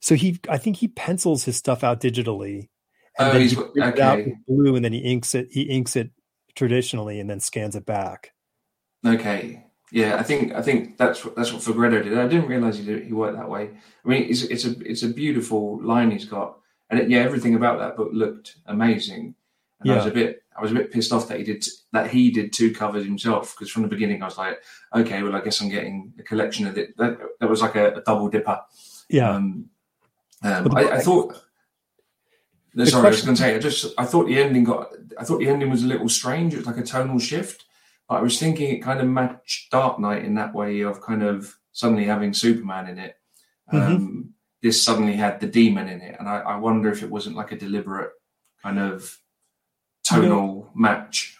So 0.00 0.14
he, 0.14 0.38
I 0.50 0.58
think 0.58 0.76
he 0.76 0.88
pencils 0.88 1.44
his 1.44 1.56
stuff 1.56 1.82
out 1.82 2.02
digitally, 2.02 2.68
and 3.18 3.28
oh, 3.28 3.32
then 3.32 3.48
he 3.48 3.56
okay. 3.56 3.88
it 3.88 4.00
out 4.00 4.18
with 4.18 4.46
blue, 4.46 4.76
and 4.76 4.84
then 4.84 4.92
he 4.92 5.00
inks 5.00 5.34
it. 5.34 5.48
He 5.50 5.62
inks 5.62 5.96
it 5.96 6.10
traditionally, 6.54 7.20
and 7.20 7.28
then 7.28 7.40
scans 7.40 7.76
it 7.76 7.86
back. 7.86 8.32
Okay, 9.06 9.64
yeah, 9.92 10.16
I 10.16 10.22
think 10.22 10.54
I 10.54 10.62
think 10.62 10.96
that's 10.96 11.24
what 11.24 11.36
that's 11.36 11.52
what 11.52 11.62
Fegredo 11.62 12.02
did. 12.02 12.16
I 12.16 12.26
didn't 12.26 12.48
realize 12.48 12.78
he 12.78 12.84
did, 12.84 13.04
he 13.04 13.12
worked 13.12 13.36
that 13.36 13.50
way. 13.50 13.70
I 14.04 14.08
mean, 14.08 14.24
it's 14.30 14.42
it's 14.42 14.64
a 14.64 14.70
it's 14.80 15.02
a 15.02 15.08
beautiful 15.08 15.82
line 15.82 16.10
he's 16.10 16.24
got, 16.24 16.58
and 16.88 16.98
it, 16.98 17.10
yeah, 17.10 17.18
everything 17.18 17.54
about 17.54 17.78
that 17.78 17.96
book 17.96 18.08
looked 18.12 18.56
amazing. 18.66 19.34
And 19.80 19.88
yeah. 19.88 19.94
I 19.94 19.96
was 19.96 20.06
a 20.06 20.10
bit 20.10 20.42
I 20.56 20.62
was 20.62 20.70
a 20.70 20.74
bit 20.74 20.92
pissed 20.92 21.12
off 21.12 21.28
that 21.28 21.38
he 21.38 21.44
did 21.44 21.64
that 21.92 22.10
he 22.10 22.30
did 22.30 22.54
two 22.54 22.72
covers 22.72 23.04
himself 23.04 23.54
because 23.54 23.70
from 23.70 23.82
the 23.82 23.88
beginning 23.88 24.22
I 24.22 24.26
was 24.26 24.38
like, 24.38 24.62
okay, 24.94 25.22
well 25.22 25.36
I 25.36 25.40
guess 25.40 25.60
I'm 25.60 25.68
getting 25.68 26.14
a 26.18 26.22
collection 26.22 26.66
of 26.66 26.78
it. 26.78 26.96
That, 26.96 27.18
that 27.40 27.50
was 27.50 27.60
like 27.60 27.74
a, 27.74 27.94
a 27.94 28.00
double 28.00 28.28
dipper. 28.28 28.60
Yeah. 29.10 29.30
Um, 29.30 29.68
um, 30.42 30.76
I, 30.76 30.90
I, 30.90 30.98
thought. 31.00 31.40
No, 32.74 32.84
sorry, 32.84 33.02
question, 33.02 33.28
I 33.28 33.32
was 33.32 33.40
going 33.40 33.52
to 33.52 33.54
say. 33.54 33.54
I 33.54 33.58
just 33.58 33.94
I 33.98 34.04
thought 34.04 34.26
the 34.26 34.42
ending 34.42 34.64
got. 34.64 34.92
I 35.18 35.24
thought 35.24 35.38
the 35.38 35.48
ending 35.48 35.70
was 35.70 35.82
a 35.82 35.86
little 35.86 36.08
strange. 36.08 36.54
It 36.54 36.58
was 36.58 36.66
like 36.66 36.78
a 36.78 36.82
tonal 36.82 37.18
shift. 37.18 37.64
But 38.08 38.16
I 38.16 38.22
was 38.22 38.38
thinking 38.38 38.74
it 38.74 38.80
kind 38.80 39.00
of 39.00 39.08
matched 39.08 39.70
Dark 39.70 39.98
Knight 39.98 40.24
in 40.24 40.34
that 40.34 40.54
way 40.54 40.80
of 40.80 41.00
kind 41.00 41.22
of 41.22 41.56
suddenly 41.72 42.04
having 42.04 42.32
Superman 42.32 42.88
in 42.88 42.98
it. 42.98 43.16
Mm-hmm. 43.72 43.94
Um, 43.94 44.34
this 44.62 44.82
suddenly 44.82 45.14
had 45.14 45.40
the 45.40 45.46
demon 45.46 45.88
in 45.88 46.00
it, 46.00 46.16
and 46.18 46.28
I, 46.28 46.38
I 46.38 46.56
wonder 46.56 46.90
if 46.90 47.02
it 47.02 47.10
wasn't 47.10 47.36
like 47.36 47.52
a 47.52 47.56
deliberate 47.56 48.12
kind 48.62 48.78
of 48.78 49.18
tonal 50.04 50.22
you 50.22 50.28
know, 50.28 50.70
match. 50.74 51.36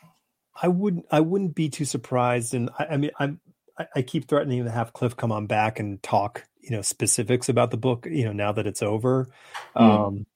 I 0.61 0.69
wouldn't. 0.69 1.07
I 1.11 1.21
wouldn't 1.21 1.55
be 1.55 1.69
too 1.69 1.85
surprised, 1.85 2.55
and 2.55 2.71
I, 2.79 2.87
I 2.91 2.97
mean, 2.97 3.11
I'm. 3.19 3.41
I, 3.79 3.87
I 3.97 4.03
keep 4.03 4.29
threatening 4.29 4.65
to 4.65 4.71
have 4.71 4.93
Cliff 4.93 5.17
come 5.17 5.33
on 5.33 5.47
back 5.47 5.81
and 5.81 6.03
talk, 6.03 6.45
you 6.61 6.73
know, 6.73 6.83
specifics 6.83 7.49
about 7.49 7.71
the 7.71 7.79
book. 7.79 8.07
You 8.11 8.27
know, 8.27 8.33
now 8.33 8.53
that 8.53 8.67
it's 8.67 8.83
over. 8.83 9.29
Mm. 9.77 10.07
Um, 10.07 10.27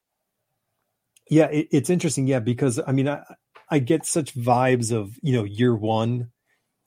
yeah, 1.28 1.46
it, 1.46 1.68
it's 1.70 1.90
interesting. 1.90 2.26
Yeah, 2.26 2.40
because 2.40 2.80
I 2.86 2.92
mean, 2.92 3.08
I 3.08 3.22
I 3.70 3.78
get 3.78 4.06
such 4.06 4.34
vibes 4.34 4.92
of 4.92 5.18
you 5.22 5.32
know 5.32 5.44
year 5.44 5.74
one, 5.74 6.30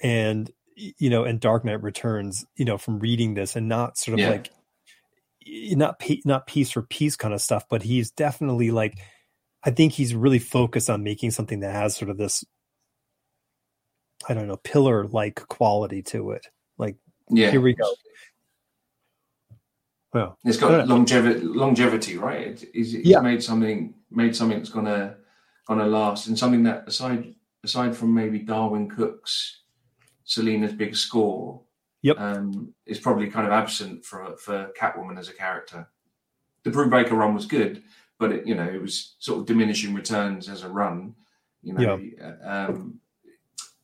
and 0.02 0.50
you 0.76 1.10
know, 1.10 1.24
and 1.24 1.40
Dark 1.40 1.66
Knight 1.66 1.82
Returns. 1.84 2.46
You 2.56 2.66
know, 2.66 2.78
from 2.78 3.00
reading 3.00 3.34
this 3.34 3.56
and 3.56 3.68
not 3.68 3.98
sort 3.98 4.14
of 4.14 4.20
yeah. 4.20 4.30
like 4.30 4.52
not 5.72 6.02
not 6.26 6.48
piece 6.48 6.72
for 6.72 6.82
piece 6.82 7.16
kind 7.16 7.34
of 7.34 7.42
stuff, 7.42 7.66
but 7.70 7.84
he's 7.84 8.12
definitely 8.12 8.72
like 8.72 8.98
I 9.64 9.72
think 9.72 9.94
he's 9.94 10.16
really 10.16 10.40
focused 10.40 10.90
on 10.90 11.04
making 11.04 11.32
something 11.32 11.60
that 11.62 11.74
has 11.74 11.96
sort 11.96 12.10
of 12.10 12.18
this, 12.18 12.44
I 14.28 14.34
don't 14.34 14.48
know, 14.48 14.58
pillar 14.58 15.06
like 15.06 15.48
quality 15.48 16.02
to 16.04 16.32
it. 16.32 16.48
Like, 16.78 16.96
yeah, 17.30 17.52
here 17.52 17.62
we 17.62 17.74
go. 17.74 17.94
Well, 20.14 20.38
it's 20.44 20.58
got 20.58 20.88
longevity, 20.88 21.42
longevity, 21.42 22.18
right? 22.18 22.60
he's, 22.74 22.94
he's 22.94 23.06
yeah. 23.06 23.20
made 23.20 23.44
something, 23.44 23.94
made 24.10 24.36
something 24.36 24.58
that's 24.58 24.72
gonna, 24.72 25.18
gonna 25.68 25.86
last, 25.86 26.28
and 26.28 26.38
something 26.38 26.64
that 26.64 26.88
aside, 26.88 27.36
aside 27.64 27.96
from 27.96 28.14
maybe 28.14 28.40
Darwin 28.40 28.90
Cooke's 28.90 29.62
Selina's 30.24 30.74
big 30.74 30.96
score, 30.96 31.62
yep, 32.02 32.20
um, 32.20 32.74
is 32.88 33.00
probably 33.00 33.28
kind 33.28 33.46
of 33.46 33.54
absent 33.54 34.04
for 34.04 34.36
for 34.38 34.72
Catwoman 34.80 35.20
as 35.20 35.30
a 35.30 35.34
character. 35.34 35.88
The 36.64 36.72
Brubaker 36.72 37.12
run 37.12 37.36
was 37.36 37.46
good, 37.46 37.84
but 38.18 38.32
it, 38.32 38.48
you 38.48 38.56
know 38.56 38.68
it 38.68 38.82
was 38.82 39.16
sort 39.20 39.40
of 39.40 39.46
diminishing 39.46 39.94
returns 39.94 40.50
as 40.50 40.64
a 40.64 40.70
run. 40.70 41.14
You 41.62 41.74
know, 41.74 41.98
yeah. 41.98 42.36
um, 42.44 43.00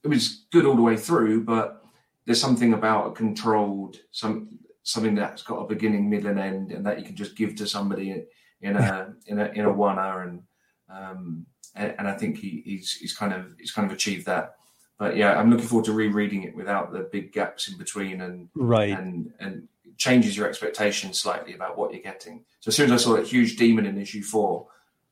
it 0.04 0.08
was 0.08 0.46
good 0.52 0.66
all 0.66 0.76
the 0.76 0.82
way 0.82 0.98
through, 0.98 1.44
but 1.44 1.84
there's 2.26 2.42
something 2.42 2.74
about 2.74 3.08
a 3.08 3.12
controlled 3.12 3.98
some 4.12 4.60
something 4.86 5.16
that's 5.16 5.42
got 5.42 5.58
a 5.58 5.68
beginning, 5.68 6.10
middle, 6.10 6.30
and 6.30 6.40
end, 6.40 6.72
and 6.72 6.86
that 6.86 7.00
you 7.00 7.06
can 7.06 7.16
just 7.16 7.36
give 7.36 7.56
to 7.56 7.68
somebody 7.68 8.24
in 8.62 8.78
a 8.78 9.14
in 9.28 9.40
a 9.40 9.46
in 9.48 9.66
a 9.66 9.74
one 9.74 10.00
hour, 10.00 10.22
and 10.22 10.44
um, 10.90 11.46
and 11.76 12.08
I 12.08 12.14
think 12.14 12.38
he, 12.38 12.62
he's 12.64 12.94
he's 12.94 13.14
kind 13.14 13.34
of 13.34 13.56
he's 13.60 13.72
kind 13.72 13.86
of 13.86 13.94
achieved 13.94 14.26
that. 14.28 14.56
But 14.98 15.18
yeah, 15.18 15.38
I'm 15.38 15.50
looking 15.50 15.68
forward 15.68 15.86
to 15.86 15.92
rereading 15.92 16.44
it 16.44 16.56
without 16.56 16.94
the 16.94 17.10
big 17.12 17.34
gaps 17.34 17.68
in 17.68 17.78
between 17.78 18.22
and 18.22 18.48
right 18.56 18.98
and 18.98 19.34
and 19.40 19.68
changes 19.98 20.38
your 20.38 20.48
expectations 20.48 21.20
slightly 21.20 21.54
about 21.54 21.78
what 21.78 21.92
you're 21.92 22.02
getting. 22.02 22.46
So 22.60 22.70
as 22.70 22.76
soon 22.76 22.92
as 22.92 23.02
I 23.02 23.04
saw 23.04 23.16
that 23.16 23.28
huge 23.28 23.58
demon 23.58 23.86
in 23.86 24.00
issue 24.00 24.22
four, 24.22 24.68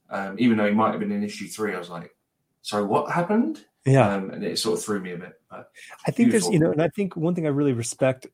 um, 0.09 0.35
even 0.37 0.57
though 0.57 0.67
he 0.67 0.73
might 0.73 0.91
have 0.91 0.99
been 0.99 1.11
in 1.11 1.23
issue 1.23 1.47
three, 1.47 1.73
I 1.73 1.79
was 1.79 1.89
like, 1.89 2.15
"So 2.61 2.85
what 2.85 3.11
happened?" 3.11 3.65
Yeah, 3.85 4.13
um, 4.13 4.29
and 4.29 4.43
it 4.43 4.59
sort 4.59 4.77
of 4.77 4.85
threw 4.85 4.99
me 4.99 5.13
a 5.13 5.17
bit. 5.17 5.33
But 5.49 5.69
I 6.07 6.11
think 6.11 6.29
beautiful. 6.29 6.51
there's, 6.51 6.53
you 6.53 6.59
know, 6.59 6.71
and 6.71 6.81
I 6.81 6.89
think 6.89 7.17
one 7.17 7.33
thing 7.33 7.47
I 7.47 7.49
really 7.49 7.73
respect 7.73 8.27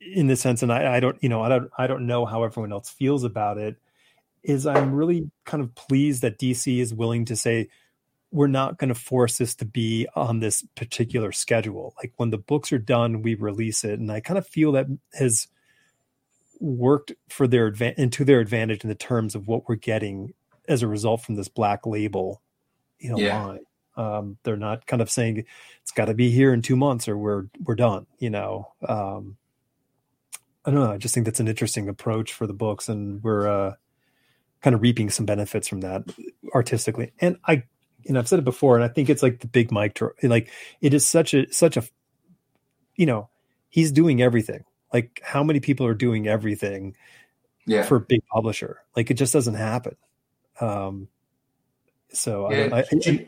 in 0.00 0.26
the 0.26 0.36
sense, 0.36 0.62
and 0.62 0.72
I, 0.72 0.96
I 0.96 1.00
don't, 1.00 1.16
you 1.22 1.28
know, 1.28 1.42
I 1.42 1.48
don't, 1.48 1.70
I 1.76 1.86
don't 1.86 2.06
know 2.06 2.24
how 2.24 2.42
everyone 2.42 2.72
else 2.72 2.88
feels 2.90 3.24
about 3.24 3.58
it, 3.58 3.76
is 4.42 4.66
I'm 4.66 4.94
really 4.94 5.30
kind 5.44 5.62
of 5.62 5.74
pleased 5.74 6.22
that 6.22 6.38
DC 6.38 6.80
is 6.80 6.94
willing 6.94 7.26
to 7.26 7.36
say 7.36 7.68
we're 8.32 8.46
not 8.46 8.78
going 8.78 8.88
to 8.88 8.94
force 8.94 9.38
this 9.38 9.54
to 9.56 9.64
be 9.64 10.06
on 10.14 10.40
this 10.40 10.64
particular 10.76 11.32
schedule. 11.32 11.94
Like 11.98 12.12
when 12.16 12.30
the 12.30 12.38
books 12.38 12.72
are 12.72 12.78
done, 12.78 13.22
we 13.22 13.34
release 13.34 13.84
it, 13.84 13.98
and 13.98 14.10
I 14.10 14.20
kind 14.20 14.38
of 14.38 14.46
feel 14.46 14.72
that 14.72 14.86
has 15.14 15.48
worked 16.60 17.12
for 17.28 17.46
their 17.46 17.66
advantage 17.66 17.98
and 17.98 18.12
to 18.12 18.24
their 18.24 18.40
advantage 18.40 18.84
in 18.84 18.88
the 18.88 18.94
terms 18.94 19.34
of 19.34 19.48
what 19.48 19.68
we're 19.68 19.74
getting 19.74 20.34
as 20.68 20.82
a 20.82 20.86
result 20.88 21.22
from 21.22 21.34
this 21.34 21.48
black 21.48 21.86
label, 21.86 22.42
you 22.98 23.10
know, 23.10 23.18
yeah. 23.18 23.44
line. 23.44 23.60
Um, 23.96 24.38
they're 24.44 24.56
not 24.56 24.86
kind 24.86 25.02
of 25.02 25.10
saying 25.10 25.44
it's 25.82 25.90
got 25.90 26.06
to 26.06 26.14
be 26.14 26.30
here 26.30 26.54
in 26.54 26.62
two 26.62 26.76
months 26.76 27.08
or 27.08 27.18
we're 27.18 27.46
we're 27.64 27.74
done. 27.74 28.06
You 28.18 28.30
know, 28.30 28.72
um, 28.86 29.36
I 30.64 30.70
don't 30.70 30.80
know. 30.80 30.92
I 30.92 30.98
just 30.98 31.14
think 31.14 31.26
that's 31.26 31.40
an 31.40 31.48
interesting 31.48 31.88
approach 31.88 32.32
for 32.32 32.46
the 32.46 32.52
books, 32.52 32.88
and 32.88 33.22
we're 33.22 33.48
uh, 33.48 33.74
kind 34.60 34.74
of 34.74 34.82
reaping 34.82 35.10
some 35.10 35.26
benefits 35.26 35.68
from 35.68 35.80
that 35.80 36.02
artistically. 36.54 37.12
And 37.20 37.38
I, 37.46 37.64
know, 38.06 38.20
I've 38.20 38.28
said 38.28 38.38
it 38.38 38.44
before, 38.44 38.76
and 38.76 38.84
I 38.84 38.88
think 38.88 39.08
it's 39.08 39.22
like 39.22 39.40
the 39.40 39.46
big 39.46 39.72
Mike. 39.72 39.98
Like 40.22 40.50
it 40.80 40.92
is 40.92 41.06
such 41.06 41.34
a 41.34 41.50
such 41.52 41.76
a, 41.76 41.84
you 42.96 43.06
know, 43.06 43.30
he's 43.68 43.90
doing 43.92 44.20
everything 44.20 44.64
like 44.92 45.20
how 45.24 45.42
many 45.42 45.60
people 45.60 45.86
are 45.86 45.94
doing 45.94 46.26
everything 46.26 46.96
yeah. 47.66 47.82
for 47.82 47.96
a 47.96 48.00
big 48.00 48.22
publisher? 48.26 48.82
Like 48.96 49.10
it 49.10 49.14
just 49.14 49.32
doesn't 49.32 49.54
happen. 49.54 49.96
Um, 50.60 51.08
so 52.12 52.50
yeah, 52.50 52.68
I, 52.72 52.80
I, 52.80 53.26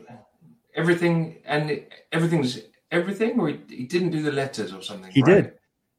everything 0.75 1.37
and 1.45 1.85
everything's 2.11 2.59
everything, 2.91 3.39
or 3.39 3.47
he, 3.47 3.59
he 3.69 3.83
didn't 3.85 4.11
do 4.11 4.21
the 4.21 4.31
letters 4.31 4.73
or 4.73 4.81
something? 4.81 5.11
He 5.11 5.21
right? 5.21 5.43
did. 5.43 5.53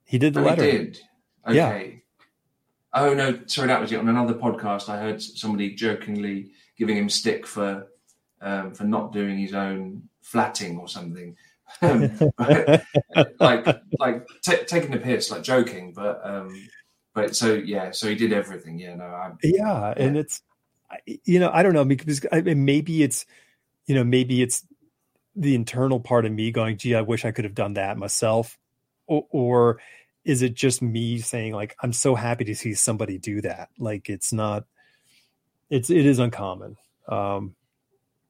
He 0.05 0.19
did 0.19 0.35
the 0.35 0.43
letter. 0.43 0.65
He 0.65 0.71
did. 0.71 1.01
Okay. 1.47 1.57
Yeah. 1.57 2.01
Oh 2.95 3.13
no, 3.13 3.41
sorry, 3.47 3.69
that 3.69 3.81
was 3.81 3.91
it. 3.91 3.99
On 3.99 4.09
another 4.09 4.35
podcast, 4.35 4.89
I 4.89 4.99
heard 4.99 5.21
somebody 5.21 5.75
jokingly 5.75 6.53
giving 6.79 6.97
him 6.97 7.09
stick 7.09 7.47
for 7.47 7.89
um, 8.41 8.73
for 8.73 8.85
not 8.85 9.13
doing 9.13 9.39
his 9.39 9.55
own 9.55 10.09
flatting 10.23 10.79
or 10.79 10.89
something. 10.89 11.37
Um, 11.83 12.13
but, 12.37 12.85
like 13.41 13.67
like 13.99 14.27
ta 14.45 14.55
taking 14.67 14.93
the 14.93 14.99
piss, 14.99 15.31
like 15.31 15.43
joking, 15.43 15.93
but 15.93 16.21
um, 16.25 16.69
but 17.15 17.35
so 17.35 17.55
yeah, 17.55 17.91
so 17.91 18.09
he 18.09 18.15
did 18.15 18.33
everything. 18.33 18.79
Yeah, 18.79 18.95
no, 18.95 19.05
I, 19.05 19.33
yeah, 19.43 19.95
and 19.97 20.17
it's 20.17 20.43
you 21.25 21.41
know 21.41 21.51
I 21.53 21.63
don't 21.63 21.75
know 21.75 21.85
because 21.85 22.25
I 22.31 22.43
mean, 22.43 22.65
maybe 22.65 23.03
it's 23.03 23.27
you 23.87 23.95
know 23.95 24.05
maybe 24.05 24.41
it's 24.43 24.65
the 25.35 25.55
internal 25.55 25.99
part 25.99 26.27
of 26.27 26.33
me 26.33 26.53
going, 26.53 26.77
gee, 26.77 26.95
I 26.95 27.01
wish 27.01 27.25
I 27.25 27.33
could 27.33 27.45
have 27.45 27.57
done 27.57 27.75
that 27.75 27.97
myself, 27.97 28.57
or, 29.07 29.27
or 29.31 29.81
is 30.25 30.43
it 30.43 30.55
just 30.55 30.83
me 30.83 31.19
saying 31.19 31.53
like 31.53 31.77
I'm 31.83 31.93
so 31.93 32.15
happy 32.15 32.45
to 32.45 32.55
see 32.55 32.75
somebody 32.75 33.19
do 33.19 33.41
that? 33.43 33.69
Like 33.79 34.09
it's 34.09 34.33
not, 34.33 34.65
it's 35.71 35.91
it 35.91 36.07
is 36.07 36.19
uncommon. 36.19 36.77
Um, 37.09 37.55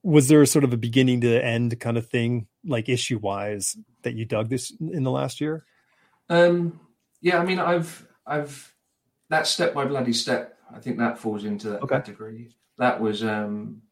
was 0.02 0.28
there 0.28 0.44
sort 0.44 0.64
of 0.64 0.72
a 0.72 0.76
beginning 0.76 1.22
to 1.22 1.44
end 1.44 1.78
kind 1.80 1.96
of 1.96 2.08
thing, 2.08 2.46
like 2.64 2.88
issue 2.88 3.18
wise, 3.18 3.76
that 4.02 4.14
you 4.14 4.24
dug 4.24 4.50
this 4.50 4.70
in 4.80 5.02
the 5.02 5.10
last 5.10 5.40
year? 5.40 5.64
Um, 6.28 6.78
yeah, 7.20 7.38
I 7.38 7.44
mean, 7.44 7.58
I've, 7.58 8.06
I've 8.26 8.74
that 9.30 9.46
step 9.46 9.72
by 9.72 9.86
bloody 9.86 10.12
step. 10.12 10.58
I 10.74 10.78
think 10.78 10.98
that 10.98 11.18
falls 11.18 11.44
into 11.44 11.70
that 11.70 11.82
Okay. 11.82 11.96
category. 11.96 12.50
That 12.76 13.00
was 13.00 13.24
um, 13.24 13.82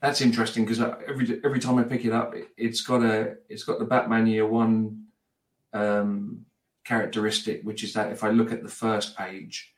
that's 0.00 0.20
interesting 0.20 0.64
because 0.64 0.80
every 0.80 1.40
every 1.44 1.60
time 1.60 1.78
I 1.78 1.82
pick 1.82 2.04
it 2.04 2.12
up, 2.12 2.34
it, 2.34 2.48
it's 2.56 2.80
got 2.80 3.02
a 3.02 3.36
it's 3.48 3.64
got 3.64 3.78
the 3.78 3.84
Batman 3.84 4.26
Year 4.26 4.46
One 4.46 5.04
um, 5.72 6.43
characteristic, 6.84 7.62
which 7.62 7.82
is 7.82 7.92
that 7.94 8.12
if 8.12 8.22
I 8.24 8.30
look 8.30 8.52
at 8.52 8.62
the 8.62 8.68
first 8.68 9.16
page, 9.16 9.74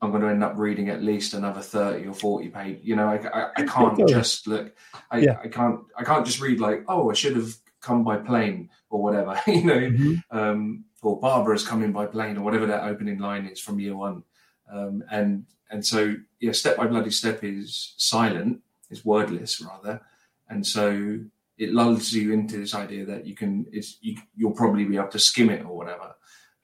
I'm 0.00 0.10
going 0.10 0.22
to 0.22 0.28
end 0.28 0.44
up 0.44 0.54
reading 0.56 0.90
at 0.90 1.02
least 1.02 1.34
another 1.34 1.60
thirty 1.60 2.06
or 2.06 2.14
forty 2.14 2.48
page. 2.48 2.80
You 2.82 2.96
know, 2.96 3.08
I, 3.08 3.16
I, 3.16 3.50
I 3.56 3.62
can't 3.64 4.08
just 4.08 4.46
look. 4.46 4.74
I, 5.10 5.18
Yeah. 5.18 5.38
I 5.42 5.48
can't 5.48 5.80
I 5.96 6.04
can't 6.04 6.26
just 6.26 6.40
read 6.40 6.60
like, 6.60 6.84
oh, 6.88 7.10
I 7.10 7.14
should 7.14 7.36
have 7.36 7.54
come 7.80 8.04
by 8.04 8.16
plane 8.16 8.70
or 8.90 9.02
whatever. 9.02 9.40
you 9.46 9.64
know, 9.64 10.16
um, 10.30 10.84
or 11.02 11.20
Barbara's 11.20 11.66
coming 11.66 11.92
by 11.92 12.06
plane 12.06 12.36
or 12.36 12.42
whatever 12.42 12.66
that 12.66 12.84
opening 12.84 13.18
line 13.18 13.46
is 13.46 13.60
from 13.60 13.78
year 13.78 13.96
one. 13.96 14.22
Um, 14.70 15.04
and 15.10 15.46
and 15.70 15.84
so 15.84 16.14
yeah, 16.40 16.52
step 16.52 16.76
by 16.76 16.86
bloody 16.86 17.10
step 17.10 17.42
is 17.42 17.94
silent, 17.96 18.60
is 18.90 19.04
wordless 19.04 19.60
rather, 19.60 20.00
and 20.48 20.66
so 20.66 21.20
it 21.58 21.72
lulls 21.72 22.12
you 22.12 22.32
into 22.32 22.56
this 22.56 22.74
idea 22.74 23.04
that 23.06 23.26
you 23.26 23.34
can 23.34 23.66
it's 23.72 23.98
you, 24.00 24.16
you'll 24.36 24.52
probably 24.52 24.84
be 24.84 24.96
able 24.96 25.08
to 25.08 25.18
skim 25.18 25.50
it 25.50 25.64
or 25.64 25.76
whatever. 25.76 26.14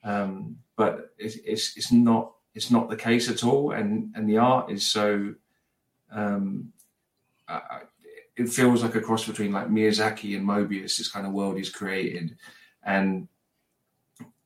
Um, 0.03 0.57
but 0.75 1.11
it's, 1.17 1.35
it's 1.45 1.77
it's 1.77 1.91
not 1.91 2.33
it's 2.53 2.71
not 2.71 2.89
the 2.89 2.95
case 2.97 3.29
at 3.29 3.43
all, 3.43 3.71
and 3.71 4.13
and 4.15 4.29
the 4.29 4.37
art 4.37 4.71
is 4.71 4.85
so. 4.91 5.33
Um, 6.11 6.73
I, 7.47 7.81
it 8.37 8.49
feels 8.49 8.81
like 8.81 8.95
a 8.95 9.01
cross 9.01 9.25
between 9.27 9.51
like 9.51 9.69
Miyazaki 9.69 10.35
and 10.35 10.47
Moebius. 10.47 10.97
This 10.97 11.11
kind 11.11 11.27
of 11.27 11.33
world 11.33 11.57
he's 11.57 11.69
created, 11.69 12.37
and 12.83 13.27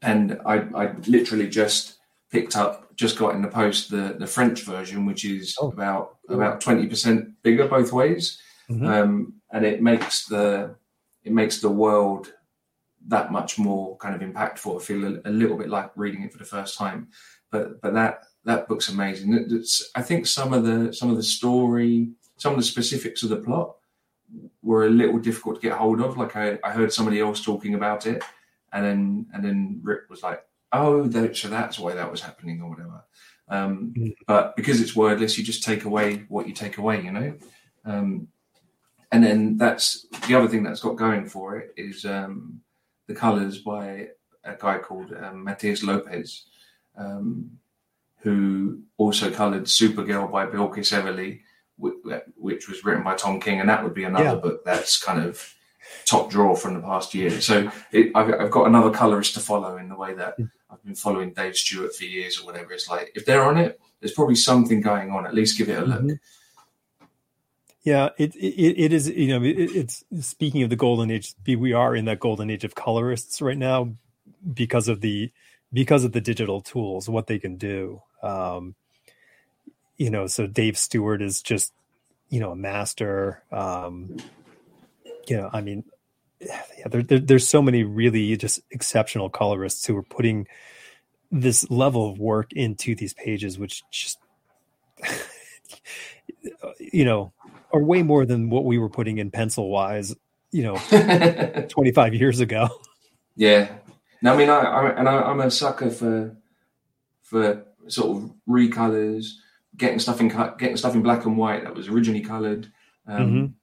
and 0.01 0.39
I, 0.45 0.57
I 0.75 0.93
literally 1.07 1.47
just 1.47 1.97
picked 2.31 2.55
up, 2.55 2.95
just 2.95 3.17
got 3.17 3.35
in 3.35 3.41
the 3.41 3.47
post 3.47 3.89
the 3.89 4.15
the 4.19 4.27
French 4.27 4.63
version, 4.63 5.05
which 5.05 5.25
is 5.25 5.55
Oh. 5.59 5.69
about 5.71 6.17
about 6.29 6.61
twenty 6.61 6.87
percent 6.87 7.41
bigger 7.43 7.67
both 7.67 7.93
ways, 7.93 8.39
Mhm. 8.69 8.87
um, 8.87 9.33
and 9.51 9.65
it 9.65 9.81
makes 9.81 10.25
the 10.25 10.75
it 11.23 11.31
makes 11.31 11.59
the 11.59 11.69
world 11.69 12.33
that 13.07 13.31
much 13.31 13.57
more 13.59 13.95
kind 13.97 14.15
of 14.15 14.21
impactful. 14.27 14.79
I 14.79 14.83
feel 14.83 15.05
a, 15.05 15.21
a 15.25 15.31
little 15.31 15.57
bit 15.57 15.69
like 15.69 15.91
reading 15.95 16.23
it 16.23 16.31
for 16.31 16.37
the 16.39 16.45
first 16.45 16.77
time, 16.77 17.07
but 17.51 17.81
but 17.81 17.93
that 17.93 18.23
that 18.45 18.67
book's 18.67 18.89
amazing. 18.89 19.33
It- 19.33 19.51
It's, 19.51 19.89
I 19.95 20.01
think 20.01 20.25
some 20.27 20.53
of 20.53 20.63
the 20.65 20.91
some 20.93 21.09
of 21.11 21.17
the 21.17 21.23
story, 21.23 22.09
some 22.37 22.53
of 22.53 22.57
the 22.59 22.63
specifics 22.65 23.23
of 23.23 23.29
the 23.29 23.37
plot 23.37 23.75
were 24.61 24.85
a 24.87 24.89
little 24.89 25.19
difficult 25.19 25.55
to 25.55 25.61
get 25.61 25.77
hold 25.77 26.01
of. 26.01 26.17
Like 26.17 26.35
I, 26.35 26.57
I 26.63 26.71
heard 26.71 26.91
somebody 26.91 27.19
else 27.19 27.43
talking 27.43 27.75
about 27.75 28.05
it, 28.07 28.23
and 28.73 28.83
then 28.85 29.25
and 29.33 29.43
then 29.43 29.79
Rick 29.83 30.09
was 30.09 30.23
like, 30.23 30.43
"Oh, 30.71 31.07
that, 31.07 31.35
so 31.37 31.47
that's 31.49 31.77
why 31.79 31.93
that 31.95 32.11
was 32.11 32.21
happening 32.21 32.61
or 32.61 32.69
whatever." 32.69 33.03
Um, 33.47 33.93
Mm. 33.95 34.15
But 34.27 34.55
because 34.55 34.81
it's 34.81 34.95
wordless, 34.95 35.37
you 35.37 35.43
just 35.43 35.63
take 35.63 35.85
away 35.85 36.25
what 36.29 36.47
you 36.47 36.53
take 36.53 36.77
away, 36.79 37.03
you 37.03 37.11
know. 37.11 37.37
Um, 37.85 38.27
and 39.11 39.23
then 39.23 39.57
that's 39.57 40.05
the 40.27 40.35
other 40.35 40.47
thing 40.47 40.63
that's 40.63 40.81
got 40.81 40.95
going 40.95 41.25
for 41.27 41.57
it 41.57 41.73
is 41.77 42.05
um, 42.05 42.61
the 43.07 43.15
colors 43.15 43.59
by 43.59 44.09
a 44.43 44.55
guy 44.59 44.77
called 44.79 45.11
um, 45.13 45.45
Matheus 45.45 45.83
Lopes, 45.83 46.45
um, 46.97 47.51
who 48.19 48.79
also 48.97 49.31
colored 49.31 49.63
Supergirl 49.65 50.31
by 50.31 50.45
Bilquis 50.45 50.91
Evely, 50.93 51.41
which 52.37 52.67
was 52.69 52.83
written 52.83 53.03
by 53.03 53.15
Tom 53.15 53.39
King, 53.39 53.59
and 53.59 53.69
that 53.69 53.83
would 53.83 53.93
be 53.93 54.03
another 54.05 54.23
Yeah. 54.23 54.35
book 54.35 54.63
that's 54.65 55.01
kind 55.01 55.23
of 55.23 55.53
top 56.05 56.31
draw 56.31 56.55
from 56.55 56.73
the 56.73 56.79
past 56.81 57.13
year. 57.13 57.29
So 57.41 57.69
it, 57.91 58.11
I've, 58.15 58.33
I've 58.33 58.51
got 58.51 58.67
another 58.67 58.89
colorist 58.91 59.33
to 59.35 59.39
follow 59.39 59.77
in 59.77 59.89
the 59.89 59.95
way 59.95 60.13
that 60.15 60.35
I've 60.69 60.83
been 60.83 60.95
following 60.95 61.33
Dave 61.33 61.55
Stewart 61.55 61.93
for 61.95 62.05
years 62.05 62.39
or 62.39 62.45
whatever. 62.45 62.73
It's 62.73 62.89
like 62.89 63.11
if 63.15 63.25
they're 63.25 63.43
on 63.43 63.57
it, 63.57 63.79
there's 63.99 64.13
probably 64.13 64.35
something 64.35 64.81
going 64.81 65.11
on. 65.11 65.25
At 65.27 65.33
least 65.35 65.57
give 65.57 65.69
it 65.69 65.77
a 65.77 65.85
look. 65.85 66.01
Mhm. 66.01 66.19
Yeah, 67.85 68.09
it, 68.17 68.35
it 68.35 68.85
it 68.85 68.93
is. 68.93 69.07
You 69.09 69.27
know, 69.27 69.43
it, 69.45 69.53
it's 69.53 70.03
speaking 70.19 70.63
of 70.63 70.71
the 70.71 70.75
golden 70.75 71.11
age. 71.11 71.35
We 71.45 71.71
are 71.73 71.95
in 71.95 72.05
that 72.05 72.19
golden 72.19 72.49
age 72.49 72.63
of 72.63 72.73
colorists 72.73 73.43
right 73.43 73.57
now 73.57 73.93
because 74.53 74.87
of 74.87 75.01
the 75.01 75.31
because 75.71 76.03
of 76.03 76.11
the 76.11 76.19
digital 76.21 76.61
tools, 76.61 77.07
what 77.07 77.27
they 77.27 77.37
can 77.37 77.57
do. 77.57 78.01
Um, 78.23 78.73
you 79.97 80.09
know, 80.09 80.25
so 80.25 80.47
Dave 80.47 80.79
Stewart 80.79 81.21
is 81.21 81.43
just 81.43 81.73
you 82.29 82.39
know 82.39 82.51
a 82.51 82.55
master. 82.55 83.43
Um, 83.51 84.17
you 85.27 85.37
know, 85.37 85.51
I 85.53 85.61
mean, 85.61 85.83
yeah, 86.39 86.87
there, 86.89 87.03
there, 87.03 87.19
there's 87.19 87.47
so 87.47 87.61
many 87.61 87.83
really 87.83 88.35
just 88.37 88.61
exceptional 88.71 89.29
colorists 89.29 89.85
who 89.85 89.95
are 89.95 90.03
putting 90.03 90.47
this 91.31 91.69
level 91.69 92.09
of 92.09 92.19
work 92.19 92.51
into 92.53 92.95
these 92.95 93.13
pages, 93.13 93.59
which 93.59 93.83
just 93.91 94.17
you 96.79 97.05
know 97.05 97.33
are 97.75 97.83
way 97.83 98.01
more 98.03 98.25
than 98.25 98.49
what 98.49 98.65
we 98.65 98.77
were 98.77 98.89
putting 98.89 99.17
in 99.17 99.29
pencil 99.31 99.69
wise 99.69 100.15
you 100.51 100.63
know 100.63 100.75
25 101.69 102.13
years 102.13 102.39
ago 102.39 102.69
Yeah. 103.35 103.67
No, 104.21 104.33
I 104.33 104.37
mean, 104.37 104.49
I, 104.49 104.59
I 104.59 104.89
and 104.99 105.09
I, 105.09 105.21
I'm 105.21 105.41
a 105.41 105.51
sucker 105.51 105.89
for 105.89 106.35
for 107.21 107.65
sort 107.87 108.17
of 108.17 108.31
recolors, 108.47 109.25
getting 109.75 109.99
stuff 109.99 110.21
in 110.21 110.29
getting 110.57 110.77
stuff 110.77 110.95
in 110.95 111.03
black 111.03 111.25
and 111.25 111.37
white 111.37 111.63
that 111.63 111.75
was 111.75 111.89
originally 111.89 112.21
colored. 112.21 112.71
Um, 113.05 113.31
Mhm. 113.31 113.53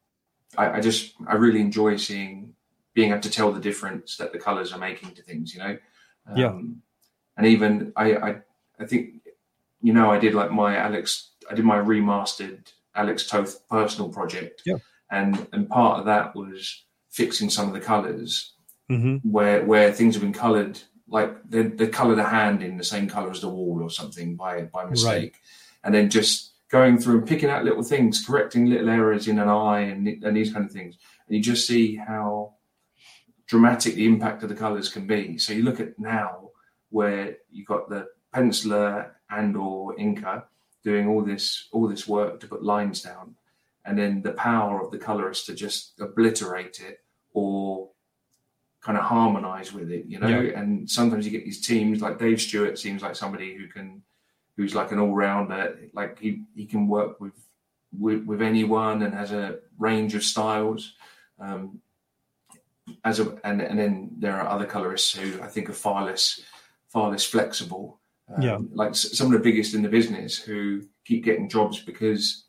I, 0.58 0.76
I 0.76 0.80
just 0.80 1.14
I 1.26 1.34
really 1.36 1.60
enjoy 1.60 1.96
seeing 1.96 2.54
being 2.94 3.10
able 3.10 3.22
to 3.22 3.30
tell 3.30 3.50
the 3.50 3.60
difference 3.60 4.18
that 4.18 4.32
the 4.32 4.38
colors 4.38 4.72
are 4.72 4.78
making 4.78 5.14
to 5.14 5.22
things. 5.22 5.54
You 5.54 5.60
know. 5.60 5.78
Um, 6.26 6.36
Yeah. 6.36 6.52
And 7.38 7.46
even 7.46 7.92
I, 7.96 8.14
I 8.14 8.30
I 8.78 8.84
think 8.86 9.22
you 9.80 9.94
know 9.94 10.10
I 10.12 10.18
did 10.18 10.34
like 10.34 10.50
my 10.52 10.76
Alex 10.76 11.30
I 11.50 11.54
did 11.54 11.64
my 11.64 11.78
remastered 11.78 12.70
Alex 12.94 13.26
Toth 13.26 13.66
personal 13.68 14.10
project. 14.10 14.62
Yeah. 14.64 14.76
And 15.10 15.46
and 15.52 15.68
part 15.68 16.00
of 16.00 16.06
that 16.06 16.34
was 16.34 16.84
fixing 17.10 17.50
some 17.50 17.68
of 17.68 17.74
the 17.74 17.80
colors 17.80 18.54
hmm 18.88 19.16
where 19.18 19.64
where 19.64 19.92
things 19.92 20.14
have 20.14 20.22
been 20.22 20.32
coloured 20.32 20.80
like 21.08 21.36
they 21.48 21.62
they 21.62 21.86
coloured 21.86 22.18
a 22.18 22.24
hand 22.24 22.62
in 22.62 22.76
the 22.76 22.84
same 22.84 23.08
colour 23.08 23.30
as 23.30 23.40
the 23.40 23.48
wall 23.48 23.80
or 23.82 23.90
something 23.90 24.34
by 24.34 24.62
by 24.62 24.84
mistake, 24.86 25.36
and 25.84 25.94
then 25.94 26.08
just 26.08 26.52
going 26.70 26.96
through 26.98 27.18
and 27.18 27.28
picking 27.28 27.50
out 27.50 27.64
little 27.64 27.82
things, 27.82 28.24
correcting 28.26 28.66
little 28.66 28.88
errors 28.88 29.28
in 29.28 29.38
an 29.38 29.48
eye 29.48 29.80
and 29.80 30.08
and 30.24 30.36
these 30.36 30.52
kind 30.52 30.64
of 30.64 30.72
things, 30.72 30.96
and 31.26 31.36
you 31.36 31.42
just 31.42 31.66
see 31.66 31.96
how 31.96 32.54
dramatic 33.46 33.94
the 33.94 34.06
impact 34.06 34.42
of 34.42 34.48
the 34.48 34.54
colours 34.54 34.88
can 34.88 35.06
be. 35.06 35.36
So 35.36 35.52
you 35.52 35.62
look 35.62 35.80
at 35.80 35.98
now 35.98 36.50
where 36.88 37.36
you've 37.50 37.66
got 37.66 37.90
the 37.90 38.08
penciler 38.34 39.10
and 39.28 39.56
or 39.56 39.94
inker 39.96 40.44
doing 40.84 41.08
all 41.08 41.22
this 41.22 41.68
all 41.72 41.88
this 41.88 42.08
work 42.08 42.40
to 42.40 42.46
put 42.46 42.62
lines 42.62 43.02
down, 43.02 43.34
and 43.84 43.98
then 43.98 44.22
the 44.22 44.32
power 44.32 44.82
of 44.82 44.90
the 44.90 44.98
colorist 44.98 45.46
to 45.46 45.54
just 45.54 46.00
obliterate 46.00 46.80
it 46.80 46.98
or 47.32 47.90
kind 48.82 48.98
of 48.98 49.04
harmonize 49.04 49.72
with 49.72 49.90
it, 49.90 50.06
you 50.06 50.18
know. 50.18 50.40
Yeah. 50.40 50.58
And 50.58 50.90
sometimes 50.90 51.24
you 51.24 51.30
get 51.30 51.44
these 51.44 51.64
teams 51.64 52.02
like 52.02 52.18
Dave 52.18 52.40
Stewart 52.40 52.78
seems 52.78 53.00
like 53.00 53.14
somebody 53.14 53.54
who 53.54 53.68
can, 53.68 54.02
who's 54.56 54.74
like 54.74 54.90
an 54.90 54.98
all 54.98 55.14
rounder. 55.14 55.78
Like 55.94 56.18
he 56.18 56.42
he 56.54 56.66
can 56.66 56.88
work 56.88 57.20
with, 57.20 57.34
with 57.98 58.24
with 58.24 58.42
anyone 58.42 59.02
and 59.02 59.14
has 59.14 59.32
a 59.32 59.60
range 59.78 60.14
of 60.14 60.24
styles. 60.24 60.94
Um, 61.38 61.80
as 63.04 63.20
a 63.20 63.38
and 63.44 63.62
and 63.62 63.78
then 63.78 64.10
there 64.18 64.34
are 64.34 64.48
other 64.48 64.66
colorists 64.66 65.16
who 65.16 65.40
I 65.40 65.46
think 65.46 65.70
are 65.70 65.74
far 65.74 66.04
less 66.04 66.40
far 66.88 67.10
less 67.10 67.24
flexible. 67.24 68.00
Um, 68.34 68.42
Yeah. 68.42 68.58
like 68.72 68.94
some 68.94 69.26
of 69.26 69.32
the 69.32 69.38
biggest 69.38 69.74
in 69.74 69.82
the 69.82 69.88
business 69.88 70.38
who 70.38 70.82
keep 71.04 71.24
getting 71.24 71.48
jobs 71.48 71.80
because 71.80 72.46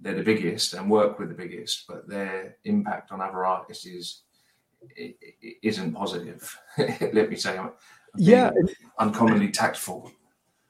they're 0.00 0.14
the 0.14 0.22
biggest 0.22 0.74
and 0.74 0.90
work 0.90 1.18
with 1.18 1.28
the 1.28 1.34
biggest, 1.34 1.86
but 1.86 2.08
their 2.08 2.56
impact 2.64 3.12
on 3.12 3.20
other 3.20 3.44
artists 3.44 3.86
is 3.86 4.22
it, 4.96 5.16
it 5.20 5.56
isn't 5.62 5.92
positive. 5.92 6.58
Let 6.78 7.30
me 7.30 7.36
say, 7.36 7.56
I'm 7.56 7.70
yeah, 8.16 8.50
uncommonly 8.98 9.50
tactful. 9.50 10.10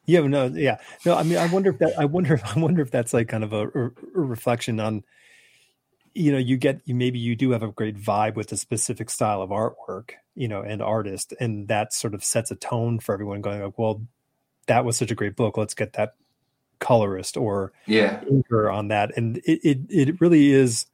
Yeah, 0.06 0.20
no, 0.20 0.46
yeah, 0.46 0.78
no. 1.06 1.16
I 1.16 1.22
mean, 1.22 1.38
I 1.38 1.46
wonder 1.46 1.70
if 1.70 1.78
that. 1.78 1.98
I 1.98 2.04
wonder. 2.04 2.40
I 2.56 2.58
wonder 2.58 2.82
if 2.82 2.90
that's 2.90 3.14
like 3.14 3.28
kind 3.28 3.44
of 3.44 3.52
a, 3.52 3.68
a, 3.68 3.90
reflection 4.12 4.80
on, 4.80 5.04
you 6.14 6.32
know, 6.32 6.38
you 6.38 6.56
get 6.56 6.80
you 6.84 6.94
maybe 6.94 7.18
you 7.18 7.36
do 7.36 7.50
have 7.52 7.62
a 7.62 7.70
great 7.70 7.96
vibe 7.96 8.34
with 8.34 8.52
a 8.52 8.56
specific 8.56 9.10
style 9.10 9.42
of 9.42 9.50
artwork, 9.50 10.10
you 10.34 10.48
know, 10.48 10.62
and 10.62 10.82
artist, 10.82 11.32
and 11.40 11.68
that 11.68 11.92
sort 11.92 12.14
of 12.14 12.24
sets 12.24 12.50
a 12.50 12.56
tone 12.56 12.98
for 12.98 13.12
everyone. 13.12 13.40
Going 13.40 13.62
like, 13.62 13.78
well, 13.78 14.02
that 14.66 14.84
was 14.84 14.96
such 14.96 15.10
a 15.10 15.14
great 15.14 15.36
book. 15.36 15.56
Let's 15.56 15.74
get 15.74 15.94
that 15.94 16.14
colorist 16.78 17.36
or 17.36 17.72
yeah 17.86 18.20
inker 18.24 18.72
on 18.72 18.88
that, 18.88 19.16
and 19.16 19.38
it 19.38 19.60
it 19.62 19.78
it 19.88 20.20
really 20.20 20.50
is. 20.50 20.86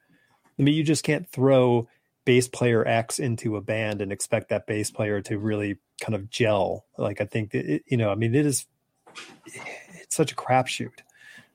I 0.58 0.62
mean, 0.62 0.74
you 0.74 0.82
just 0.82 1.04
can't 1.04 1.28
throw 1.28 1.88
bass 2.24 2.48
player 2.48 2.86
X 2.86 3.18
into 3.18 3.56
a 3.56 3.60
band 3.60 4.02
and 4.02 4.12
expect 4.12 4.50
that 4.50 4.66
bass 4.66 4.90
player 4.90 5.22
to 5.22 5.38
really 5.38 5.78
kind 6.00 6.14
of 6.14 6.28
gel. 6.28 6.84
Like 6.98 7.20
I 7.20 7.24
think 7.24 7.52
that 7.52 7.64
it, 7.64 7.84
you 7.86 7.96
know, 7.96 8.10
I 8.10 8.16
mean, 8.16 8.34
it 8.34 8.44
is 8.44 8.66
it's 9.46 10.14
such 10.14 10.32
a 10.32 10.34
crapshoot. 10.34 11.00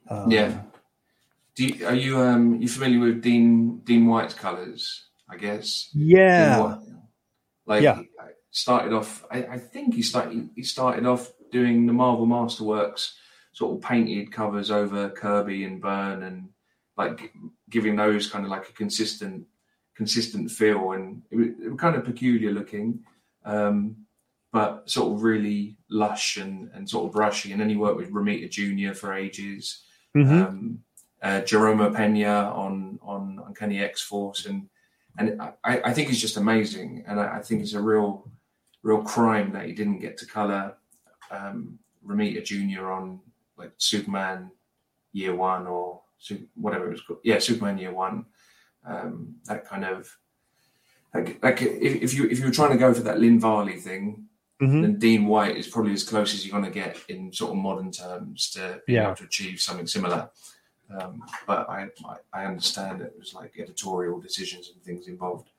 Um, 0.10 0.32
yeah. 0.32 0.62
Do 1.56 1.68
you, 1.68 1.86
are 1.86 1.94
you 1.96 2.20
um 2.20 2.62
you 2.62 2.68
familiar 2.68 3.00
with 3.00 3.22
Dean 3.22 3.80
Dean 3.80 4.08
White's 4.08 4.34
colors? 4.34 5.06
I 5.30 5.38
guess. 5.38 5.90
Yeah. 5.94 6.78
Like 7.66 7.84
yeah. 7.84 8.02
started 8.52 8.94
off. 8.94 9.24
I, 9.32 9.44
I 9.46 9.58
think 9.60 9.94
he 9.94 10.02
started 10.02 10.50
he 10.56 10.64
started 10.64 11.06
off 11.06 11.32
doing 11.54 11.86
the 11.86 11.94
Marvel 11.94 12.28
Masterworks 12.28 13.14
sort 13.54 13.76
of 13.76 13.82
painted 13.88 14.32
covers 14.32 14.72
over 14.72 15.10
Kirby 15.10 15.64
and 15.64 15.80
Byrne 15.80 16.24
and 16.24 16.50
like 16.98 17.34
giving 17.70 17.96
those 17.96 18.28
kind 18.28 18.44
of 18.44 18.52
like 18.52 18.68
a 18.68 18.74
consistent 18.74 19.46
consistent 19.96 20.50
feel 20.50 20.94
and 20.94 21.22
it 21.30 21.36
was, 21.36 21.48
it 21.64 21.70
was 21.70 21.80
kind 21.80 21.96
of 21.96 22.04
peculiar 22.04 22.52
looking. 22.52 23.00
Um, 23.46 23.96
but 24.52 24.88
sort 24.88 25.12
of 25.12 25.24
really 25.24 25.78
lush 25.90 26.38
and, 26.38 26.70
and 26.74 26.88
sort 26.88 27.06
of 27.08 27.12
brushy. 27.12 27.52
And 27.52 27.60
then 27.60 27.70
he 27.70 27.76
worked 27.76 27.98
with 27.98 28.12
Romita 28.12 28.50
Jr. 28.50 28.94
for 28.94 29.14
ages, 29.14 29.84
mm-hmm. 30.16 30.44
um, 30.44 30.80
uh, 31.24 31.42
Jerome 31.42 31.80
Opeña 31.80 32.54
on 32.56 33.00
on 33.02 33.42
Uncanny 33.48 33.80
X 33.80 34.02
Force, 34.04 34.46
and 34.46 34.70
and 35.18 35.42
I, 35.42 35.82
I 35.86 35.94
think 35.94 36.10
he's 36.10 36.22
just 36.22 36.38
amazing. 36.38 37.04
And 37.08 37.20
I, 37.20 37.38
I, 37.38 37.42
think 37.42 37.62
it's 37.62 37.74
a 37.74 37.82
real 37.82 38.30
real 38.84 39.02
crime 39.02 39.52
that 39.54 39.66
he 39.66 39.72
didn't 39.72 40.00
get 40.00 40.18
to 40.18 40.28
color 40.28 40.76
um, 41.34 41.80
Romita 42.06 42.44
Jr. 42.44 42.92
on 42.92 43.20
like 43.58 43.72
Superman 43.78 44.52
Year 45.12 45.36
One 45.36 45.68
or 45.68 46.02
whatever 46.56 46.88
it 46.88 46.92
was 46.92 47.02
called. 47.02 47.20
Yeah, 47.24 47.40
Superman 47.40 47.78
Year 47.78 47.94
One. 47.94 48.26
Um, 48.86 49.36
that 49.46 49.66
kind 49.66 49.86
of 49.86 50.14
like, 51.14 51.42
like 51.42 51.62
if, 51.62 52.04
if 52.04 52.14
you 52.14 52.26
if 52.26 52.40
you 52.40 52.46
were 52.46 52.52
trying 52.52 52.72
to 52.72 52.78
go 52.78 52.94
for 52.94 53.02
that 53.02 53.20
Lynn 53.20 53.40
Varley 53.40 53.78
thing, 53.78 54.26
mm-hmm. 54.62 54.82
then 54.82 55.00
Dean 55.00 55.26
White 55.26 55.58
is 55.58 55.68
probably 55.68 55.94
as 55.94 56.04
close 56.04 56.34
as 56.34 56.46
you're 56.46 56.60
going 56.60 56.72
to 56.72 56.80
get 56.80 56.98
in 57.08 57.32
sort 57.32 57.52
of 57.52 57.58
modern 57.58 57.92
terms 57.92 58.50
to 58.52 58.82
be 58.86 58.94
yeah. 58.94 59.06
able 59.06 59.16
to 59.16 59.26
achieve 59.26 59.62
something 59.62 59.88
similar. 59.88 60.30
Um, 60.94 61.24
but 61.48 61.70
I, 61.70 61.88
I 62.34 62.46
understand 62.46 63.02
it 63.02 63.14
was 63.18 63.34
like 63.34 63.54
editorial 63.58 64.20
decisions 64.20 64.70
and 64.74 64.84
things 64.84 65.08
involved. 65.08 65.50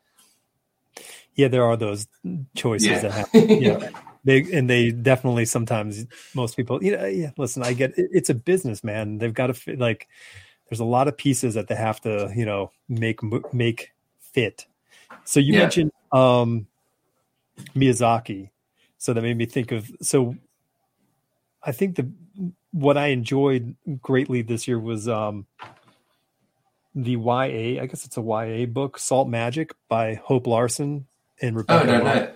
Yeah, 1.35 1.49
there 1.49 1.65
are 1.65 1.77
those 1.77 2.07
choices 2.55 2.89
yeah. 2.89 2.99
that 3.01 3.13
happen. 3.13 3.49
Yeah, 3.49 3.91
they 4.25 4.43
and 4.53 4.69
they 4.69 4.91
definitely 4.91 5.45
sometimes 5.45 6.07
most 6.35 6.57
people, 6.57 6.83
you 6.83 6.97
know, 6.97 7.05
yeah. 7.05 7.31
Listen, 7.37 7.63
I 7.63 7.73
get 7.75 7.97
it, 7.99 8.11
it's 8.13 8.31
a 8.31 8.35
business, 8.35 8.83
man. 8.83 9.19
They've 9.19 9.35
got 9.35 9.55
to 9.55 9.77
like. 9.77 10.09
There's 10.69 10.81
a 10.81 10.85
lot 10.85 11.09
of 11.09 11.17
pieces 11.17 11.55
that 11.55 11.69
they 11.69 11.75
have 11.75 12.01
to, 12.01 12.33
you 12.35 12.47
know, 12.47 12.73
make 12.89 13.21
make 13.53 13.93
fit. 14.19 14.67
So 15.25 15.41
you 15.41 15.53
yeah. 15.53 15.61
mentioned 15.61 15.93
um, 16.11 16.67
Miyazaki. 17.77 18.51
So 18.97 19.13
that 19.13 19.21
made 19.21 19.37
me 19.37 19.45
think 19.45 19.71
of 19.73 19.91
so 20.01 20.35
I 21.63 21.73
think 21.73 21.97
the 21.97 22.11
what 22.73 22.97
I 22.97 23.09
enjoyed 23.09 23.77
greatly 24.01 24.41
this 24.41 24.67
year 24.67 24.79
was 24.79 25.07
um 25.09 25.47
the 26.95 27.13
YA, 27.13 27.83
I 27.83 27.87
guess 27.87 28.05
it's 28.05 28.17
a 28.17 28.23
YA 28.23 28.67
book, 28.67 28.99
Salt 28.99 29.29
Magic 29.29 29.75
by 29.89 30.15
Hope 30.15 30.47
Larson 30.47 31.07
and 31.43 31.57
Rebecca. 31.57 31.83
Oh, 31.83 31.99
no, 31.99 32.05
no. 32.05 32.33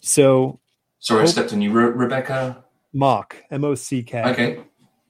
So 0.00 0.60
Sorry, 1.00 1.22
I 1.22 1.26
stepped 1.26 1.52
on 1.52 1.60
you. 1.60 1.72
Re- 1.72 1.90
Rebecca 1.90 2.64
Mock, 2.92 3.36
M 3.50 3.64
O 3.64 3.74
C 3.74 4.02
K. 4.02 4.22
Okay. 4.22 4.60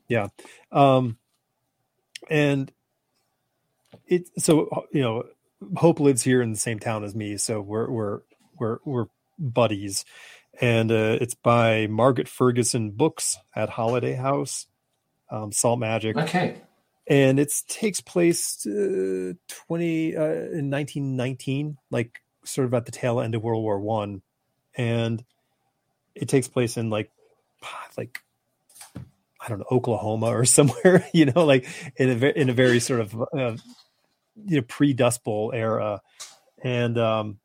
Yeah. 0.09 0.29
Um 0.73 1.19
and 2.31 2.73
it 4.07 4.31
so 4.39 4.87
you 4.93 5.03
know 5.03 5.25
Hope 5.77 6.01
lives 6.01 6.23
here 6.23 6.41
in 6.41 6.53
the 6.53 6.59
same 6.59 6.79
town 6.79 7.05
as 7.05 7.15
me, 7.15 7.37
so 7.37 7.61
we're 7.61 7.91
we're 7.91 8.21
we're 8.59 8.79
we're 8.85 9.07
buddies 9.39 10.05
and 10.61 10.91
uh, 10.91 11.17
it's 11.21 11.35
by 11.35 11.87
Margaret 11.87 12.29
Ferguson 12.29 12.91
Books 12.91 13.39
at 13.55 13.71
Holiday 13.71 14.15
House, 14.15 14.67
um, 15.31 15.53
Salt 15.53 15.79
Magic. 15.79 16.17
Okay. 16.17 16.61
And 17.07 17.41
it 17.41 17.53
takes 17.67 18.01
place 18.01 18.65
uh, 18.67 19.33
twenty 19.49 20.17
uh, 20.17 20.23
in 20.25 20.71
nineteen 20.71 21.17
nineteen, 21.17 21.77
like 21.91 22.21
sort 22.45 22.67
of 22.67 22.75
at 22.75 22.87
the 22.87 22.93
tail 22.93 23.21
end 23.21 23.35
of 23.35 23.43
World 23.43 23.63
War 23.63 23.81
One, 23.81 24.23
and 24.77 25.25
it 26.15 26.29
takes 26.29 26.49
place 26.49 26.77
in 26.77 26.91
like 26.91 27.11
like 27.97 28.23
I 29.41 29.49
don't 29.49 29.59
know 29.59 29.67
Oklahoma 29.71 30.27
or 30.27 30.45
somewhere, 30.45 31.07
you 31.13 31.27
know, 31.27 31.45
like 31.45 31.67
in 31.97 32.11
a 32.11 32.27
in 32.29 32.49
a 32.49 32.55
very 32.55 32.81
sort 32.81 33.01
of 33.01 33.15
uh, 33.15 33.57
you 34.47 34.57
know 34.57 34.63
pre 34.63 34.93
Dust 34.93 35.25
Bowl 35.25 35.53
era, 35.55 36.01
and 36.63 36.99
um, 36.99 37.39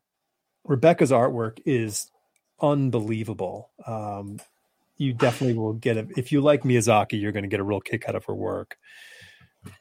Rebecca's 0.64 1.10
artwork 1.10 1.60
is 1.64 2.10
unbelievable. 2.60 3.70
Um, 3.86 4.40
you 4.98 5.12
definitely 5.12 5.58
will 5.58 5.74
get 5.74 5.96
it 5.96 6.08
if 6.16 6.32
you 6.32 6.40
like 6.40 6.62
Miyazaki. 6.62 7.20
You're 7.20 7.32
going 7.32 7.44
to 7.44 7.48
get 7.48 7.60
a 7.60 7.64
real 7.64 7.80
kick 7.80 8.08
out 8.08 8.14
of 8.14 8.24
her 8.26 8.34
work. 8.34 8.78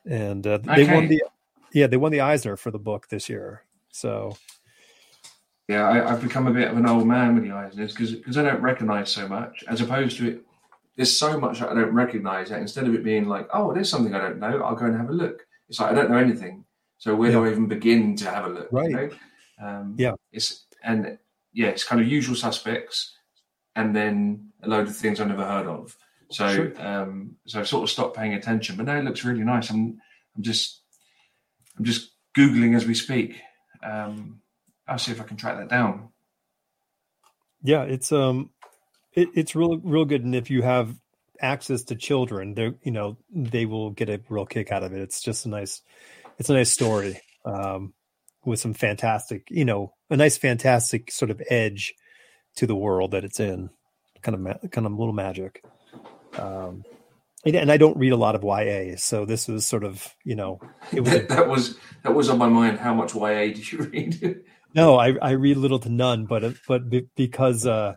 And 0.05 0.45
uh, 0.45 0.57
they 0.57 0.83
okay. 0.83 0.93
won 0.93 1.07
the 1.07 1.23
yeah 1.71 1.87
they 1.87 1.97
won 1.97 2.11
the 2.11 2.21
Eisner 2.21 2.57
for 2.57 2.71
the 2.71 2.79
book 2.79 3.07
this 3.09 3.29
year. 3.29 3.63
So 3.91 4.37
yeah, 5.67 5.89
I, 5.89 6.09
have 6.09 6.21
become 6.21 6.47
a 6.47 6.53
bit 6.53 6.69
of 6.69 6.77
an 6.77 6.87
old 6.87 7.07
man 7.07 7.33
with 7.33 7.43
the 7.43 7.49
Eisners 7.49 7.89
because 7.89 8.13
because 8.13 8.37
I 8.37 8.43
don't 8.43 8.61
recognize 8.61 9.11
so 9.11 9.27
much 9.27 9.63
as 9.67 9.81
opposed 9.81 10.17
to 10.17 10.29
it. 10.29 10.41
There's 10.95 11.17
so 11.17 11.39
much 11.39 11.61
I 11.61 11.73
don't 11.73 11.93
recognize 11.93 12.49
that 12.49 12.61
instead 12.61 12.87
of 12.87 12.93
it 12.93 13.03
being 13.03 13.27
like, 13.27 13.47
oh, 13.53 13.73
there's 13.73 13.89
something 13.89 14.13
I 14.13 14.21
don't 14.21 14.39
know, 14.39 14.61
I'll 14.61 14.75
go 14.75 14.85
and 14.85 14.95
have 14.95 15.09
a 15.09 15.13
look. 15.13 15.45
It's 15.67 15.79
like 15.79 15.91
I 15.91 15.95
don't 15.95 16.11
know 16.11 16.17
anything, 16.17 16.65
so 16.97 17.15
where 17.15 17.29
yeah. 17.29 17.37
do 17.37 17.45
I 17.45 17.51
even 17.51 17.67
begin 17.67 18.15
to 18.17 18.29
have 18.29 18.45
a 18.45 18.49
look? 18.49 18.69
Right. 18.71 18.89
You 18.89 18.95
know? 18.95 19.09
um, 19.67 19.95
yeah. 19.97 20.13
It's 20.31 20.65
and 20.83 21.17
yeah, 21.53 21.67
it's 21.67 21.83
kind 21.83 22.01
of 22.01 22.07
usual 22.07 22.35
suspects, 22.35 23.15
and 23.75 23.95
then 23.95 24.51
a 24.61 24.69
load 24.69 24.87
of 24.87 24.95
things 24.95 25.19
I 25.19 25.25
never 25.25 25.45
heard 25.45 25.67
of. 25.67 25.95
So, 26.29 26.53
sure. 26.53 26.81
um, 26.85 27.35
so 27.45 27.59
I've 27.59 27.67
sort 27.67 27.83
of 27.83 27.89
stopped 27.89 28.17
paying 28.17 28.33
attention. 28.33 28.75
But 28.75 28.87
now 28.87 28.97
it 28.97 29.03
looks 29.03 29.23
really 29.23 29.43
nice. 29.43 29.69
I'm, 29.69 29.99
I'm 30.35 30.43
just, 30.43 30.81
I'm 31.77 31.85
just 31.85 32.11
googling 32.37 32.75
as 32.75 32.85
we 32.85 32.93
speak. 32.93 33.39
Um, 33.83 34.41
I'll 34.87 34.97
see 34.97 35.11
if 35.11 35.21
I 35.21 35.23
can 35.23 35.37
track 35.37 35.57
that 35.57 35.69
down. 35.69 36.09
Yeah, 37.63 37.83
it's 37.83 38.11
um, 38.11 38.51
it, 39.13 39.29
it's 39.33 39.55
real, 39.55 39.79
real 39.79 40.05
good. 40.05 40.23
And 40.23 40.35
if 40.35 40.49
you 40.49 40.61
have 40.61 40.95
access 41.41 41.83
to 41.85 41.95
children, 41.95 42.53
they 42.53 42.73
you 42.83 42.91
know 42.91 43.17
they 43.31 43.65
will 43.65 43.91
get 43.91 44.09
a 44.09 44.21
real 44.29 44.45
kick 44.45 44.71
out 44.71 44.83
of 44.83 44.93
it. 44.93 45.01
It's 45.01 45.21
just 45.21 45.45
a 45.45 45.49
nice, 45.49 45.81
it's 46.37 46.49
a 46.49 46.53
nice 46.53 46.71
story. 46.71 47.19
Um, 47.43 47.93
with 48.43 48.59
some 48.59 48.73
fantastic, 48.73 49.47
you 49.49 49.65
know, 49.65 49.93
a 50.09 50.15
nice 50.15 50.37
fantastic 50.37 51.11
sort 51.11 51.31
of 51.31 51.41
edge 51.49 51.95
to 52.55 52.67
the 52.67 52.75
world 52.75 53.11
that 53.11 53.23
it's 53.23 53.39
in, 53.39 53.71
kind 54.21 54.35
of 54.35 54.41
ma- 54.41 54.67
kind 54.71 54.85
of 54.85 54.93
a 54.93 54.95
little 54.95 55.13
magic. 55.13 55.63
Um, 56.37 56.85
and, 57.43 57.71
I 57.71 57.77
don't 57.77 57.97
read 57.97 58.11
a 58.11 58.17
lot 58.17 58.35
of 58.35 58.43
YA, 58.43 58.95
so 58.97 59.25
this 59.25 59.47
was 59.47 59.65
sort 59.65 59.83
of 59.83 60.07
you 60.23 60.35
know 60.35 60.59
it 60.91 61.01
was 61.01 61.11
that, 61.11 61.29
that 61.29 61.47
was 61.47 61.77
that 62.03 62.13
was 62.13 62.29
on 62.29 62.37
my 62.37 62.47
mind. 62.47 62.79
How 62.79 62.93
much 62.93 63.15
YA 63.15 63.53
did 63.53 63.71
you 63.71 63.79
read? 63.79 64.43
no, 64.75 64.97
I, 64.97 65.15
I 65.21 65.31
read 65.31 65.57
little 65.57 65.79
to 65.79 65.89
none, 65.89 66.25
but 66.25 66.43
but 66.67 66.83
because 67.15 67.65
uh, 67.65 67.95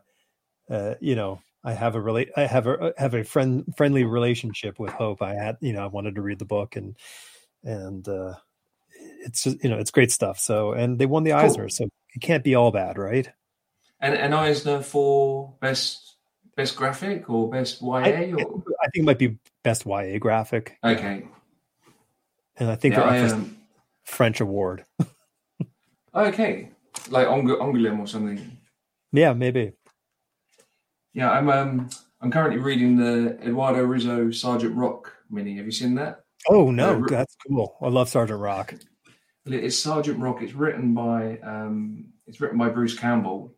uh, 0.71 0.95
you 1.01 1.17
know 1.17 1.41
I 1.65 1.73
have 1.73 1.97
a 1.97 2.01
relate 2.01 2.31
I 2.37 2.47
have 2.47 2.67
a 2.69 2.95
have 2.97 3.15
a 3.15 3.25
friend 3.25 3.65
friendly 3.77 4.05
relationship 4.05 4.79
with 4.79 4.93
Hope. 4.93 5.21
I 5.21 5.35
had 5.35 5.57
you 5.61 5.73
know 5.73 5.83
I 5.83 5.89
wanted 5.89 6.15
to 6.15 6.23
read 6.23 6.39
the 6.39 6.45
book 6.45 6.77
and 6.77 6.97
and 7.65 8.09
uh, 8.09 8.35
it's 9.27 9.43
just 9.43 9.63
you 9.63 9.69
know 9.69 9.79
it's 9.79 9.91
great 9.91 10.13
stuff. 10.13 10.39
So 10.39 10.73
and 10.73 10.99
they 10.99 11.07
won 11.07 11.25
the 11.25 11.33
Eisner, 11.33 11.65
cool. 11.65 11.71
so 11.71 11.89
it 12.15 12.21
can't 12.21 12.45
be 12.45 12.55
all 12.55 12.71
bad, 12.71 12.97
right? 12.97 13.29
And 14.01 14.15
an 14.15 14.33
Eisner 14.33 14.81
for 14.81 15.55
best 15.61 16.15
best 16.55 16.77
graphic 16.77 17.29
or 17.29 17.51
best 17.51 17.83
YA? 17.83 17.97
I, 17.97 18.33
or? 18.33 18.63
I 18.83 18.89
think 18.93 19.03
it 19.03 19.05
might 19.05 19.19
be 19.19 19.39
best 19.65 19.85
YA 19.85 20.19
graphic. 20.19 20.79
Okay. 20.85 21.27
And 22.57 22.71
I 22.71 22.77
think 22.77 22.95
yeah, 22.95 23.03
I, 23.03 23.19
um, 23.21 23.57
French 24.05 24.41
award. 24.41 24.85
okay, 26.19 26.71
like 27.11 27.27
Angoulême 27.27 28.01
or 28.01 28.07
something. 28.07 28.59
Yeah, 29.13 29.33
maybe. 29.33 29.73
Yeah, 31.15 31.31
I'm 31.31 31.49
um 31.49 31.89
I'm 32.21 32.31
currently 32.31 32.59
reading 32.61 32.97
the 32.97 33.39
Eduardo 33.43 33.87
Risso 33.87 34.35
Sergeant 34.35 34.75
Rock 34.77 35.13
mini. 35.31 35.57
Have 35.57 35.67
you 35.67 35.73
seen 35.73 35.95
that? 35.95 36.21
Oh 36.49 36.71
no, 36.71 37.03
uh, 37.03 37.07
that's 37.09 37.37
cool. 37.47 37.77
I 37.81 37.89
love 37.89 38.09
Sergeant 38.09 38.41
Rock. 38.41 38.75
It's 39.47 39.79
Sergeant 39.79 40.19
Rock. 40.21 40.43
It's 40.43 40.53
written 40.53 40.95
by 40.95 41.39
um, 41.39 42.07
it's 42.27 42.41
written 42.41 42.59
by 42.59 42.69
Bruce 42.69 42.99
Campbell, 42.99 43.55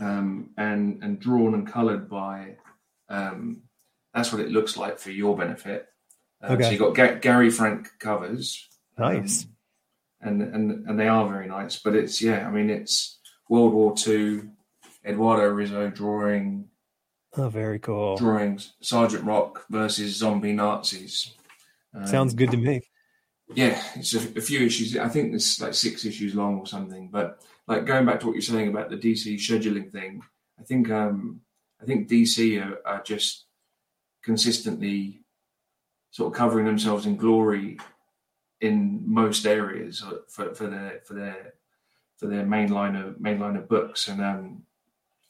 um, 0.00 0.50
and 0.56 1.02
and 1.02 1.20
drawn 1.20 1.54
and 1.54 1.66
coloured 1.70 2.08
by. 2.08 2.56
Um, 3.08 3.62
that's 4.14 4.32
what 4.32 4.40
it 4.40 4.50
looks 4.50 4.76
like 4.76 4.98
for 4.98 5.10
your 5.10 5.36
benefit. 5.36 5.88
Uh, 6.42 6.52
Okay. 6.54 6.62
So 6.64 6.70
you 6.70 6.78
got 6.78 6.94
Ga- 6.94 7.18
Gary 7.20 7.50
Frank 7.50 7.90
covers, 7.98 8.66
Nice. 8.98 9.44
um, 9.44 9.50
and 10.26 10.42
and 10.42 10.88
and 10.88 10.98
they 10.98 11.08
are 11.08 11.28
very 11.28 11.46
nice. 11.46 11.78
But 11.78 11.94
it's 11.94 12.20
yeah, 12.20 12.46
I 12.46 12.50
mean 12.50 12.70
it's 12.70 13.18
World 13.48 13.72
War 13.72 13.94
Two, 13.96 14.50
Eduardo 15.04 15.54
Risso 15.54 15.94
drawing 15.94 16.68
oh, 17.36 17.48
very 17.48 17.78
cool. 17.78 18.16
drawings. 18.16 18.74
Sergeant 18.80 19.24
Rock 19.24 19.64
versus 19.70 20.16
zombie 20.16 20.52
Nazis. 20.52 21.34
Um, 21.94 22.06
Sounds 22.06 22.34
good 22.34 22.50
to 22.50 22.56
me. 22.56 22.82
yeah, 23.54 23.80
it's 23.94 24.14
a, 24.14 24.38
a 24.38 24.42
few 24.42 24.66
issues. 24.66 24.96
I 24.96 25.08
think 25.08 25.34
it's 25.34 25.60
like 25.60 25.74
six 25.74 26.04
issues 26.04 26.34
long 26.34 26.58
or 26.58 26.66
something. 26.66 27.08
But 27.08 27.40
like 27.66 27.86
going 27.86 28.06
back 28.06 28.20
to 28.20 28.26
what 28.26 28.34
you're 28.34 28.42
saying 28.42 28.68
about 28.68 28.90
the 28.90 28.96
DC 28.96 29.34
scheduling 29.36 29.90
thing, 29.92 30.22
I 30.58 30.62
think 30.62 30.90
um, 30.90 31.40
I 31.80 31.84
think 31.84 32.08
DC 32.08 32.62
are, 32.64 32.80
are 32.86 33.02
just 33.02 33.44
consistently 34.22 35.20
sort 36.10 36.32
of 36.32 36.38
covering 36.38 36.66
themselves 36.66 37.06
in 37.06 37.16
glory 37.16 37.78
in 38.60 39.02
most 39.04 39.46
areas 39.46 40.04
for, 40.28 40.54
for 40.54 40.66
their 40.66 41.00
for 41.04 41.14
their 41.14 41.54
for 42.16 42.26
their 42.26 42.46
main 42.46 42.70
line 42.70 42.96
of 42.96 43.20
main 43.20 43.38
line 43.38 43.56
of 43.56 43.68
books. 43.68 44.08
And 44.08 44.20
um, 44.20 44.62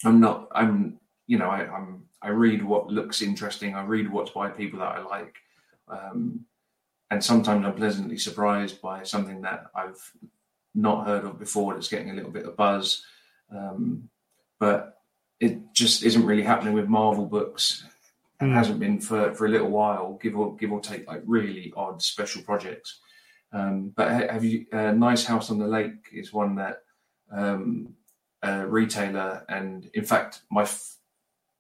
I'm 0.05 0.21
not 0.21 0.49
I'm 0.53 0.99
you 1.27 1.39
know 1.39 1.49
I, 1.49 1.67
I'm 1.67 2.05
I 2.23 2.29
read 2.29 2.63
what 2.63 2.89
looks 2.89 3.23
interesting. 3.23 3.75
I 3.75 3.85
read 3.85 4.11
what's 4.11 4.31
by 4.31 4.49
people 4.51 4.79
that 4.81 4.97
I 4.97 5.03
like. 5.03 5.35
Um, 5.89 6.45
and 7.11 7.23
sometimes 7.23 7.65
I'm 7.65 7.75
pleasantly 7.75 8.19
surprised 8.19 8.81
by 8.83 9.05
something 9.05 9.43
that 9.43 9.67
I've 9.75 10.13
not 10.75 11.07
heard 11.07 11.25
of 11.25 11.39
before 11.39 11.75
that's 11.75 11.89
getting 11.89 12.11
a 12.11 12.15
little 12.15 12.33
bit 12.33 12.47
of 12.47 12.57
buzz. 12.57 13.05
Um, 13.55 14.09
but 14.59 15.01
it 15.39 15.73
just 15.73 16.03
isn't 16.03 16.27
really 16.27 16.43
happening 16.43 16.75
with 16.75 16.89
Marvel 16.89 17.27
books. 17.27 17.85
It 18.41 18.45
Mm. 18.45 18.55
hasn't 18.55 18.81
been 18.81 19.01
for, 19.01 19.35
for 19.35 19.47
a 19.47 19.49
little 19.49 19.71
while, 19.71 20.19
give 20.21 20.37
or 20.37 20.57
give 20.57 20.73
or 20.73 20.81
take, 20.81 21.07
like 21.07 21.23
really 21.27 21.73
odd 21.77 22.03
special 22.03 22.43
projects. 22.43 23.01
Um, 23.53 23.93
but 23.97 24.11
ha- 24.11 24.33
have 24.33 24.45
you? 24.45 24.67
Uh, 24.73 24.93
nice 24.93 25.25
House 25.25 25.51
on 25.51 25.59
the 25.59 25.67
Lake 25.67 26.09
is 26.13 26.33
one 26.33 26.57
that 26.57 26.83
um, 27.31 27.95
a 28.43 28.67
retailer, 28.67 29.45
and 29.49 29.89
in 29.95 30.05
fact, 30.05 30.43
my 30.51 30.63
f- 30.63 30.97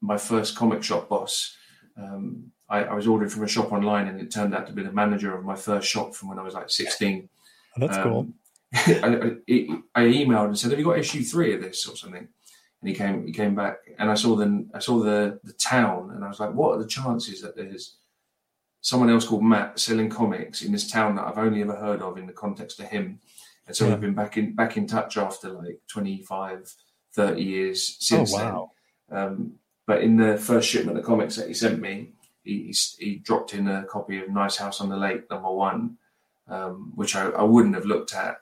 my 0.01 0.17
first 0.17 0.57
comic 0.57 0.83
shop 0.83 1.09
boss 1.09 1.57
um, 1.97 2.53
I, 2.69 2.85
I 2.85 2.95
was 2.95 3.07
ordering 3.07 3.31
from 3.31 3.45
a 3.45 3.49
shop 3.49 3.73
online, 3.73 4.09
and 4.09 4.21
it 4.21 4.31
turned 4.31 4.55
out 4.55 4.67
to 4.67 4.73
be 4.73 4.83
the 4.83 4.93
manager 4.93 5.37
of 5.37 5.45
my 5.45 5.57
first 5.57 5.89
shop 5.89 6.15
from 6.15 6.29
when 6.29 6.39
I 6.39 6.43
was 6.43 6.55
like 6.55 6.71
16. 6.71 7.29
Oh, 7.77 7.81
that's 7.81 7.99
cool. 7.99 8.19
Um, 8.19 8.35
I, 8.75 9.37
I, 9.49 10.03
I 10.03 10.03
emailed 10.05 10.47
and 10.47 10.59
said, 10.59 10.71
"Have 10.71 10.79
you 10.79 10.85
got 10.85 10.99
issue 10.99 11.23
three 11.23 11.55
of 11.55 11.63
this 11.63 11.87
or 11.87 11.97
something?" 11.97 12.29
And 12.83 12.89
he 12.89 12.95
came, 12.95 13.27
he 13.27 13.33
came 13.33 13.55
back, 13.55 13.77
and 13.99 14.11
I 14.11 14.15
saw 14.15 14.35
the, 14.35 14.67
I 14.75 14.81
saw 14.81 14.99
the 14.99 15.39
the 15.45 15.53
town, 15.53 16.11
and 16.15 16.25
I 16.25 16.29
was 16.29 16.41
like, 16.41 16.53
"What 16.53 16.73
are 16.73 16.83
the 16.83 16.89
chances 16.89 17.41
that 17.43 17.57
there's 17.57 17.97
someone 18.87 19.11
else 19.11 19.27
called 19.27 19.43
Matt 19.43 19.81
selling 19.81 20.09
comics 20.09 20.63
in 20.63 20.71
this 20.71 20.89
town 20.89 21.17
that 21.17 21.27
I've 21.27 21.39
only 21.47 21.61
ever 21.61 21.75
heard 21.75 22.01
of 22.03 22.19
in 22.19 22.27
the 22.27 22.33
context 22.45 22.79
of 22.79 22.87
him?" 22.87 23.19
And 23.67 23.75
so 23.77 23.85
Yeah. 23.85 23.91
we've 23.93 24.01
been 24.07 24.15
back 24.15 24.37
in 24.37 24.55
back 24.55 24.77
in 24.77 24.87
touch 24.87 25.17
after 25.17 25.51
like 25.51 25.81
25, 25.89 26.73
30 27.15 27.43
years 27.43 27.97
since 27.99 28.33
oh 28.33 28.39
then. 28.39 28.47
wow. 28.47 28.71
Um, 29.11 29.53
but 29.87 30.03
in 30.03 30.17
the 30.17 30.37
first 30.37 30.69
shipment 30.69 30.99
of 30.99 31.05
comics 31.05 31.35
that 31.37 31.49
he 31.49 31.55
sent 31.55 31.81
me, 31.81 32.13
he, 32.45 32.55
he, 32.71 32.75
he 33.05 33.17
dropped 33.17 33.55
in 33.55 33.67
a 33.67 33.85
copy 33.85 34.21
of 34.21 34.29
Nice 34.29 34.57
House 34.57 34.81
on 34.81 34.89
the 34.89 34.97
Lake 34.97 35.29
number 35.31 35.51
one, 35.51 35.97
um, 36.49 36.93
which 36.95 37.17
I, 37.17 37.25
I 37.31 37.43
wouldn't 37.43 37.75
have 37.75 37.87
looked 37.87 38.15
at 38.15 38.37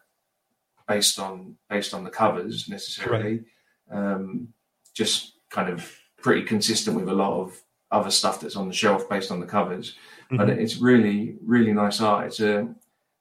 based 0.86 1.18
on 1.18 1.56
based 1.70 1.94
on 1.94 2.04
the 2.04 2.10
covers 2.10 2.68
necessarily. 2.68 3.44
Um, 3.90 4.48
just 4.92 5.36
kind 5.50 5.70
of 5.70 5.90
pretty 6.18 6.42
consistent 6.42 6.96
with 6.96 7.08
a 7.08 7.14
lot 7.24 7.40
of 7.40 7.58
other 7.90 8.10
stuff 8.10 8.40
that's 8.40 8.56
on 8.56 8.68
the 8.68 8.74
shelf 8.74 9.08
based 9.08 9.30
on 9.30 9.40
the 9.40 9.46
covers. 9.46 9.94
But 10.30 10.48
Mhm. 10.48 10.58
it's 10.58 10.76
really 10.78 11.36
really 11.44 11.72
nice 11.72 12.00
art. 12.00 12.26
It's 12.26 12.40
a 12.40 12.74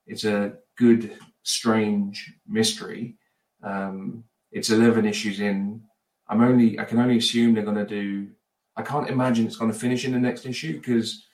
it's 0.07 0.23
a 0.25 0.53
good 0.75 1.17
strange 1.43 2.33
mystery. 2.47 3.15
Um, 3.61 4.23
it's 4.51 4.69
eleven 4.69 5.05
issues 5.05 5.39
in. 5.39 5.83
I'm 6.27 6.41
only 6.41 6.79
I 6.79 6.85
can 6.85 6.99
only 6.99 7.17
assume 7.17 7.53
they're 7.53 7.63
going 7.63 7.85
to 7.85 7.85
do. 7.85 8.29
I 8.75 8.81
can't 8.81 9.09
imagine 9.09 9.45
it's 9.45 9.57
going 9.57 9.71
to 9.71 9.77
finish 9.77 10.05
in 10.05 10.13
the 10.13 10.19
next 10.19 10.45
issue 10.45 10.73
because 10.79 11.27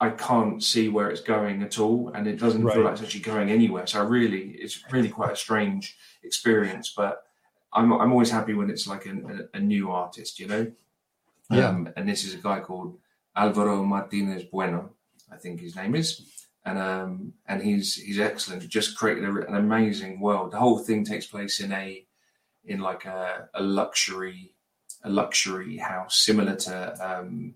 I 0.00 0.10
can't 0.10 0.62
see 0.62 0.88
where 0.88 1.08
it's 1.10 1.20
going 1.22 1.62
at 1.62 1.78
all, 1.78 2.10
and 2.14 2.26
it 2.26 2.38
doesn't 2.38 2.62
Right. 2.64 2.74
feel 2.74 2.84
like 2.84 2.94
it's 2.94 3.02
actually 3.02 3.20
going 3.22 3.50
anywhere. 3.50 3.86
So 3.86 4.04
really, 4.04 4.50
it's 4.60 4.84
really 4.92 5.08
quite 5.08 5.32
a 5.32 5.36
strange 5.36 5.96
experience. 6.22 6.92
But 6.96 7.24
I'm 7.72 7.92
I'm 7.92 8.12
always 8.12 8.30
happy 8.30 8.54
when 8.54 8.70
it's 8.70 8.86
like 8.86 9.06
a, 9.06 9.12
a, 9.54 9.56
a 9.58 9.60
new 9.60 9.90
artist, 9.90 10.38
you 10.38 10.46
know. 10.46 10.70
Yeah. 11.50 11.68
Um, 11.68 11.88
and 11.96 12.08
this 12.08 12.24
is 12.24 12.34
a 12.34 12.38
guy 12.38 12.60
called 12.60 12.98
Alvaro 13.36 13.82
Martinez 13.84 14.44
Bueno, 14.44 14.90
I 15.32 15.36
think 15.36 15.60
his 15.60 15.74
name 15.76 15.94
is, 15.94 16.20
and 16.64 16.78
um, 16.78 17.32
and 17.46 17.62
he's 17.62 17.94
he's 17.96 18.20
excellent. 18.20 18.62
He 18.62 18.68
just 18.68 18.96
created 18.96 19.24
a, 19.24 19.46
an 19.46 19.56
amazing 19.56 20.20
world. 20.20 20.52
The 20.52 20.58
whole 20.58 20.78
thing 20.78 21.04
takes 21.04 21.26
place 21.26 21.60
in 21.60 21.72
a 21.72 22.04
in 22.64 22.80
like 22.80 23.04
a, 23.04 23.48
a 23.54 23.62
luxury 23.62 24.52
a 25.02 25.10
luxury 25.10 25.76
house 25.76 26.16
similar 26.16 26.56
to 26.56 27.06
um, 27.06 27.54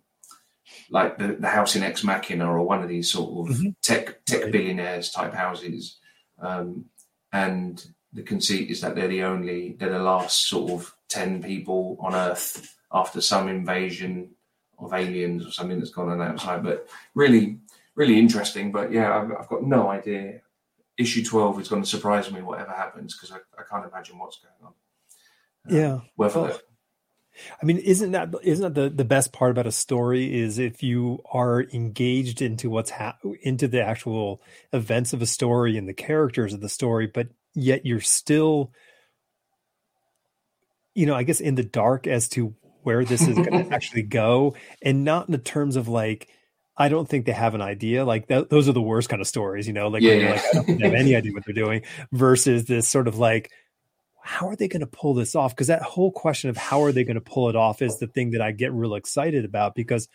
like 0.90 1.16
the, 1.18 1.28
the 1.40 1.48
house 1.48 1.76
in 1.76 1.82
Ex 1.82 2.04
Machina 2.04 2.46
or 2.50 2.62
one 2.62 2.82
of 2.82 2.88
these 2.88 3.10
sort 3.10 3.48
of 3.50 3.56
Mhm. 3.56 3.74
tech 3.82 4.24
tech 4.26 4.50
billionaires 4.52 5.10
type 5.10 5.32
houses. 5.34 5.98
Um, 6.40 6.86
and 7.32 7.82
the 8.12 8.22
conceit 8.22 8.70
is 8.70 8.80
that 8.80 8.94
they're 8.94 9.08
the 9.08 9.22
only 9.22 9.76
they're 9.78 9.90
the 9.92 9.98
last 9.98 10.48
sort 10.48 10.72
of 10.72 10.94
ten 11.08 11.42
people 11.42 11.96
on 12.00 12.14
Earth 12.14 12.76
after 12.92 13.20
some 13.20 13.48
invasion 13.48 14.30
of 14.78 14.92
aliens 14.92 15.46
or 15.46 15.50
something 15.50 15.78
that's 15.78 15.90
gone 15.90 16.08
on 16.08 16.20
outside. 16.20 16.62
But 16.62 16.88
really, 17.14 17.58
really 17.94 18.18
interesting. 18.18 18.72
But 18.72 18.92
yeah, 18.92 19.16
I've, 19.16 19.32
I've 19.32 19.48
got 19.48 19.64
no 19.64 19.88
idea. 19.88 20.40
Issue 20.96 21.24
twelve 21.24 21.60
is 21.60 21.68
going 21.68 21.82
to 21.82 21.88
surprise 21.88 22.30
me 22.30 22.42
whatever 22.42 22.72
happens 22.72 23.16
because 23.16 23.30
I, 23.30 23.38
I 23.58 23.62
can't 23.70 23.90
imagine 23.90 24.18
what's 24.18 24.38
going 24.38 24.54
on. 24.62 24.72
Uh, 25.68 25.80
Yeah. 25.80 26.00
Well. 26.16 26.60
I 27.62 27.64
mean, 27.64 27.78
isn't 27.78 28.10
that 28.10 28.34
isn't 28.42 28.74
that 28.74 28.80
the, 28.80 28.90
the 28.90 29.04
best 29.04 29.32
part 29.32 29.52
about 29.52 29.68
a 29.68 29.70
story 29.70 30.40
is 30.40 30.58
if 30.58 30.82
you 30.82 31.22
are 31.32 31.62
engaged 31.72 32.42
into 32.42 32.68
what's 32.68 32.90
ha- 32.90 33.16
into 33.42 33.68
the 33.68 33.80
actual 33.80 34.42
events 34.72 35.12
of 35.12 35.22
a 35.22 35.26
story 35.26 35.78
and 35.78 35.88
the 35.88 35.94
characters 35.94 36.52
of 36.52 36.60
the 36.60 36.68
story, 36.68 37.06
but 37.06 37.28
yet 37.54 37.86
you're 37.86 38.00
still, 38.00 38.72
you 40.96 41.06
know, 41.06 41.14
I 41.14 41.22
guess 41.22 41.38
in 41.38 41.54
the 41.54 41.62
dark 41.62 42.08
as 42.08 42.28
to 42.30 42.56
where 42.88 43.04
this 43.04 43.20
is 43.28 43.36
going 43.36 43.64
to 43.68 43.74
actually 43.74 44.00
go, 44.02 44.54
and 44.80 45.04
not 45.04 45.28
in 45.28 45.32
the 45.32 45.38
terms 45.38 45.76
of 45.76 45.88
like. 45.88 46.28
I 46.80 46.88
don't 46.88 47.08
think 47.08 47.26
they 47.26 47.32
have 47.32 47.56
an 47.56 47.60
idea. 47.60 48.04
Like 48.04 48.28
th- 48.28 48.50
those 48.50 48.68
are 48.68 48.72
the 48.72 48.80
worst 48.80 49.08
kind 49.08 49.20
of 49.20 49.26
stories, 49.26 49.66
you 49.66 49.72
know. 49.72 49.88
Like, 49.88 50.00
Yeah, 50.00 50.12
yeah. 50.12 50.30
like 50.30 50.44
I 50.44 50.62
don't 50.62 50.80
have 50.80 50.94
any 50.94 51.16
idea 51.16 51.32
what 51.32 51.44
they're 51.44 51.52
doing. 51.52 51.82
Versus 52.12 52.66
this 52.66 52.88
sort 52.88 53.08
of 53.08 53.18
like, 53.18 53.50
how 54.22 54.46
are 54.48 54.54
they 54.54 54.68
going 54.68 54.82
to 54.82 54.86
pull 54.86 55.12
this 55.12 55.34
off? 55.34 55.56
Because 55.56 55.66
that 55.66 55.82
whole 55.82 56.12
question 56.12 56.50
of 56.50 56.56
how 56.56 56.84
are 56.84 56.92
they 56.92 57.02
going 57.02 57.16
to 57.16 57.20
pull 57.20 57.48
it 57.48 57.56
off 57.56 57.82
is 57.82 57.98
the 57.98 58.06
thing 58.06 58.30
that 58.30 58.40
I 58.40 58.52
get 58.52 58.72
real 58.72 58.94
excited 58.94 59.44
about 59.44 59.74
because 59.74 60.06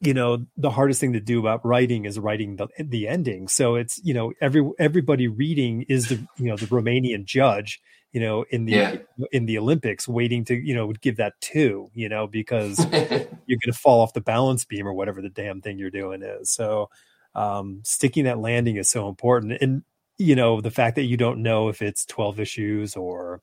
you 0.00 0.14
know 0.14 0.44
the 0.56 0.70
hardest 0.70 1.00
thing 1.00 1.12
to 1.12 1.20
do 1.20 1.38
about 1.38 1.64
writing 1.64 2.06
is 2.06 2.18
writing 2.18 2.56
the 2.56 2.66
the 2.80 3.06
ending. 3.06 3.46
So 3.46 3.76
it's 3.76 4.00
you 4.02 4.14
know 4.14 4.32
every 4.40 4.68
everybody 4.80 5.28
reading 5.28 5.82
is 5.88 6.08
the 6.08 6.16
you 6.38 6.46
know 6.46 6.56
the 6.56 6.66
Romanian 6.66 7.24
judge 7.24 7.80
you 8.12 8.20
know 8.20 8.44
in 8.50 8.64
the 8.66 8.72
Yeah. 8.72 8.96
in 9.32 9.46
the 9.46 9.58
Olympics 9.58 10.06
waiting 10.06 10.44
to 10.46 10.54
you 10.54 10.74
know 10.74 10.86
would 10.86 11.00
give 11.00 11.16
that 11.16 11.34
two 11.40 11.90
you 11.94 12.08
know 12.08 12.26
because 12.26 12.78
you're 12.92 13.58
going 13.58 13.72
to 13.72 13.72
fall 13.72 14.00
off 14.00 14.12
the 14.12 14.20
balance 14.20 14.64
beam 14.64 14.86
or 14.86 14.92
whatever 14.92 15.20
the 15.22 15.28
damn 15.30 15.60
thing 15.60 15.78
you're 15.78 15.90
doing 15.90 16.22
is. 16.22 16.50
So 16.50 16.90
um, 17.34 17.80
sticking 17.84 18.24
that 18.24 18.38
landing 18.38 18.76
is 18.76 18.90
so 18.90 19.08
important. 19.08 19.54
And 19.60 19.82
you 20.18 20.36
know 20.36 20.60
the 20.60 20.70
fact 20.70 20.96
that 20.96 21.04
you 21.04 21.16
don't 21.16 21.42
know 21.42 21.68
if 21.68 21.80
it's 21.82 22.04
12 22.06 22.38
issues 22.40 22.96
or 22.96 23.40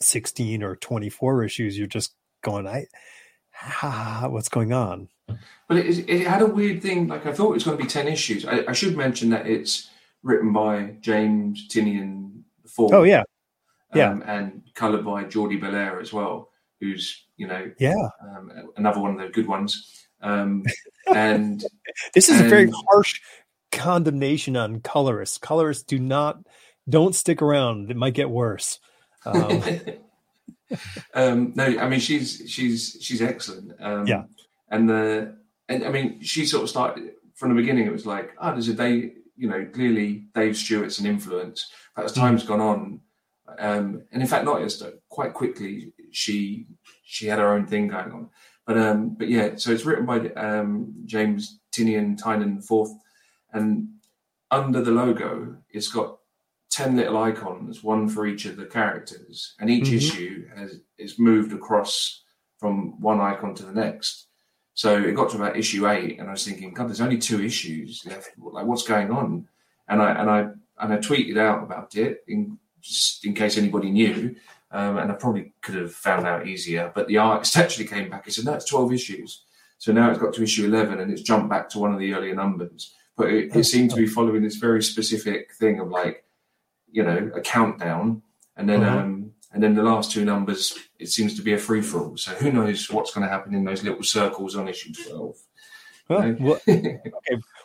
16 0.00 0.62
or 0.62 0.76
24 0.76 1.44
issues, 1.44 1.76
you're 1.78 1.86
just 1.86 2.14
going, 2.42 2.66
I, 2.66 2.86
ah, 3.62 4.26
what's 4.28 4.48
going 4.48 4.72
on? 4.72 5.08
But 5.68 5.78
it, 5.78 6.08
it 6.08 6.26
had 6.26 6.42
a 6.42 6.46
weird 6.46 6.82
thing. 6.82 7.08
Like 7.08 7.26
I 7.26 7.32
thought 7.32 7.50
it 7.50 7.54
was 7.54 7.64
going 7.64 7.76
to 7.78 7.82
be 7.82 7.88
ten 7.88 8.08
issues. 8.08 8.44
I, 8.44 8.64
I 8.68 8.72
should 8.72 8.96
mention 8.96 9.30
that 9.30 9.46
it's 9.46 9.88
written 10.22 10.52
by 10.52 10.96
James 11.00 11.68
Tynion 11.68 12.42
IV. 12.64 12.92
Oh 12.92 13.02
yeah, 13.04 13.22
yeah. 13.94 14.10
um, 14.10 14.22
and 14.26 14.62
coloured 14.74 15.04
by 15.04 15.24
Jordie 15.24 15.58
Bellaire 15.60 16.00
as 16.00 16.12
well, 16.12 16.50
who's 16.80 17.26
you 17.36 17.46
know 17.46 17.70
yeah. 17.78 17.94
um, 18.22 18.50
another 18.76 19.00
one 19.00 19.12
of 19.12 19.18
the 19.20 19.28
good 19.28 19.46
ones. 19.46 20.06
Um, 20.20 20.64
and 21.14 21.64
This 22.14 22.28
is 22.28 22.40
a 22.40 22.44
very 22.44 22.70
harsh 22.88 23.20
condemnation 23.72 24.56
on 24.56 24.80
colorists. 24.80 25.38
Colorists 25.38 25.82
do 25.82 25.98
not 25.98 26.38
don't 26.88 27.14
stick 27.14 27.42
around. 27.42 27.90
It 27.90 27.96
might 27.96 28.14
get 28.14 28.30
worse. 28.30 28.78
Um, 29.24 29.62
um, 31.14 31.52
no, 31.54 31.64
I 31.64 31.88
mean 31.88 32.00
she's 32.00 32.42
she's 32.46 32.98
she's 33.00 33.22
excellent. 33.22 33.72
Um, 33.80 34.06
Yeah. 34.06 34.24
and 34.70 34.88
the 34.88 35.36
and 35.68 35.84
I 35.84 35.90
mean 35.90 36.22
she 36.22 36.46
sort 36.46 36.64
of 36.64 36.70
started 36.70 37.12
from 37.34 37.50
the 37.50 37.54
beginning. 37.54 37.86
It 37.86 37.92
was 37.92 38.06
like, 38.06 38.32
oh, 38.40 38.52
there's 38.52 38.68
a 38.68 38.74
day. 38.74 39.12
You 39.36 39.48
know, 39.48 39.64
clearly 39.72 40.26
Dave 40.34 40.56
Stewart's 40.56 40.98
an 41.00 41.06
influence. 41.06 41.70
But 41.96 42.04
as 42.04 42.12
Mm. 42.12 42.16
time's 42.16 42.44
gone 42.44 42.60
on, 42.60 43.00
um, 43.58 44.02
and 44.12 44.22
in 44.22 44.28
fact, 44.28 44.44
not 44.44 44.60
just 44.60 44.82
quite 45.08 45.34
quickly, 45.34 45.92
she 46.10 46.66
she 47.04 47.26
had 47.26 47.38
her 47.38 47.52
own 47.54 47.66
thing 47.66 47.88
going 47.88 48.12
on. 48.12 48.30
But 48.66 48.78
um, 48.78 49.14
but 49.14 49.28
yeah, 49.28 49.56
so 49.56 49.72
it's 49.72 49.84
written 49.84 50.06
by 50.06 50.28
um, 50.30 50.94
James 51.04 51.60
Tynion 51.72 52.16
Tynan 52.16 52.62
Fourth, 52.62 52.92
and 53.52 53.88
under 54.50 54.82
the 54.82 54.90
logo, 54.92 55.56
it's 55.70 55.88
got 55.88 56.18
ten 56.70 56.96
little 56.96 57.18
icons, 57.18 57.82
one 57.82 58.08
for 58.08 58.26
each 58.26 58.44
of 58.46 58.56
the 58.56 58.66
characters, 58.66 59.54
and 59.60 59.68
each 59.68 59.84
mm-hmm. 59.84 59.96
issue 59.96 60.48
has 60.56 60.80
is 60.98 61.18
moved 61.18 61.52
across 61.52 62.22
from 62.58 63.00
one 63.00 63.20
icon 63.20 63.54
to 63.56 63.64
the 63.64 63.72
next. 63.72 64.28
So 64.74 64.96
it 64.96 65.14
got 65.14 65.30
to 65.30 65.36
about 65.36 65.56
issue 65.56 65.88
eight, 65.88 66.18
and 66.18 66.28
I 66.28 66.32
was 66.32 66.44
thinking, 66.46 66.72
God, 66.72 66.88
there's 66.88 67.00
only 67.00 67.18
two 67.18 67.42
issues 67.42 68.02
left. 68.06 68.30
Like, 68.38 68.66
what's 68.66 68.86
going 68.86 69.10
on? 69.10 69.48
And 69.88 70.00
I 70.00 70.12
and 70.12 70.30
I 70.30 70.40
and 70.78 70.92
I 70.92 70.96
tweeted 70.98 71.36
out 71.36 71.62
about 71.62 71.96
it 71.96 72.24
in 72.28 72.58
just 72.82 73.24
in 73.24 73.34
case 73.34 73.56
anybody 73.56 73.90
knew. 73.90 74.34
Um, 74.70 74.96
and 74.96 75.12
I 75.12 75.14
probably 75.14 75.52
could 75.60 75.74
have 75.74 75.92
found 75.92 76.26
out 76.26 76.46
easier. 76.46 76.90
But 76.94 77.06
the 77.06 77.18
artist 77.18 77.56
actually 77.56 77.86
came 77.86 78.10
back 78.10 78.24
and 78.24 78.34
said, 78.34 78.44
"No, 78.44 78.54
it's 78.54 78.68
twelve 78.68 78.92
issues." 78.92 79.44
So 79.78 79.92
now 79.92 80.10
it's 80.10 80.18
got 80.18 80.32
to 80.34 80.42
issue 80.42 80.66
eleven, 80.66 81.00
and 81.00 81.10
it's 81.12 81.22
jumped 81.22 81.50
back 81.50 81.68
to 81.70 81.78
one 81.78 81.92
of 81.92 81.98
the 81.98 82.14
earlier 82.14 82.34
numbers. 82.34 82.94
But 83.16 83.28
it, 83.28 83.54
it 83.54 83.64
seemed 83.64 83.90
to 83.90 83.96
be 83.96 84.06
following 84.06 84.42
this 84.42 84.56
very 84.56 84.82
specific 84.82 85.52
thing 85.54 85.80
of 85.80 85.88
like, 85.88 86.24
you 86.90 87.02
know, 87.02 87.30
a 87.34 87.40
countdown, 87.42 88.22
and 88.56 88.68
then 88.68 88.82
uh-huh. 88.82 88.98
um, 88.98 89.32
and 89.52 89.62
then 89.62 89.74
the 89.74 89.82
last 89.82 90.10
two 90.10 90.24
numbers, 90.24 90.78
it 90.98 91.08
seems 91.08 91.36
to 91.36 91.42
be 91.42 91.52
a 91.52 91.58
free 91.58 91.82
for 91.82 92.00
all. 92.00 92.16
So 92.16 92.32
who 92.32 92.50
knows 92.50 92.90
what's 92.90 93.12
going 93.12 93.26
to 93.26 93.32
happen 93.32 93.54
in 93.54 93.64
those 93.64 93.82
little 93.82 94.02
circles 94.02 94.56
on 94.56 94.68
issue 94.68 94.92
twelve? 94.94 95.36
Well, 96.08 96.36
well, 96.40 96.60
okay. 96.68 97.00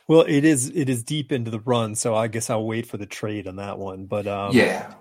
well, 0.07 0.21
it 0.27 0.43
is 0.43 0.69
it 0.75 0.89
is 0.89 1.03
deep 1.03 1.31
into 1.31 1.51
the 1.51 1.59
run, 1.59 1.95
so 1.95 2.15
I 2.15 2.27
guess 2.27 2.49
I'll 2.49 2.65
wait 2.65 2.85
for 2.85 2.97
the 2.97 3.05
trade 3.05 3.47
on 3.47 3.55
that 3.57 3.77
one. 3.77 4.05
But 4.05 4.27
um, 4.27 4.53
yeah, 4.53 4.93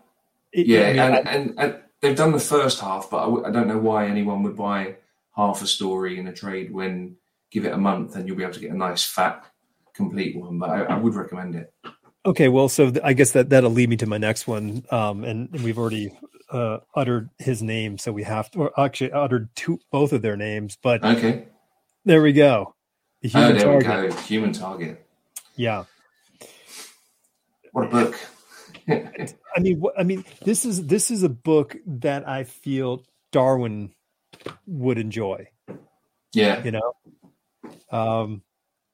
it, 0.56 0.66
yeah, 0.66 0.88
and, 0.88 1.00
I, 1.00 1.18
and, 1.18 1.54
and, 1.58 1.76
they've 2.00 2.16
done 2.16 2.32
the 2.32 2.40
first 2.40 2.80
half, 2.80 3.10
but 3.10 3.18
I 3.18 3.24
w- 3.24 3.44
I 3.44 3.50
don't 3.50 3.68
know 3.68 3.78
why 3.78 4.06
anyone 4.06 4.42
would 4.42 4.56
buy 4.56 4.96
half 5.34 5.60
a 5.60 5.66
story 5.66 6.18
in 6.18 6.26
a 6.26 6.32
trade 6.32 6.72
when 6.72 7.16
give 7.50 7.66
it 7.66 7.72
a 7.72 7.78
month 7.78 8.16
and 8.16 8.26
you'll 8.26 8.36
be 8.36 8.42
able 8.42 8.54
to 8.54 8.60
get 8.60 8.70
a 8.70 8.76
nice 8.76 9.04
fat 9.04 9.44
complete 9.94 10.34
one. 10.36 10.58
But 10.58 10.70
I, 10.70 10.82
I 10.84 10.98
would 10.98 11.14
recommend 11.14 11.54
it. 11.54 11.72
Okay, 12.24 12.48
well, 12.48 12.68
so 12.68 12.90
th- 12.90 13.04
I 13.04 13.12
guess 13.12 13.32
that 13.32 13.50
that'll 13.50 13.70
lead 13.70 13.90
me 13.90 13.96
to 13.98 14.06
my 14.06 14.18
next 14.18 14.48
one, 14.48 14.84
um, 14.90 15.24
and, 15.24 15.48
and 15.52 15.62
we've 15.62 15.78
already 15.78 16.10
uh, 16.50 16.78
uttered 16.94 17.28
his 17.38 17.62
name, 17.62 17.98
so 17.98 18.12
we 18.12 18.24
have 18.24 18.50
to, 18.52 18.60
or 18.60 18.80
actually 18.80 19.12
uttered 19.12 19.48
two, 19.54 19.78
both 19.92 20.12
of 20.12 20.22
their 20.22 20.36
names. 20.36 20.76
But 20.82 21.04
okay, 21.04 21.46
there 22.04 22.22
we 22.22 22.32
go. 22.32 22.74
The 23.20 23.28
human 23.28 23.52
oh, 23.52 23.58
there 23.58 23.80
target. 23.80 24.10
we 24.10 24.16
go. 24.16 24.22
Human 24.22 24.52
target. 24.52 25.06
Yeah. 25.54 25.84
What 27.72 27.86
a 27.86 27.90
book. 27.90 28.18
I 28.88 29.60
mean, 29.60 29.82
I 29.98 30.02
mean, 30.02 30.24
this 30.44 30.64
is 30.64 30.86
this 30.86 31.10
is 31.10 31.22
a 31.22 31.28
book 31.28 31.76
that 31.86 32.28
I 32.28 32.44
feel 32.44 33.04
Darwin 33.32 33.92
would 34.66 34.98
enjoy. 34.98 35.48
Yeah, 36.32 36.62
you 36.62 36.70
know. 36.72 36.92
Um, 37.90 38.42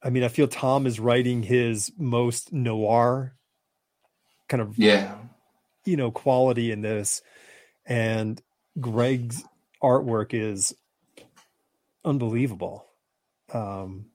I 0.02 0.10
mean, 0.10 0.24
I 0.24 0.28
feel 0.28 0.48
Tom 0.48 0.86
is 0.86 0.98
writing 0.98 1.42
his 1.42 1.92
most 1.98 2.52
noir 2.52 3.34
kind 4.48 4.60
of 4.60 4.78
yeah, 4.78 5.14
you 5.84 5.96
know, 5.96 6.10
quality 6.10 6.70
in 6.70 6.82
this, 6.82 7.22
and 7.84 8.40
Greg's 8.80 9.44
artwork 9.82 10.32
is 10.32 10.74
unbelievable. 12.04 12.86
Um, 13.52 14.06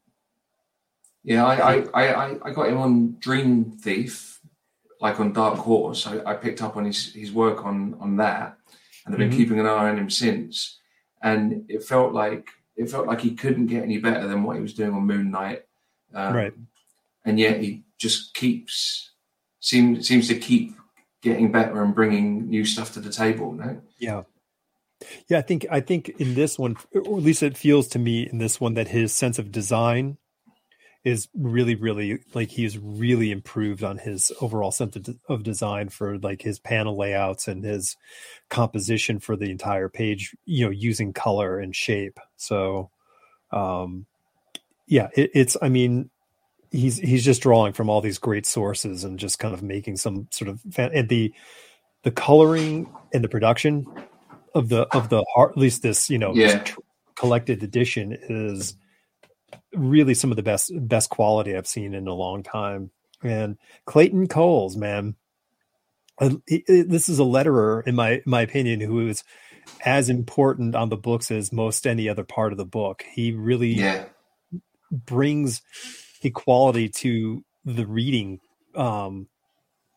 yeah, 1.23 1.45
I, 1.45 1.83
I, 1.93 2.03
I, 2.03 2.37
I 2.41 2.51
got 2.51 2.69
him 2.69 2.77
on 2.77 3.17
Dream 3.19 3.77
Thief, 3.81 4.36
like 4.99 5.19
on 5.19 5.33
Dark 5.33 5.57
Horse. 5.57 6.07
I, 6.07 6.31
I 6.31 6.33
picked 6.35 6.61
up 6.61 6.77
on 6.77 6.85
his, 6.85 7.13
his 7.13 7.31
work 7.31 7.65
on 7.65 7.95
on 7.99 8.17
that, 8.17 8.57
and 9.05 9.13
I've 9.13 9.19
been 9.19 9.29
mm-hmm. 9.29 9.37
keeping 9.37 9.59
an 9.59 9.65
eye 9.65 9.89
on 9.89 9.97
him 9.97 10.09
since. 10.09 10.79
And 11.21 11.65
it 11.67 11.83
felt 11.83 12.13
like 12.13 12.49
it 12.75 12.89
felt 12.89 13.07
like 13.07 13.21
he 13.21 13.35
couldn't 13.35 13.67
get 13.67 13.83
any 13.83 13.97
better 13.97 14.27
than 14.27 14.43
what 14.43 14.55
he 14.55 14.61
was 14.61 14.73
doing 14.73 14.93
on 14.93 15.07
Moon 15.07 15.31
Knight, 15.31 15.63
um, 16.13 16.35
right? 16.35 16.53
And 17.25 17.39
yet 17.39 17.61
he 17.61 17.83
just 17.97 18.33
keeps 18.33 19.11
seems 19.59 20.07
seems 20.07 20.27
to 20.27 20.37
keep 20.37 20.75
getting 21.21 21.51
better 21.51 21.83
and 21.83 21.95
bringing 21.95 22.49
new 22.49 22.65
stuff 22.65 22.93
to 22.93 22.99
the 22.99 23.11
table. 23.11 23.51
No, 23.51 23.81
yeah, 23.97 24.23
yeah. 25.27 25.39
I 25.39 25.41
think 25.41 25.65
I 25.71 25.81
think 25.81 26.09
in 26.19 26.35
this 26.35 26.59
one, 26.59 26.77
or 26.93 27.01
at 27.01 27.23
least 27.23 27.43
it 27.43 27.57
feels 27.57 27.87
to 27.89 27.99
me 27.99 28.29
in 28.29 28.37
this 28.37 28.61
one 28.61 28.75
that 28.75 28.89
his 28.89 29.11
sense 29.11 29.39
of 29.39 29.51
design 29.51 30.17
is 31.03 31.27
really 31.33 31.75
really 31.75 32.19
like 32.33 32.49
he's 32.49 32.77
really 32.77 33.31
improved 33.31 33.83
on 33.83 33.97
his 33.97 34.31
overall 34.41 34.71
sense 34.71 34.97
of, 35.29 35.43
design 35.43 35.89
for 35.89 36.17
like 36.19 36.41
his 36.41 36.59
panel 36.59 36.97
layouts 36.97 37.47
and 37.47 37.63
his 37.63 37.95
composition 38.49 39.19
for 39.19 39.35
the 39.35 39.49
entire 39.49 39.89
page 39.89 40.35
you 40.45 40.65
know 40.65 40.71
using 40.71 41.13
color 41.13 41.59
and 41.59 41.75
shape 41.75 42.19
so 42.35 42.89
um 43.51 44.05
yeah 44.87 45.07
it, 45.15 45.29
it's 45.33 45.55
i 45.61 45.69
mean 45.69 46.09
he's 46.71 46.97
he's 46.97 47.23
just 47.23 47.41
drawing 47.41 47.73
from 47.73 47.89
all 47.89 48.01
these 48.01 48.17
great 48.17 48.45
sources 48.45 49.03
and 49.03 49.19
just 49.19 49.39
kind 49.39 49.53
of 49.53 49.63
making 49.63 49.95
some 49.95 50.27
sort 50.31 50.49
of 50.49 50.59
fan- 50.71 50.91
and 50.93 51.09
the 51.09 51.33
the 52.03 52.11
coloring 52.11 52.89
and 53.13 53.23
the 53.23 53.29
production 53.29 53.85
of 54.53 54.69
the 54.69 54.81
of 54.95 55.09
the 55.09 55.23
heart 55.33 55.51
at 55.51 55.57
least 55.57 55.81
this 55.81 56.09
you 56.09 56.17
know 56.17 56.33
yeah. 56.33 56.63
collected 57.15 57.63
edition 57.63 58.17
is 58.29 58.75
really 59.73 60.13
some 60.13 60.31
of 60.31 60.37
the 60.37 60.43
best 60.43 60.71
best 60.75 61.09
quality 61.09 61.55
I've 61.55 61.67
seen 61.67 61.93
in 61.93 62.07
a 62.07 62.13
long 62.13 62.43
time. 62.43 62.91
And 63.23 63.57
Clayton 63.85 64.27
Cowles, 64.27 64.77
man, 64.77 65.15
this 66.19 67.09
is 67.09 67.19
a 67.19 67.23
letterer 67.23 67.85
in 67.87 67.95
my 67.95 68.21
my 68.25 68.41
opinion 68.41 68.81
who 68.81 69.07
is 69.07 69.23
as 69.85 70.09
important 70.09 70.75
on 70.75 70.89
the 70.89 70.97
books 70.97 71.29
as 71.31 71.51
most 71.51 71.85
any 71.85 72.07
other 72.07 72.23
part 72.23 72.51
of 72.51 72.57
the 72.57 72.65
book. 72.65 73.03
He 73.11 73.31
really 73.31 73.73
yeah. 73.73 74.05
brings 74.91 75.61
equality 76.23 76.89
to 76.89 77.43
the 77.65 77.85
reading 77.85 78.39
um, 78.75 79.27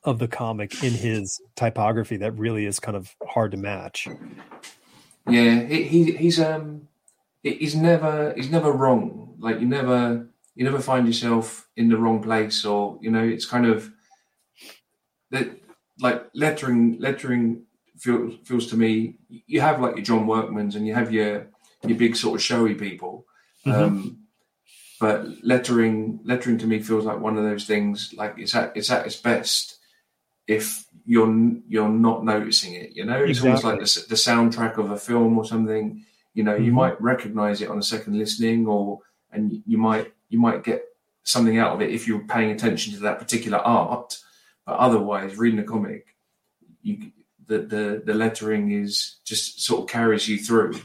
of 0.05 0.18
the 0.18 0.28
comic 0.28 0.82
in 0.82 0.92
his 0.92 1.40
typography 1.57 2.16
that 2.18 2.32
really 2.32 2.66
is 2.66 2.80
kind 2.80 2.96
of 2.96 3.14
hard 3.26 3.53
to 3.53 3.57
match. 3.57 4.09
Yeah, 5.28 5.62
he, 5.62 5.84
he 5.84 6.12
he's 6.16 6.40
um 6.40 6.88
he's 7.43 7.74
never 7.74 8.32
he's 8.36 8.51
never 8.51 8.72
wrong. 8.72 9.36
Like 9.38 9.61
you 9.61 9.66
never 9.66 10.26
you 10.55 10.64
never 10.64 10.80
find 10.80 11.07
yourself 11.07 11.68
in 11.76 11.88
the 11.88 11.97
wrong 11.97 12.22
place, 12.22 12.64
or 12.64 12.99
you 13.01 13.11
know, 13.11 13.22
it's 13.22 13.47
kind 13.47 13.66
of 13.66 13.91
that 15.30 15.51
like 16.01 16.24
lettering 16.34 16.99
lettering 16.99 17.64
feels 17.99 18.34
feels 18.45 18.66
to 18.68 18.76
me. 18.76 19.16
You 19.28 19.61
have 19.61 19.80
like 19.80 19.97
your 19.97 20.05
John 20.05 20.26
Workmans 20.26 20.74
and 20.74 20.86
you 20.86 20.95
have 20.95 21.12
your 21.12 21.49
your 21.86 21.99
big 21.99 22.16
sort 22.16 22.36
of 22.36 22.43
showy 22.43 22.74
people. 22.74 23.26
Mm-hmm. 23.66 23.82
Um, 23.82 24.20
but 25.01 25.26
lettering 25.43 26.20
lettering 26.24 26.59
to 26.59 26.66
me 26.66 26.80
feels 26.80 27.05
like 27.05 27.18
one 27.18 27.36
of 27.36 27.45
those 27.45 27.64
things 27.64 28.12
like 28.16 28.34
it's 28.36 28.55
at 28.55 28.76
it's 28.76 28.91
at 28.91 29.07
its 29.07 29.16
best 29.16 29.78
if 30.47 30.84
you're 31.07 31.34
you're 31.66 31.88
not 31.88 32.24
noticing 32.24 32.74
it 32.74 32.95
you 32.95 33.05
know 33.05 33.16
it's 33.16 33.43
exactly. 33.43 33.49
almost 33.49 33.64
like 33.64 33.78
the, 33.78 34.09
the 34.11 34.14
soundtrack 34.14 34.76
of 34.76 34.91
a 34.91 34.97
film 34.97 35.38
or 35.38 35.45
something 35.45 36.05
you 36.34 36.42
know, 36.44 36.54
mm-hmm. 36.54 36.64
you 36.64 36.72
might 36.72 37.00
recognize 37.00 37.60
it 37.60 37.68
on 37.68 37.78
a 37.78 37.82
second 37.82 38.18
listening, 38.18 38.66
or 38.66 39.00
and 39.32 39.62
you 39.66 39.78
might 39.78 40.12
you 40.28 40.38
might 40.38 40.64
get 40.64 40.84
something 41.22 41.58
out 41.58 41.74
of 41.74 41.82
it 41.82 41.90
if 41.90 42.06
you're 42.06 42.20
paying 42.26 42.50
attention 42.50 42.92
to 42.94 43.00
that 43.00 43.18
particular 43.18 43.58
art. 43.58 44.18
But 44.66 44.76
otherwise, 44.76 45.36
reading 45.36 45.60
a 45.60 45.64
comic, 45.64 46.14
you 46.82 47.12
the 47.46 47.58
the, 47.58 48.02
the 48.04 48.14
lettering 48.14 48.70
is 48.70 49.16
just 49.24 49.60
sort 49.60 49.82
of 49.82 49.88
carries 49.88 50.28
you 50.28 50.38
through. 50.38 50.80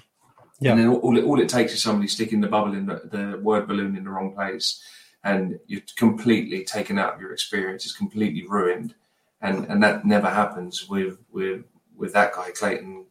Yeah. 0.59 0.71
And 0.71 0.79
then 0.79 0.87
all 0.87 1.17
it, 1.17 1.23
all 1.23 1.39
it 1.39 1.49
takes 1.49 1.73
is 1.73 1.81
somebody 1.81 2.07
sticking 2.07 2.41
the 2.41 2.47
bubble 2.47 2.73
in 2.73 2.85
the, 2.85 3.01
the 3.03 3.39
word 3.39 3.67
balloon 3.67 3.95
in 3.95 4.05
the 4.05 4.09
wrong 4.09 4.33
place, 4.33 4.81
and 5.23 5.59
you're 5.67 5.81
completely 5.97 6.63
taken 6.63 6.97
out 6.97 7.13
of 7.13 7.21
your 7.21 7.33
experience. 7.33 7.85
It's 7.85 7.95
completely 7.95 8.45
ruined, 8.47 8.95
and 9.41 9.65
and 9.65 9.83
that 9.83 10.05
never 10.05 10.29
happens 10.29 10.89
with 10.89 11.19
with 11.31 11.65
with 11.95 12.13
that 12.13 12.33
guy 12.33 12.51
Clayton 12.51 13.05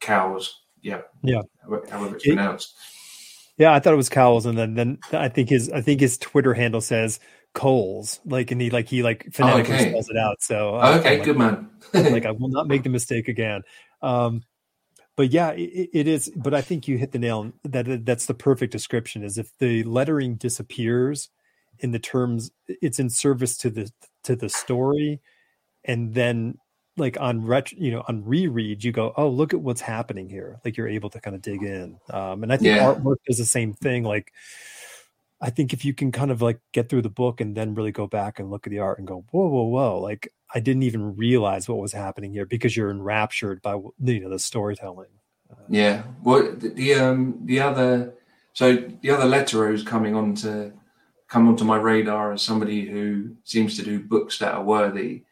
Cowles 0.00 0.63
yeah, 0.84 1.00
yeah, 1.22 1.40
however 1.62 2.14
it's 2.14 2.24
pronounced. 2.24 2.74
Yeah, 3.56 3.72
I 3.72 3.80
thought 3.80 3.94
it 3.94 3.96
was 3.96 4.08
Cowles, 4.08 4.46
and 4.46 4.58
then 4.58 4.74
then 4.74 4.98
I 5.12 5.28
think 5.28 5.48
his 5.48 5.70
I 5.70 5.80
think 5.80 6.00
his 6.00 6.18
Twitter 6.18 6.54
handle 6.54 6.80
says 6.80 7.20
Coles, 7.54 8.20
like 8.26 8.50
and 8.50 8.60
he 8.60 8.68
like 8.68 8.88
he 8.88 9.02
like 9.02 9.32
phonetically 9.32 9.74
okay. 9.74 9.88
spells 9.90 10.08
it 10.10 10.16
out. 10.16 10.42
So 10.42 10.76
uh, 10.76 10.98
okay, 11.00 11.16
like, 11.16 11.24
good 11.24 11.38
man. 11.38 11.70
like 11.94 12.26
I 12.26 12.32
will 12.32 12.48
not 12.48 12.68
make 12.68 12.82
the 12.82 12.90
mistake 12.90 13.28
again. 13.28 13.62
Um, 14.02 14.42
but 15.16 15.30
yeah, 15.30 15.52
it, 15.52 15.90
it 15.92 16.08
is. 16.08 16.30
But 16.36 16.52
I 16.52 16.60
think 16.60 16.86
you 16.86 16.98
hit 16.98 17.12
the 17.12 17.18
nail. 17.18 17.52
That 17.62 18.04
that's 18.04 18.26
the 18.26 18.34
perfect 18.34 18.72
description. 18.72 19.22
Is 19.22 19.38
if 19.38 19.56
the 19.58 19.84
lettering 19.84 20.34
disappears 20.34 21.30
in 21.78 21.92
the 21.92 21.98
terms, 21.98 22.50
it's 22.68 22.98
in 22.98 23.08
service 23.08 23.56
to 23.58 23.70
the 23.70 23.90
to 24.24 24.36
the 24.36 24.50
story, 24.50 25.22
and 25.84 26.12
then 26.12 26.58
like 26.96 27.20
on 27.20 27.44
ret 27.44 27.72
you 27.72 27.90
know 27.90 28.04
on 28.08 28.24
reread 28.24 28.84
you 28.84 28.92
go 28.92 29.12
oh 29.16 29.28
look 29.28 29.52
at 29.52 29.60
what's 29.60 29.80
happening 29.80 30.28
here 30.28 30.60
like 30.64 30.76
you're 30.76 30.88
able 30.88 31.10
to 31.10 31.20
kind 31.20 31.34
of 31.34 31.42
dig 31.42 31.62
in 31.62 31.98
um 32.10 32.42
and 32.42 32.52
i 32.52 32.56
think 32.56 32.76
yeah. 32.76 32.84
artwork 32.84 33.16
is 33.26 33.38
the 33.38 33.44
same 33.44 33.72
thing 33.72 34.04
like 34.04 34.32
i 35.40 35.50
think 35.50 35.72
if 35.72 35.84
you 35.84 35.92
can 35.92 36.12
kind 36.12 36.30
of 36.30 36.40
like 36.40 36.60
get 36.72 36.88
through 36.88 37.02
the 37.02 37.08
book 37.08 37.40
and 37.40 37.56
then 37.56 37.74
really 37.74 37.92
go 37.92 38.06
back 38.06 38.38
and 38.38 38.50
look 38.50 38.66
at 38.66 38.70
the 38.70 38.78
art 38.78 38.98
and 38.98 39.08
go 39.08 39.24
whoa 39.30 39.48
whoa 39.48 39.64
whoa 39.64 39.98
like 39.98 40.32
I 40.54 40.60
didn't 40.60 40.84
even 40.84 41.16
realize 41.16 41.68
what 41.68 41.78
was 41.78 41.92
happening 41.92 42.32
here 42.32 42.46
because 42.46 42.76
you're 42.76 42.90
enraptured 42.90 43.60
by 43.60 43.74
you 43.74 44.20
know 44.20 44.30
the 44.30 44.38
storytelling. 44.38 45.08
Yeah. 45.68 46.04
Well, 46.22 46.54
the, 46.54 46.68
the 46.68 46.94
um 46.94 47.40
the 47.44 47.60
other 47.60 48.14
so 48.52 48.76
the 48.76 49.10
other 49.10 49.24
letterer 49.24 49.68
who's 49.68 49.82
coming 49.82 50.14
on 50.14 50.34
to 50.36 50.72
come 51.28 51.48
onto 51.48 51.64
my 51.64 51.76
radar 51.76 52.32
as 52.32 52.42
somebody 52.42 52.88
who 52.88 53.34
seems 53.42 53.76
to 53.76 53.82
do 53.82 53.98
books 53.98 54.38
that 54.38 54.54
are 54.54 54.62
worthy, 54.62 55.24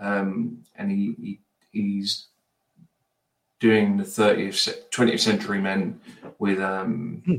um, 0.00 0.58
and 0.76 0.90
he, 0.90 1.14
he 1.20 1.40
he's 1.72 2.26
doing 3.60 3.96
the 3.98 4.04
30th 4.04 4.88
20th 4.90 5.20
century 5.20 5.60
men 5.60 6.00
with 6.38 6.58
um 6.60 7.22
Hmm. 7.26 7.36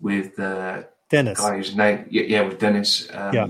with 0.00 0.36
the 0.36 0.86
Deniz, 1.10 1.38
guy 1.38 1.56
whose 1.56 1.76
name 1.76 2.06
yeah, 2.10 2.22
yeah 2.22 2.40
with 2.42 2.58
Deniz 2.58 3.08
um, 3.14 3.34
Yeah. 3.34 3.46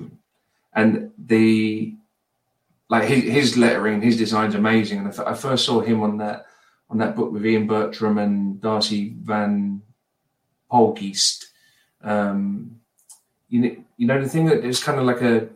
and 0.74 1.12
the 1.18 1.94
like 2.90 3.04
his, 3.08 3.22
his 3.24 3.56
lettering 3.56 4.00
his 4.02 4.16
design's 4.16 4.54
amazing 4.54 4.98
and 4.98 5.06
I 5.08 5.10
f- 5.10 5.26
I 5.26 5.34
first 5.34 5.64
saw 5.64 5.80
him 5.80 6.02
on 6.02 6.16
that 6.18 6.46
on 6.90 6.98
that 6.98 7.14
book 7.16 7.30
with 7.32 7.46
Ian 7.46 7.66
Bertram 7.66 8.18
and 8.18 8.60
Darcy 8.60 9.14
Van 9.22 9.82
Poelgeest 10.70 11.46
um 12.02 12.80
you 13.48 13.60
know, 13.60 13.76
you 13.96 14.06
know 14.06 14.20
the 14.22 14.28
thing 14.28 14.46
that 14.46 14.64
it's 14.64 14.82
kind 14.82 14.98
of 14.98 15.06
like 15.06 15.22
a 15.22 15.48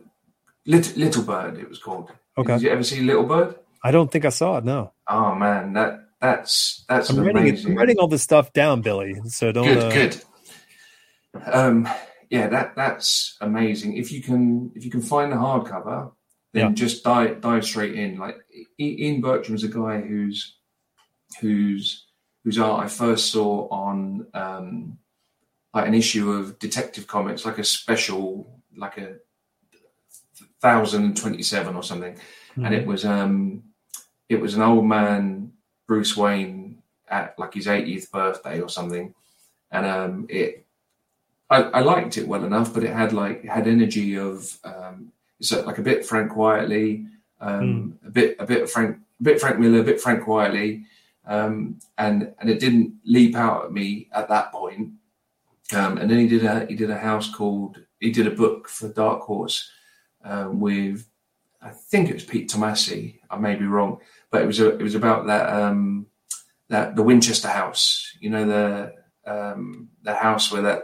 little, 0.65 0.97
little 0.99 1.23
bird 1.23 1.57
it 1.57 1.67
was 1.69 1.79
called 1.79 2.11
Okay. 2.37 2.53
did 2.53 2.61
you 2.63 2.69
ever 2.69 2.83
see 2.83 3.01
Little 3.01 3.23
Bird 3.25 3.55
I 3.83 3.91
don't 3.91 4.09
think 4.11 4.23
I 4.25 4.29
saw 4.29 4.57
it. 4.57 4.63
No, 4.63 4.93
oh 5.07 5.35
man 5.35 5.73
that 5.73 5.99
that's 6.21 6.85
that's 6.87 7.09
I'm 7.09 7.19
writing, 7.19 7.37
amazing 7.37 7.71
I'm 7.71 7.77
writing 7.77 7.97
all 7.99 8.07
this 8.07 8.23
stuff 8.23 8.53
down, 8.53 8.81
Billy. 8.81 9.15
So 9.25 9.51
don't. 9.51 9.65
good 9.65 9.77
uh, 9.77 9.91
good 9.93 10.21
um 11.45 11.89
yeah 12.29 12.47
that 12.47 12.75
that's 12.75 13.37
amazing 13.41 13.97
if 13.97 14.11
you 14.11 14.21
can 14.21 14.71
if 14.75 14.85
you 14.85 14.91
can 14.91 15.01
find 15.01 15.31
the 15.31 15.35
hardcover 15.35 16.11
then 16.53 16.69
Yeah. 16.69 16.73
just 16.73 17.03
dive 17.03 17.41
dive 17.41 17.65
straight 17.65 17.95
in 17.95 18.17
like 18.17 18.37
ian 18.79 19.21
bertram's 19.21 19.63
a 19.63 19.67
guy 19.67 20.01
who's 20.01 20.57
who's 21.41 22.05
whose 22.43 22.59
art 22.59 22.85
i 22.85 22.87
first 22.87 23.31
saw 23.31 23.67
on 23.69 24.27
um 24.35 24.97
like 25.73 25.87
an 25.87 25.95
issue 25.95 26.31
of 26.31 26.59
detective 26.59 27.07
comics 27.07 27.45
like 27.45 27.57
a 27.57 27.63
special 27.63 28.61
like 28.77 28.97
a 28.99 29.15
1027 30.63 31.75
or 31.75 31.83
something. 31.83 32.15
Mhm. 32.55 32.65
and 32.65 32.73
it 32.75 32.85
was 32.87 33.03
um 33.05 33.63
it 34.29 34.39
was 34.39 34.53
an 34.55 34.61
old 34.61 34.85
man 34.85 35.51
Bruce 35.87 36.15
Wayne 36.15 36.77
at 37.09 37.37
like 37.39 37.53
his 37.53 37.67
80th 37.67 38.11
birthday 38.11 38.61
or 38.61 38.69
something. 38.69 39.13
And 39.71 39.85
um 39.85 40.25
it 40.29 40.65
I, 41.49 41.63
I 41.63 41.81
liked 41.81 42.17
it 42.17 42.27
well 42.27 42.45
enough 42.45 42.73
but 42.73 42.83
it 42.83 42.93
had 42.93 43.11
like 43.13 43.43
had 43.43 43.67
energy 43.67 44.17
of 44.17 44.57
um 44.63 45.11
it's 45.39 45.51
a- 45.51 45.63
like 45.63 45.79
a 45.79 45.87
bit 45.89 46.05
Frank 46.05 46.31
Quitely 46.31 47.07
um 47.41 47.99
a 48.05 48.11
bit 48.11 48.35
a 48.39 48.45
bit 48.45 48.61
of 48.63 48.71
Frank 48.71 48.97
a 49.19 49.23
bit 49.23 49.39
Frank 49.41 49.59
Miller 49.59 49.79
a 49.81 49.83
bit 49.83 49.99
Frank 50.01 50.23
Quitely 50.23 50.85
um 51.25 51.79
and 51.97 52.33
and 52.39 52.49
it 52.49 52.59
didn't 52.59 52.93
leap 53.05 53.35
out 53.35 53.65
at 53.65 53.71
me 53.73 54.07
at 54.13 54.29
that 54.29 54.51
point. 54.51 54.91
Um 55.75 55.97
and 55.97 56.09
then 56.09 56.19
he 56.19 56.27
did 56.27 56.45
a 56.45 56.65
he 56.67 56.75
did 56.75 56.91
a 56.91 56.97
house 57.09 57.29
called 57.33 57.79
he 57.99 58.11
did 58.11 58.27
a 58.27 58.31
book 58.43 58.69
for 58.69 58.87
Dark 58.89 59.21
Horse 59.21 59.69
um, 60.23 60.59
with 60.59 61.07
I 61.61 61.69
think 61.69 62.09
it 62.09 62.13
was 62.15 62.23
Pete 62.23 62.49
Tomasi. 62.49 63.19
I 63.29 63.37
may 63.37 63.55
be 63.55 63.65
wrong, 63.65 63.99
but 64.31 64.41
it 64.41 64.45
was 64.47 64.59
a, 64.59 64.77
it 64.77 64.81
was 64.81 64.95
about 64.95 65.27
that 65.27 65.49
um, 65.49 66.07
that 66.69 66.95
the 66.95 67.03
Winchester 67.03 67.47
House. 67.47 68.15
You 68.19 68.29
know 68.29 68.45
the 68.45 68.93
um, 69.25 69.89
the 70.03 70.13
house 70.13 70.51
where 70.51 70.61
that 70.63 70.83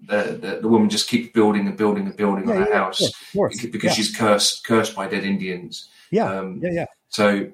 the, 0.00 0.38
the 0.40 0.58
the 0.62 0.68
woman 0.68 0.90
just 0.90 1.08
keeps 1.08 1.32
building 1.32 1.66
and 1.66 1.76
building 1.76 2.06
and 2.06 2.16
building 2.16 2.48
on 2.50 2.56
Yeah, 2.56 2.64
her 2.64 2.70
yeah, 2.70 2.78
house 2.78 3.00
yeah, 3.00 3.08
of 3.08 3.32
course. 3.32 3.60
because 3.66 3.84
yeah. 3.84 3.92
she's 3.92 4.16
cursed 4.16 4.64
cursed 4.66 4.94
by 4.94 5.06
dead 5.08 5.24
Indians. 5.24 5.88
yeah, 6.10 6.30
Um, 6.38 6.60
yeah, 6.62 6.70
yeah. 6.72 6.84
so, 7.08 7.50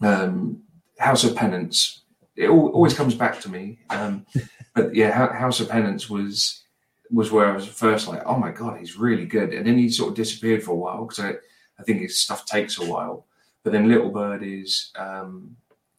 um, 0.00 0.62
House 0.98 1.24
of 1.24 1.34
Penance. 1.36 2.00
It 2.36 2.46
al- 2.48 2.68
always 2.68 2.94
comes 2.94 3.14
back 3.14 3.40
to 3.40 3.48
me. 3.50 3.78
Um, 3.90 4.26
but 4.74 4.94
yeah, 4.94 5.10
House 5.12 5.60
of 5.60 5.68
Penance 5.68 6.08
was 6.10 6.61
was 7.12 7.30
where 7.30 7.46
I 7.46 7.52
was 7.52 7.66
first 7.66 8.08
like, 8.08 8.22
oh 8.24 8.36
my 8.36 8.50
god, 8.50 8.78
he's 8.78 8.96
really 8.96 9.26
good. 9.26 9.52
And 9.52 9.66
then 9.66 9.76
he 9.76 9.88
sort 9.90 10.10
of 10.10 10.16
disappeared 10.16 10.62
for 10.62 10.72
a 10.72 10.76
while 10.76 11.04
because 11.04 11.20
I, 11.20 11.34
I 11.78 11.82
think 11.82 12.00
his 12.00 12.20
stuff 12.20 12.46
takes 12.46 12.78
a 12.78 12.84
while. 12.84 13.26
But 13.62 13.72
then 13.72 13.88
Little 13.88 14.10
Bird 14.10 14.42
is 14.42 14.90
um, 14.96 15.56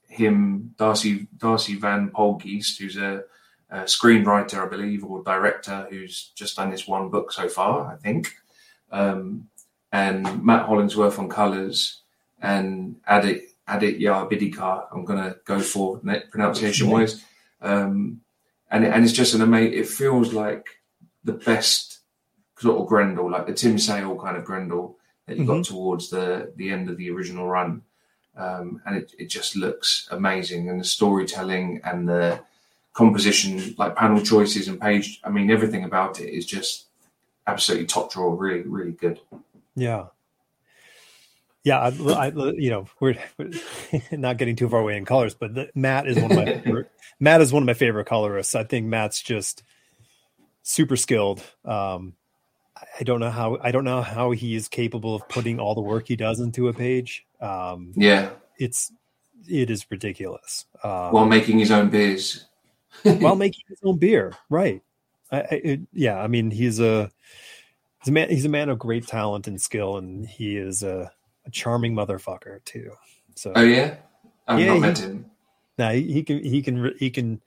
him, 0.07 0.74
Darcy 0.78 1.28
Darcy 1.38 1.76
Van 1.76 2.09
Poelgeest, 2.09 2.78
who's 2.78 2.97
a, 2.97 3.24
a 3.70 3.82
screenwriter, 3.82 4.66
I 4.66 4.70
believe, 4.70 5.05
or 5.05 5.24
director, 5.24 5.88
who's 5.89 6.32
just 6.36 6.57
done 6.57 6.72
this 6.72 6.88
one 6.88 7.09
book 7.09 7.32
so 7.32 7.47
far, 7.47 7.91
I 7.91 7.95
think. 7.95 8.36
Um, 8.91 9.47
and 9.91 10.43
Matt 10.43 10.66
Hollingsworth 10.66 11.20
on 11.20 11.30
colours, 11.30 12.01
and 12.41 12.95
Adit 13.07 13.49
Aditya 13.68 14.28
Bidikar. 14.30 14.88
I'm 14.91 15.05
gonna 15.05 15.36
go 15.45 15.59
for 15.59 15.99
pronunciation 16.32 16.89
wise, 16.89 17.24
um, 17.61 18.22
and 18.72 18.86
and 18.86 19.03
it's 19.03 19.14
just 19.14 19.36
an 19.36 19.41
amazing. 19.41 19.80
It 19.80 19.88
feels 19.88 20.34
like 20.34 20.68
the 21.24 21.34
best 21.34 21.99
sort 22.59 22.82
of 22.82 22.88
Grendel, 22.88 23.30
like 23.30 23.47
the 23.47 23.53
Tim 23.53 23.78
Sale 23.78 24.17
kind 24.19 24.38
of 24.38 24.45
Grendel 24.45 24.97
that 25.28 25.38
you 25.38 25.45
got 25.45 25.65
towards 25.65 26.09
the 26.09 26.51
the 26.55 26.69
end 26.69 26.89
of 26.89 26.97
the 26.97 27.09
original 27.09 27.47
run, 27.47 27.82
um, 28.38 28.82
and 28.86 28.97
it 28.97 29.13
it 29.17 29.30
just 29.30 29.55
looks 29.55 30.07
amazing, 30.11 30.69
and 30.69 30.80
the 30.80 30.86
storytelling 30.86 31.82
and 31.84 32.07
the 32.07 32.39
composition, 32.93 33.76
like 33.78 33.95
panel 33.95 34.21
choices 34.21 34.67
and 34.67 34.80
page. 34.80 35.19
I 35.24 35.30
mean, 35.30 35.49
everything 35.49 35.84
about 35.84 36.19
it 36.19 36.30
is 36.30 36.45
just 36.45 36.86
absolutely 37.47 37.88
top 37.88 38.11
drawer. 38.11 38.36
Really, 38.36 38.61
really 38.61 38.91
good. 38.91 39.19
Yeah. 39.76 40.07
Yeah, 41.63 41.80
I, 41.80 41.88
I, 42.11 42.28
you 42.28 42.69
know, 42.69 42.88
we're, 42.99 43.15
we're 43.38 43.51
not 44.11 44.36
getting 44.38 44.57
too 44.57 44.67
far 44.67 44.82
away 44.82 44.97
in 44.97 45.05
colors, 45.05 45.34
but 45.34 45.55
the, 45.55 45.69
Matt 45.74 46.07
is 46.07 46.19
one 46.19 46.32
of 46.32 46.38
my 46.38 46.45
favorite, 46.61 46.91
Matt 47.21 47.39
is 47.39 47.53
one 47.53 47.63
of 47.63 47.67
my 47.67 47.74
favorite 47.74 48.05
colorists. 48.05 48.53
I 48.53 48.65
think 48.65 48.86
Matt's 48.86 49.21
just 49.21 49.63
super 50.64 50.95
skilled. 50.95 51.43
Um, 51.64 52.14
I 52.99 53.03
don't 53.03 53.20
know 53.20 53.30
how 53.30 53.57
I 53.61 53.72
don't 53.72 53.84
know 53.86 54.01
how 54.01 54.32
he 54.32 54.55
is 54.55 54.68
capable 54.68 55.16
of 55.16 55.28
putting 55.30 55.59
all 55.59 55.76
the 55.76 55.82
work 55.82 56.07
he 56.07 56.16
does 56.16 56.39
into 56.39 56.68
a 56.68 56.74
page. 56.74 57.26
Um, 57.39 57.93
Yeah, 57.95 58.32
it's 58.57 58.91
it 59.47 59.70
is 59.70 59.86
ridiculous. 59.91 60.66
Um, 60.84 61.11
while 61.11 61.26
making 61.26 61.59
his 61.59 61.72
own 61.72 61.89
beers. 61.89 62.45
while 63.03 63.36
making 63.36 63.64
his 63.68 63.80
own 63.84 63.97
beer, 63.97 64.34
right? 64.49 64.82
I, 65.32 65.38
I, 65.41 65.61
it, 65.64 65.80
yeah, 65.93 66.18
I 66.20 66.28
mean 66.28 66.51
he's 66.51 66.80
a 66.80 67.09
he's 68.01 68.09
a 68.09 68.11
man 68.11 68.30
he's 68.30 68.45
a 68.45 68.49
man 68.49 68.70
of 68.70 68.80
great 68.80 69.07
talent 69.07 69.47
and 69.47 69.61
skill, 69.61 69.97
and 69.97 70.26
he 70.26 70.57
is 70.57 70.84
a, 70.84 71.11
a 71.45 71.51
charming 71.51 71.93
motherfucker 71.95 72.64
too. 72.66 72.91
So 73.36 73.53
Oh 73.55 73.61
yeah, 73.64 73.95
I've 74.47 74.59
Yeah, 74.59 74.68
not 74.68 74.74
he- 74.76 74.80
met 74.82 74.97
him. 74.99 75.26
nah, 75.78 75.91
he, 75.91 76.11
he 76.11 76.24
can 76.24 76.43
he 76.43 76.61
can 76.61 76.91
he 76.99 77.09
can 77.09 77.41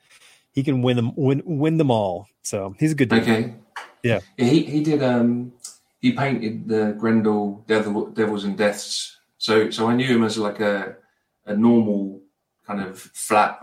he 0.56 0.64
can 0.64 0.82
win 0.82 0.96
them 0.96 1.12
win 1.14 1.42
win 1.44 1.76
them 1.76 1.92
all. 1.92 2.26
So 2.42 2.74
he's 2.80 2.92
a 2.92 2.94
good 2.96 3.10
dude. 3.10 3.22
Okay. 3.22 3.54
Yeah. 4.02 4.20
He 4.36 4.62
he 4.64 4.82
did 4.82 5.02
um 5.02 5.52
he 6.00 6.12
painted 6.12 6.66
the 6.66 6.96
Grendel 6.98 7.64
Devil, 7.68 8.06
Devils 8.06 8.44
and 8.44 8.56
Deaths. 8.58 9.16
So 9.38 9.70
so 9.70 9.86
I 9.88 9.94
knew 9.94 10.06
him 10.06 10.24
as 10.24 10.38
like 10.38 10.58
a 10.60 10.96
a 11.44 11.54
normal 11.54 12.22
kind 12.66 12.80
of 12.80 12.98
flat 12.98 13.60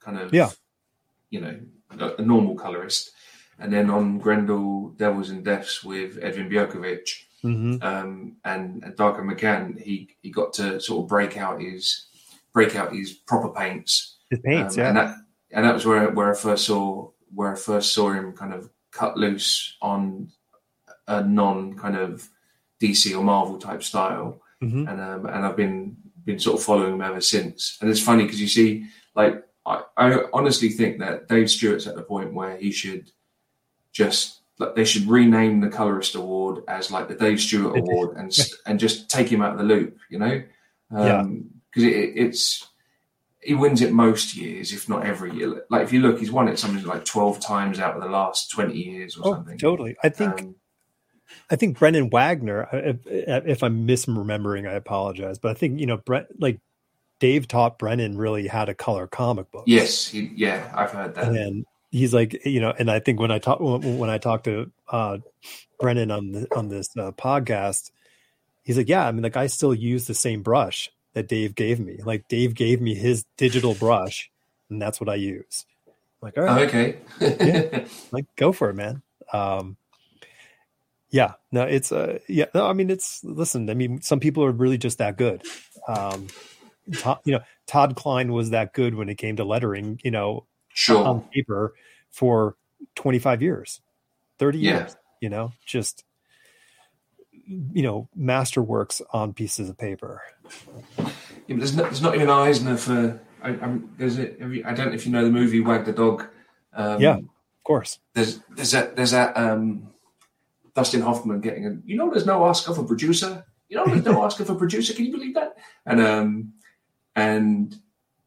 kind 0.00 0.18
of 0.18 0.32
Yeah. 0.32 0.50
you 1.30 1.40
know 1.40 1.58
a, 1.98 2.14
a 2.18 2.22
normal 2.22 2.54
colorist. 2.54 3.10
And 3.58 3.72
then 3.72 3.90
on 3.90 4.18
Grendel 4.18 4.90
Devils 4.96 5.30
and 5.30 5.44
Deaths 5.44 5.82
with 5.82 6.22
Edvin 6.22 6.50
Biukovic 6.50 7.08
hmm 7.42 7.76
um, 7.82 8.36
and, 8.44 8.82
and 8.84 8.96
Darko 8.96 9.24
Macan, 9.24 9.78
he 9.82 10.08
he 10.22 10.30
got 10.30 10.52
to 10.54 10.80
sort 10.80 11.02
of 11.02 11.08
break 11.08 11.36
out 11.36 11.60
his 11.60 12.06
break 12.52 12.76
out 12.76 12.92
his 12.94 13.12
proper 13.12 13.48
paints 13.48 14.16
His 14.30 14.40
paints, 14.40 14.74
um, 14.76 14.80
yeah, 14.80 14.88
and 14.88 14.96
that 14.96 15.16
and 15.52 15.64
that 15.64 15.74
was 15.74 15.86
where 15.86 16.10
where 16.10 16.30
I 16.30 16.36
first 16.36 16.66
saw 16.66 17.10
where 17.34 17.52
I 17.52 17.56
first 17.56 17.92
saw 17.92 18.12
him 18.12 18.32
kind 18.32 18.52
of 18.52 18.70
cut 18.90 19.16
loose 19.16 19.76
on 19.80 20.30
a 21.06 21.22
non 21.22 21.76
kind 21.76 21.96
of 21.96 22.28
DC 22.80 23.16
or 23.16 23.22
Marvel 23.22 23.58
type 23.58 23.82
style, 23.82 24.40
hmm 24.60 24.86
and 24.88 25.00
um, 25.00 25.26
and 25.26 25.44
I've 25.44 25.56
been 25.56 25.96
been 26.24 26.38
sort 26.38 26.58
of 26.58 26.64
following 26.64 26.94
him 26.94 27.02
ever 27.02 27.20
since. 27.20 27.78
And 27.80 27.88
it's 27.88 28.02
funny 28.02 28.24
because 28.24 28.40
you 28.40 28.48
see, 28.48 28.86
like 29.14 29.44
I, 29.64 29.82
I 29.96 30.22
honestly 30.32 30.68
think 30.68 30.98
that 30.98 31.28
Dave 31.28 31.50
Stewart's 31.50 31.86
at 31.86 31.96
the 31.96 32.02
point 32.02 32.34
where 32.34 32.56
he 32.56 32.72
should 32.72 33.10
just 33.92 34.40
like 34.58 34.74
they 34.74 34.84
should 34.84 35.08
rename 35.08 35.60
the 35.60 35.68
colorist 35.68 36.14
award 36.14 36.62
as 36.68 36.90
like 36.90 37.08
the 37.08 37.14
Dave 37.14 37.40
Stewart 37.40 37.78
award 37.78 38.16
and 38.16 38.36
and 38.66 38.80
just 38.80 39.08
take 39.08 39.28
him 39.28 39.42
out 39.42 39.52
of 39.52 39.58
the 39.58 39.64
loop, 39.64 39.98
you 40.10 40.18
know? 40.18 40.42
Yeah. 40.92 41.22
Because 41.22 41.82
it, 41.84 42.12
it's 42.16 42.68
he 43.46 43.54
wins 43.54 43.80
it 43.80 43.92
most 43.92 44.36
years, 44.36 44.72
if 44.72 44.88
not 44.88 45.06
every 45.06 45.32
year. 45.34 45.64
Like 45.70 45.82
if 45.84 45.92
you 45.92 46.00
look, 46.00 46.18
he's 46.18 46.30
won 46.32 46.48
it 46.48 46.58
something 46.58 46.84
like 46.84 47.04
twelve 47.04 47.40
times 47.40 47.78
out 47.78 47.96
of 47.96 48.02
the 48.02 48.08
last 48.08 48.50
twenty 48.50 48.76
years 48.78 49.16
or 49.16 49.20
Oh, 49.28 49.32
something. 49.34 49.58
totally. 49.58 49.96
I 50.02 50.08
think 50.08 50.40
Um, 50.42 50.54
I 51.50 51.56
think 51.56 51.78
Brennan 51.78 52.10
Wagner. 52.10 52.68
If, 52.72 52.98
if 53.06 53.62
I'm 53.62 53.86
misremembering, 53.86 54.68
I 54.68 54.72
apologize, 54.74 55.38
but 55.38 55.50
I 55.50 55.54
think 55.54 55.80
you 55.80 55.86
know 55.86 55.96
Brent 55.96 56.26
like 56.40 56.60
Dave 57.20 57.48
taught 57.48 57.78
Brennan 57.78 58.16
really 58.18 58.46
how 58.46 58.64
to 58.64 58.74
color 58.74 59.06
comic 59.06 59.50
books. 59.50 59.64
yes, 59.66 60.06
he, 60.08 60.30
yeah, 60.34 60.70
I've 60.74 60.90
heard 60.92 61.14
that. 61.14 61.28
and 61.28 61.64
he's 61.90 62.12
like 62.12 62.44
you 62.44 62.60
know 62.60 62.74
and 62.78 62.90
i 62.90 62.98
think 62.98 63.18
when 63.20 63.30
i 63.30 63.38
talk 63.38 63.58
when 63.60 64.10
i 64.10 64.18
talked 64.18 64.44
to 64.44 64.70
uh 64.90 65.16
brennan 65.78 66.10
on 66.10 66.32
the 66.32 66.46
on 66.54 66.68
this 66.68 66.88
uh, 66.98 67.12
podcast 67.12 67.92
he's 68.64 68.76
like, 68.76 68.88
yeah, 68.88 69.06
I 69.06 69.12
mean, 69.12 69.22
like 69.22 69.36
I 69.36 69.46
still 69.46 69.72
use 69.72 70.06
the 70.08 70.12
same 70.14 70.42
brush 70.42 70.90
that 71.16 71.28
Dave 71.28 71.54
gave 71.54 71.80
me. 71.80 71.98
Like 72.04 72.28
Dave 72.28 72.54
gave 72.54 72.82
me 72.82 72.94
his 72.94 73.24
digital 73.38 73.74
brush, 73.74 74.30
and 74.68 74.80
that's 74.80 75.00
what 75.00 75.08
I 75.08 75.14
use. 75.14 75.64
I'm 75.86 75.94
like, 76.20 76.36
all 76.36 76.44
right, 76.44 76.60
Oh, 76.60 76.64
okay. 76.66 76.98
Yeah. 77.20 77.86
like 78.12 78.26
go 78.36 78.52
for 78.52 78.68
it, 78.68 78.74
man. 78.74 79.00
Um, 79.32 79.78
yeah, 81.08 81.32
no, 81.50 81.62
it's 81.62 81.90
uh, 81.90 82.18
yeah, 82.28 82.44
no, 82.54 82.66
I 82.66 82.74
mean, 82.74 82.90
it's 82.90 83.24
listen. 83.24 83.70
I 83.70 83.74
mean, 83.74 84.02
some 84.02 84.20
people 84.20 84.44
are 84.44 84.52
really 84.52 84.76
just 84.76 84.98
that 84.98 85.16
good. 85.16 85.42
Um, 85.88 86.26
Todd, 86.98 87.20
you 87.24 87.32
know, 87.32 87.40
Todd 87.66 87.96
Klein 87.96 88.30
was 88.30 88.50
that 88.50 88.74
good 88.74 88.94
when 88.94 89.08
it 89.08 89.16
came 89.16 89.36
to 89.36 89.44
lettering. 89.44 89.98
You 90.04 90.10
know, 90.10 90.46
sure. 90.68 91.02
on 91.02 91.22
paper 91.32 91.72
for 92.10 92.56
25 92.96 93.40
years, 93.40 93.80
30 94.38 94.58
Yeah. 94.58 94.80
years. 94.80 94.96
You 95.22 95.30
know, 95.30 95.52
just 95.64 96.04
you 97.46 97.82
know, 97.82 98.08
masterworks 98.18 99.00
on 99.12 99.32
pieces 99.32 99.68
of 99.68 99.78
paper. 99.78 100.20
Yeah, 100.98 101.04
but 101.48 101.58
there's, 101.58 101.76
not, 101.76 101.82
there's 101.84 102.02
not 102.02 102.14
even 102.16 102.28
Eisner 102.30 102.76
for. 102.76 103.20
I, 103.42 103.48
I'm, 103.50 103.94
there's 103.98 104.18
a, 104.18 104.34
you- 104.40 104.64
I 104.66 104.72
don't 104.74 104.88
know 104.88 104.94
if 104.94 105.06
you 105.06 105.12
know 105.12 105.24
the 105.24 105.30
movie 105.30 105.60
Wag 105.60 105.84
the 105.84 105.92
Dog. 105.92 106.26
Um, 106.74 107.00
Yeah. 107.00 107.16
Of 107.18 107.64
course. 107.64 107.98
There's 108.14 108.40
there's 108.54 108.70
that 108.72 108.94
there's 108.96 109.10
that 109.10 109.36
um, 109.36 109.88
Dustin 110.74 111.00
Hoffman 111.02 111.40
getting 111.40 111.66
a. 111.66 111.76
You 111.84 111.96
know, 111.96 112.10
there's 112.10 112.26
no 112.26 112.42
Oscar 112.44 112.74
for 112.74 112.84
producer. 112.84 113.44
You 113.68 113.76
know, 113.78 113.86
there's 113.86 114.04
no 114.04 114.20
Oscar 114.24 114.44
for 114.44 114.54
producer. 114.54 114.94
Can 114.94 115.06
you 115.06 115.12
believe 115.12 115.34
that? 115.34 115.56
And 115.84 116.00
um, 116.00 116.52
and 117.16 117.74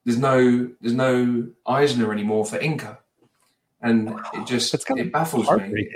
there's 0.05 0.17
no 0.17 0.69
there's 0.81 0.93
no 0.95 1.47
Eisner 1.65 2.11
anymore 2.11 2.45
for 2.45 2.57
inker, 2.59 2.97
and 3.81 4.09
it 4.33 4.45
just 4.45 4.73
it 4.97 5.11
baffles 5.11 5.49
me. 5.51 5.89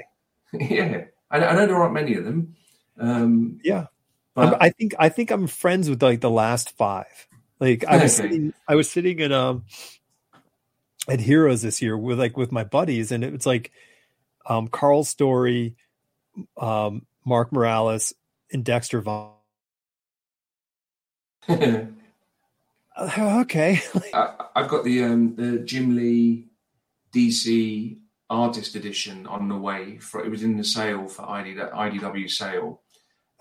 Yeah, 0.53 1.05
I, 1.31 1.43
I 1.43 1.53
know 1.55 1.65
there 1.65 1.75
aren't 1.77 1.93
many 1.95 2.13
of 2.15 2.23
them. 2.25 2.55
Um, 2.97 3.59
Yeah. 3.63 3.87
but 4.35 4.61
I'm- 4.61 4.71
think 4.77 4.93
I 4.99 5.09
think 5.09 5.31
I'm 5.31 5.47
friends 5.47 5.89
with 5.89 6.01
like 6.03 6.21
the 6.21 6.29
last 6.29 6.75
five. 6.77 7.27
Like 7.59 7.85
I 7.85 7.97
was 7.97 8.19
Okay. 8.19 8.29
sitting, 8.29 8.53
I 8.67 8.75
was 8.75 8.89
sitting 8.89 9.19
in 9.19 9.31
um 9.31 9.65
at 11.07 11.19
Heroes 11.19 11.61
this 11.61 11.81
year 11.81 11.97
with 11.97 12.19
like 12.19 12.37
with 12.37 12.51
my 12.51 12.63
buddies, 12.63 13.11
and 13.11 13.23
it 13.23 13.31
was 13.33 13.45
like 13.45 13.71
um 14.47 14.67
Karl 14.67 15.03
Story, 15.03 15.75
um 16.57 17.05
Mark 17.25 17.51
Morales, 17.53 18.13
and 18.51 18.63
Dexter 18.65 19.01
Vaughn. 19.01 19.31
Uh, 22.95 23.41
okay, 23.41 23.81
I, 24.13 24.45
I've 24.55 24.69
got 24.69 24.83
the 24.83 25.03
um, 25.03 25.35
the 25.35 25.57
Jim 25.59 25.95
Lee 25.95 26.45
DC 27.11 27.97
artist 28.29 28.75
edition 28.75 29.25
on 29.25 29.49
the 29.49 29.57
way. 29.57 29.97
For 29.97 30.23
it 30.23 30.29
was 30.29 30.43
in 30.43 30.57
the 30.57 30.63
sale 30.63 31.07
for 31.07 31.27
ID, 31.27 31.55
IDW 31.55 32.29
sale. 32.29 32.81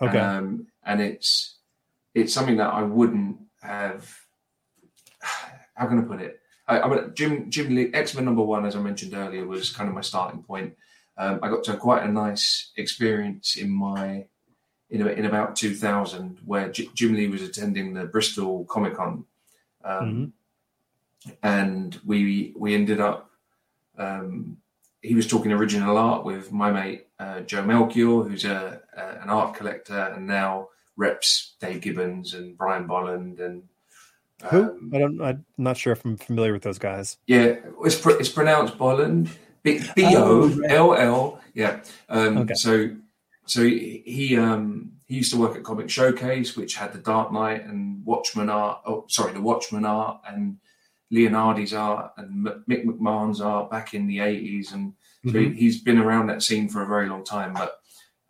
Okay, 0.01 0.19
um, 0.19 0.67
and 0.85 1.01
it's 1.01 1.57
it's 2.13 2.33
something 2.33 2.57
that 2.57 2.73
I 2.73 2.83
wouldn't 2.83 3.37
have. 3.61 4.09
How 5.75 5.87
can 5.87 5.99
I 5.99 6.03
put 6.03 6.21
it? 6.21 6.39
I, 6.67 6.81
I 6.81 6.87
mean, 6.87 7.11
Jim 7.13 7.49
Jim 7.49 7.73
Lee 7.75 7.91
X 7.93 8.15
Men 8.15 8.25
number 8.25 8.43
one, 8.43 8.65
as 8.65 8.75
I 8.75 8.79
mentioned 8.79 9.13
earlier, 9.13 9.45
was 9.45 9.71
kind 9.71 9.89
of 9.89 9.95
my 9.95 10.01
starting 10.01 10.43
point. 10.43 10.75
Um, 11.17 11.39
I 11.43 11.49
got 11.49 11.63
to 11.65 11.77
quite 11.77 12.03
a 12.03 12.11
nice 12.11 12.71
experience 12.77 13.55
in 13.55 13.69
my 13.69 14.25
in, 14.89 15.07
in 15.07 15.25
about 15.25 15.55
2000, 15.55 16.39
where 16.45 16.69
J- 16.69 16.89
Jim 16.93 17.15
Lee 17.15 17.27
was 17.27 17.41
attending 17.41 17.93
the 17.93 18.05
Bristol 18.05 18.65
Comic 18.65 18.95
Con, 18.95 19.25
um, 19.83 20.33
and 21.41 21.99
we 22.05 22.53
we 22.55 22.75
ended 22.75 23.01
up. 23.01 23.29
Um, 23.97 24.57
he 25.03 25.13
was 25.15 25.27
talking 25.27 25.51
original 25.51 25.97
art 25.97 26.25
with 26.25 26.51
my 26.51 26.71
mate 26.71 27.07
uh, 27.19 27.41
Joe 27.41 27.63
Melchior, 27.63 28.23
who's 28.23 28.45
a, 28.45 28.81
a 28.97 29.21
an 29.21 29.29
art 29.29 29.53
collector 29.55 29.99
and 30.15 30.25
now 30.25 30.69
reps 30.95 31.55
Dave 31.59 31.81
Gibbons 31.81 32.33
and 32.33 32.57
Brian 32.57 32.87
Bolland 32.87 33.39
and 33.39 33.63
who? 34.49 34.63
um, 34.71 34.91
I 34.93 34.97
don't. 34.99 35.21
I'm 35.21 35.45
not 35.57 35.77
sure 35.77 35.93
if 35.93 36.03
I'm 36.03 36.17
familiar 36.17 36.51
with 36.53 36.63
those 36.63 36.79
guys. 36.79 37.17
yeah, 37.27 37.55
it's 37.85 37.99
pr- 37.99 38.11
it's 38.19 38.29
pronounced 38.29 38.77
Bolland. 38.77 39.29
B 39.61 39.79
B 39.95 40.03
Oh, 40.17 40.51
O 40.51 40.61
L 40.63 40.93
L. 40.95 41.41
Yeah. 41.53 41.79
Um, 42.09 42.39
Okay. 42.39 42.53
So 42.55 42.89
so 43.45 43.61
he 43.63 44.03
he, 44.05 44.37
um, 44.37 44.91
he 45.05 45.15
used 45.15 45.31
to 45.33 45.39
work 45.39 45.55
at 45.55 45.63
Comic 45.63 45.89
Showcase, 45.89 46.57
which 46.57 46.75
had 46.75 46.91
the 46.93 46.99
Dark 46.99 47.31
Knight 47.31 47.65
and 47.65 48.05
Watchmen 48.05 48.49
art. 48.49 48.81
Oh, 48.85 49.05
sorry, 49.07 49.31
the 49.33 49.41
Watchmen 49.41 49.85
art 49.85 50.19
and 50.27 50.57
Leonardi's 51.11 51.73
art 51.73 52.13
and 52.17 52.45
Mick 52.67 52.85
McMahon's 52.85 53.41
art 53.41 53.69
back 53.69 53.93
in 53.93 54.07
the 54.07 54.19
eighties, 54.19 54.71
and 54.73 54.93
so 55.25 55.31
Mhm. 55.33 55.53
he, 55.53 55.59
he's 55.61 55.81
been 55.81 55.99
around 55.99 56.27
that 56.27 56.43
scene 56.43 56.67
for 56.69 56.81
a 56.81 56.87
very 56.87 57.07
long 57.09 57.23
time. 57.23 57.53
But 57.53 57.79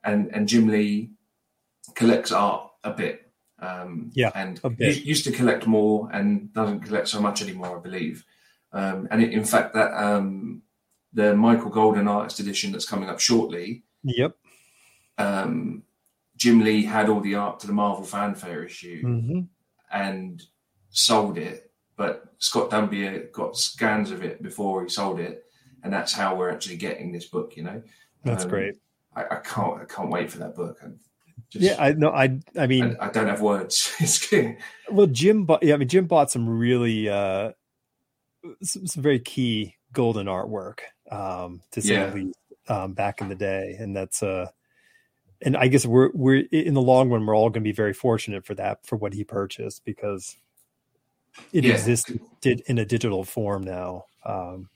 and 0.04 0.30
and 0.36 0.48
Jim 0.48 0.68
Lee 0.68 1.12
collects 1.96 2.32
art 2.32 2.70
a 2.84 2.92
bit. 2.92 3.32
Um, 3.60 4.12
Yeah, 4.14 4.32
and 4.36 4.60
bit. 4.78 4.96
he 4.98 5.02
used 5.02 5.24
to 5.26 5.32
collect 5.32 5.66
more 5.68 6.10
and 6.12 6.52
doesn't 6.54 6.82
collect 6.82 7.08
so 7.08 7.22
much 7.22 7.42
anymore, 7.42 7.78
I 7.78 7.82
believe. 7.82 8.26
Um, 8.74 9.08
and 9.12 9.22
in 9.24 9.46
fact, 9.46 9.74
that 9.76 9.94
um, 9.94 10.64
the 11.14 11.34
Michael 11.36 11.70
Golden 11.70 12.08
Artist 12.08 12.40
Edition 12.42 12.72
that's 12.74 12.88
coming 12.90 13.08
up 13.08 13.20
shortly, 13.22 13.84
Yep. 14.04 14.36
um, 15.18 15.84
Jim 16.36 16.60
Lee 16.62 16.84
had 16.84 17.08
all 17.08 17.22
the 17.22 17.36
art 17.36 17.60
to 17.62 17.68
the 17.68 17.74
Marvel 17.74 18.04
Fanfare 18.04 18.64
issue 18.66 19.02
hmm 19.02 19.42
and 19.92 20.42
sold 20.90 21.38
it, 21.38 21.72
but 21.96 22.34
Scott 22.40 22.70
Dunbier 22.70 23.32
got 23.32 23.58
scans 23.58 24.12
of 24.12 24.24
it 24.24 24.42
before 24.42 24.84
he 24.84 24.90
sold 24.90 25.20
it, 25.20 25.44
and 25.84 25.92
that's 25.94 26.14
how 26.14 26.36
we're 26.36 26.50
actually 26.50 26.78
getting 26.78 27.12
this 27.12 27.26
book. 27.26 27.56
You 27.56 27.64
know, 27.64 27.84
That's 28.24 28.44
Um, 28.46 28.50
great. 28.50 28.76
I, 29.16 29.24
I 29.26 29.36
can't, 29.44 29.82
I 29.82 29.86
can't 29.86 30.10
wait 30.10 30.32
for 30.32 30.40
that 30.40 30.56
book. 30.56 30.78
And 30.82 30.98
just, 31.50 31.64
Yeah, 31.64 31.76
I 31.80 31.94
know. 31.94 32.10
I. 32.10 32.40
I 32.58 32.68
mean, 32.68 32.96
I, 33.00 33.08
I 33.08 33.10
don't 33.12 33.28
have 33.28 33.42
words. 33.42 33.94
it's 34.00 34.28
good. 34.28 34.58
Well, 34.90 35.08
Jim 35.08 35.46
bought. 35.46 35.62
Yeah, 35.64 35.76
I 35.76 35.78
mean, 35.78 35.88
Jim 35.88 36.06
bought 36.06 36.32
some 36.32 36.48
really, 36.50 37.10
uh, 37.10 37.52
some, 38.64 38.88
some 38.88 39.04
very 39.04 39.20
key 39.20 39.76
golden 39.92 40.28
artwork, 40.28 40.80
um, 41.12 41.62
to 41.72 41.82
say 41.82 41.94
Yeah. 41.94 42.10
the 42.10 42.16
least, 42.16 42.38
um, 42.68 42.94
back 42.94 43.22
in 43.22 43.30
the 43.30 43.36
day, 43.36 43.76
and 43.80 43.96
that's 43.96 44.24
uh, 44.24 44.48
and 45.42 45.56
I 45.58 45.68
guess 45.68 45.86
we're 45.86 46.10
we're 46.14 46.46
in 46.52 46.74
the 46.74 46.82
long 46.82 47.10
run, 47.10 47.26
we're 47.26 47.36
all 47.36 47.50
going 47.50 47.62
to 47.64 47.68
be 47.68 47.72
very 47.74 47.94
fortunate 47.94 48.46
for 48.46 48.56
that 48.56 48.86
for 48.86 48.96
what 48.96 49.14
he 49.14 49.24
purchased 49.24 49.84
because 49.86 50.38
it 51.52 51.64
Yeah. 51.64 51.74
existed 51.74 52.20
did 52.42 52.62
in 52.68 52.78
a 52.78 52.86
digital 52.86 53.24
form 53.24 53.64
now. 53.64 54.06
Um, 54.26 54.70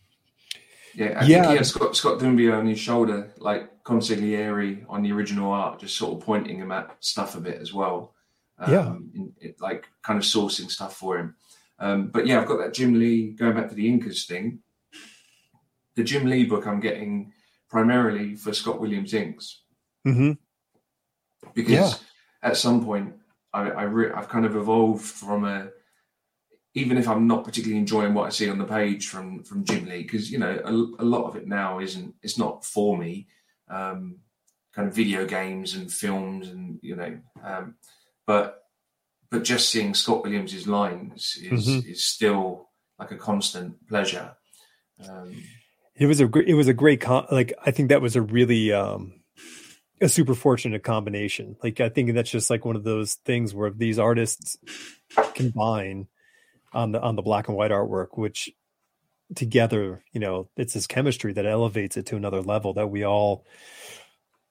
Yeah, 0.94 1.20
I 1.22 1.26
Yeah. 1.26 1.48
think 1.48 1.66
Scott, 1.66 1.96
Scott 1.96 2.20
Dunbier 2.20 2.58
on 2.58 2.66
his 2.66 2.80
shoulder, 2.80 3.32
like 3.38 3.84
consigliere 3.84 4.84
on 4.90 5.04
the 5.04 5.12
original 5.12 5.52
art, 5.52 5.80
just 5.80 5.96
sort 5.96 6.18
of 6.18 6.26
pointing 6.26 6.58
him 6.58 6.72
at 6.72 6.96
stuff 7.02 7.36
a 7.36 7.40
bit 7.40 7.62
as 7.62 7.72
well. 7.72 8.16
Um, 8.58 8.72
Yeah. 8.74 8.96
in, 9.44 9.54
like 9.60 9.88
kind 10.02 10.18
of 10.18 10.26
sourcing 10.26 10.72
stuff 10.72 10.96
for 10.98 11.20
him. 11.20 11.36
Um, 11.78 12.08
but 12.08 12.26
yeah, 12.26 12.42
I've 12.42 12.48
got 12.48 12.58
that 12.58 12.74
Jim 12.74 12.98
Lee 12.98 13.34
going 13.34 13.54
back 13.56 13.70
to 13.70 13.76
the 13.76 13.88
inkers 13.88 14.26
thing. 14.26 14.64
The 15.94 16.04
Jim 16.04 16.26
Lee 16.26 16.46
book 16.46 16.66
I'm 16.66 16.80
getting 16.80 17.32
primarily 17.70 18.36
for 18.36 18.52
Scott 18.54 18.80
Williams 18.82 19.14
inks 19.14 19.62
mhm. 20.08 20.38
because 21.54 21.72
Yeah. 21.72 21.94
at 22.42 22.58
some 22.58 22.84
point 22.84 23.14
I, 23.54 23.70
I 23.70 23.84
re- 23.84 24.12
I've 24.12 24.30
kind 24.30 24.46
of 24.48 24.56
evolved 24.56 25.06
from 25.06 25.46
a 25.46 25.70
even 26.74 26.98
if 26.98 27.08
I'm 27.08 27.28
not 27.28 27.44
particularly 27.44 27.80
enjoying 27.80 28.14
what 28.14 28.28
I 28.28 28.30
see 28.30 28.50
on 28.50 28.58
the 28.60 28.66
page 28.66 29.08
from 29.08 29.44
from 29.44 29.64
Jim 29.64 29.86
Lee 29.86 30.04
because 30.04 30.32
you 30.32 30.38
know 30.40 30.60
a, 30.64 30.72
a 31.04 31.06
lot 31.06 31.26
of 31.28 31.36
it 31.36 31.48
now 31.48 31.80
isn't 31.80 32.14
it's 32.22 32.38
not 32.38 32.64
for 32.66 32.98
me 32.98 33.28
um, 33.70 34.20
kind 34.74 34.88
of 34.88 34.94
video 34.96 35.26
games 35.26 35.74
and 35.76 35.92
films 35.92 36.48
and 36.50 36.80
you 36.82 36.96
know 36.96 37.20
um, 37.44 37.76
but 38.26 38.64
but 39.30 39.44
just 39.44 39.70
seeing 39.70 39.94
Scott 39.94 40.24
Williams's 40.24 40.68
lines 40.68 41.38
is 41.42 41.68
Mhm. 41.68 41.86
is 41.86 42.04
still 42.06 42.70
like 43.00 43.12
a 43.12 43.18
constant 43.18 43.88
pleasure 43.88 44.36
um, 45.08 45.36
It 45.96 46.06
was 46.08 46.20
a 46.20 46.28
great. 46.28 46.48
It 46.48 46.54
was 46.56 46.68
a 46.68 46.74
great. 46.74 47.02
Con- 47.02 47.28
like 47.32 47.54
I 47.66 47.72
think 47.72 47.90
that 47.90 48.02
was 48.02 48.16
a 48.16 48.22
really 48.22 48.72
um, 48.72 49.14
a 50.02 50.08
super 50.10 50.34
fortunate 50.36 50.84
combination. 50.84 51.56
Like 51.64 51.80
I 51.82 51.90
think 51.90 52.14
that's 52.14 52.30
just 52.32 52.50
like 52.50 52.66
one 52.66 52.76
of 52.76 52.84
those 52.84 53.16
things 53.26 53.54
where 53.54 53.70
these 53.72 53.98
artists 54.00 54.58
combine 55.36 56.08
on 56.74 56.92
the 56.92 57.02
on 57.02 57.16
the 57.16 57.22
black 57.22 57.48
and 57.48 57.58
white 57.58 57.72
artwork, 57.72 58.18
which 58.18 58.50
together, 59.36 60.04
you 60.12 60.20
know, 60.20 60.50
it's 60.56 60.74
this 60.74 60.88
chemistry 60.88 61.34
that 61.34 61.46
elevates 61.46 61.98
it 61.98 62.06
to 62.08 62.16
another 62.16 62.42
level 62.42 62.74
that 62.74 62.88
we 62.88 63.04
all 63.04 63.46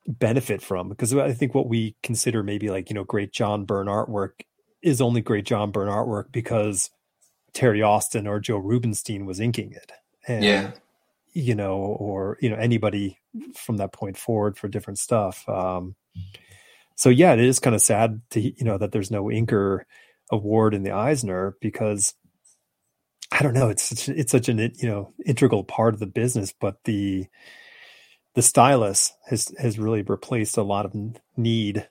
benefit 0.07 0.61
from. 0.61 0.89
Because 0.89 1.13
I 1.13 1.33
think 1.33 1.55
what 1.55 1.67
we 1.67 1.95
consider 2.03 2.43
maybe 2.43 2.69
like 2.69 2.89
you 2.89 2.93
know 2.93 3.03
great 3.03 3.31
John 3.31 3.65
Byrne 3.65 3.87
artwork 3.87 4.41
is 4.81 5.01
only 5.01 5.21
great 5.21 5.45
John 5.45 5.71
Byrne 5.71 5.89
artwork 5.89 6.31
because 6.31 6.89
Terry 7.53 7.81
Austin 7.81 8.27
or 8.27 8.39
Joe 8.39 8.57
Rubinstein 8.57 9.25
was 9.25 9.39
inking 9.39 9.71
it. 9.71 9.91
And, 10.27 10.43
yeah 10.43 10.71
you 11.37 11.53
know, 11.53 11.77
or 11.77 12.37
you 12.41 12.49
know 12.49 12.55
anybody 12.55 13.19
from 13.53 13.77
that 13.77 13.93
point 13.93 14.17
forward 14.17 14.57
for 14.57 14.67
different 14.67 14.97
stuff. 14.97 15.47
Um, 15.47 15.95
so 16.95 17.09
yeah, 17.09 17.33
it 17.33 17.39
is 17.39 17.59
kind 17.59 17.75
of 17.75 17.81
sad 17.81 18.21
to 18.31 18.41
you 18.41 18.65
know 18.65 18.79
that 18.79 18.91
there's 18.91 19.11
no 19.11 19.25
Inker 19.25 19.81
award 20.31 20.73
in 20.73 20.83
the 20.83 20.91
Eisner 20.91 21.55
because 21.61 22.13
I 23.31 23.41
don't 23.43 23.53
know, 23.53 23.69
it's 23.69 23.83
such, 23.83 24.09
it's 24.09 24.31
such 24.31 24.49
an 24.49 24.59
you 24.59 24.87
know 24.87 25.13
integral 25.25 25.63
part 25.63 25.93
of 25.93 25.99
the 25.99 26.07
business, 26.07 26.53
but 26.59 26.83
the 26.85 27.27
the 28.35 28.41
stylus 28.41 29.13
has 29.27 29.53
has 29.59 29.79
really 29.79 30.01
replaced 30.03 30.57
a 30.57 30.63
lot 30.63 30.85
of 30.85 30.93
need 31.35 31.87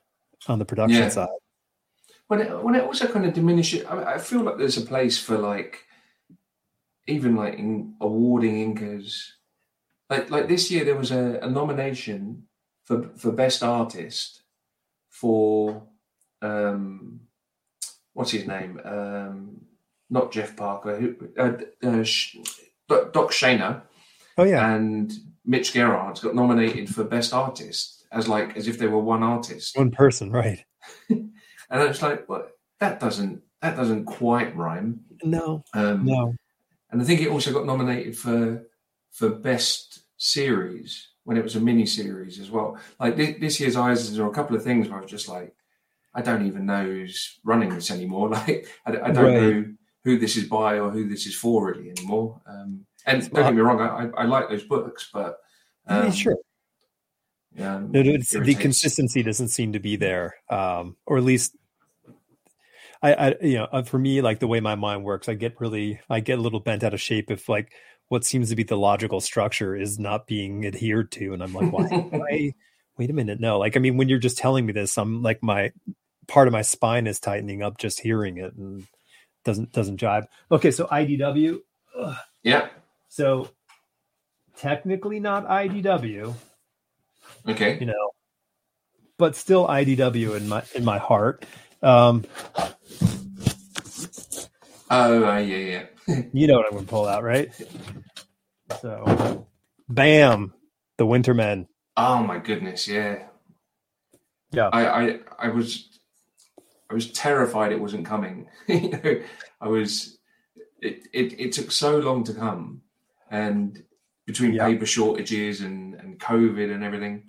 on 0.47 0.59
the 0.59 0.65
production 0.65 1.03
Yeah. 1.03 1.09
side. 1.09 1.27
when 2.27 2.41
it 2.41 2.63
when 2.63 2.75
it 2.75 2.83
also 2.83 3.07
kind 3.07 3.25
of 3.25 3.33
diminishes. 3.33 3.85
I, 3.85 4.15
I 4.15 4.17
feel 4.17 4.41
like 4.41 4.57
there's 4.57 4.77
a 4.77 4.81
place 4.85 5.17
for 5.19 5.37
like 5.37 5.83
even 7.07 7.35
like 7.35 7.55
in 7.55 7.95
awarding 8.01 8.75
inkers. 8.75 9.29
Like 10.09 10.29
like 10.29 10.47
this 10.47 10.71
year 10.71 10.85
there 10.85 10.95
was 10.95 11.11
a, 11.11 11.39
a 11.41 11.49
nomination 11.49 12.47
for 12.85 13.09
for 13.17 13.31
best 13.31 13.63
artist 13.63 14.41
for 15.09 15.83
um 16.41 17.21
what's 18.17 18.31
his 18.31 18.47
name 18.47 18.81
um 18.83 19.61
not 20.09 20.31
Jeff 20.31 20.55
Parker 20.55 20.99
who 20.99 21.15
uh, 21.37 21.53
uh, 21.87 22.03
Doc 23.11 23.31
Shaner 23.31 23.81
Oh 24.39 24.43
yeah, 24.43 24.75
and 24.75 25.11
Mitch 25.45 25.73
Gerads 25.73 26.19
got 26.21 26.35
nominated 26.35 26.89
for 26.93 27.03
best 27.03 27.33
artist 27.33 28.05
as 28.11 28.27
like 28.27 28.55
as 28.57 28.67
if 28.67 28.77
they 28.77 28.87
were 28.87 28.99
one 28.99 29.23
artist 29.23 29.77
one 29.77 29.91
person, 29.91 30.31
right? 30.31 30.63
and 31.09 31.31
it's 31.71 32.01
like 32.01 32.27
well 32.29 32.47
that 32.79 32.99
doesn't 32.99 33.41
that 33.61 33.75
doesn't 33.75 34.05
quite 34.05 34.55
rhyme 34.55 35.01
No, 35.23 35.63
um 35.73 36.05
no. 36.05 36.33
and 36.91 37.01
I 37.01 37.05
think 37.05 37.21
it 37.21 37.29
also 37.29 37.51
got 37.51 37.65
nominated 37.65 38.17
for 38.17 38.67
for 39.11 39.29
best 39.29 40.01
series 40.17 41.09
when 41.23 41.35
it 41.37 41.43
was 41.43 41.55
a 41.55 41.59
mini 41.59 41.85
series 41.85 42.39
as 42.39 42.49
well. 42.49 42.77
Like 42.99 43.17
this, 43.17 43.35
this 43.39 43.59
year's 43.59 43.75
Eyes, 43.75 44.15
there 44.15 44.25
are 44.25 44.29
a 44.29 44.33
couple 44.33 44.55
of 44.55 44.63
things 44.63 44.87
where 44.87 44.99
I 44.99 45.01
was 45.01 45.11
just 45.11 45.27
like, 45.27 45.53
I 46.17 46.21
don't 46.21 46.47
even 46.47 46.65
know 46.65 46.83
who's 46.83 47.39
running 47.43 47.69
this 47.69 47.91
anymore. 47.91 48.29
Like 48.31 48.67
I, 48.85 48.91
I 48.91 49.11
don't 49.11 49.23
Right. 49.23 49.33
know 49.35 49.65
who 50.03 50.17
this 50.17 50.35
is 50.35 50.45
by 50.45 50.79
or 50.79 50.89
who 50.89 51.07
this 51.07 51.27
is 51.27 51.35
for 51.35 51.67
really 51.67 51.91
anymore. 51.91 52.41
Um, 52.47 52.85
and 53.05 53.21
don't 53.31 53.45
get 53.45 53.53
me 53.53 53.61
wrong, 53.61 53.79
I, 53.79 54.07
I, 54.07 54.23
I 54.23 54.25
like 54.25 54.49
those 54.49 54.63
books, 54.63 55.09
but 55.13 55.37
Yeah, 55.87 56.05
um, 56.05 56.11
sure. 56.11 56.37
um, 57.59 57.91
No, 57.91 58.01
no, 58.01 58.11
it's, 58.13 58.31
the 58.31 58.55
consistency 58.55 59.21
doesn't 59.21 59.49
seem 59.49 59.73
to 59.73 59.79
be 59.79 59.95
there, 59.95 60.35
um, 60.49 60.97
or 61.05 61.17
at 61.17 61.23
least 61.23 61.55
I, 63.01 63.13
I, 63.13 63.35
you 63.41 63.57
know, 63.57 63.67
uh, 63.71 63.83
for 63.83 63.99
me, 63.99 64.21
like 64.21 64.39
the 64.39 64.47
way 64.47 64.59
my 64.59 64.75
mind 64.75 65.03
works, 65.03 65.29
I 65.29 65.35
get 65.35 65.61
really, 65.61 65.99
I 66.09 66.19
get 66.19 66.39
a 66.39 66.41
little 66.41 66.59
bent 66.59 66.83
out 66.83 66.93
of 66.95 67.01
shape 67.01 67.29
if 67.29 67.47
like 67.47 67.71
what 68.07 68.25
seems 68.25 68.49
to 68.49 68.55
be 68.55 68.63
the 68.63 68.77
logical 68.77 69.21
structure 69.21 69.75
is 69.75 69.99
not 69.99 70.25
being 70.25 70.65
adhered 70.65 71.11
to, 71.11 71.33
and 71.33 71.43
I'm 71.43 71.53
like, 71.53 71.71
why? 71.71 71.87
why? 72.09 72.53
Wait 72.97 73.09
a 73.11 73.13
minute, 73.13 73.39
no. 73.39 73.59
Like, 73.59 73.77
I 73.77 73.79
mean, 73.79 73.97
when 73.97 74.09
you're 74.09 74.17
just 74.17 74.37
telling 74.39 74.65
me 74.65 74.73
this, 74.73 74.97
I'm 74.97 75.21
like, 75.21 75.43
my 75.43 75.71
part 76.27 76.47
of 76.47 76.51
my 76.51 76.61
spine 76.61 77.07
is 77.07 77.19
tightening 77.19 77.61
up 77.63 77.77
just 77.77 77.99
hearing 77.99 78.37
it, 78.37 78.53
and 78.55 78.85
doesn't 79.45 79.71
doesn't 79.71 79.99
jive. 79.99 80.25
Okay, 80.51 80.71
so 80.71 80.85
IDW, 80.87 81.59
ugh. 81.97 82.15
Yeah. 82.43 82.69
so 83.09 83.49
technically 84.57 85.19
not 85.19 85.47
IDW, 85.47 86.33
Okay. 87.47 87.77
you 87.79 87.85
know, 87.85 88.11
but 89.17 89.35
still 89.35 89.67
IDW 89.67 90.35
in 90.37 90.47
my 90.47 90.63
in 90.75 90.83
my 90.85 90.97
heart. 90.97 91.45
Um, 91.81 92.25
Oh 94.89 95.25
uh, 95.25 95.37
yeah, 95.39 95.85
yeah. 96.07 96.21
you 96.33 96.47
know 96.47 96.55
what 96.55 96.65
I'm 96.67 96.79
to 96.79 96.89
pull 96.89 97.07
out, 97.07 97.23
right? 97.23 97.53
So, 98.81 99.45
bam, 99.89 100.53
the 100.97 101.05
Winter 101.05 101.33
Men. 101.33 101.67
Oh 101.97 102.23
my 102.23 102.37
goodness, 102.37 102.87
yeah. 102.87 103.23
Yeah, 104.51 104.69
I, 104.71 104.85
I 104.87 105.19
I 105.39 105.49
was 105.49 105.96
I 106.89 106.93
was 106.93 107.11
terrified 107.11 107.71
it 107.71 107.81
wasn't 107.81 108.05
coming. 108.05 108.47
you 108.67 108.89
know, 108.89 109.21
I 109.61 109.67
was 109.67 110.17
it, 110.81 111.07
it 111.13 111.39
it 111.39 111.51
took 111.51 111.71
so 111.71 111.97
long 111.99 112.23
to 112.25 112.33
come 112.33 112.81
and 113.31 113.83
between 114.25 114.53
Yeah. 114.53 114.65
paper 114.67 114.85
shortages 114.85 115.61
and, 115.61 115.95
and 115.95 116.19
COVID 116.19 116.73
and 116.73 116.83
everything. 116.83 117.23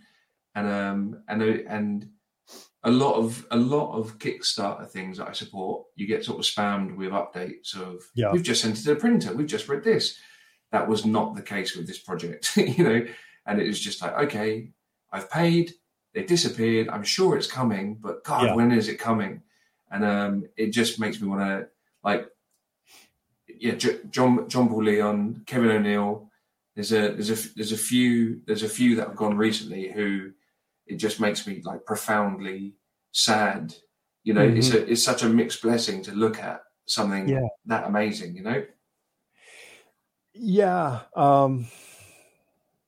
And 0.55 0.66
um 0.68 1.22
and 1.28 1.43
and 1.43 2.09
a 2.85 2.90
lot 2.90 3.14
of 3.14 3.47
a 3.51 3.56
lot 3.56 3.97
of 3.98 4.18
Kickstarter 4.18 4.89
things 4.89 5.18
that 5.18 5.28
I 5.28 5.32
support, 5.32 5.86
you 5.97 6.06
get 6.06 6.24
sort 6.24 6.39
of 6.39 6.44
spammed 6.44 6.97
with 6.97 7.10
updates 7.10 7.74
of 7.76 8.02
Yeah. 8.14 8.32
we've 8.32 8.43
just 8.43 8.62
sent 8.62 8.78
it 8.78 8.82
to 8.82 8.94
the 8.94 9.01
printer, 9.01 9.35
we've 9.35 9.47
just 9.47 9.68
read 9.68 9.82
this. 9.85 10.16
That 10.70 10.86
was 10.89 11.05
not 11.06 11.35
the 11.35 11.43
case 11.43 11.74
with 11.74 11.86
this 11.86 11.98
project, 11.98 12.56
you 12.56 12.85
know, 12.85 13.06
and 13.47 13.60
it 13.60 13.66
was 13.66 13.80
just 13.80 14.02
like, 14.02 14.12
okay, 14.26 14.70
I've 15.10 15.30
paid, 15.30 15.72
they 16.14 16.22
disappeared. 16.24 16.89
I'm 16.90 17.02
sure 17.05 17.36
it's 17.36 17.47
coming, 17.51 17.97
but 18.01 18.22
God, 18.22 18.44
Yeah. 18.44 18.55
when 18.55 18.70
is 18.72 18.89
it 18.89 18.98
coming? 18.98 19.43
And 19.90 20.05
um, 20.05 20.44
it 20.56 20.69
just 20.70 21.01
makes 21.01 21.20
me 21.20 21.28
want 21.28 21.40
to 21.43 21.69
like, 22.05 22.28
yeah, 23.48 23.74
J- 23.74 24.01
John 24.10 24.48
John 24.48 24.69
Paul 24.69 24.85
Leon, 24.85 25.43
Kevin 25.47 25.70
O'Neill. 25.70 26.31
There's 26.74 26.93
a 26.93 27.12
there's 27.12 27.31
a 27.31 27.55
there's 27.56 27.73
a 27.73 27.77
few 27.77 28.40
there's 28.47 28.62
a 28.62 28.69
few 28.69 28.97
that 28.97 29.09
have 29.09 29.16
gone 29.16 29.36
recently 29.36 29.90
who 29.90 30.31
it 30.86 30.97
just 30.97 31.20
makes 31.20 31.47
me 31.47 31.60
like 31.65 31.85
profoundly 31.85 32.74
sad. 33.12 33.74
You 34.24 34.35
know, 34.35 34.43
it's 34.43 34.73
a 34.73 34.86
it's 34.90 35.02
such 35.02 35.23
a 35.23 35.28
mixed 35.28 35.62
blessing 35.62 36.02
to 36.02 36.12
look 36.12 36.39
at 36.39 36.60
something 36.86 37.24
Mm-hmm. 37.24 37.32
Yeah. 37.43 37.48
that 37.66 37.86
amazing. 37.86 38.36
You 38.36 38.43
know, 38.43 38.65
yeah, 40.35 41.01
um, 41.16 41.66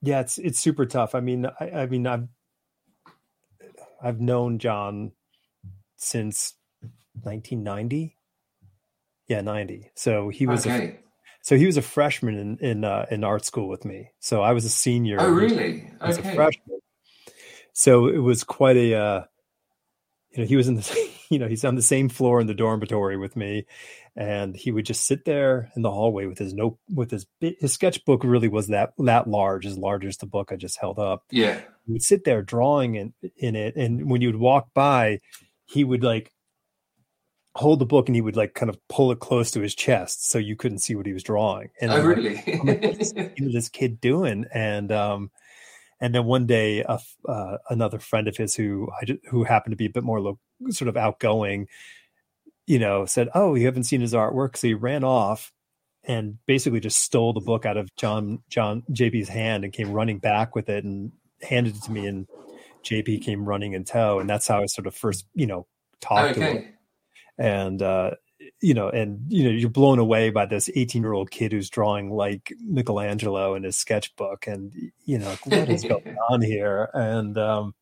yeah. 0.01 0.21
It's 0.21 0.37
it's 0.37 0.59
super 0.59 0.85
tough. 0.85 1.15
I 1.15 1.19
mean, 1.19 1.47
I, 1.59 1.69
I 1.71 1.85
mean, 1.87 2.07
I've 2.07 2.27
I've 4.01 4.21
known 4.21 4.59
John 4.59 5.11
since 5.97 6.53
1990. 7.13 8.17
Yeah, 9.27 9.41
90. 9.41 9.91
So 9.95 10.29
he 10.29 10.45
was 10.45 10.65
a, 10.65 10.99
so 11.41 11.55
he 11.55 11.65
was 11.65 11.77
a 11.77 11.81
freshman 11.81 12.37
in 12.37 12.57
in 12.57 12.83
uh, 12.83 13.05
in 13.09 13.23
art 13.23 13.45
school 13.45 13.69
with 13.69 13.85
me. 13.85 14.11
So 14.19 14.41
I 14.41 14.51
was 14.51 14.65
a 14.65 14.69
senior. 14.69 15.17
Oh, 15.19 15.29
really? 15.29 15.89
as 16.01 16.17
a 16.17 16.21
Okay. 16.21 16.35
freshman. 16.35 16.79
So 17.73 18.07
it 18.07 18.17
was 18.17 18.43
quite 18.43 18.75
a, 18.75 18.93
uh, 18.95 19.23
you 20.31 20.39
know, 20.43 20.47
he 20.47 20.57
was 20.57 20.67
in 20.67 20.75
the, 20.75 21.09
you 21.29 21.39
know, 21.39 21.47
he's 21.47 21.63
on 21.63 21.75
the 21.75 21.81
same 21.81 22.09
floor 22.09 22.41
in 22.41 22.47
the 22.47 22.53
dormitory 22.53 23.15
with 23.17 23.37
me, 23.37 23.65
and 24.15 24.55
he 24.55 24.71
would 24.71 24.85
just 24.85 25.05
sit 25.05 25.23
there 25.23 25.71
in 25.77 25.81
the 25.81 25.91
hallway 25.91 26.25
with 26.25 26.37
his 26.37 26.53
note, 26.53 26.77
with 26.93 27.11
his 27.11 27.25
his 27.39 27.71
sketchbook 27.73 28.25
really 28.25 28.49
was 28.49 28.67
that 28.67 28.91
that 28.97 29.27
large, 29.29 29.65
as 29.65 29.77
large 29.77 30.05
as 30.05 30.17
the 30.17 30.25
book 30.25 30.51
I 30.51 30.57
just 30.57 30.77
held 30.77 30.99
up. 30.99 31.23
Yeah. 31.31 31.61
He 31.85 31.93
would 31.93 32.03
sit 32.03 32.25
there 32.25 32.41
drawing 32.41 32.95
in 32.95 33.13
in 33.37 33.55
it, 33.55 33.77
and 33.77 34.09
when 34.09 34.21
you 34.21 34.27
would 34.27 34.39
walk 34.39 34.73
by, 34.73 35.21
he 35.65 35.85
would 35.85 36.03
like 36.03 36.33
hold 37.55 37.79
the 37.79 37.85
book 37.85 38.07
and 38.07 38.15
he 38.15 38.21
would 38.21 38.35
like 38.35 38.53
kind 38.53 38.69
of 38.69 38.77
pull 38.87 39.11
it 39.11 39.19
close 39.19 39.51
to 39.51 39.61
his 39.61 39.75
chest 39.75 40.29
so 40.29 40.37
you 40.37 40.55
couldn't 40.55 40.79
see 40.79 40.95
what 40.95 41.05
he 41.05 41.13
was 41.13 41.23
drawing. 41.23 41.69
And 41.81 41.91
oh, 41.91 41.97
I'm 41.97 42.05
really? 42.05 42.35
Like, 42.35 42.63
what 42.63 42.93
is 43.37 43.53
this 43.53 43.69
kid 43.69 43.99
doing? 43.99 44.45
And 44.53 44.91
um, 44.91 45.31
and 45.99 46.15
then 46.15 46.25
one 46.25 46.45
day, 46.45 46.81
a 46.81 46.99
uh, 47.27 47.57
another 47.69 47.99
friend 47.99 48.27
of 48.27 48.37
his 48.37 48.55
who 48.55 48.89
who 49.29 49.43
happened 49.43 49.73
to 49.73 49.77
be 49.77 49.85
a 49.85 49.91
bit 49.91 50.03
more 50.03 50.21
lo- 50.21 50.39
sort 50.69 50.87
of 50.87 50.97
outgoing, 50.97 51.67
you 52.65 52.79
know, 52.79 53.05
said, 53.05 53.29
"Oh, 53.35 53.55
you 53.55 53.65
haven't 53.65 53.83
seen 53.83 54.01
his 54.01 54.13
artwork," 54.13 54.57
so 54.57 54.67
he 54.67 54.73
ran 54.73 55.03
off 55.03 55.51
and 56.03 56.39
basically 56.47 56.79
just 56.79 56.97
stole 56.97 57.33
the 57.33 57.39
book 57.39 57.65
out 57.65 57.77
of 57.77 57.95
John 57.97 58.39
John 58.49 58.83
JP's 58.91 59.29
hand 59.29 59.63
and 59.63 59.73
came 59.73 59.91
running 59.91 60.19
back 60.19 60.55
with 60.55 60.69
it 60.69 60.83
and 60.83 61.11
handed 61.41 61.75
it 61.75 61.83
to 61.83 61.91
me, 61.91 62.07
and 62.07 62.27
JP 62.83 63.23
came 63.23 63.45
running 63.45 63.73
in 63.73 63.83
tow, 63.83 64.19
and 64.19 64.29
that's 64.29 64.47
how 64.47 64.61
I 64.61 64.65
sort 64.65 64.87
of 64.87 64.95
first, 64.95 65.25
you 65.35 65.45
know, 65.45 65.67
talked 65.99 66.35
to 66.35 66.41
him 66.41 66.57
okay. 66.57 66.71
And 67.41 67.81
uh 67.81 68.11
you 68.61 68.73
know 68.73 68.87
and 68.87 69.19
you 69.29 69.43
know 69.43 69.49
you're 69.49 69.69
blown 69.69 69.97
away 69.97 70.29
by 70.29 70.45
this 70.45 70.69
18 70.75 71.01
year 71.01 71.13
old 71.13 71.31
kid 71.31 71.51
who's 71.51 71.69
drawing 71.69 72.11
like 72.11 72.53
michelangelo 72.63 73.55
in 73.55 73.63
his 73.63 73.77
sketchbook. 73.77 74.47
And 74.47 74.73
you 75.05 75.17
know 75.17 75.29
like, 75.29 75.45
what 75.47 75.69
is 75.69 75.83
going 75.83 76.15
on 76.29 76.41
here? 76.41 76.89
And 76.93 77.37
um 77.37 77.73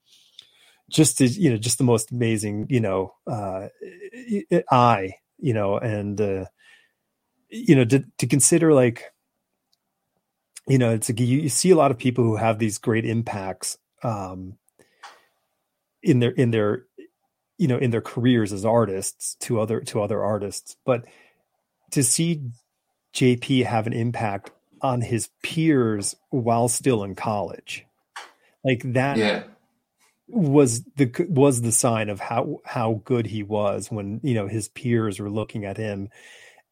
just 0.90 1.18
to, 1.19 1.27
you 1.27 1.52
know 1.52 1.57
just 1.57 1.77
the 1.77 1.84
most 1.84 2.11
amazing 2.11 2.68
you 2.69 2.80
know 2.80 3.14
uh 3.27 3.68
eye 4.72 5.14
you 5.38 5.53
know 5.53 5.77
and 5.77 6.19
uh 6.19 6.45
you 7.49 7.76
know 7.76 7.86
to, 7.86 8.03
to 8.18 8.26
consider 8.26 8.73
like 8.73 9.03
you 10.68 10.77
know 10.77 10.91
it's 10.91 11.10
like 11.10 11.19
you, 11.19 11.41
you 11.41 11.49
see 11.49 11.69
a 11.69 11.76
lot 11.76 11.91
of 11.91 11.98
people 11.98 12.23
who 12.23 12.38
have 12.38 12.57
these 12.60 12.77
great 12.77 13.06
impacts 13.06 13.77
um 14.03 14.57
in 16.02 16.19
their 16.19 16.31
in 16.31 16.52
their 16.52 16.86
you 17.60 17.68
know 17.68 17.77
in 17.77 17.91
their 17.91 18.02
careers 18.02 18.52
as 18.52 18.65
artists 18.65 19.36
to 19.41 19.60
other 19.60 19.81
to 19.81 20.02
other 20.02 20.23
artists 20.23 20.76
but 20.86 21.06
to 21.91 22.02
see 22.03 22.41
jp 23.14 23.65
have 23.65 23.86
an 23.86 23.94
impact 23.94 24.52
on 24.81 25.02
his 25.02 25.30
peers 25.44 26.15
while 26.31 26.68
still 26.68 27.03
in 27.03 27.14
college 27.15 27.86
like 28.64 28.81
that 28.94 29.18
Yeah. 29.18 29.44
was 30.27 30.84
the 30.95 31.11
was 31.30 31.61
the 31.61 31.72
sign 31.72 32.10
of 32.10 32.19
how 32.19 32.61
how 32.65 33.02
good 33.03 33.26
he 33.27 33.44
was 33.44 33.91
when 33.91 34.19
you 34.23 34.34
know 34.34 34.48
his 34.48 34.69
peers 34.69 35.19
were 35.19 35.30
looking 35.30 35.65
at 35.65 35.77
him 35.77 36.10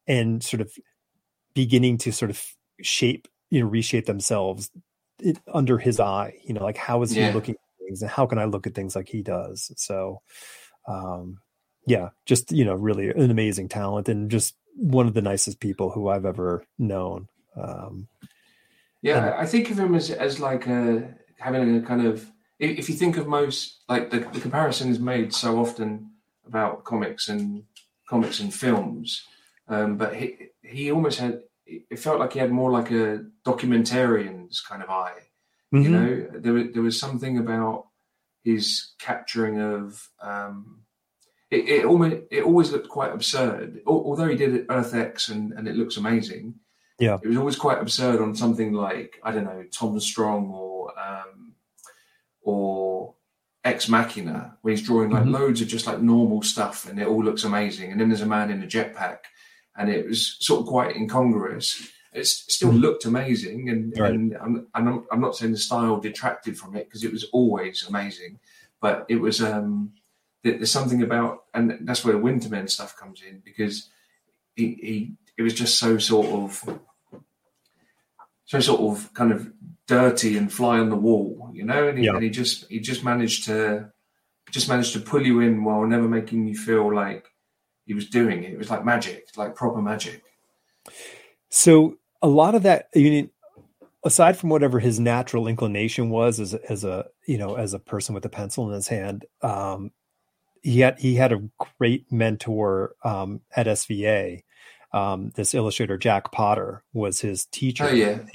and 0.06 0.42
sort 0.42 0.60
of 0.60 0.72
beginning 1.54 1.98
to 1.98 2.12
sort 2.12 2.30
of 2.30 2.42
shape 2.80 3.28
you 3.50 3.60
know 3.60 3.66
reshape 3.68 4.06
themselves 4.06 4.70
it, 5.20 5.38
under 5.52 5.76
his 5.78 5.98
eye 6.00 6.32
you 6.44 6.54
know 6.54 6.62
like 6.62 6.76
how 6.76 7.02
is 7.02 7.10
he 7.10 7.20
looking 7.32 7.54
at 7.56 7.84
things 7.86 8.00
and 8.02 8.10
how 8.10 8.24
can 8.26 8.38
i 8.38 8.44
look 8.44 8.66
at 8.66 8.74
things 8.74 8.94
like 8.94 9.08
he 9.08 9.22
does 9.22 9.72
so 9.76 10.22
um 10.86 11.38
yeah 11.86 12.10
just 12.26 12.52
you 12.52 12.64
know 12.64 12.74
really 12.74 13.10
an 13.10 13.30
amazing 13.30 13.68
talent 13.68 14.08
and 14.08 14.30
just 14.30 14.56
one 14.74 15.06
of 15.06 15.14
the 15.14 15.22
nicest 15.22 15.58
people 15.60 15.90
who 15.90 16.08
i've 16.08 16.24
ever 16.26 16.64
known 16.78 17.28
um 17.56 18.08
Yeah, 19.02 19.26
And- 19.26 19.34
I 19.34 19.46
think 19.46 19.70
of 19.70 19.78
him 19.78 19.94
as 19.94 20.10
as 20.10 20.40
like 20.40 20.66
a 20.66 21.14
having 21.38 21.76
a 21.76 21.82
kind 21.82 22.06
of 22.06 22.30
if 22.58 22.88
you 22.88 22.96
think 22.96 23.16
of 23.16 23.26
most 23.26 23.84
like 23.88 24.10
the, 24.10 24.18
the 24.32 24.40
comparison 24.40 24.90
is 24.90 24.98
made 24.98 25.32
so 25.32 25.58
often 25.60 26.10
about 26.46 26.82
comics 26.84 27.28
and 27.28 27.62
comics 28.08 28.40
and 28.40 28.52
films, 28.52 29.22
um, 29.68 29.96
but 29.96 30.14
he 30.16 30.50
he 30.62 30.90
almost 30.90 31.20
had 31.20 31.42
it 31.66 31.98
felt 31.98 32.18
like 32.18 32.32
he 32.32 32.38
had 32.40 32.50
more 32.50 32.70
like 32.72 32.90
a 32.90 33.24
documentarian's 33.44 34.60
kind 34.60 34.82
of 34.82 34.90
eye. 34.90 35.20
Mm-hmm. 35.72 35.82
You 35.82 35.90
know, 35.90 36.26
there 36.40 36.52
was 36.52 36.64
there 36.72 36.82
was 36.82 36.98
something 36.98 37.38
about 37.38 37.87
his 38.48 38.92
capturing 38.98 39.60
of 39.60 40.08
um, 40.22 40.80
it, 41.50 41.68
it 41.68 41.84
almost 41.84 42.16
it 42.30 42.42
always 42.44 42.72
looked 42.72 42.88
quite 42.88 43.12
absurd. 43.12 43.80
Although 43.86 44.28
he 44.28 44.36
did 44.36 44.66
Earth 44.70 44.94
X 44.94 45.28
and, 45.28 45.52
and 45.52 45.68
it 45.68 45.76
looks 45.76 45.98
amazing, 45.98 46.54
yeah, 46.98 47.18
it 47.22 47.28
was 47.28 47.36
always 47.36 47.56
quite 47.56 47.80
absurd 47.80 48.20
on 48.20 48.34
something 48.34 48.72
like 48.72 49.20
I 49.22 49.32
don't 49.32 49.44
know 49.44 49.64
Tom 49.70 50.00
Strong 50.00 50.50
or 50.50 50.98
um, 50.98 51.54
or 52.42 53.14
Ex 53.64 53.88
Machina, 53.88 54.56
where 54.62 54.72
he's 54.72 54.86
drawing 54.86 55.10
like 55.10 55.24
mm-hmm. 55.24 55.32
loads 55.32 55.60
of 55.60 55.68
just 55.68 55.86
like 55.86 56.00
normal 56.00 56.42
stuff 56.42 56.88
and 56.88 56.98
it 56.98 57.06
all 57.06 57.22
looks 57.22 57.44
amazing. 57.44 57.92
And 57.92 58.00
then 58.00 58.08
there's 58.08 58.22
a 58.22 58.26
man 58.26 58.50
in 58.50 58.62
a 58.62 58.66
jetpack, 58.66 59.18
and 59.76 59.90
it 59.90 60.06
was 60.06 60.36
sort 60.40 60.60
of 60.62 60.66
quite 60.66 60.96
incongruous. 60.96 61.86
It 62.12 62.26
still 62.26 62.70
mm-hmm. 62.70 62.78
looked 62.78 63.04
amazing, 63.04 63.68
and, 63.68 63.92
right. 63.98 64.12
and 64.12 64.36
I'm, 64.36 64.66
I'm, 64.74 65.04
I'm 65.12 65.20
not 65.20 65.36
saying 65.36 65.52
the 65.52 65.58
style 65.58 66.00
detracted 66.00 66.58
from 66.58 66.74
it 66.74 66.86
because 66.86 67.04
it 67.04 67.12
was 67.12 67.24
always 67.32 67.84
amazing, 67.86 68.38
but 68.80 69.04
it 69.08 69.16
was 69.16 69.42
um, 69.42 69.92
there's 70.42 70.70
something 70.70 71.02
about, 71.02 71.44
and 71.52 71.78
that's 71.82 72.04
where 72.04 72.14
the 72.14 72.20
Winter 72.20 72.48
Men 72.48 72.68
stuff 72.68 72.96
comes 72.96 73.22
in 73.22 73.40
because 73.44 73.90
he, 74.56 74.78
he 74.80 75.12
it 75.36 75.42
was 75.42 75.54
just 75.54 75.78
so 75.78 75.98
sort 75.98 76.26
of 76.26 76.80
so 78.44 78.60
sort 78.60 78.80
of 78.80 79.12
kind 79.12 79.30
of 79.30 79.52
dirty 79.86 80.36
and 80.36 80.52
fly 80.52 80.78
on 80.78 80.88
the 80.88 80.96
wall, 80.96 81.50
you 81.52 81.64
know. 81.64 81.88
And 81.88 81.98
he, 81.98 82.06
yeah. 82.06 82.14
and 82.14 82.22
he 82.22 82.30
just 82.30 82.68
he 82.70 82.80
just 82.80 83.04
managed 83.04 83.44
to 83.44 83.92
just 84.50 84.68
managed 84.68 84.94
to 84.94 85.00
pull 85.00 85.26
you 85.26 85.40
in 85.40 85.64
while 85.64 85.84
never 85.86 86.08
making 86.08 86.46
you 86.46 86.56
feel 86.56 86.94
like 86.94 87.26
he 87.84 87.94
was 87.94 88.08
doing 88.08 88.44
it. 88.44 88.52
It 88.52 88.58
was 88.58 88.70
like 88.70 88.84
magic, 88.84 89.28
like 89.36 89.54
proper 89.54 89.82
magic. 89.82 90.22
So 91.50 91.96
a 92.22 92.28
lot 92.28 92.54
of 92.54 92.62
that, 92.64 92.88
I 92.94 92.98
mean, 92.98 93.30
aside 94.04 94.36
from 94.36 94.50
whatever 94.50 94.78
his 94.78 95.00
natural 95.00 95.48
inclination 95.48 96.10
was 96.10 96.40
as 96.40 96.54
as 96.54 96.84
a 96.84 97.06
you 97.26 97.38
know 97.38 97.56
as 97.56 97.74
a 97.74 97.78
person 97.78 98.14
with 98.14 98.24
a 98.24 98.30
pencil 98.30 98.68
in 98.68 98.74
his 98.74 98.88
hand, 98.88 99.24
um, 99.42 99.92
he 100.62 100.80
had 100.80 100.98
he 100.98 101.14
had 101.14 101.32
a 101.32 101.42
great 101.78 102.10
mentor 102.10 102.94
um, 103.04 103.40
at 103.54 103.66
SVA. 103.66 104.42
Um, 104.92 105.32
this 105.34 105.54
illustrator 105.54 105.98
Jack 105.98 106.32
Potter 106.32 106.82
was 106.94 107.20
his 107.20 107.44
teacher. 107.46 107.84
Oh, 107.84 107.92
yeah. 107.92 108.08
And 108.08 108.30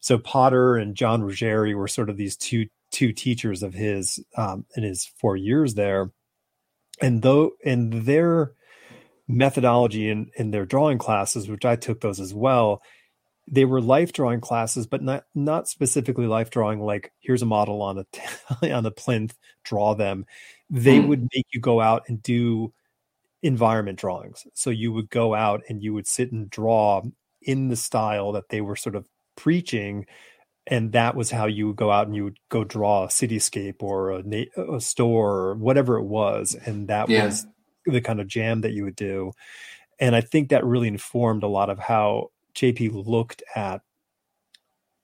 so 0.00 0.18
Potter 0.18 0.76
and 0.76 0.96
John 0.96 1.22
Ruggieri 1.22 1.74
were 1.74 1.88
sort 1.88 2.10
of 2.10 2.16
these 2.16 2.36
two 2.36 2.66
two 2.90 3.12
teachers 3.12 3.62
of 3.62 3.74
his 3.74 4.18
um, 4.36 4.64
in 4.76 4.82
his 4.82 5.06
four 5.18 5.36
years 5.36 5.74
there, 5.74 6.10
and 7.00 7.22
though 7.22 7.52
and 7.64 7.92
their 7.92 8.52
methodology 9.28 10.08
in 10.08 10.30
in 10.36 10.50
their 10.50 10.66
drawing 10.66 10.98
classes, 10.98 11.48
which 11.48 11.64
I 11.64 11.76
took 11.76 12.00
those 12.00 12.18
as 12.18 12.34
well, 12.34 12.82
they 13.46 13.64
were 13.64 13.80
life 13.80 14.12
drawing 14.12 14.40
classes, 14.40 14.86
but 14.86 15.02
not 15.02 15.24
not 15.34 15.68
specifically 15.68 16.26
life 16.26 16.50
drawing. 16.50 16.80
Like 16.80 17.12
here's 17.20 17.42
a 17.42 17.46
model 17.46 17.82
on 17.82 17.98
a 17.98 18.06
on 18.74 18.86
a 18.86 18.90
plinth, 18.90 19.36
draw 19.64 19.94
them. 19.94 20.26
They 20.70 20.98
mm. 20.98 21.08
would 21.08 21.28
make 21.34 21.46
you 21.52 21.60
go 21.60 21.80
out 21.80 22.04
and 22.08 22.22
do 22.22 22.72
environment 23.42 23.98
drawings. 23.98 24.46
So 24.54 24.70
you 24.70 24.92
would 24.92 25.10
go 25.10 25.34
out 25.34 25.62
and 25.68 25.82
you 25.82 25.94
would 25.94 26.06
sit 26.06 26.32
and 26.32 26.50
draw 26.50 27.02
in 27.40 27.68
the 27.68 27.76
style 27.76 28.32
that 28.32 28.48
they 28.48 28.60
were 28.60 28.76
sort 28.76 28.96
of 28.96 29.06
preaching 29.36 30.06
and 30.66 30.92
that 30.92 31.14
was 31.14 31.30
how 31.30 31.46
you 31.46 31.68
would 31.68 31.76
go 31.76 31.90
out 31.90 32.06
and 32.06 32.16
you 32.16 32.24
would 32.24 32.38
go 32.50 32.64
draw 32.64 33.04
a 33.04 33.08
cityscape 33.08 33.76
or 33.80 34.10
a, 34.10 34.48
a 34.74 34.80
store 34.80 35.36
or 35.36 35.54
whatever 35.54 35.96
it 35.96 36.04
was 36.04 36.56
and 36.66 36.88
that 36.88 37.08
yeah. 37.08 37.26
was 37.26 37.46
the 37.90 38.00
kind 38.00 38.20
of 38.20 38.26
jam 38.26 38.60
that 38.60 38.72
you 38.72 38.84
would 38.84 38.96
do 38.96 39.32
and 39.98 40.14
i 40.14 40.20
think 40.20 40.48
that 40.48 40.64
really 40.64 40.88
informed 40.88 41.42
a 41.42 41.48
lot 41.48 41.70
of 41.70 41.78
how 41.78 42.30
jp 42.54 42.90
looked 43.06 43.42
at 43.54 43.82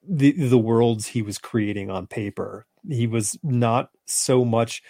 the 0.07 0.33
the 0.33 0.59
worlds 0.59 1.07
he 1.07 1.23
was 1.23 1.39
creating 1.39 1.91
on 1.91 2.07
paper 2.07 2.67
he 2.89 3.07
was 3.07 3.39
not 3.43 3.91
so 4.07 4.45
much 4.45 4.83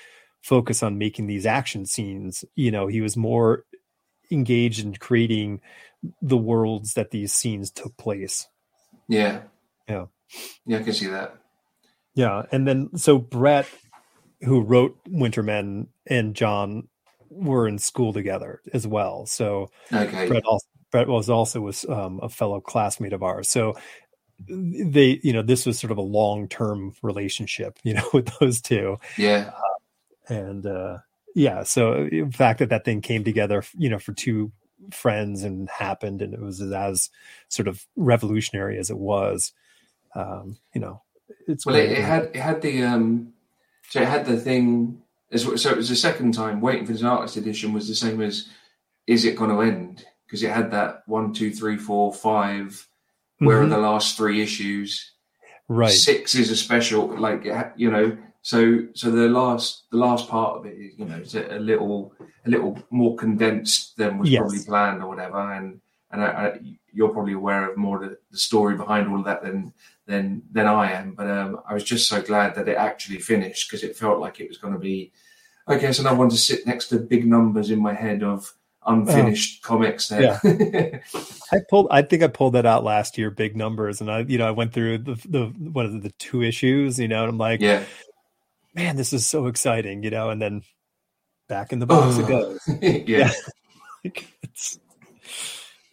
focused 0.43 0.83
on 0.83 0.99
making 0.99 1.27
these 1.27 1.47
action 1.47 1.87
scenes 1.87 2.45
you 2.55 2.71
know 2.71 2.87
he 2.87 3.01
was 3.01 3.17
more 3.17 3.65
engaged 4.31 4.85
in 4.85 4.95
creating 4.95 5.61
the 6.21 6.37
worlds 6.37 6.95
that 6.95 7.11
these 7.13 7.33
scenes 7.33 7.71
took 7.71 7.97
place 7.97 8.49
yeah. 9.09 9.43
Yeah. 9.89 10.07
Yeah, 10.67 10.79
I 10.79 10.83
can 10.83 10.93
see 10.93 11.07
that. 11.09 11.37
Yeah. 12.15 12.43
And 12.51 12.67
then 12.67 12.97
so 12.97 13.19
Brett, 13.19 13.69
who 14.43 14.61
wrote 14.61 14.99
Winter 15.09 15.43
Men, 15.43 15.89
and 16.07 16.35
John 16.35 16.89
were 17.35 17.69
in 17.69 17.79
school 17.79 18.13
together 18.13 18.61
as 18.73 18.87
well. 18.87 19.27
So 19.27 19.71
okay. 19.93 20.29
Brett 20.29 20.45
also 20.45 20.67
Brett 20.91 21.09
was 21.09 21.29
also 21.29 21.61
was 21.61 21.85
um, 21.89 22.21
a 22.23 22.29
fellow 22.29 22.61
classmate 22.61 23.13
of 23.13 23.23
ours. 23.23 23.51
So 23.51 23.77
they, 24.49 25.21
you 25.23 25.33
know, 25.33 25.43
this 25.43 25.67
was 25.67 25.79
sort 25.79 25.91
of 25.91 25.99
a 25.99 26.03
long 26.03 26.49
term 26.49 26.95
relationship, 27.03 27.79
you 27.83 27.95
know, 27.95 28.09
with 28.13 28.31
those 28.41 28.61
two. 28.61 28.99
Yeah. 29.19 29.51
Uh, 29.57 30.33
and 30.35 30.67
uh, 30.67 30.99
yeah, 31.35 31.65
so 31.65 32.09
the 32.11 32.31
fact 32.33 32.61
that 32.61 32.69
that 32.69 32.85
thing 32.85 33.01
came 33.01 33.25
together, 33.25 33.65
you 33.77 33.91
know, 33.91 33.99
for 33.99 34.13
two 34.13 34.53
friends 34.91 35.43
and 35.43 35.69
happened 35.69 36.21
and 36.23 36.35
it 36.35 36.41
was 36.41 36.61
as 36.61 37.11
sort 37.49 37.69
of 37.69 37.87
revolutionary 37.97 38.79
as 38.79 38.91
it 38.91 38.99
was 38.99 39.53
um 40.15 40.59
you 40.75 40.81
know 40.81 41.03
it's 41.47 41.65
well 41.65 41.75
it, 41.75 41.91
it, 41.93 41.99
had 41.99 42.25
it 42.25 42.37
had 42.37 42.61
the 42.63 42.83
um 42.83 43.33
so 43.89 44.01
it 44.01 44.09
had 44.09 44.27
the 44.27 44.39
thing 44.39 45.01
so 45.37 45.71
it 45.71 45.77
was 45.77 45.89
the 45.89 45.97
second 45.97 46.33
time 46.33 46.61
waiting 46.61 46.87
for 46.87 46.93
the 46.93 47.07
artist 47.07 47.37
edition 47.37 47.73
was 47.73 47.89
the 47.89 47.95
same 47.95 48.21
as 48.21 48.49
is 49.07 49.25
it 49.25 49.37
going 49.37 49.51
to 49.51 49.61
end 49.61 50.05
because 50.27 50.43
it 50.43 50.51
had 50.51 50.71
that 50.71 51.03
one 51.07 51.33
two 51.33 51.51
three 51.51 51.77
four 51.77 52.13
five 52.13 52.87
where 53.39 53.59
mm-hmm. 53.59 53.73
are 53.73 53.77
the 53.77 53.83
last 53.83 54.17
three 54.17 54.43
issues 54.43 55.13
right 55.69 55.91
six 55.91 56.35
is 56.35 56.51
a 56.51 56.57
special 56.57 57.07
like 57.19 57.47
you 57.77 57.91
know 57.91 58.17
so 58.43 58.87
so 58.93 59.11
the 59.11 59.29
last 59.29 59.85
the 59.91 59.97
last 59.97 60.29
part 60.29 60.59
of 60.59 60.67
it 60.67 60.77
is 60.77 60.99
you 60.99 61.07
know 61.07 61.17
it's 61.17 61.35
a, 61.35 61.57
a 61.57 61.59
little 61.59 62.15
a 62.47 62.51
little 62.51 62.79
more 62.91 63.17
condensed 63.17 63.97
than 63.97 64.19
was 64.19 64.29
yes. 64.29 64.41
probably 64.41 64.65
planned 64.65 65.03
or 65.03 65.09
whatever, 65.09 65.53
and 65.53 65.81
and 66.11 66.23
I, 66.23 66.27
I, 66.27 66.61
you're 66.93 67.09
probably 67.09 67.33
aware 67.33 67.69
of 67.69 67.77
more 67.77 67.99
the, 67.99 68.19
the, 68.31 68.39
story 68.39 68.77
behind 68.77 69.09
all 69.09 69.19
of 69.19 69.25
that 69.25 69.43
than 69.43 69.73
than 70.07 70.43
than 70.53 70.67
I 70.67 70.93
am. 70.93 71.15
But 71.15 71.31
um, 71.31 71.61
I 71.67 71.75
was 71.75 71.85
just 71.85 72.09
so 72.09 72.21
glad 72.23 72.55
that 72.55 72.69
it 72.69 72.77
actually 72.77 73.19
finished 73.19 73.69
because 73.69 73.83
it 73.83 73.97
felt 73.97 74.21
like 74.21 74.41
it 74.41 74.49
was 74.49 74.59
going 74.59 74.75
to 74.75 74.79
be 74.79 75.13
okay. 75.69 75.93
So 75.93 76.03
now 76.03 76.11
I 76.11 76.15
want 76.15 76.31
to 76.33 76.37
sit 76.37 76.67
next 76.67 76.89
to 76.89 76.99
big 76.99 77.27
numbers 77.27 77.71
in 77.71 77.81
my 77.81 77.95
head 77.95 78.23
of 78.23 78.55
unfinished 78.87 79.63
oh, 79.65 79.69
comics 79.69 80.09
there. 80.09 80.41
Yeah. 80.45 80.99
I 81.53 81.61
pulled 81.71 81.89
I 81.91 82.03
think 82.03 82.23
I 82.23 82.29
pulled 82.29 82.55
that 82.55 82.67
out 82.67 82.85
last 82.85 83.17
year, 83.19 83.31
big 83.31 83.57
numbers. 83.57 84.01
And 84.01 84.11
I, 84.11 84.21
you 84.21 84.39
know, 84.39 84.47
I 84.47 84.53
went 84.53 84.73
through 84.73 84.99
the 84.99 85.15
the 85.29 85.47
what 85.47 85.87
is 85.87 85.95
it, 85.95 86.03
the 86.03 86.13
two 86.19 86.43
issues, 86.43 86.99
you 86.99 87.09
know, 87.09 87.23
and 87.23 87.31
I'm 87.31 87.39
like, 87.39 87.61
yeah 87.61 87.85
man, 88.75 88.97
this 88.97 89.13
is 89.13 89.27
so 89.27 89.47
exciting, 89.47 90.03
you 90.03 90.11
know, 90.11 90.31
and 90.31 90.43
then 90.43 90.63
back 91.49 91.73
in 91.73 91.79
the 91.79 91.87
box 91.87 92.19
it 92.19 92.27
goes. 92.27 92.59
yeah. 92.83 93.31
it's, 94.43 94.79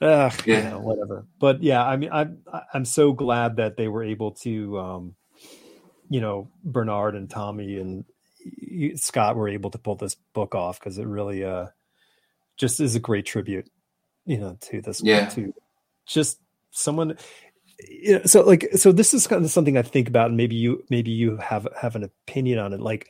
uh, 0.01 0.31
yeah. 0.45 0.57
You 0.57 0.69
know, 0.71 0.79
whatever. 0.79 1.25
But 1.39 1.61
yeah, 1.61 1.85
I 1.85 1.95
mean, 1.97 2.09
I'm, 2.11 2.39
I'm 2.73 2.85
so 2.85 3.13
glad 3.13 3.57
that 3.57 3.77
they 3.77 3.87
were 3.87 4.03
able 4.03 4.31
to, 4.43 4.79
um, 4.79 5.15
you 6.09 6.21
know, 6.21 6.49
Bernard 6.63 7.15
and 7.15 7.29
Tommy 7.29 7.77
and 7.77 8.03
Scott 8.95 9.35
were 9.35 9.49
able 9.49 9.71
to 9.71 9.77
pull 9.77 9.95
this 9.95 10.15
book 10.33 10.55
off 10.55 10.79
because 10.79 10.97
it 10.97 11.07
really, 11.07 11.43
uh, 11.43 11.67
just 12.57 12.79
is 12.79 12.95
a 12.95 12.99
great 12.99 13.25
tribute, 13.25 13.69
you 14.25 14.37
know, 14.37 14.57
to 14.61 14.81
this, 14.81 15.01
yeah. 15.03 15.27
to 15.29 15.53
just 16.05 16.39
someone 16.71 17.17
you 17.89 18.13
know, 18.13 18.21
so 18.25 18.41
like 18.41 18.69
so 18.75 18.91
this 18.91 19.13
is 19.13 19.27
kind 19.27 19.43
of 19.43 19.51
something 19.51 19.77
I 19.77 19.81
think 19.81 20.07
about, 20.07 20.27
and 20.27 20.37
maybe 20.37 20.55
you 20.55 20.83
maybe 20.89 21.11
you 21.11 21.37
have 21.37 21.67
have 21.79 21.95
an 21.95 22.03
opinion 22.03 22.59
on 22.59 22.73
it. 22.73 22.79
Like 22.79 23.09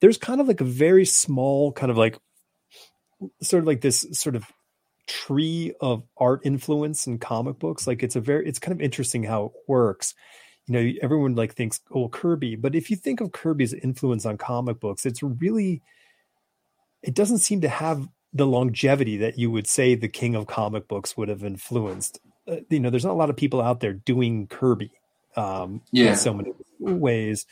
there's 0.00 0.18
kind 0.18 0.40
of 0.40 0.48
like 0.48 0.60
a 0.60 0.64
very 0.64 1.04
small 1.04 1.72
kind 1.72 1.90
of 1.90 1.98
like 1.98 2.18
sort 3.42 3.62
of 3.62 3.66
like 3.66 3.80
this 3.80 4.06
sort 4.12 4.36
of 4.36 4.44
tree 5.06 5.72
of 5.80 6.02
art 6.16 6.40
influence 6.44 7.06
in 7.06 7.18
comic 7.18 7.58
books. 7.58 7.86
Like 7.86 8.02
it's 8.02 8.16
a 8.16 8.20
very 8.20 8.46
it's 8.48 8.58
kind 8.58 8.72
of 8.72 8.80
interesting 8.80 9.24
how 9.24 9.46
it 9.46 9.52
works. 9.68 10.14
You 10.66 10.72
know, 10.72 10.92
everyone 11.00 11.34
like 11.34 11.54
thinks, 11.54 11.80
oh, 11.92 12.08
Kirby, 12.08 12.56
but 12.56 12.74
if 12.74 12.90
you 12.90 12.96
think 12.96 13.20
of 13.20 13.32
Kirby's 13.32 13.72
influence 13.72 14.26
on 14.26 14.36
comic 14.36 14.80
books, 14.80 15.06
it's 15.06 15.22
really 15.22 15.82
it 17.02 17.14
doesn't 17.14 17.38
seem 17.38 17.60
to 17.60 17.68
have 17.68 18.08
the 18.32 18.46
longevity 18.46 19.16
that 19.18 19.38
you 19.38 19.50
would 19.50 19.66
say 19.66 19.94
the 19.94 20.08
king 20.08 20.34
of 20.34 20.46
comic 20.46 20.88
books 20.88 21.16
would 21.16 21.28
have 21.28 21.44
influenced 21.44 22.20
uh, 22.48 22.56
you 22.70 22.80
know, 22.80 22.90
there's 22.90 23.04
not 23.04 23.12
a 23.12 23.14
lot 23.14 23.30
of 23.30 23.36
people 23.36 23.60
out 23.60 23.80
there 23.80 23.92
doing 23.92 24.46
Kirby 24.46 24.92
um, 25.36 25.82
yeah. 25.90 26.10
in 26.10 26.16
so 26.16 26.32
many 26.32 26.52
ways. 26.78 27.46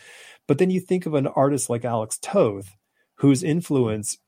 But 0.47 0.59
then 0.59 0.71
you 0.71 0.81
think 0.81 1.07
of 1.07 1.15
an 1.15 1.27
artist 1.27 1.71
like 1.71 1.85
Alex 1.85 2.19
Toth, 2.19 2.77
whose 3.17 3.43
influence 3.43 4.19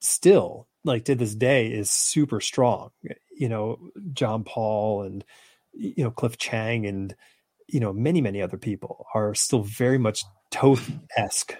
still, 0.00 0.66
like 0.84 1.04
to 1.06 1.14
this 1.14 1.34
day, 1.34 1.68
is 1.68 1.90
super 1.90 2.40
strong. 2.40 2.90
You 3.36 3.48
know, 3.48 3.78
John 4.12 4.44
Paul 4.44 5.02
and 5.02 5.24
you 5.72 6.04
know 6.04 6.10
Cliff 6.10 6.36
Chiang 6.38 6.86
and 6.86 7.14
you 7.68 7.80
know 7.80 7.92
many 7.92 8.20
many 8.20 8.42
other 8.42 8.56
people 8.58 9.06
are 9.14 9.34
still 9.34 9.62
very 9.62 9.98
much 9.98 10.24
Toth 10.50 10.90
esque. 11.16 11.56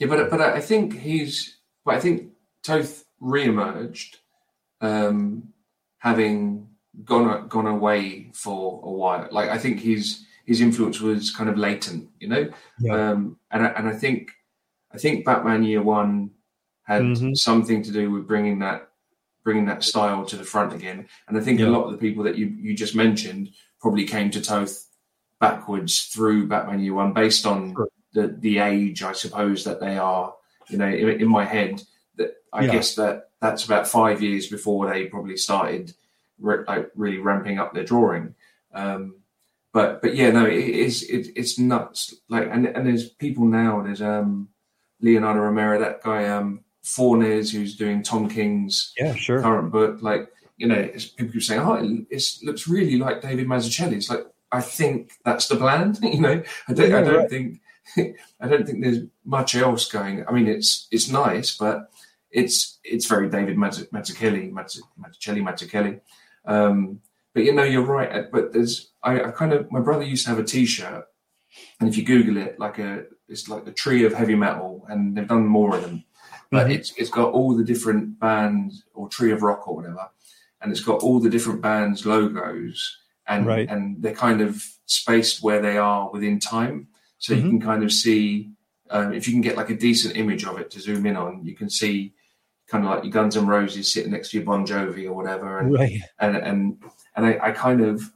Yeah, 0.00 0.06
but 0.08 0.30
but 0.30 0.40
I 0.40 0.60
think 0.60 0.98
he's 0.98 1.58
but 1.84 1.94
I 1.94 2.00
think 2.00 2.30
Toth 2.62 3.04
re-emerged, 3.20 4.18
um, 4.80 5.52
having 5.98 6.68
gone 7.04 7.48
gone 7.48 7.66
away 7.66 8.30
for 8.34 8.80
a 8.84 8.90
while. 8.90 9.28
Like 9.30 9.50
I 9.50 9.58
think 9.58 9.80
his 9.80 10.24
his 10.44 10.60
influence 10.60 11.00
was 11.00 11.30
kind 11.30 11.48
of 11.48 11.56
latent, 11.56 12.08
you 12.18 12.28
know. 12.28 12.48
Yeah. 12.80 13.10
Um, 13.10 13.38
and 13.50 13.62
I, 13.64 13.68
and 13.68 13.88
I 13.88 13.92
think 13.92 14.32
I 14.92 14.98
think 14.98 15.24
Batman 15.24 15.62
Year 15.62 15.82
One 15.82 16.30
had 16.84 17.02
Mhm. 17.02 17.36
something 17.36 17.82
to 17.84 17.92
do 17.92 18.10
with 18.10 18.26
bringing 18.26 18.58
that 18.58 18.88
bringing 19.44 19.66
that 19.66 19.82
style 19.82 20.24
to 20.26 20.36
the 20.36 20.44
front 20.44 20.72
again. 20.72 21.06
And 21.28 21.36
I 21.36 21.40
think 21.40 21.60
Yeah. 21.60 21.66
a 21.66 21.70
lot 21.70 21.84
of 21.84 21.92
the 21.92 21.98
people 21.98 22.24
that 22.24 22.36
you 22.36 22.46
you 22.46 22.74
just 22.74 22.94
mentioned 22.94 23.50
probably 23.82 24.04
came 24.06 24.30
to 24.30 24.40
Toth 24.40 24.86
backwards 25.40 26.04
through 26.04 26.46
Batman 26.48 26.80
Year 26.80 26.94
One 26.94 27.12
based 27.12 27.44
on 27.46 27.74
Sure. 27.74 27.88
the 28.14 28.28
the 28.28 28.58
age, 28.58 29.02
I 29.02 29.12
suppose 29.12 29.64
that 29.64 29.80
they 29.80 29.98
are. 29.98 30.34
You 30.68 30.78
know, 30.78 30.86
in, 30.88 31.20
in 31.22 31.28
my 31.28 31.44
head, 31.44 31.82
that 32.16 32.36
I 32.52 32.64
Yeah. 32.64 32.72
guess 32.72 32.94
that 32.94 33.30
that's 33.40 33.64
about 33.64 33.88
five 33.88 34.22
years 34.22 34.46
before 34.46 34.88
they 34.88 35.06
probably 35.06 35.36
started 35.36 35.92
re- 36.40 36.64
like 36.66 36.90
really 36.94 37.18
ramping 37.18 37.58
up 37.58 37.74
their 37.74 37.84
drawing. 37.84 38.34
Um, 38.72 39.16
but 39.72 40.00
but 40.00 40.14
yeah, 40.14 40.30
no, 40.30 40.46
it 40.46 40.54
is 40.86 41.02
it, 41.02 41.28
it's 41.34 41.58
nuts. 41.58 42.14
Like 42.28 42.48
and 42.50 42.66
and 42.66 42.86
there's 42.86 43.08
people 43.08 43.44
now. 43.46 43.82
There's 43.82 44.00
um 44.02 44.48
Leonardo 45.00 45.40
Romero, 45.40 45.80
that 45.80 46.02
guy 46.02 46.28
um 46.28 46.60
Fornes, 46.84 47.50
who's 47.52 47.76
doing 47.76 48.02
Tom 48.02 48.28
King's 48.28 48.92
Yeah, 48.98 49.14
sure. 49.14 49.40
current 49.42 49.72
book. 49.72 50.00
Like 50.02 50.28
you 50.56 50.66
know, 50.68 50.74
it's, 50.76 51.06
people 51.06 51.32
keep 51.32 51.42
saying, 51.42 51.60
oh, 51.60 51.74
it 51.74 52.06
it's, 52.10 52.42
looks 52.42 52.68
really 52.68 52.96
like 52.98 53.20
David 53.20 53.46
Mazzucchelli. 53.46 53.94
It's 53.94 54.10
like 54.10 54.26
I 54.52 54.60
think 54.60 55.12
that's 55.24 55.48
the 55.48 55.56
plan. 55.56 55.96
you 56.02 56.20
know, 56.20 56.42
I 56.68 56.72
don't 56.72 56.92
I 56.92 57.02
don't 57.02 57.16
right. 57.16 57.30
think 57.30 57.60
I 58.40 58.48
don't 58.48 58.66
think 58.66 58.82
there's 58.82 59.04
much 59.24 59.54
else 59.54 59.90
going. 59.90 60.24
I 60.28 60.32
mean, 60.32 60.46
it's 60.46 60.88
it's 60.90 61.08
nice, 61.08 61.56
but 61.56 61.90
it's 62.30 62.78
it's 62.84 63.06
very 63.06 63.28
David 63.28 63.56
Mazzucchelli, 63.56 64.52
Mazzucchelli, 64.52 65.42
Mazzucchelli. 65.42 66.00
Um, 66.44 67.00
but 67.34 67.44
you 67.44 67.54
know, 67.54 67.64
you're 67.64 67.82
right. 67.82 68.12
uh, 68.12 68.24
But 68.30 68.52
there's 68.52 68.90
I, 69.02 69.20
I 69.22 69.30
kind 69.30 69.52
of 69.52 69.70
my 69.72 69.80
brother 69.80 70.04
used 70.04 70.24
to 70.24 70.30
have 70.30 70.38
a 70.38 70.44
T-shirt, 70.44 71.04
and 71.80 71.88
if 71.88 71.96
you 71.96 72.04
Google 72.04 72.36
it, 72.36 72.58
like 72.58 72.78
a 72.78 73.04
it's 73.28 73.48
like 73.48 73.64
the 73.64 73.72
tree 73.72 74.04
of 74.04 74.12
heavy 74.12 74.34
metal, 74.34 74.84
and 74.88 75.16
they've 75.16 75.26
done 75.26 75.46
more 75.46 75.74
of 75.76 75.82
them. 75.82 76.04
But 76.50 76.66
Mhm. 76.66 76.74
it's 76.74 76.92
it's 76.98 77.10
got 77.10 77.32
all 77.32 77.56
the 77.56 77.64
different 77.64 78.20
bands 78.20 78.84
or 78.94 79.08
tree 79.08 79.32
of 79.32 79.42
rock 79.42 79.66
or 79.66 79.76
whatever, 79.76 80.08
and 80.62 80.70
it's 80.72 80.80
got 80.80 81.02
all 81.02 81.18
the 81.20 81.30
different 81.30 81.60
bands 81.60 82.06
logos, 82.06 82.96
and 83.26 83.46
Right. 83.46 83.68
and 83.68 84.00
they're 84.02 84.14
kind 84.14 84.40
of 84.40 84.62
spaced 84.86 85.42
where 85.42 85.60
they 85.60 85.76
are 85.78 86.10
within 86.10 86.38
time, 86.38 86.88
so 87.18 87.34
you 87.34 87.42
Mhm. 87.42 87.48
can 87.50 87.60
kind 87.60 87.82
of 87.84 87.92
see 87.92 88.50
um, 88.90 89.14
if 89.14 89.26
you 89.26 89.32
can 89.32 89.40
get 89.40 89.56
like 89.56 89.70
a 89.70 89.74
decent 89.76 90.16
image 90.16 90.44
of 90.44 90.58
it 90.58 90.70
to 90.70 90.78
zoom 90.78 91.06
in 91.06 91.16
on, 91.16 91.42
you 91.44 91.54
can 91.56 91.70
see 91.70 92.12
kind 92.68 92.84
of 92.84 92.90
like 92.90 93.04
your 93.04 93.10
Guns 93.12 93.36
N' 93.38 93.46
Roses 93.46 93.90
sitting 93.90 94.12
next 94.12 94.30
to 94.30 94.36
your 94.36 94.44
Bon 94.44 94.66
Jovi 94.66 95.06
or 95.06 95.14
whatever, 95.14 95.58
and 95.58 95.72
Right. 95.72 96.00
and 96.18 96.36
and 96.36 96.82
and 97.16 97.24
I, 97.26 97.38
I 97.42 97.50
kind 97.52 97.80
of 97.80 98.12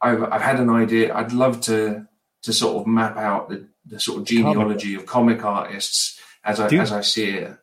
I've 0.00 0.22
I've 0.24 0.40
had 0.40 0.60
an 0.60 0.70
idea. 0.70 1.14
I'd 1.14 1.32
love 1.32 1.60
to 1.62 2.06
to 2.42 2.52
sort 2.52 2.76
of 2.80 2.86
map 2.86 3.16
out 3.16 3.48
the, 3.48 3.66
the 3.86 3.98
sort 3.98 4.18
of 4.20 4.24
genealogy 4.26 4.94
of 4.94 5.06
comic 5.06 5.44
artists 5.44 6.20
as 6.44 6.60
I 6.60 6.68
Dude. 6.68 6.80
as 6.80 6.92
I 6.92 7.00
see 7.00 7.30
it. 7.30 7.56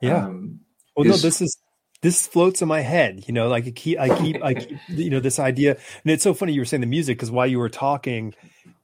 Yeah. 0.00 0.24
Um, 0.26 0.60
Well, 0.96 1.06
no, 1.06 1.16
this 1.16 1.40
is 1.40 1.56
this 2.02 2.26
floats 2.26 2.62
in 2.62 2.68
my 2.68 2.80
head. 2.80 3.24
You 3.26 3.34
know, 3.34 3.48
like 3.48 3.66
I 3.66 3.70
keep, 3.70 3.98
I 3.98 4.16
keep, 4.16 4.42
I 4.42 4.54
keep, 4.54 4.78
you 4.88 5.10
know, 5.10 5.20
this 5.20 5.38
idea, 5.38 5.72
and 5.72 6.12
it's 6.12 6.22
so 6.22 6.34
funny 6.34 6.52
you 6.52 6.60
were 6.60 6.66
saying 6.66 6.80
the 6.80 6.86
music 6.86 7.18
because 7.18 7.30
while 7.30 7.46
you 7.46 7.58
were 7.58 7.68
talking, 7.68 8.34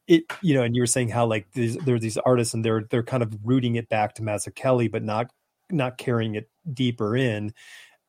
it, 0.07 0.25
you 0.43 0.55
know, 0.55 0.63
and 0.63 0.75
you 0.75 0.83
were 0.83 0.87
saying 0.87 1.09
how 1.09 1.27
like 1.27 1.51
these, 1.53 1.77
there 1.79 1.95
are 1.95 2.01
these 2.01 2.19
artists 2.19 2.55
and 2.55 2.65
they're 2.65 2.85
they're 2.91 3.03
kind 3.03 3.23
of 3.23 3.35
rooting 3.45 3.77
it 3.77 3.89
back 3.89 4.15
to 4.15 4.23
Mazzucchelli, 4.23 4.91
but 4.91 5.03
not 5.03 5.31
not 5.71 5.99
carrying 5.99 6.35
it 6.35 6.49
deeper 6.73 7.17
in, 7.17 7.55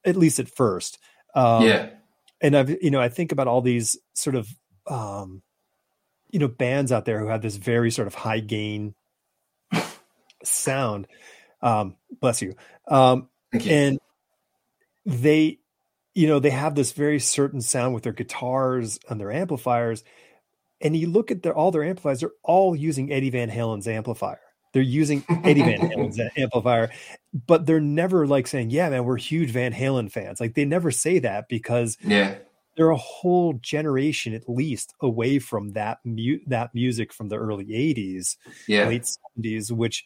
at 0.03 0.15
least 0.15 0.39
at 0.39 0.49
first. 0.49 0.99
Um, 1.35 1.63
yeah, 1.63 1.89
and 2.41 2.55
I've 2.55 2.69
you 2.69 2.91
know 2.91 3.01
I 3.01 3.09
think 3.09 3.31
about 3.31 3.47
all 3.47 3.61
these 3.61 3.97
sort 4.13 4.35
of 4.35 4.47
um, 4.87 5.41
you 6.31 6.39
know 6.39 6.47
bands 6.47 6.91
out 6.91 7.05
there 7.05 7.19
who 7.19 7.27
have 7.27 7.41
this 7.41 7.55
very 7.55 7.91
sort 7.91 8.07
of 8.07 8.15
high 8.15 8.39
gain 8.39 8.95
sound. 10.43 11.07
Um, 11.61 11.95
bless 12.19 12.41
you. 12.41 12.55
Um, 12.87 13.29
you. 13.53 13.71
and 13.71 13.99
they 15.05 15.59
you 16.13 16.27
know 16.27 16.39
they 16.39 16.49
have 16.49 16.75
this 16.75 16.91
very 16.91 17.19
certain 17.19 17.61
sound 17.61 17.93
with 17.93 18.03
their 18.03 18.13
guitars 18.13 18.99
and 19.09 19.19
their 19.19 19.31
amplifiers. 19.31 20.03
And 20.81 20.95
you 20.95 21.09
look 21.09 21.31
at 21.31 21.43
their 21.43 21.55
all 21.55 21.71
their 21.71 21.83
amplifiers 21.83 22.19
they're 22.19 22.31
all 22.43 22.75
using 22.75 23.11
eddie 23.11 23.29
van 23.29 23.49
halen's 23.49 23.87
amplifier. 23.87 24.39
They're 24.73 24.81
using 24.81 25.23
eddie 25.43 25.61
van 25.61 25.79
halen's 25.91 26.19
amplifier 26.37 26.91
but 27.47 27.65
they're 27.65 27.79
never 27.79 28.27
like 28.27 28.47
saying 28.47 28.69
yeah 28.69 28.89
man 28.89 29.05
we're 29.05 29.17
huge 29.17 29.51
van 29.51 29.73
halen 29.73 30.11
fans. 30.11 30.39
Like 30.39 30.55
they 30.55 30.65
never 30.65 30.91
say 30.91 31.19
that 31.19 31.47
because 31.49 31.97
yeah, 32.01 32.35
they're 32.75 32.89
a 32.89 32.97
whole 32.97 33.53
generation 33.61 34.33
at 34.33 34.49
least 34.49 34.93
away 35.01 35.39
from 35.39 35.73
that 35.73 35.99
mu- 36.03 36.39
that 36.47 36.73
music 36.73 37.13
from 37.13 37.29
the 37.29 37.37
early 37.37 37.65
80s 37.65 38.35
yeah, 38.67 38.87
late 38.87 39.05
70s 39.37 39.71
which 39.71 40.03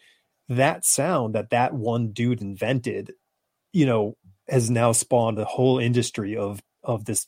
that 0.47 0.85
sound 0.85 1.35
that 1.35 1.49
that 1.49 1.73
one 1.73 2.11
dude 2.11 2.41
invented 2.41 3.13
you 3.73 3.85
know 3.85 4.15
has 4.49 4.69
now 4.69 4.91
spawned 4.91 5.39
a 5.39 5.45
whole 5.45 5.79
industry 5.79 6.35
of 6.35 6.61
of 6.83 7.05
this 7.05 7.27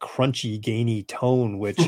crunchy 0.00 0.60
gainy 0.60 1.02
tone 1.02 1.58
which 1.58 1.78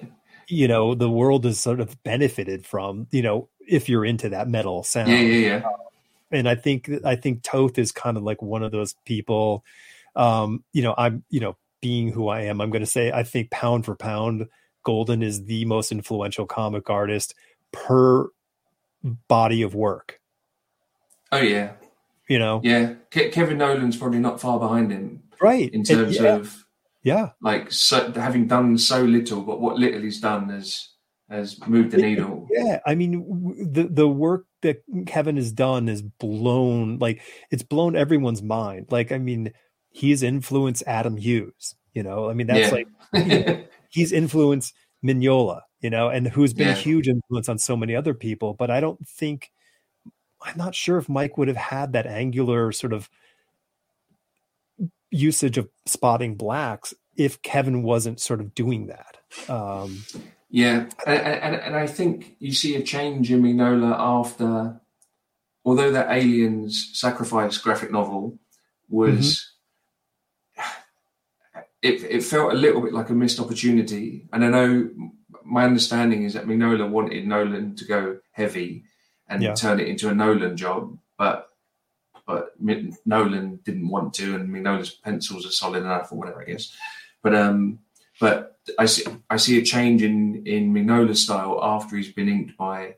you 0.48 0.66
know 0.66 0.94
the 0.94 1.10
world 1.10 1.44
has 1.44 1.58
sort 1.58 1.80
of 1.80 2.02
benefited 2.02 2.66
from 2.66 3.06
you 3.10 3.22
know 3.22 3.48
if 3.66 3.88
you're 3.88 4.04
into 4.04 4.28
that 4.30 4.48
metal 4.48 4.82
sound. 4.82 5.10
Yeah, 5.10 5.18
yeah, 5.18 5.46
yeah. 5.46 5.62
and 6.30 6.48
i 6.48 6.54
think 6.54 6.90
i 7.04 7.14
think 7.14 7.42
toth 7.42 7.78
is 7.78 7.92
kind 7.92 8.16
of 8.16 8.22
like 8.22 8.42
one 8.42 8.62
of 8.62 8.72
those 8.72 8.94
people 9.04 9.64
um 10.16 10.64
you 10.72 10.82
know 10.82 10.94
i'm 10.98 11.22
you 11.30 11.40
know 11.40 11.56
being 11.80 12.10
who 12.10 12.28
i 12.28 12.42
am 12.42 12.60
i'm 12.60 12.70
going 12.70 12.82
to 12.82 12.90
say 12.90 13.12
i 13.12 13.22
think 13.22 13.50
pound 13.50 13.84
for 13.84 13.94
pound 13.94 14.48
golden 14.82 15.22
is 15.22 15.44
the 15.44 15.64
most 15.64 15.92
influential 15.92 16.46
comic 16.46 16.88
artist 16.90 17.34
per 17.72 18.28
body 19.28 19.62
of 19.62 19.74
work. 19.74 20.20
Oh 21.32 21.38
yeah, 21.38 21.72
you 22.30 22.38
know 22.38 22.60
yeah. 22.64 22.94
Ke- 23.10 23.30
Kevin 23.32 23.58
Nowlan's 23.58 23.96
probably 23.98 24.20
not 24.20 24.40
far 24.40 24.58
behind 24.58 24.90
him 24.90 25.22
right 25.40 25.68
in 25.74 25.82
terms 25.84 26.16
yeah, 26.18 26.36
of 26.36 26.64
yeah 27.02 27.30
like 27.42 27.70
so, 27.72 28.12
having 28.12 28.46
done 28.46 28.78
so 28.78 29.02
little, 29.02 29.42
but 29.42 29.60
what 29.60 29.76
little 29.78 30.00
he's 30.00 30.20
done 30.20 30.48
has 30.48 30.88
has 31.28 31.58
moved 31.66 31.90
the 31.92 31.98
needle. 31.98 32.48
yeah 32.50 32.80
i 32.86 32.94
mean 32.94 33.12
w- 33.22 33.64
the 33.70 33.84
the 33.84 34.08
work 34.08 34.46
that 34.62 34.82
kevin 35.06 35.36
has 35.36 35.52
done 35.52 35.88
is 35.88 36.02
blown 36.02 36.98
like 36.98 37.22
it's 37.52 37.62
blown 37.62 37.94
everyone's 37.94 38.42
mind 38.42 38.86
like 38.90 39.12
i 39.12 39.18
mean 39.18 39.52
he's 39.90 40.22
influenced 40.24 40.82
adam 40.88 41.16
hughes 41.16 41.76
you 41.94 42.02
know 42.02 42.28
i 42.28 42.32
mean 42.34 42.48
that's 42.48 42.72
Yeah. 42.72 42.78
like 42.80 43.68
he's 43.90 44.12
influenced 44.12 44.74
Mignola, 45.04 45.62
you 45.80 45.88
know, 45.88 46.10
and 46.10 46.28
who's 46.28 46.52
been 46.52 46.66
Yeah. 46.68 46.74
a 46.74 46.76
huge 46.76 47.08
influence 47.08 47.48
on 47.48 47.56
so 47.58 47.74
many 47.74 47.96
other 47.96 48.12
people. 48.12 48.52
But 48.52 48.70
I 48.70 48.80
don't 48.80 49.00
think 49.08 49.50
I'm 50.42 50.56
not 50.56 50.74
sure 50.74 50.98
if 50.98 51.08
Mike 51.08 51.36
would 51.36 51.48
have 51.48 51.56
had 51.56 51.92
that 51.92 52.06
angular 52.06 52.72
sort 52.72 52.92
of 52.92 53.10
usage 55.10 55.58
of 55.58 55.68
spotting 55.86 56.36
blacks 56.36 56.94
if 57.16 57.42
Kevin 57.42 57.82
wasn't 57.82 58.20
sort 58.20 58.40
of 58.40 58.54
doing 58.54 58.86
that. 58.86 59.18
Um, 59.50 60.04
Yeah, 60.50 60.86
and, 61.06 61.20
and, 61.20 61.54
and 61.54 61.76
I 61.76 61.86
think 61.86 62.36
you 62.40 62.52
see 62.52 62.74
a 62.74 62.82
change 62.82 63.30
in 63.30 63.42
Mignola 63.42 63.94
after, 63.96 64.80
although 65.64 65.92
that 65.92 66.10
Aliens 66.10 66.90
Sacrifice 66.94 67.56
graphic 67.58 67.92
novel 67.92 68.38
was, 68.88 69.52
it, 71.82 72.02
it 72.02 72.24
felt 72.24 72.52
a 72.52 72.56
little 72.56 72.80
bit 72.80 72.92
like 72.92 73.10
a 73.10 73.14
missed 73.14 73.38
opportunity. 73.38 74.28
And 74.32 74.44
I 74.44 74.48
know 74.48 74.90
my 75.44 75.64
understanding 75.64 76.24
is 76.24 76.34
that 76.34 76.46
Mignola 76.46 76.88
wanted 76.88 77.26
Nowlan 77.28 77.76
to 77.76 77.84
go 77.84 78.18
heavy 78.32 78.84
and 79.30 79.42
Yeah. 79.42 79.54
turn 79.54 79.80
it 79.80 79.88
into 79.88 80.08
a 80.08 80.14
Nowlan 80.14 80.56
job, 80.56 80.98
but 81.16 81.46
but 82.26 82.52
Nowlan 82.60 83.60
didn't 83.64 83.88
want 83.88 84.14
to, 84.14 84.36
and 84.36 84.48
Mignola's 84.50 84.90
pencils 84.90 85.44
are 85.46 85.50
solid 85.50 85.82
enough 85.82 86.12
or 86.12 86.18
whatever, 86.18 86.42
I 86.42 86.44
guess. 86.44 86.72
But 87.22 87.34
um, 87.34 87.80
but 88.20 88.58
I 88.78 88.86
see 88.86 89.04
I 89.30 89.36
see 89.36 89.58
a 89.58 89.64
change 89.64 90.02
in 90.02 90.46
in 90.46 90.72
Mignola's 90.72 91.22
style 91.22 91.58
after 91.62 91.96
he's 91.96 92.12
been 92.12 92.28
inked 92.28 92.56
by 92.56 92.96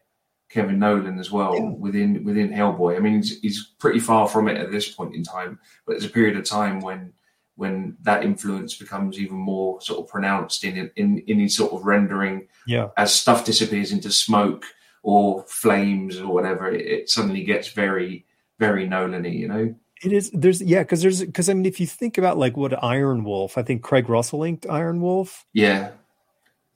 Kevin 0.50 0.78
Nowlan 0.80 1.18
as 1.18 1.30
well 1.30 1.54
Yeah. 1.54 1.70
within 1.70 2.24
within 2.24 2.50
Hellboy. 2.50 2.96
I 2.96 3.00
mean, 3.00 3.16
he's, 3.16 3.40
he's 3.40 3.66
pretty 3.78 4.00
far 4.00 4.28
from 4.28 4.48
it 4.48 4.59
at 4.59 4.70
this 4.70 4.90
point 4.90 5.14
in 5.14 5.22
time, 5.22 5.59
but 5.86 5.92
there's 5.92 6.04
a 6.04 6.10
period 6.10 6.36
of 6.36 6.44
time 6.44 6.80
when 6.80 7.12
when 7.56 7.96
that 8.02 8.24
influence 8.24 8.74
becomes 8.76 9.18
even 9.18 9.36
more 9.36 9.80
sort 9.80 10.00
of 10.00 10.09
pronounced 10.09 10.64
in 10.64 10.90
in 10.96 11.18
in 11.26 11.38
his 11.38 11.56
sort 11.56 11.72
of 11.72 11.84
rendering 11.86 12.48
yeah. 12.66 12.88
as 12.96 13.14
stuff 13.14 13.44
disappears 13.44 13.92
into 13.92 14.10
smoke 14.10 14.64
or 15.02 15.44
flames 15.48 16.18
or 16.18 16.32
whatever. 16.32 16.70
It, 16.70 16.86
it 16.86 17.10
suddenly 17.10 17.44
gets 17.44 17.68
very 17.68 18.24
very 18.58 18.86
Nowlan-y, 18.86 19.28
you 19.28 19.48
know. 19.48 19.74
It 20.04 20.12
is 20.12 20.30
there's 20.32 20.60
yeah, 20.60 20.82
because 20.82 21.02
there's 21.02 21.20
because 21.20 21.48
I 21.48 21.54
mean 21.54 21.66
if 21.66 21.78
you 21.80 21.86
think 21.86 22.18
about 22.18 22.38
like 22.38 22.56
what 22.56 22.82
Iron 22.82 23.24
Wolf, 23.24 23.56
I 23.56 23.62
think 23.62 23.82
Craig 23.82 24.08
Russell 24.08 24.42
inked 24.42 24.66
Iron 24.68 25.00
Wolf, 25.00 25.46
Yeah, 25.52 25.90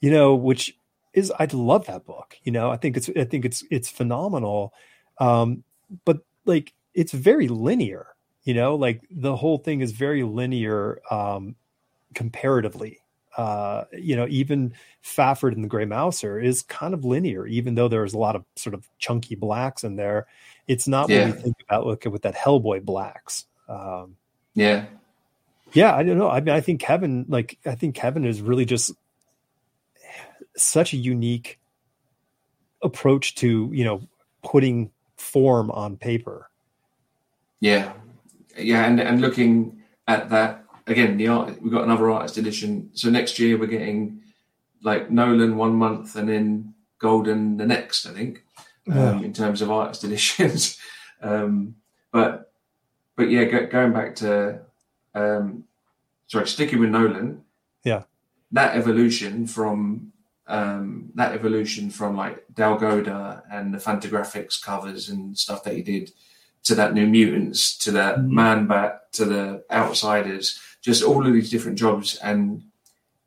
you 0.01 0.11
know, 0.11 0.35
which 0.35 0.77
is 1.12 1.32
I'd 1.39 1.53
love 1.53 1.86
that 1.86 2.05
book. 2.05 2.36
You 2.44 2.53
know, 2.53 2.70
I 2.70 2.77
think 2.77 2.97
it's 2.97 3.09
I 3.16 3.24
think 3.24 3.44
it's 3.44 3.65
it's 3.70 3.90
phenomenal. 3.90 4.73
Um, 5.19 5.65
but 6.05 6.20
like 6.44 6.73
it's 6.94 7.12
very 7.12 7.48
linear. 7.48 8.09
You 8.44 8.55
know, 8.55 8.77
like 8.77 9.03
the 9.11 9.35
whole 9.35 9.59
thing 9.59 9.81
is 9.81 9.90
very 9.90 10.23
linear 10.23 11.01
um, 11.11 11.57
comparatively. 12.15 13.01
Uh, 13.37 13.85
you 13.93 14.17
know, 14.17 14.27
even 14.29 14.73
Fafhrd 15.05 15.53
and 15.53 15.63
the 15.63 15.69
Grey 15.69 15.85
Mouser 15.85 16.41
is 16.41 16.63
kind 16.63 16.95
of 16.95 17.05
linear, 17.05 17.47
even 17.47 17.75
though 17.75 17.89
there's 17.89 18.15
a 18.15 18.19
lot 18.19 18.35
of 18.35 18.45
sort 18.57 18.73
of 18.75 18.89
chunky 18.99 19.35
blacks 19.35 19.85
in 19.85 19.97
there. 19.97 20.27
It's 20.67 20.89
not 20.89 21.11
Yeah. 21.11 21.27
what 21.27 21.37
we 21.37 21.43
think 21.43 21.57
about 21.69 21.87
look 21.87 22.05
with 22.07 22.23
that 22.23 22.35
Hellboy 22.35 22.85
blacks. 22.85 23.47
Um, 23.69 24.17
Yeah. 24.55 24.87
yeah, 25.73 25.95
I 25.95 26.03
don't 26.03 26.17
know. 26.19 26.31
I 26.31 26.41
mean, 26.41 26.55
I 26.55 26.61
think 26.61 26.81
Kevin, 26.81 27.27
like, 27.29 27.59
I 27.67 27.75
think 27.75 27.95
Kevin 27.95 28.25
is 28.25 28.41
really 28.41 28.65
just 28.65 28.93
such 30.57 30.95
a 30.95 30.97
unique 30.97 31.59
approach 32.83 33.35
to, 33.37 33.71
you 33.73 33.85
know, 33.85 34.01
putting 34.43 34.91
form 35.17 35.71
on 35.71 35.97
paper. 35.97 36.49
Yeah, 37.61 37.93
yeah, 38.59 38.87
and 38.87 39.01
and 39.01 39.21
looking 39.21 39.83
at 40.09 40.29
that 40.31 40.66
again, 40.87 41.17
the 41.17 41.29
art 41.29 41.61
we've 41.63 41.73
got 41.73 41.85
another 41.85 42.11
artist 42.11 42.37
edition. 42.39 42.91
So 42.95 43.11
next 43.11 43.39
year 43.39 43.59
we're 43.59 43.67
getting 43.67 44.21
like 44.83 45.11
Nowlan 45.11 45.57
one 45.57 45.75
month 45.75 46.17
and 46.17 46.29
then 46.29 46.75
Golden 46.99 47.57
the 47.57 47.67
next, 47.67 48.07
I 48.07 48.11
think, 48.13 48.45
um, 48.91 49.23
in 49.25 49.33
terms 49.33 49.63
of 49.63 49.71
artist 49.71 50.05
editions. 50.09 50.79
um, 51.23 51.77
but 52.13 52.53
but 53.17 53.31
yeah, 53.31 53.45
go, 53.45 53.67
going 53.67 53.93
back 53.93 54.15
to 54.17 54.61
um, 55.15 55.65
sorry, 56.27 56.47
sticking 56.47 56.79
with 56.81 56.91
Nowlan. 56.91 57.43
Yeah. 57.85 58.03
that 58.53 58.77
evolution 58.77 59.47
from 59.47 60.13
um, 60.49 61.11
that 61.15 61.33
evolution 61.33 61.91
from 61.91 62.17
like 62.17 62.45
Dalgoda 62.53 63.43
and 63.51 63.73
the 63.75 63.79
Fantagraphics 63.79 64.61
covers 64.63 65.09
and 65.09 65.37
stuff 65.39 65.63
that 65.65 65.75
he 65.75 65.83
did 65.83 66.13
to 66.65 66.75
that 66.75 66.95
New 66.95 67.07
Mutants, 67.07 67.77
to 67.79 67.91
that 67.93 68.19
Mhm. 68.19 68.29
Man 68.31 68.67
Bat, 68.67 69.13
to 69.15 69.25
the 69.25 69.65
Outsiders, 69.71 70.59
just 70.87 71.03
all 71.03 71.27
of 71.27 71.33
these 71.35 71.51
different 71.51 71.77
jobs, 71.77 72.17
and 72.23 72.63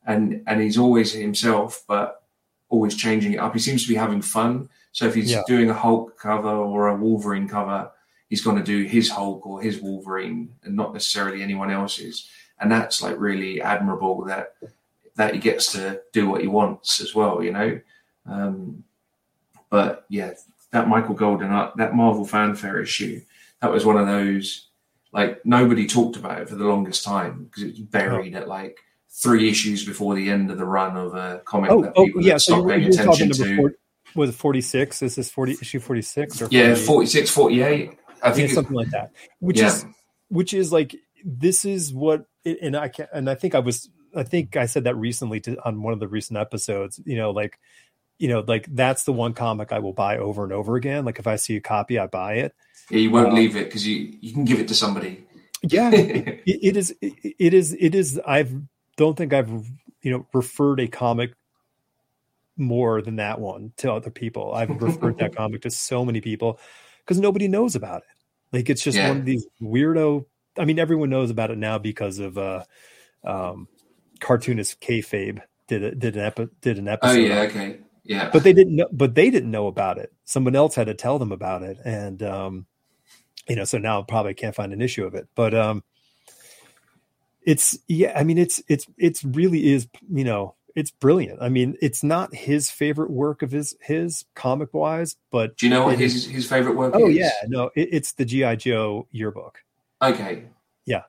and 0.07 0.41
and 0.47 0.61
he's 0.61 0.77
always 0.77 1.11
himself, 1.11 1.83
but 1.87 2.23
always 2.69 2.95
changing 2.95 3.33
it 3.33 3.37
up. 3.39 3.53
He 3.53 3.59
seems 3.59 3.83
to 3.83 3.89
be 3.89 3.95
having 3.95 4.21
fun. 4.21 4.69
So 4.93 5.05
if 5.05 5.13
he's 5.13 5.31
Yeah. 5.31 5.43
doing 5.45 5.69
a 5.69 5.73
Hulk 5.73 6.17
cover 6.17 6.49
or 6.49 6.87
a 6.87 6.95
Wolverine 6.95 7.47
cover, 7.49 7.91
he's 8.29 8.41
going 8.41 8.55
to 8.57 8.63
do 8.63 8.83
his 8.85 9.09
Hulk 9.09 9.45
or 9.45 9.61
his 9.61 9.81
Wolverine, 9.81 10.55
and 10.63 10.75
not 10.75 10.93
necessarily 10.93 11.43
anyone 11.43 11.69
else's. 11.69 12.29
And 12.59 12.71
that's 12.71 13.01
like 13.03 13.19
really 13.19 13.61
admirable 13.61 14.23
that 14.25 14.53
that 15.15 15.33
he 15.33 15.39
gets 15.39 15.73
to 15.73 16.01
do 16.13 16.29
what 16.29 16.41
he 16.41 16.47
wants 16.47 17.01
as 17.01 17.13
well, 17.13 17.43
you 17.43 17.51
know. 17.51 17.81
Um, 18.25 18.85
but 19.69 20.05
yeah, 20.07 20.31
that 20.71 20.87
Michael 20.87 21.15
Golden, 21.15 21.51
uh, 21.51 21.71
that 21.75 21.93
Marvel 21.93 22.25
fanfare 22.25 22.81
issue, 22.81 23.21
that 23.61 23.71
was 23.71 23.85
one 23.85 23.97
of 23.97 24.07
those 24.07 24.68
like 25.11 25.43
nobody 25.45 25.87
talked 25.87 26.15
about 26.15 26.41
it 26.41 26.49
for 26.49 26.55
the 26.55 26.65
longest 26.65 27.03
time 27.03 27.45
because 27.45 27.63
it 27.63 27.71
was 27.71 27.79
buried 27.79 28.35
oh. 28.35 28.39
at 28.39 28.47
like 28.47 28.77
three 29.09 29.49
issues 29.49 29.85
before 29.85 30.15
the 30.15 30.29
end 30.29 30.51
of 30.51 30.57
the 30.57 30.65
run 30.65 30.95
of 30.95 31.15
a 31.15 31.41
comic 31.45 31.71
Oh, 31.71 31.81
that 31.81 31.93
oh 31.95 32.07
yeah. 32.19 32.33
had 32.33 32.41
So 32.41 32.53
stopped 32.53 32.69
paying 32.69 32.85
attention 32.85 33.31
to. 33.31 33.55
40, 33.57 33.75
was 34.15 34.29
it 34.29 34.35
46? 34.35 35.01
Is 35.01 35.15
this 35.15 35.29
40 35.31 35.53
issue 35.53 35.79
46 35.79 36.41
or 36.41 36.47
Yeah, 36.51 36.75
48? 36.75 36.85
46, 36.85 37.31
48. 37.31 37.59
I 38.21 38.27
Yeah, 38.27 38.33
think 38.33 38.51
it- 38.51 38.53
something 38.53 38.75
like 38.75 38.89
that. 38.91 39.11
Which 39.39 39.59
Yeah. 39.59 39.67
is 39.67 39.85
which 40.29 40.53
is 40.53 40.71
like 40.71 40.95
this 41.25 41.65
is 41.65 41.93
what 41.93 42.25
and 42.45 42.77
I 42.77 42.87
can 42.87 43.07
and 43.11 43.29
I 43.29 43.35
think 43.35 43.55
I 43.55 43.59
was 43.59 43.89
I 44.15 44.23
think 44.23 44.55
I 44.57 44.65
said 44.65 44.83
that 44.85 44.95
recently 44.95 45.39
to 45.41 45.57
on 45.65 45.81
one 45.81 45.93
of 45.93 45.99
the 45.99 46.07
recent 46.07 46.37
episodes, 46.37 46.99
you 47.05 47.17
know, 47.17 47.31
like 47.31 47.59
you 48.19 48.27
know, 48.27 48.43
like 48.45 48.67
that's 48.75 49.05
the 49.05 49.13
one 49.13 49.33
comic 49.33 49.71
I 49.71 49.79
will 49.79 49.93
buy 49.93 50.17
over 50.17 50.43
and 50.43 50.51
over 50.51 50.75
again. 50.75 51.05
Like 51.05 51.19
if 51.19 51.27
I 51.27 51.37
see 51.37 51.55
a 51.55 51.61
copy, 51.61 51.97
I 51.97 52.07
buy 52.07 52.35
it. 52.35 52.53
Yeah, 52.89 52.99
you 52.99 53.11
won't 53.11 53.29
Um, 53.29 53.35
leave 53.35 53.55
it 53.55 53.65
because 53.65 53.87
you, 53.87 54.13
you 54.21 54.33
can 54.33 54.45
give 54.45 54.59
it 54.59 54.67
to 54.69 54.75
somebody. 54.75 55.25
Yeah, 55.63 55.91
it, 55.93 56.41
it 56.45 56.77
is 56.77 56.95
it, 57.01 57.13
it 57.39 57.53
is 57.53 57.73
it 57.79 57.95
is 57.95 58.19
I've 58.25 58.53
don't 58.97 59.17
think 59.17 59.33
I've 59.33 59.49
you 60.01 60.11
know 60.11 60.27
referred 60.33 60.79
a 60.79 60.87
comic 60.87 61.33
more 62.57 63.01
than 63.01 63.17
that 63.17 63.39
one 63.39 63.73
to 63.77 63.91
other 63.91 64.11
people. 64.11 64.53
I've 64.53 64.81
referred 64.81 65.17
that 65.19 65.35
comic 65.37 65.61
to 65.63 65.69
so 65.71 66.03
many 66.05 66.21
people 66.21 66.59
because 66.99 67.19
nobody 67.19 67.47
knows 67.47 67.75
about 67.75 68.01
it. 68.03 68.57
Like 68.57 68.69
it's 68.69 68.83
just 68.83 68.97
Yeah. 68.97 69.09
one 69.09 69.17
of 69.19 69.25
these 69.25 69.45
weirdo. 69.61 70.25
I 70.57 70.65
mean, 70.65 70.79
everyone 70.79 71.09
knows 71.09 71.29
about 71.31 71.51
it 71.51 71.57
now 71.57 71.77
because 71.77 72.19
of 72.19 72.37
uh, 72.37 72.63
um, 73.23 73.67
cartoonist 74.19 74.81
kayfabe 74.81 75.41
did 75.67 75.83
a, 75.83 75.95
did 75.95 76.15
an 76.17 76.23
epi- 76.25 76.49
did 76.61 76.77
an 76.79 76.87
episode. 76.87 77.11
oh 77.11 77.19
yeah, 77.19 77.41
okay, 77.43 77.79
yeah. 78.03 78.29
but 78.33 78.43
they 78.43 78.53
didn't 78.53 78.75
know. 78.75 78.87
But 78.91 79.15
they 79.15 79.29
didn't 79.29 79.51
know 79.51 79.67
about 79.67 79.97
it. 79.99 80.11
Someone 80.25 80.55
else 80.55 80.75
had 80.75 80.87
to 80.87 80.93
tell 80.95 81.19
them 81.19 81.31
about 81.31 81.63
it, 81.63 81.77
and 81.85 82.21
um, 82.23 82.65
you 83.49 83.55
know, 83.55 83.65
so 83.65 83.77
now 83.77 84.01
probably 84.03 84.33
can't 84.33 84.55
find 84.55 84.71
an 84.71 84.81
issue 84.81 85.05
of 85.05 85.15
it. 85.15 85.27
But 85.35 85.53
um, 85.53 85.83
it's 87.41 87.77
yeah. 87.87 88.13
I 88.15 88.23
mean, 88.23 88.37
it's 88.37 88.61
it's 88.67 88.85
it's 88.97 89.23
really 89.23 89.71
is 89.71 89.87
you 90.13 90.23
know 90.23 90.55
it's 90.75 90.91
brilliant. 90.91 91.41
I 91.41 91.49
mean, 91.49 91.75
it's 91.81 92.03
not 92.03 92.33
his 92.33 92.69
favorite 92.69 93.09
work 93.11 93.41
of 93.41 93.51
his 93.51 93.75
his 93.81 94.25
comic 94.35 94.73
wise, 94.73 95.15
but 95.31 95.57
Do 95.57 95.65
you 95.65 95.69
know 95.71 95.85
what 95.85 95.97
his 95.97 96.25
his 96.25 96.47
favorite 96.47 96.75
work 96.75 96.93
oh 96.95 97.09
is? 97.09 97.17
yeah, 97.17 97.31
no, 97.47 97.71
it, 97.75 97.89
it's 97.91 98.13
the 98.13 98.25
GI 98.25 98.57
Joe 98.57 99.07
yearbook. 99.11 99.59
Okay. 100.01 100.45
Yeah. 100.85 101.03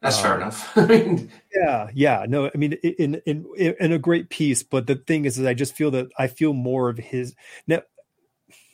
That's 0.00 0.20
fair 0.20 0.34
Um, 0.34 0.42
enough. 0.42 0.70
I 0.78 0.86
mean, 0.86 1.30
Yeah, 1.52 1.90
yeah. 1.92 2.24
No, 2.28 2.50
I 2.54 2.56
mean, 2.56 2.74
in 2.74 3.16
in 3.26 3.46
in 3.56 3.92
a 3.92 3.98
great 3.98 4.28
piece, 4.30 4.62
but 4.62 4.86
the 4.86 4.94
thing 4.94 5.24
is, 5.24 5.38
is 5.38 5.46
I 5.46 5.54
just 5.54 5.74
feel 5.74 5.90
that 5.92 6.08
I 6.18 6.28
feel 6.28 6.52
more 6.52 6.88
of 6.88 6.98
his. 6.98 7.34
Now, 7.66 7.82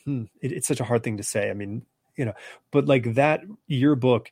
hmm, 0.03 0.25
it, 0.41 0.51
it's 0.51 0.67
such 0.67 0.79
a 0.79 0.83
hard 0.83 1.03
thing 1.03 1.17
to 1.17 1.23
say. 1.23 1.49
I 1.49 1.53
mean, 1.53 1.83
you 2.15 2.25
know, 2.25 2.33
but 2.71 2.85
like 2.85 3.15
that 3.15 3.41
yearbook 3.67 4.31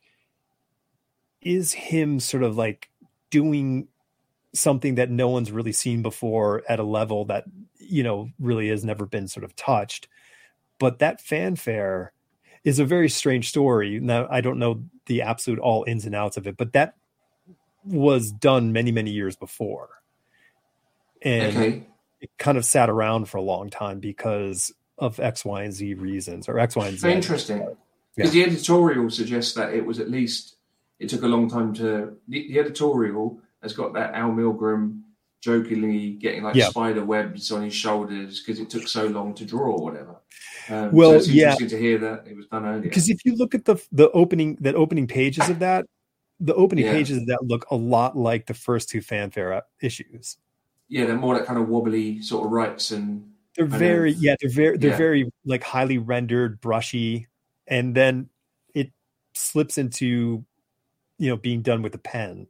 is 1.40 1.72
him 1.72 2.20
sort 2.20 2.42
of 2.42 2.56
like 2.56 2.88
doing 3.30 3.88
something 4.54 4.94
that 4.94 5.10
no 5.10 5.28
one's 5.28 5.50
really 5.50 5.72
seen 5.72 6.00
before 6.02 6.62
at 6.68 6.78
a 6.78 6.84
level 6.84 7.24
that 7.26 7.44
you 7.78 8.02
know 8.02 8.30
really 8.38 8.68
has 8.68 8.84
never 8.84 9.06
been 9.06 9.28
sort 9.28 9.44
of 9.44 9.54
touched. 9.56 10.08
But 10.78 10.98
that 10.98 11.20
fanfare 11.20 12.12
is 12.64 12.78
a 12.78 12.84
very 12.84 13.08
strange 13.08 13.48
story. 13.48 14.00
Now, 14.00 14.26
I 14.30 14.40
don't 14.40 14.58
know 14.58 14.84
the 15.06 15.22
absolute 15.22 15.58
all 15.58 15.84
ins 15.86 16.06
and 16.06 16.14
outs 16.14 16.36
of 16.36 16.46
it, 16.46 16.56
but 16.56 16.72
that 16.72 16.94
was 17.84 18.32
done 18.32 18.72
many 18.72 18.90
many 18.90 19.10
years 19.10 19.36
before 19.36 19.90
and 21.24 21.56
okay. 21.56 21.86
it 22.20 22.30
kind 22.38 22.58
of 22.58 22.64
sat 22.64 22.90
around 22.90 23.28
for 23.28 23.38
a 23.38 23.42
long 23.42 23.70
time 23.70 23.98
because 23.98 24.72
of 24.98 25.18
x 25.20 25.44
y 25.44 25.62
and 25.64 25.72
z 25.72 25.94
reasons 25.94 26.48
or 26.48 26.58
x 26.58 26.76
y 26.76 26.88
and 26.88 26.98
z 26.98 27.10
interesting. 27.10 27.66
Because 28.16 28.32
the 28.32 28.44
editorial 28.44 29.10
suggests 29.10 29.54
that 29.54 29.74
it 29.74 29.84
was 29.84 29.98
at 29.98 30.08
least 30.10 30.56
it 31.00 31.08
took 31.08 31.22
a 31.24 31.26
long 31.26 31.50
time 31.50 31.74
to. 31.74 32.16
The, 32.28 32.46
the 32.48 32.60
editorial 32.60 33.40
has 33.62 33.72
got 33.72 33.92
that 33.94 34.14
Al 34.14 34.30
Milgrom 34.30 35.00
jokingly 35.42 36.10
getting 36.12 36.42
like 36.44 36.54
Yeah. 36.54 36.68
spider 36.68 37.04
webs 37.04 37.50
on 37.52 37.62
his 37.62 37.74
shoulders 37.74 38.40
because 38.40 38.60
it 38.60 38.70
took 38.70 38.86
so 38.88 39.06
long 39.06 39.34
to 39.34 39.44
draw 39.44 39.72
or 39.72 39.82
whatever. 39.84 40.16
Um, 40.70 40.92
Well, 40.92 41.10
so 41.10 41.16
it's 41.16 41.28
yeah. 41.28 41.54
to 41.56 41.78
hear 41.78 41.98
that 41.98 42.26
it 42.26 42.36
was 42.36 42.46
done 42.46 42.64
earlier. 42.64 42.80
because 42.82 43.10
if 43.10 43.24
you 43.24 43.34
look 43.36 43.54
at 43.54 43.64
the 43.66 43.76
the 43.92 44.10
opening 44.12 44.56
that 44.60 44.74
opening 44.76 45.06
pages 45.06 45.48
of 45.50 45.58
that 45.58 45.84
the 46.40 46.54
opening 46.54 46.84
Yeah. 46.86 46.92
pages 46.92 47.18
of 47.18 47.26
that 47.26 47.44
look 47.44 47.66
a 47.70 47.76
lot 47.76 48.16
like 48.16 48.46
the 48.46 48.54
first 48.54 48.88
two 48.88 49.00
fanfare 49.02 49.62
issues 49.82 50.38
yeah, 50.88 51.04
they're 51.06 51.16
more 51.16 51.34
that 51.36 51.46
kind 51.46 51.58
of 51.58 51.68
wobbly 51.68 52.20
sort 52.22 52.46
of 52.46 52.52
rights 52.52 52.90
and 52.92 53.28
they're 53.56 53.66
very 53.66 54.12
yeah 54.12 54.34
they're 54.40 54.50
very 54.50 54.76
they're 54.78 54.90
yeah. 54.90 54.96
very 54.96 55.32
like 55.44 55.62
highly 55.62 55.98
rendered 55.98 56.60
brushy 56.60 57.26
and 57.66 57.94
then 57.94 58.28
it 58.74 58.90
slips 59.34 59.78
into 59.78 60.44
you 61.18 61.28
know 61.30 61.36
being 61.36 61.62
done 61.62 61.82
with 61.82 61.94
a 61.94 61.98
pen 61.98 62.46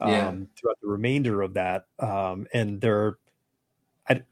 um 0.00 0.10
Yeah. 0.10 0.30
throughout 0.56 0.78
the 0.80 0.88
remainder 0.88 1.42
of 1.42 1.54
that 1.54 1.86
um 1.98 2.46
and 2.52 2.80
there 2.80 3.18
I, 4.08 4.22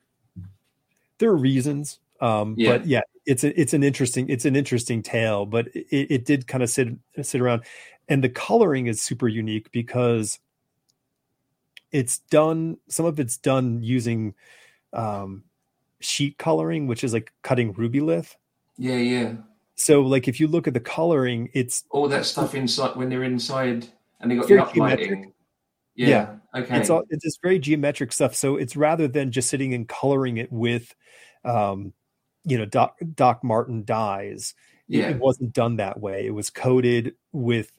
there 1.19 1.31
are 1.31 1.37
reasons 1.37 1.99
um 2.21 2.55
Yeah. 2.57 2.79
but 2.79 2.87
yeah 2.87 3.01
it's 3.27 3.45
a, 3.45 3.61
it's 3.61 3.73
an 3.73 3.83
interesting 3.83 4.29
it's 4.29 4.45
an 4.45 4.57
interesting 4.57 5.03
tale 5.03 5.47
but 5.47 5.69
it, 5.75 6.11
it 6.11 6.25
did 6.25 6.47
kind 6.47 6.63
of 6.63 6.71
sit 6.71 6.89
sit 7.23 7.41
around 7.41 7.63
and 8.09 8.23
the 8.23 8.29
coloring 8.29 8.87
is 8.87 9.01
super 9.01 9.29
unique 9.29 9.71
because 9.73 10.39
it's 11.91 12.19
done 12.19 12.79
some 12.89 13.07
of 13.07 13.21
it's 13.21 13.37
done 13.37 13.83
using 13.83 14.35
um 14.93 15.45
sheet 16.05 16.39
coloring 16.39 16.87
which 16.87 17.05
is 17.05 17.13
like 17.13 17.33
cutting 17.43 17.73
Rubylith 17.75 18.35
yeah, 18.79 18.97
yeah, 18.97 19.35
so 19.75 20.01
like 20.03 20.29
if 20.29 20.41
you 20.41 20.49
look 20.49 20.67
at 20.67 20.75
the 20.75 20.81
coloring 20.81 21.49
it's 21.53 21.85
all 21.91 22.09
that 22.09 22.25
stuff 22.27 22.55
inside 22.55 22.97
when 22.97 23.09
they're 23.09 23.23
inside 23.25 23.87
and 24.21 24.31
they 24.31 24.37
got 24.37 24.47
the 24.49 24.55
uplighting. 24.55 24.73
geometric. 24.75 25.29
Yeah. 25.95 26.09
Yeah. 26.09 26.35
Okay. 26.55 26.79
it's 26.79 26.91
all 26.91 27.03
it's 27.11 27.25
just 27.25 27.41
very 27.43 27.59
geometric 27.59 28.13
stuff 28.13 28.35
so 28.35 28.57
it's 28.57 28.77
rather 28.77 29.09
than 29.09 29.31
just 29.31 29.49
sitting 29.51 29.75
and 29.75 29.89
coloring 29.89 30.37
it 30.39 30.51
with 30.53 30.95
um 31.45 31.93
you 32.45 32.57
know 32.59 32.65
doc 32.65 32.97
doc 33.15 33.43
martin 33.45 33.85
dyes 33.85 34.55
it- 34.89 34.97
yeah. 34.99 35.09
it 35.11 35.19
wasn't 35.19 35.53
done 35.53 35.77
that 35.77 36.01
way 36.01 36.27
it 36.27 36.35
was 36.35 36.51
coated 36.51 37.15
with 37.33 37.73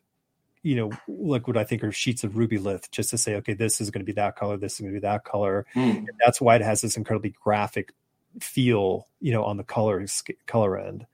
you 0.64 0.76
know 0.76 0.92
like 1.08 1.48
what 1.48 1.58
i 1.58 1.64
think 1.64 1.84
are 1.84 1.92
sheets 1.92 2.24
of 2.24 2.34
Rubylith 2.34 2.90
just 2.92 3.10
to 3.12 3.18
say 3.18 3.36
okay 3.36 3.54
this 3.54 3.82
is 3.82 3.92
going 3.92 4.00
to 4.02 4.06
be 4.06 4.14
that 4.14 4.36
color 4.36 4.58
this 4.58 4.74
is 4.76 4.80
going 4.80 4.94
to 4.94 5.00
be 5.00 5.06
that 5.06 5.24
color 5.26 5.66
Mm. 5.76 5.98
and 5.98 6.10
that's 6.24 6.40
why 6.40 6.56
it 6.56 6.62
has 6.62 6.82
this 6.82 6.96
incredibly 6.98 7.34
graphic 7.44 7.92
feel 8.40 9.08
you 9.20 9.32
know 9.32 9.44
on 9.44 9.58
the 9.58 9.64
color 9.64 10.06
color 10.46 10.78
end 10.78 11.06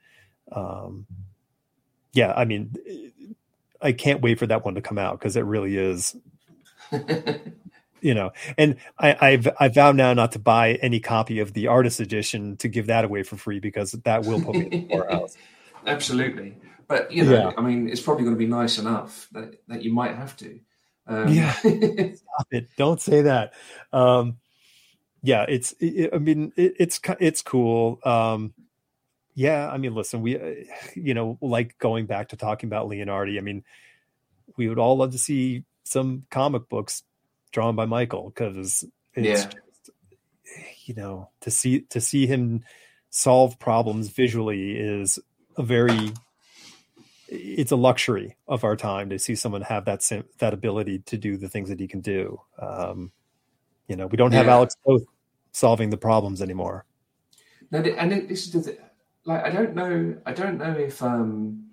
um 0.52 1.06
yeah, 2.14 2.34
I 2.36 2.46
mean, 2.46 2.76
I 3.82 3.92
can't 3.92 4.22
wait 4.22 4.40
for 4.40 4.48
that 4.48 4.66
one 4.66 4.76
to 4.76 4.82
come 4.82 4.98
out 4.98 5.20
because 5.20 5.36
it 5.36 5.46
really 5.46 5.78
is, 5.78 6.16
you 8.02 8.14
know. 8.14 8.32
And 8.58 8.78
I, 8.98 9.16
I've 9.20 9.48
I 9.60 9.68
vow 9.68 9.92
now 9.92 10.14
not 10.14 10.32
to 10.34 10.40
buy 10.40 10.74
any 10.76 11.00
copy 11.00 11.40
of 11.40 11.54
the 11.54 11.68
artist 11.68 12.00
edition 12.00 12.58
to 12.58 12.68
give 12.68 12.88
that 12.88 13.06
away 13.06 13.24
for 13.24 13.38
free 13.38 13.60
because 13.60 13.92
that 13.92 14.26
will 14.26 14.42
put 14.42 14.56
me 14.56 14.66
in 14.66 14.70
the 14.70 14.82
poorhouse. 14.88 15.38
Absolutely, 15.86 16.58
but 16.88 17.12
you 17.12 17.24
know, 17.24 17.32
yeah. 17.32 17.52
I 17.58 17.62
mean, 17.62 17.88
it's 17.88 18.02
probably 18.02 18.24
going 18.24 18.36
to 18.36 18.40
be 18.40 18.48
nice 18.48 18.78
enough 18.78 19.28
that 19.32 19.56
that 19.68 19.84
you 19.84 19.94
might 19.94 20.16
have 20.16 20.36
to. 20.38 20.60
Um, 21.08 21.28
yeah, 21.30 21.54
stop 21.54 22.48
it! 22.52 22.70
Don't 22.76 23.00
say 23.00 23.22
that. 23.22 23.54
Um, 23.94 24.38
yeah, 25.22 25.46
it's. 25.48 25.74
It, 25.80 26.12
I 26.14 26.18
mean, 26.18 26.54
it, 26.56 26.76
it's 26.80 27.00
it's 27.20 27.42
cool. 27.42 28.00
Um, 28.04 28.54
yeah, 29.36 29.70
I 29.70 29.78
mean, 29.78 29.96
listen, 29.96 30.22
we, 30.22 30.38
uh, 30.38 30.66
you 30.96 31.14
know, 31.14 31.38
like 31.42 31.78
going 31.78 32.06
back 32.06 32.30
to 32.30 32.38
talking 32.38 32.68
about 32.68 32.90
Leonardi. 32.90 33.38
I 33.38 33.42
mean, 33.42 33.64
we 34.58 34.68
would 34.68 34.80
all 34.80 34.98
love 34.98 35.12
to 35.12 35.18
see 35.18 35.64
some 35.84 36.26
comic 36.30 36.68
books 36.70 37.04
drawn 37.52 37.76
by 37.76 37.86
Michael 37.86 38.30
because 38.30 38.86
it's 39.14 39.28
yeah. 39.28 39.34
just, 39.34 39.58
you 40.86 40.94
know, 40.94 41.30
to 41.42 41.52
see 41.52 41.82
to 41.82 42.02
see 42.02 42.28
him 42.28 42.64
solve 43.10 43.58
problems 43.60 44.10
visually 44.10 44.78
is 44.78 45.20
a 45.58 45.64
very 45.64 46.12
it's 47.28 47.72
a 47.72 47.76
luxury 47.76 48.36
of 48.48 48.64
our 48.64 48.76
time 48.76 49.10
to 49.10 49.20
see 49.20 49.36
someone 49.36 49.62
have 49.62 49.86
that 49.86 50.02
that 50.40 50.54
ability 50.54 51.00
to 51.00 51.18
do 51.18 51.38
the 51.38 51.50
things 51.50 51.70
that 51.70 51.80
he 51.80 51.88
can 51.88 52.02
do. 52.02 52.42
Um, 52.60 53.12
you 53.90 53.96
know, 53.96 54.08
we 54.08 54.16
don't 54.16 54.32
have 54.32 54.46
yeah. 54.46 54.54
Alex 54.54 54.76
Toth 54.86 55.04
solving 55.52 55.90
the 55.90 55.98
problems 55.98 56.42
anymore. 56.42 56.86
No, 57.72 57.80
and 57.80 58.30
this 58.30 58.46
is 58.46 58.52
the 58.52 58.78
like 59.26 59.44
I 59.44 59.50
don't 59.50 59.76
know. 59.76 60.16
I 60.26 60.32
don't 60.32 60.58
know 60.58 60.72
if 60.72 61.04
um, 61.04 61.66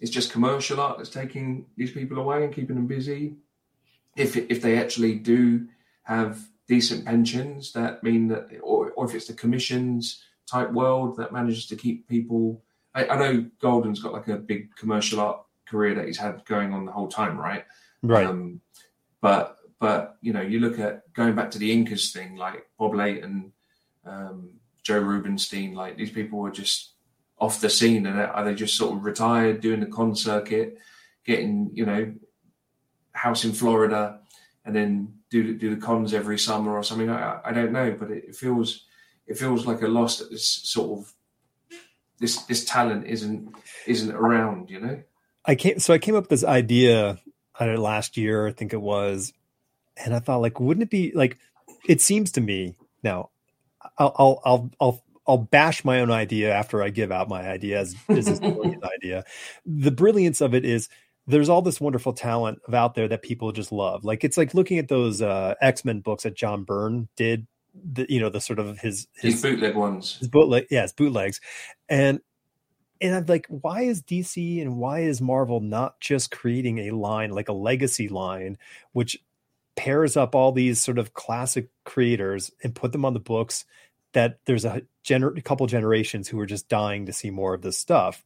it's 0.00 0.10
just 0.10 0.32
commercial 0.32 0.80
art 0.80 0.98
that's 0.98 1.10
taking 1.10 1.66
these 1.76 1.92
people 1.92 2.18
away 2.18 2.42
and 2.42 2.52
keeping 2.52 2.74
them 2.74 2.86
busy. 2.86 3.36
If 4.16 4.36
if 4.36 4.60
they 4.60 4.78
actually 4.78 5.14
do 5.14 5.68
have 6.02 6.40
decent 6.66 7.04
pensions, 7.04 7.72
that 7.72 8.02
mean 8.02 8.28
that, 8.28 8.48
or 8.62 8.90
or 8.92 9.04
if 9.06 9.14
it's 9.14 9.26
the 9.26 9.34
commissions 9.34 10.24
type 10.46 10.72
world 10.72 11.16
that 11.18 11.32
manages 11.32 11.66
to 11.66 11.76
keep 11.76 12.08
people. 12.08 12.62
I, 12.94 13.06
I 13.06 13.18
know 13.18 13.46
Golden's 13.60 14.00
got 14.00 14.14
like 14.14 14.28
a 14.28 14.36
big 14.36 14.74
commercial 14.74 15.20
art 15.20 15.42
career 15.66 15.94
that 15.94 16.06
he's 16.06 16.16
had 16.16 16.44
going 16.46 16.72
on 16.72 16.86
the 16.86 16.92
whole 16.92 17.08
time, 17.08 17.38
right? 17.38 17.64
Right. 18.02 18.26
Um, 18.26 18.62
but 19.20 19.57
but 19.80 20.16
you 20.20 20.32
know, 20.32 20.40
you 20.40 20.60
look 20.60 20.78
at 20.78 21.12
going 21.12 21.34
back 21.34 21.50
to 21.52 21.58
the 21.58 21.70
inkers 21.70 22.12
thing, 22.12 22.36
like 22.36 22.66
Bob 22.78 22.94
Layton, 22.94 23.52
um, 24.04 24.50
Joe 24.82 25.00
Rubinstein, 25.00 25.74
like 25.74 25.96
these 25.96 26.10
people 26.10 26.38
were 26.38 26.50
just 26.50 26.92
off 27.38 27.60
the 27.60 27.70
scene 27.70 28.06
and 28.06 28.20
are 28.20 28.44
they 28.44 28.54
just 28.54 28.76
sort 28.76 28.96
of 28.96 29.04
retired 29.04 29.60
doing 29.60 29.80
the 29.80 29.86
con 29.86 30.14
circuit 30.14 30.76
getting 31.24 31.70
you 31.72 31.86
know 31.86 32.12
house 33.12 33.44
in 33.44 33.52
florida 33.52 34.18
and 34.64 34.74
then 34.74 35.12
do 35.30 35.56
do 35.56 35.74
the 35.74 35.80
cons 35.80 36.14
every 36.14 36.38
summer 36.38 36.72
or 36.72 36.82
something. 36.82 37.10
I, 37.10 37.40
I 37.44 37.52
don't 37.52 37.72
know 37.72 37.96
but 37.98 38.10
it, 38.10 38.34
feels 38.34 38.84
it 39.26 39.38
feels 39.38 39.66
like 39.66 39.82
a 39.82 39.88
loss 39.88 40.18
that 40.18 40.30
this 40.30 40.46
sort 40.46 40.98
of 40.98 41.12
this 42.18 42.42
this 42.42 42.64
talent 42.64 43.06
isn't 43.06 43.54
isn't 43.86 44.14
around 44.14 44.70
you 44.70 44.80
know? 44.80 45.02
I 45.44 45.54
came 45.54 45.78
so 45.78 45.94
i 45.94 45.98
came 45.98 46.14
up 46.14 46.24
with 46.24 46.30
this 46.30 46.44
idea 46.44 47.18
I 47.58 47.74
last 47.74 48.16
year 48.16 48.46
i 48.46 48.52
think 48.52 48.72
it 48.72 48.80
was 48.80 49.32
and 50.04 50.14
i 50.14 50.18
thought 50.18 50.40
like 50.40 50.60
wouldn't 50.60 50.82
it 50.82 50.90
be 50.90 51.12
like 51.14 51.38
it 51.86 52.00
seems 52.00 52.32
to 52.32 52.40
me 52.40 52.74
now 53.02 53.30
I'll 53.98 54.40
I'll 54.44 54.70
I'll 54.80 55.04
I'll 55.26 55.38
bash 55.38 55.84
my 55.84 56.00
own 56.00 56.10
idea 56.10 56.52
after 56.52 56.82
I 56.82 56.88
give 56.88 57.12
out 57.12 57.28
my 57.28 57.46
idea 57.46 57.78
as, 57.78 57.94
as 58.08 58.26
this 58.26 58.40
brilliant 58.40 58.82
idea. 58.84 59.24
The 59.66 59.90
brilliance 59.90 60.40
of 60.40 60.54
it 60.54 60.64
is 60.64 60.88
there's 61.26 61.50
all 61.50 61.60
this 61.60 61.80
wonderful 61.80 62.14
talent 62.14 62.60
out 62.72 62.94
there 62.94 63.08
that 63.08 63.22
people 63.22 63.52
just 63.52 63.70
love. 63.70 64.04
Like 64.04 64.24
it's 64.24 64.38
like 64.38 64.54
looking 64.54 64.78
at 64.78 64.88
those 64.88 65.20
uh, 65.20 65.54
X 65.60 65.84
Men 65.84 66.00
books 66.00 66.22
that 66.22 66.34
John 66.34 66.64
Byrne 66.64 67.08
did. 67.16 67.46
The, 67.80 68.06
you 68.08 68.18
know 68.18 68.30
the 68.30 68.40
sort 68.40 68.58
of 68.58 68.78
his 68.78 69.06
his, 69.14 69.34
his 69.34 69.42
bootleg 69.42 69.76
ones, 69.76 70.16
his 70.18 70.26
bootleg, 70.26 70.66
yeah, 70.68 70.82
his 70.82 70.92
bootlegs, 70.92 71.40
and 71.88 72.18
and 73.00 73.14
I'm 73.14 73.26
like, 73.26 73.46
why 73.48 73.82
is 73.82 74.02
DC 74.02 74.60
and 74.60 74.78
why 74.78 75.00
is 75.00 75.20
Marvel 75.20 75.60
not 75.60 76.00
just 76.00 76.32
creating 76.32 76.78
a 76.78 76.90
line 76.90 77.30
like 77.30 77.48
a 77.48 77.52
legacy 77.52 78.08
line, 78.08 78.58
which 78.92 79.22
pairs 79.78 80.16
up 80.16 80.34
all 80.34 80.50
these 80.50 80.80
sort 80.80 80.98
of 80.98 81.14
classic 81.14 81.68
creators 81.84 82.50
and 82.64 82.74
put 82.74 82.90
them 82.90 83.04
on 83.04 83.14
the 83.14 83.20
books 83.20 83.64
that 84.12 84.40
there's 84.44 84.64
a, 84.64 84.82
gener- 85.04 85.38
a 85.38 85.40
couple 85.40 85.64
generations 85.68 86.26
who 86.26 86.40
are 86.40 86.46
just 86.46 86.68
dying 86.68 87.06
to 87.06 87.12
see 87.12 87.30
more 87.30 87.54
of 87.54 87.62
this 87.62 87.78
stuff. 87.78 88.24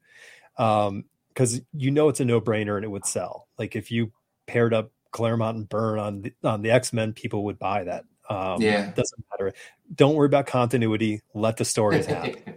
Um 0.57 1.05
because 1.29 1.63
you 1.73 1.91
know 1.91 2.11
it's 2.11 2.21
a 2.21 2.27
no-brainer 2.27 2.77
and 2.77 2.85
it 2.85 2.91
would 2.91 3.07
sell. 3.07 3.49
Like 3.59 3.75
if 3.77 3.91
you 3.91 4.13
paired 4.47 4.75
up 4.75 4.93
claremont 5.13 5.57
and 5.59 5.69
byrne 5.69 5.99
on 5.99 6.23
the 6.23 6.33
on 6.43 6.63
the 6.63 6.71
x-men 6.71 7.13
people 7.13 7.45
would 7.45 7.59
buy 7.59 7.85
that. 7.85 8.05
Um 8.31 8.63
yeah. 8.63 8.91
doesn't 8.91 9.25
matter. 9.31 9.53
Don't 9.95 10.15
worry 10.15 10.27
about 10.27 10.47
continuity. 10.47 11.21
Let 11.35 11.59
the 11.59 11.67
stories 11.67 12.07
happen. 12.07 12.37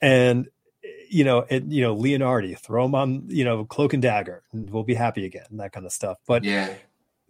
And 0.00 0.48
you 1.08 1.24
know 1.24 1.44
and 1.48 1.72
you 1.72 1.82
know 1.82 1.96
leonardi 1.96 2.56
throw 2.58 2.84
them 2.84 2.94
on 2.94 3.24
you 3.28 3.44
know 3.44 3.64
cloak 3.64 3.94
and 3.94 4.02
dagger 4.02 4.42
and 4.52 4.68
we'll 4.68 4.84
be 4.84 4.94
happy 4.94 5.24
again 5.24 5.46
that 5.52 5.72
kind 5.72 5.86
of 5.86 5.92
stuff. 5.92 6.18
But 6.26 6.44
yeah 6.44 6.74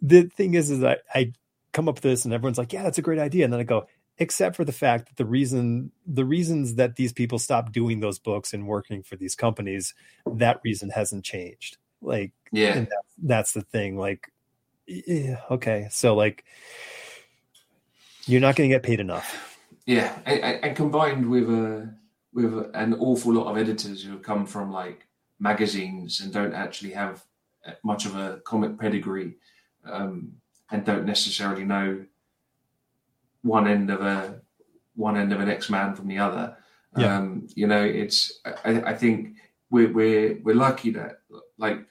the 0.01 0.23
thing 0.23 0.53
is 0.53 0.69
is 0.69 0.79
that 0.79 1.01
i 1.13 1.31
come 1.73 1.87
up 1.87 1.95
with 1.95 2.03
this 2.03 2.25
and 2.25 2.33
everyone's 2.33 2.57
like 2.57 2.73
yeah 2.73 2.83
that's 2.83 2.97
a 2.97 3.03
great 3.03 3.19
idea. 3.19 3.43
And 3.43 3.53
then 3.53 3.59
i 3.59 3.63
go 3.63 3.87
except 4.19 4.55
for 4.55 4.65
the 4.65 4.71
fact 4.71 5.07
that 5.07 5.17
the 5.17 5.25
reason 5.25 5.91
the 6.05 6.25
reasons 6.25 6.75
that 6.75 6.95
these 6.95 7.13
people 7.13 7.39
stopped 7.39 7.71
doing 7.71 7.99
those 7.99 8.19
books 8.19 8.53
and 8.53 8.67
working 8.67 9.03
for 9.03 9.15
these 9.15 9.35
companies 9.35 9.93
that 10.25 10.59
reason 10.63 10.89
hasn't 10.89 11.23
changed. 11.23 11.77
Like 12.01 12.31
yeah. 12.51 12.79
that's, 12.79 12.91
that's 13.17 13.51
the 13.53 13.61
thing 13.61 13.97
like 13.97 14.31
yeah, 14.87 15.41
okay. 15.51 15.87
So 15.91 16.15
like 16.15 16.45
you're 18.25 18.41
not 18.41 18.55
going 18.55 18.69
to 18.69 18.75
get 18.75 18.83
paid 18.83 18.99
enough. 18.99 19.59
Yeah 19.85 20.17
and, 20.25 20.63
and 20.63 20.75
combined 20.75 21.29
with 21.29 21.49
a 21.49 21.93
with 22.33 22.53
an 22.73 22.93
awful 22.95 23.33
lot 23.33 23.49
of 23.49 23.57
editors 23.57 24.03
who 24.03 24.11
have 24.11 24.21
come 24.21 24.45
from 24.45 24.71
like 24.71 25.07
magazines 25.39 26.21
and 26.21 26.33
don't 26.33 26.53
actually 26.53 26.91
have 26.91 27.23
uh, 27.65 27.71
much 27.83 28.05
of 28.05 28.15
a 28.15 28.41
comic 28.43 28.79
pedigree 28.79 29.35
um, 29.89 30.33
and 30.71 30.85
don't 30.85 31.05
necessarily 31.05 31.63
know 31.63 32.05
one 33.41 33.67
end 33.67 33.89
of 33.89 34.01
a 34.01 34.41
one 34.95 35.17
end 35.17 35.31
of 35.31 35.39
an 35.39 35.49
X 35.49 35.69
Man 35.69 35.95
from 35.95 36.07
the 36.07 36.17
other. 36.17 36.57
Yeah. 36.97 37.17
Um, 37.17 37.47
you 37.55 37.67
know, 37.67 37.83
it's 37.83 38.39
I, 38.45 38.81
I, 38.81 38.93
think 38.93 39.35
we're 39.69 39.91
we're 39.91 40.39
we're 40.43 40.55
lucky 40.55 40.91
that 40.91 41.19
like 41.57 41.85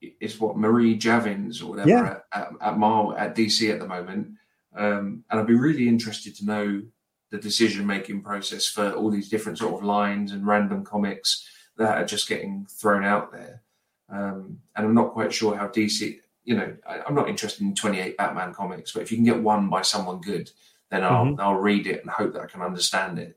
it's 0.00 0.40
what 0.40 0.56
Marie 0.56 0.96
Javins 0.96 1.62
or 1.62 1.70
whatever 1.70 1.88
yeah. 1.88 2.18
at, 2.32 2.42
at, 2.42 2.52
at 2.60 2.78
Mar 2.78 3.16
at 3.16 3.36
DC 3.36 3.72
at 3.72 3.78
the 3.78 3.86
moment. 3.86 4.32
Um, 4.74 5.24
and 5.30 5.40
I'd 5.40 5.46
be 5.46 5.54
really 5.54 5.88
interested 5.88 6.34
to 6.36 6.44
know 6.44 6.82
the 7.30 7.38
decision 7.38 7.86
making 7.86 8.22
process 8.22 8.66
for 8.66 8.92
all 8.92 9.10
these 9.10 9.28
different 9.28 9.58
sort 9.58 9.74
of 9.74 9.84
lines 9.84 10.32
and 10.32 10.46
random 10.46 10.84
comics 10.84 11.48
that 11.76 11.98
are 11.98 12.04
just 12.04 12.28
getting 12.28 12.66
thrown 12.70 13.04
out 13.04 13.32
there. 13.32 13.62
Um, 14.08 14.60
and 14.76 14.86
I'm 14.86 14.94
not 14.94 15.12
quite 15.12 15.32
sure 15.32 15.56
how 15.56 15.68
DC 15.68 16.20
you 16.44 16.56
know, 16.56 16.76
I, 16.86 17.00
am 17.06 17.14
not 17.14 17.28
interested 17.28 17.62
in 17.62 17.74
28 17.74 18.16
Batman 18.16 18.52
comics, 18.52 18.92
but 18.92 19.02
if 19.02 19.10
you 19.10 19.16
can 19.16 19.24
get 19.24 19.42
one 19.42 19.68
by 19.68 19.82
someone 19.82 20.20
good, 20.20 20.50
then 20.90 21.02
I'll 21.02 21.26
mm-hmm. 21.26 21.40
I'll 21.40 21.56
read 21.56 21.86
it 21.86 22.02
and 22.02 22.10
hope 22.10 22.34
that 22.34 22.42
I 22.42 22.46
can 22.46 22.62
understand 22.62 23.18
it. 23.18 23.36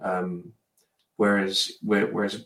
Um, 0.00 0.52
whereas, 1.16 1.72
whereas, 1.82 2.44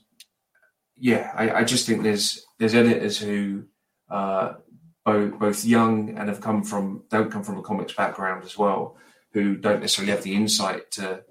yeah, 0.98 1.32
I, 1.34 1.50
I, 1.50 1.64
just 1.64 1.86
think 1.86 2.02
there's 2.02 2.44
there's 2.58 2.74
editors 2.74 3.18
who 3.18 3.64
are 4.08 4.58
both 5.04 5.38
both 5.38 5.64
young 5.64 6.16
and 6.18 6.28
have 6.28 6.40
come 6.40 6.62
from 6.62 7.04
don't 7.08 7.30
come 7.30 7.42
from 7.42 7.58
a 7.58 7.62
comics 7.62 7.94
background 7.94 8.44
as 8.44 8.58
well, 8.58 8.96
who 9.32 9.56
don't 9.56 9.80
necessarily 9.80 10.12
have 10.12 10.22
the 10.22 10.34
insight 10.34 10.90
to 10.92 11.22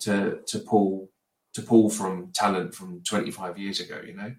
to 0.00 0.40
to 0.46 0.58
pull 0.60 1.10
to 1.54 1.62
pull 1.62 1.90
from 1.90 2.30
talent 2.32 2.74
from 2.74 3.02
25 3.02 3.58
years 3.58 3.80
ago. 3.80 4.00
You 4.06 4.14
know. 4.14 4.34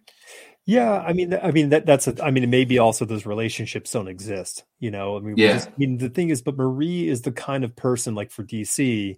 Yeah, 0.66 1.00
I 1.00 1.14
mean, 1.14 1.34
I 1.42 1.52
mean 1.52 1.70
that 1.70 1.86
that's 1.86 2.08
a, 2.08 2.24
I 2.24 2.30
mean, 2.30 2.48
maybe 2.50 2.78
also 2.78 3.04
those 3.04 3.26
relationships 3.26 3.92
don't 3.92 4.08
exist. 4.08 4.66
You 4.80 4.92
know, 4.92 5.18
I 5.18 5.20
mean, 5.20 5.36
yeah. 5.36 5.54
Just, 5.54 5.70
I 5.70 5.74
mean, 5.78 5.98
the 5.98 6.10
thing 6.10 6.30
is, 6.30 6.42
but 6.42 6.58
Marie 6.58 7.08
is 7.08 7.22
the 7.22 7.32
kind 7.32 7.64
of 7.64 7.76
person 7.76 8.14
like 8.14 8.32
for 8.32 8.44
DC 8.44 9.18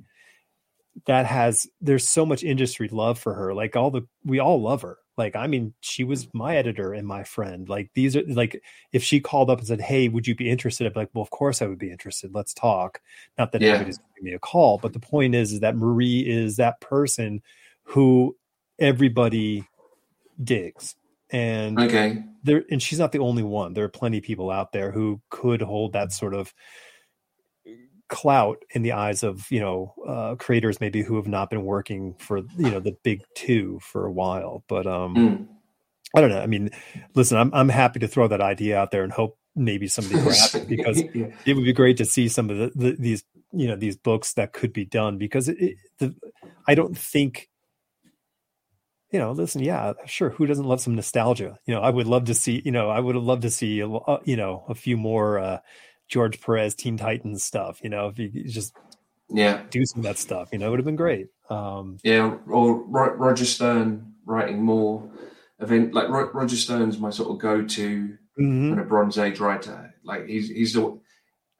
that 1.06 1.26
has 1.26 1.68
there's 1.80 2.08
so 2.08 2.26
much 2.26 2.44
industry 2.44 2.88
love 2.90 3.20
for 3.20 3.34
her. 3.34 3.54
Like 3.54 3.76
all 3.76 3.92
the 3.92 4.08
we 4.24 4.40
all 4.40 4.62
love 4.62 4.82
her. 4.84 4.98
Like 5.18 5.36
I 5.36 5.48
mean, 5.48 5.74
she 5.82 6.04
was 6.04 6.28
my 6.34 6.56
editor 6.56 6.94
and 6.94 7.08
my 7.08 7.24
friend. 7.24 7.68
Like 7.68 7.92
these 7.96 8.16
are 8.16 8.24
like 8.28 8.62
if 8.94 9.04
she 9.04 9.20
called 9.20 9.50
up 9.50 9.60
and 9.60 9.68
said, 9.68 9.82
"Hey, 9.82 10.08
would 10.08 10.28
you 10.28 10.36
be 10.36 10.50
interested?" 10.50 10.88
I'd 10.88 10.94
be 10.94 11.02
like, 11.02 11.10
"Well, 11.14 11.22
of 11.22 11.32
course 11.32 11.62
I 11.62 11.68
would 11.68 11.80
be 11.80 11.92
interested. 11.92 12.34
Let's 12.34 12.54
talk." 12.54 13.02
Not 13.38 13.52
that 13.52 13.62
yeah. 13.62 13.72
anybody's 13.72 14.00
giving 14.16 14.32
me 14.32 14.34
a 14.34 14.40
call, 14.40 14.78
but 14.78 14.94
the 14.94 15.00
point 15.00 15.36
is, 15.36 15.52
is 15.52 15.60
that 15.60 15.76
Marie 15.76 16.22
is 16.22 16.56
that 16.58 16.80
person 16.82 17.42
who 17.84 18.36
everybody 18.80 19.68
digs 20.44 20.96
and 21.32 21.80
okay 21.80 22.24
there 22.44 22.64
and 22.70 22.82
she's 22.82 23.00
not 23.00 23.12
the 23.12 23.20
only 23.20 23.44
one 23.44 23.74
there 23.74 23.84
are 23.84 23.90
plenty 23.90 24.18
of 24.18 24.24
people 24.24 24.50
out 24.50 24.72
there 24.72 24.92
who 24.92 25.22
could 25.30 25.62
hold 25.62 25.94
that 25.94 26.12
sort 26.12 26.34
of 26.34 26.54
clout 28.10 28.58
in 28.72 28.82
the 28.82 28.92
eyes 28.92 29.24
of 29.24 29.50
you 29.50 29.60
know 29.60 29.94
uh, 30.06 30.36
creators 30.36 30.82
maybe 30.82 31.02
who 31.02 31.16
have 31.16 31.28
not 31.28 31.50
been 31.50 31.64
working 31.64 32.14
for 32.20 32.40
you 32.58 32.70
know 32.70 32.80
the 32.80 32.96
big 33.04 33.22
two 33.36 33.80
for 33.82 34.06
a 34.06 34.12
while 34.12 34.64
but 34.68 34.86
um 34.86 35.16
mm. 35.16 35.48
I 36.16 36.22
don't 36.22 36.30
know. 36.30 36.42
I 36.42 36.48
mean, 36.48 36.72
listen, 37.16 37.38
I'm 37.38 37.54
I'm 37.54 37.70
happy 37.70 38.00
to 38.00 38.08
throw 38.08 38.28
that 38.28 38.42
idea 38.42 38.78
out 38.78 38.92
there 38.92 39.04
and 39.04 39.12
hope 39.12 39.38
maybe 39.56 39.88
somebody 39.88 40.16
grabs 40.24 40.56
it 40.56 40.68
because 40.68 41.00
it 41.46 41.56
would 41.56 41.66
be 41.66 41.74
great 41.74 41.98
to 41.98 42.06
see 42.06 42.28
some 42.28 42.50
of 42.50 42.58
the, 42.58 42.72
the, 42.76 42.96
these 43.00 43.24
you 43.52 43.68
know 43.68 43.76
these 43.76 43.98
books 43.98 44.34
that 44.34 44.54
could 44.54 44.74
be 44.74 44.86
done 44.86 45.18
because 45.18 45.48
it, 45.48 45.78
the 46.00 46.14
I 46.68 46.76
don't 46.76 46.98
think 46.98 47.50
you 49.12 49.20
know 49.20 49.32
listen 49.32 49.62
yeah 49.62 49.94
sure 50.06 50.30
who 50.30 50.46
doesn't 50.46 50.66
love 50.66 50.82
some 50.82 50.96
nostalgia 50.96 51.58
you 51.66 51.74
know 51.74 51.82
I 51.82 51.90
would 51.90 52.08
love 52.08 52.26
to 52.26 52.34
see 52.34 52.62
you 52.64 52.72
know 52.72 52.90
I 52.90 53.00
would 53.00 53.16
have 53.16 53.24
loved 53.24 53.44
to 53.44 53.50
see 53.50 53.84
uh, 53.84 54.18
you 54.24 54.36
know 54.36 54.66
a 54.70 54.76
few 54.76 54.98
more 54.98 55.40
uh, 55.40 55.60
George 56.08 56.42
Perez 56.42 56.76
Teen 56.76 56.98
Titans 56.98 57.44
stuff 57.44 57.80
you 57.84 57.90
know 57.90 58.08
if 58.08 58.20
you 58.20 58.44
just 58.46 58.74
yeah 59.30 59.64
do 59.70 59.86
some 59.86 60.00
of 60.00 60.04
that 60.04 60.18
stuff 60.18 60.50
you 60.52 60.60
know 60.60 60.68
it 60.68 60.70
would 60.72 60.80
have 60.80 60.86
been 60.86 60.96
great 60.96 61.28
um, 61.50 61.98
yeah 62.04 62.36
or 62.48 62.84
Roger 62.84 63.46
Stern 63.46 64.14
writing 64.26 64.64
more 64.64 65.10
event 65.60 65.94
like 65.94 66.10
Roger 66.10 66.56
Stern's 66.56 66.98
my 66.98 67.10
sort 67.10 67.30
of 67.30 67.38
go-to 67.40 68.18
mm-hmm. 68.40 68.70
kind 68.70 68.80
of 68.80 68.88
Bronze 68.88 69.18
Age 69.18 69.40
writer. 69.40 69.94
Like 70.04 70.28
he's 70.28 70.50
he's 70.50 70.74
the 70.74 71.00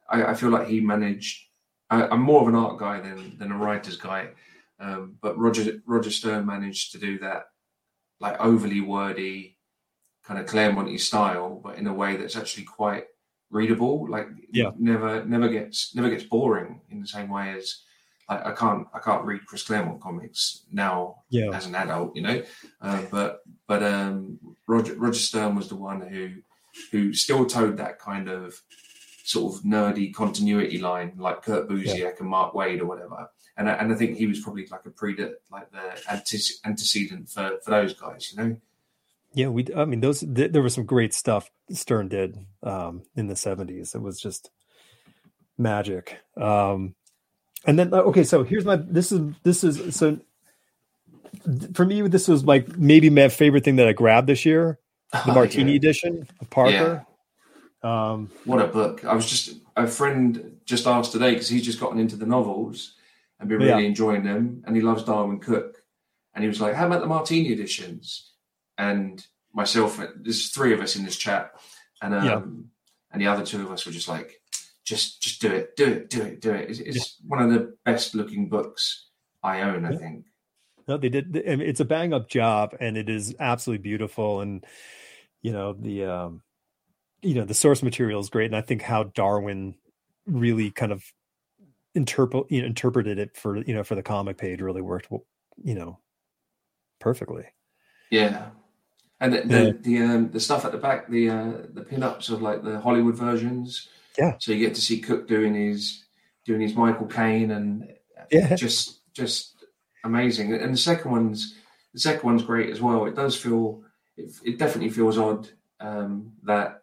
I, 0.08 0.26
I 0.26 0.34
feel 0.34 0.50
like 0.50 0.68
he 0.68 0.80
managed. 0.80 1.46
I, 1.90 2.14
am 2.14 2.22
more 2.22 2.42
of 2.42 2.48
an 2.48 2.54
art 2.54 2.78
guy 2.78 3.00
than 3.00 3.38
than 3.38 3.52
a 3.52 3.56
writer's 3.56 3.96
guy, 3.96 4.28
um, 4.82 5.16
but 5.22 5.38
Roger 5.38 5.80
Roger 5.86 6.10
Stern 6.10 6.44
managed 6.44 6.92
to 6.92 6.98
do 6.98 7.18
that 7.20 7.44
like 8.20 8.38
overly 8.40 8.80
wordy, 8.80 9.58
kind 10.24 10.40
of 10.40 10.46
Claremont 10.46 11.00
style, 11.00 11.60
but 11.62 11.78
in 11.78 11.86
a 11.86 11.94
way 11.94 12.16
that's 12.16 12.36
actually 12.36 12.64
quite 12.64 13.04
readable. 13.50 14.10
Like 14.10 14.28
yeah. 14.52 14.70
never 14.76 15.24
never 15.24 15.48
gets 15.48 15.94
never 15.94 16.10
gets 16.10 16.24
boring 16.24 16.80
in 16.90 17.00
the 17.00 17.06
same 17.06 17.28
way 17.28 17.54
as 17.56 17.82
I, 18.28 18.50
I, 18.50 18.52
can't 18.52 18.88
I 18.92 18.98
can't 18.98 19.24
read 19.24 19.46
Chris 19.46 19.62
Claremont 19.62 20.00
comics 20.00 20.64
now 20.72 21.22
yeah. 21.30 21.50
as 21.52 21.66
an 21.66 21.76
adult, 21.76 22.16
you 22.16 22.22
know. 22.22 22.42
Uh, 22.80 23.02
but 23.10 23.40
but 23.68 23.84
um, 23.84 24.38
Roger 24.66 24.94
Roger 24.94 25.20
Stern 25.20 25.54
was 25.54 25.68
the 25.68 25.76
one 25.76 26.00
who 26.00 26.30
who 26.90 27.12
still 27.12 27.46
toed 27.46 27.76
that 27.76 28.00
kind 28.00 28.28
of 28.28 28.60
sort 29.24 29.54
of 29.54 29.62
nerdy 29.62 30.12
continuity 30.12 30.78
line 30.78 31.12
like 31.16 31.42
Kurt 31.42 31.68
Busiek 31.68 31.98
yeah. 31.98 32.10
and 32.18 32.28
Mark 32.28 32.54
Waid 32.54 32.80
or 32.80 32.86
whatever. 32.86 33.28
And 33.56 33.68
I, 33.68 33.72
and 33.74 33.92
I 33.92 33.96
think 33.96 34.16
he 34.16 34.26
was 34.26 34.40
probably 34.40 34.66
like 34.66 34.86
a 34.86 34.90
pre 34.90 35.16
like 35.50 35.70
the 35.70 36.58
antecedent 36.64 37.28
for, 37.28 37.58
for 37.62 37.70
those 37.70 37.94
guys, 37.94 38.32
you 38.32 38.42
know. 38.42 38.56
Yeah, 39.34 39.48
we. 39.48 39.66
I 39.74 39.84
mean, 39.84 40.00
those 40.00 40.20
th- 40.20 40.52
there 40.52 40.62
was 40.62 40.74
some 40.74 40.84
great 40.84 41.14
stuff 41.14 41.50
Stern 41.70 42.08
did 42.08 42.38
um, 42.62 43.02
in 43.16 43.28
the 43.28 43.36
seventies. 43.36 43.94
It 43.94 44.02
was 44.02 44.20
just 44.20 44.50
magic. 45.56 46.18
Um, 46.36 46.94
and 47.66 47.78
then 47.78 47.94
uh, 47.94 47.98
okay, 47.98 48.24
so 48.24 48.42
here's 48.42 48.64
my. 48.64 48.76
This 48.76 49.12
is 49.12 49.34
this 49.42 49.64
is 49.64 49.96
so. 49.96 50.18
For 51.72 51.86
me, 51.86 52.02
this 52.02 52.28
was 52.28 52.44
like 52.44 52.76
maybe 52.76 53.08
my 53.08 53.28
favorite 53.28 53.64
thing 53.64 53.76
that 53.76 53.88
I 53.88 53.92
grabbed 53.92 54.26
this 54.26 54.44
year 54.44 54.78
the 55.12 55.22
oh, 55.30 55.34
Martini 55.34 55.72
yeah. 55.72 55.76
edition 55.76 56.26
of 56.40 56.50
Parker. 56.50 57.06
Yeah. 57.84 58.10
Um, 58.12 58.30
what 58.44 58.62
a 58.62 58.68
book! 58.68 59.04
I 59.04 59.14
was 59.14 59.28
just 59.28 59.56
a 59.76 59.86
friend 59.86 60.58
just 60.64 60.86
asked 60.86 61.12
today 61.12 61.32
because 61.32 61.48
he's 61.48 61.64
just 61.64 61.80
gotten 61.80 61.98
into 61.98 62.16
the 62.16 62.26
novels 62.26 62.94
and 63.42 63.48
been 63.48 63.58
really 63.58 63.82
yeah. 63.82 63.88
enjoying 63.88 64.22
them, 64.22 64.62
and 64.64 64.76
he 64.76 64.82
loves 64.82 65.02
Darwin 65.02 65.40
Cooke. 65.40 65.82
And 66.32 66.44
he 66.44 66.48
was 66.48 66.60
like, 66.60 66.74
"How 66.74 66.86
about 66.86 67.00
the 67.00 67.08
Martini 67.08 67.52
editions?" 67.52 68.30
And 68.78 69.24
myself, 69.52 70.00
there's 70.16 70.50
three 70.50 70.72
of 70.72 70.80
us 70.80 70.94
in 70.94 71.04
this 71.04 71.16
chat, 71.16 71.50
and 72.00 72.14
um, 72.14 72.24
yeah. 72.24 72.40
and 73.10 73.20
the 73.20 73.26
other 73.26 73.44
two 73.44 73.60
of 73.62 73.72
us 73.72 73.84
were 73.84 73.92
just 73.92 74.08
like, 74.08 74.40
"Just, 74.84 75.20
just 75.20 75.42
do 75.42 75.50
it, 75.50 75.76
do 75.76 75.86
it, 75.86 76.08
do 76.08 76.22
it, 76.22 76.40
do 76.40 76.52
it." 76.52 76.70
It's, 76.70 76.78
it's 76.78 77.16
one 77.26 77.42
of 77.42 77.50
the 77.50 77.76
best 77.84 78.14
looking 78.14 78.48
books 78.48 79.08
I 79.42 79.62
own, 79.62 79.84
I 79.84 79.96
think. 79.96 80.26
No, 80.86 80.96
they 80.96 81.08
did. 81.08 81.36
It's 81.36 81.80
a 81.80 81.84
bang 81.84 82.14
up 82.14 82.28
job, 82.28 82.76
and 82.78 82.96
it 82.96 83.10
is 83.10 83.34
absolutely 83.40 83.82
beautiful. 83.82 84.40
And 84.40 84.64
you 85.42 85.52
know 85.52 85.72
the 85.72 86.04
um, 86.04 86.42
you 87.22 87.34
know 87.34 87.44
the 87.44 87.54
source 87.54 87.82
material 87.82 88.20
is 88.20 88.30
great, 88.30 88.46
and 88.46 88.56
I 88.56 88.62
think 88.62 88.82
how 88.82 89.02
Darwin 89.02 89.74
really 90.26 90.70
kind 90.70 90.92
of 90.92 91.04
interpret 91.94 92.50
you 92.50 92.60
know 92.60 92.66
interpreted 92.66 93.18
it 93.18 93.36
for 93.36 93.58
you 93.58 93.74
know 93.74 93.84
for 93.84 93.94
the 93.94 94.02
comic 94.02 94.38
page 94.38 94.60
really 94.60 94.80
worked 94.80 95.08
you 95.62 95.74
know 95.74 95.98
perfectly. 97.00 97.44
Yeah, 98.10 98.50
and 99.20 99.32
the 99.32 99.40
the, 99.42 99.64
yeah. 99.64 99.72
the, 99.80 99.98
um, 99.98 100.30
the 100.30 100.40
stuff 100.40 100.64
at 100.64 100.72
the 100.72 100.78
back, 100.78 101.08
the 101.08 101.30
uh, 101.30 101.52
the 101.72 101.84
pinups 101.88 102.30
of 102.30 102.42
like 102.42 102.62
the 102.62 102.80
Hollywood 102.80 103.16
versions. 103.16 103.88
Yeah. 104.18 104.36
So 104.38 104.52
you 104.52 104.58
get 104.58 104.74
to 104.74 104.80
see 104.80 105.00
Cooke 105.00 105.26
doing 105.26 105.54
his 105.54 106.04
doing 106.44 106.60
his 106.60 106.74
Michael 106.74 107.06
Caine 107.06 107.50
and 107.50 107.88
yeah. 108.30 108.54
just 108.54 109.00
just 109.14 109.64
amazing. 110.04 110.54
And 110.54 110.74
the 110.74 110.78
second 110.78 111.10
one's 111.10 111.56
the 111.92 112.00
second 112.00 112.24
one's 112.24 112.42
great 112.42 112.70
as 112.70 112.80
well. 112.80 113.06
It 113.06 113.14
does 113.14 113.36
feel 113.36 113.82
it, 114.16 114.32
it 114.44 114.58
definitely 114.58 114.90
feels 114.90 115.18
odd 115.18 115.48
um, 115.80 116.32
that 116.44 116.82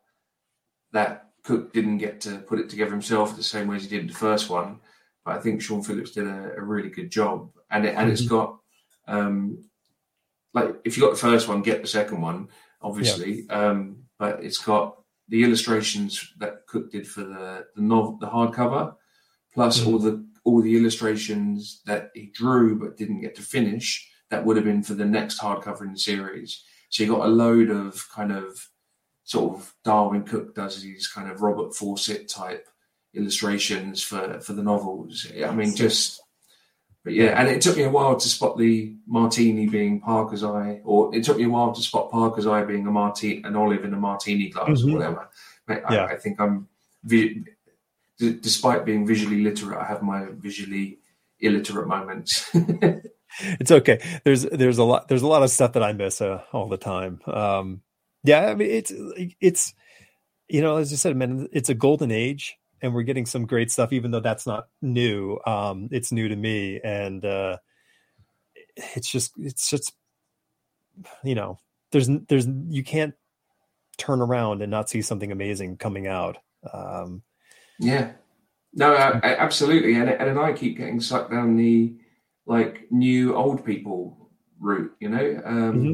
that 0.92 1.30
Cooke 1.44 1.74
didn't 1.74 1.98
get 1.98 2.22
to 2.22 2.38
put 2.40 2.60
it 2.60 2.70
together 2.70 2.92
himself 2.92 3.36
the 3.36 3.44
same 3.44 3.68
way 3.68 3.78
as 3.78 3.84
he 3.84 3.90
did 3.90 4.10
the 4.10 4.14
first 4.14 4.50
one. 4.50 4.80
But 5.30 5.38
I 5.38 5.42
think 5.42 5.62
Sean 5.62 5.84
Phillips 5.84 6.10
did 6.10 6.26
a, 6.26 6.54
a 6.58 6.62
really 6.64 6.90
good 6.90 7.12
job, 7.12 7.52
and 7.70 7.86
it, 7.86 7.90
and 7.90 7.98
mm-hmm. 7.98 8.10
it's 8.10 8.26
got 8.26 8.58
um, 9.08 9.64
like 10.56 10.74
if 10.84 10.98
you 10.98 11.04
got 11.04 11.12
the 11.12 11.18
first 11.18 11.48
one, 11.48 11.62
get 11.62 11.84
the 11.84 11.88
second 11.88 12.20
one, 12.20 12.48
obviously. 12.82 13.46
Yeah. 13.48 13.68
Um, 13.68 14.06
but 14.18 14.44
it's 14.44 14.58
got 14.58 14.98
the 15.28 15.44
illustrations 15.44 16.34
that 16.40 16.66
Cooke 16.66 16.90
did 16.90 17.08
for 17.08 17.22
the 17.22 17.68
the 17.76 17.82
novel, 17.84 18.18
the 18.18 18.26
hardcover, 18.26 18.96
plus 19.54 19.80
mm-hmm. 19.80 19.94
all 19.94 20.00
the 20.00 20.28
all 20.46 20.64
the 20.64 20.76
illustrations 20.76 21.84
that 21.86 22.10
he 22.16 22.32
drew 22.34 22.80
but 22.80 22.98
didn't 22.98 23.22
get 23.22 23.36
to 23.36 23.44
finish. 23.44 24.10
That 24.32 24.44
would 24.44 24.56
have 24.56 24.66
been 24.66 24.82
for 24.82 24.96
the 24.96 25.06
next 25.06 25.40
hardcover 25.40 25.82
in 25.82 25.94
the 25.94 26.00
series. 26.00 26.64
So 26.90 27.04
you 27.04 27.14
got 27.16 27.28
a 27.28 27.30
load 27.30 27.70
of 27.70 28.04
kind 28.12 28.32
of 28.32 28.68
sort 29.26 29.60
of 29.60 29.76
Darwin 29.84 30.24
Cooke 30.24 30.56
does 30.56 30.82
these 30.82 31.08
kind 31.08 31.30
of 31.30 31.44
Robert 31.44 31.76
Fawcett 31.76 32.28
type 32.28 32.68
illustrations 33.14 34.04
for 34.04 34.40
for 34.40 34.54
the 34.54 34.64
novels. 34.64 35.28
I 35.44 35.52
mean, 35.52 35.76
just 35.76 36.22
but 37.04 37.14
yeah, 37.14 37.40
and 37.40 37.48
it 37.48 37.62
took 37.62 37.78
me 37.78 37.84
a 37.84 37.90
while 37.90 38.18
to 38.18 38.28
spot 38.28 38.58
the 38.58 38.94
martini 39.08 39.68
being 39.68 40.02
Parker's 40.02 40.44
eye, 40.44 40.82
or 40.84 41.16
it 41.16 41.24
took 41.24 41.38
me 41.38 41.46
a 41.46 41.50
while 41.50 41.74
to 41.74 41.82
spot 41.82 42.12
Parker's 42.12 42.46
eye 42.46 42.64
being 42.64 42.86
a 42.88 42.92
martini, 42.92 43.42
an 43.44 43.56
olive 43.56 43.86
in 43.86 43.94
a 43.94 43.98
martini 43.98 44.50
glass 44.50 44.82
mm-hmm. 44.82 44.90
or 44.90 44.94
whatever. 44.94 45.30
I, 45.68 45.94
yeah. 45.94 46.06
I, 46.06 46.12
I 46.12 46.18
think 46.18 46.40
I'm, 46.40 46.68
d- 47.08 47.46
despite 48.20 48.86
being 48.86 49.08
visually 49.08 49.42
literate, 49.42 49.80
I 49.80 49.86
have 49.86 50.02
my 50.02 50.28
visually 50.32 51.00
illiterate 51.40 51.88
moments. 51.88 52.50
it's 53.40 53.72
okay. 53.72 54.00
There's 54.26 54.44
there's 54.44 54.78
a 54.78 54.84
lot 54.84 55.08
there's 55.08 55.22
a 55.22 55.28
lot 55.28 55.44
of 55.44 55.50
stuff 55.50 55.74
that 55.74 55.84
I 55.84 55.94
miss 55.94 56.22
uh, 56.22 56.44
all 56.52 56.68
the 56.68 56.78
time. 56.78 57.22
Um, 57.26 57.82
yeah, 58.24 58.48
I 58.48 58.56
mean 58.56 58.70
it's 58.70 58.92
it's 59.40 59.74
you 60.50 60.62
know 60.62 60.78
as 60.78 60.92
you 60.92 60.98
said, 60.98 61.16
man, 61.16 61.48
it's 61.54 61.70
a 61.70 61.74
golden 61.74 62.12
age, 62.12 62.58
and 62.82 62.94
we're 62.94 63.04
getting 63.04 63.26
some 63.26 63.46
great 63.46 63.72
stuff. 63.72 63.94
Even 63.94 64.12
though 64.12 64.20
that's 64.20 64.48
not 64.48 64.68
new, 64.82 65.40
um, 65.46 65.90
it's 65.92 66.12
new 66.12 66.28
to 66.28 66.36
me, 66.36 66.80
and 66.84 67.24
uh, 67.24 67.58
it's 68.76 69.10
just 69.10 69.34
it's 69.38 69.70
just 69.70 69.94
you 71.24 71.36
know 71.36 71.58
there's 71.92 72.10
there's 72.28 72.48
you 72.68 72.84
can't 72.84 73.14
turn 73.98 74.22
around 74.22 74.62
and 74.62 74.72
not 74.72 74.90
see 74.90 75.02
something 75.02 75.32
amazing 75.32 75.78
coming 75.78 76.08
out. 76.08 76.38
Um, 76.74 77.24
yeah, 77.80 78.12
no, 78.74 78.94
I, 78.94 79.20
I, 79.24 79.36
absolutely, 79.38 79.96
and 79.96 80.10
and 80.10 80.40
I 80.40 80.54
keep 80.54 80.78
getting 80.78 81.00
sucked 81.00 81.32
down 81.32 81.58
the 81.58 81.96
like 82.46 82.88
new 82.92 83.36
old 83.36 83.64
people 83.64 84.20
route, 84.60 84.94
you 85.00 85.10
know. 85.10 85.42
Um, 85.46 85.74
mm-hmm. 85.74 85.94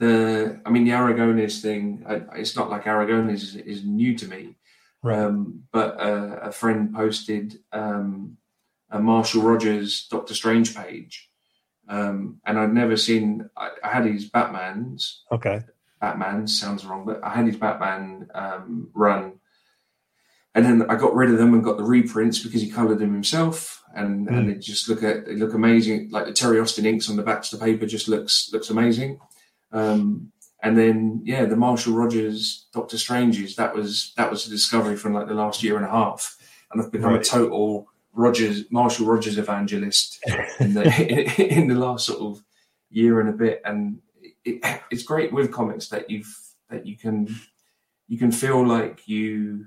The, 0.00 0.60
I 0.66 0.70
mean, 0.70 0.84
the 0.84 0.90
Aragonés 0.90 1.60
thing. 1.60 2.04
I, 2.08 2.22
it's 2.38 2.56
not 2.56 2.70
like 2.70 2.84
Aragonés 2.84 3.34
is, 3.34 3.56
is 3.56 3.84
new 3.84 4.16
to 4.16 4.26
me. 4.26 4.56
Um, 5.04 5.64
but 5.72 6.00
uh, 6.00 6.38
a 6.42 6.52
friend 6.52 6.94
posted 6.94 7.58
um, 7.72 8.36
a 8.90 8.98
Marshall 8.98 9.42
Rogers 9.42 10.06
Doctor 10.10 10.34
Strange 10.34 10.74
page, 10.76 11.30
um, 11.88 12.40
and 12.46 12.58
I'd 12.58 12.72
never 12.72 12.96
seen. 12.96 13.48
I, 13.56 13.70
I, 13.82 13.88
had 13.88 14.06
his 14.06 14.28
Batman's. 14.28 15.22
Okay. 15.30 15.60
Batman 16.00 16.46
sounds 16.46 16.84
wrong, 16.84 17.06
but 17.06 17.22
I 17.24 17.30
had 17.30 17.46
his 17.46 17.56
Batman 17.56 18.28
um, 18.34 18.90
run 18.94 19.40
and 20.54 20.64
then 20.64 20.88
I 20.88 20.94
got 20.94 21.14
rid 21.14 21.30
of 21.30 21.38
them 21.38 21.52
and 21.52 21.64
got 21.64 21.76
the 21.76 21.84
reprints 21.84 22.38
because 22.38 22.62
he 22.62 22.70
coloured 22.70 23.00
them 23.00 23.12
himself, 23.12 23.82
and 23.94 24.28
mm. 24.28 24.36
and 24.36 24.50
it 24.50 24.60
just 24.60 24.88
look 24.88 25.02
at 25.02 25.26
they 25.26 25.34
look 25.34 25.54
amazing. 25.54 26.10
Like 26.10 26.26
the 26.26 26.32
Terry 26.32 26.60
Austin 26.60 26.86
inks 26.86 27.10
on 27.10 27.16
the 27.16 27.22
backs 27.22 27.52
of 27.52 27.58
the 27.58 27.64
paper 27.64 27.86
just 27.86 28.08
looks 28.08 28.50
looks 28.52 28.70
amazing. 28.70 29.18
Um, 29.72 30.30
and 30.64 30.78
then 30.78 31.20
yeah, 31.24 31.44
the 31.44 31.56
Marshall 31.56 31.92
Rogers 31.92 32.66
Doctor 32.72 32.96
Stranges 32.96 33.54
that 33.56 33.74
was 33.74 34.14
that 34.16 34.30
was 34.30 34.46
a 34.46 34.50
discovery 34.50 34.96
from 34.96 35.12
like 35.12 35.28
the 35.28 35.34
last 35.34 35.62
year 35.62 35.76
and 35.76 35.84
a 35.84 35.90
half, 35.90 36.38
and 36.72 36.82
I've 36.82 36.90
become 36.90 37.12
right. 37.12 37.20
a 37.20 37.30
total 37.30 37.86
Rogers 38.14 38.64
Marshall 38.70 39.06
Rogers 39.06 39.36
evangelist 39.36 40.24
in 40.58 40.72
the 40.72 40.84
in, 41.38 41.42
in 41.58 41.68
the 41.68 41.74
last 41.74 42.06
sort 42.06 42.20
of 42.20 42.42
year 42.88 43.20
and 43.20 43.28
a 43.28 43.32
bit, 43.32 43.60
and 43.66 43.98
it, 44.44 44.80
it's 44.90 45.02
great 45.02 45.34
with 45.34 45.52
comics 45.52 45.88
that 45.88 46.08
you've 46.08 46.34
that 46.70 46.86
you 46.86 46.96
can 46.96 47.28
you 48.08 48.16
can 48.16 48.32
feel 48.32 48.66
like 48.66 49.06
you 49.06 49.66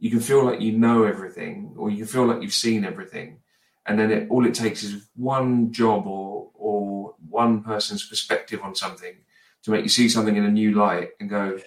you 0.00 0.10
can 0.10 0.20
feel 0.20 0.44
like 0.44 0.60
you 0.60 0.72
know 0.76 1.04
everything 1.04 1.72
or 1.78 1.88
you 1.88 2.04
feel 2.04 2.26
like 2.26 2.42
you've 2.42 2.52
seen 2.52 2.84
everything. 2.84 3.38
And 3.86 3.98
then 3.98 4.12
it, 4.12 4.30
all 4.30 4.46
it 4.46 4.54
takes 4.54 4.82
is 4.82 5.08
one 5.14 5.72
job 5.72 6.08
or 6.08 6.50
or 6.54 7.14
one 7.28 7.62
person's 7.62 8.04
perspective 8.08 8.60
on 8.64 8.74
something 8.74 9.14
to 9.64 9.70
make 9.70 9.82
you 9.82 9.88
see 9.88 10.08
something 10.08 10.36
in 10.36 10.44
a 10.44 10.50
new 10.50 10.74
light 10.74 11.10
and 11.20 11.30
go, 11.30 11.58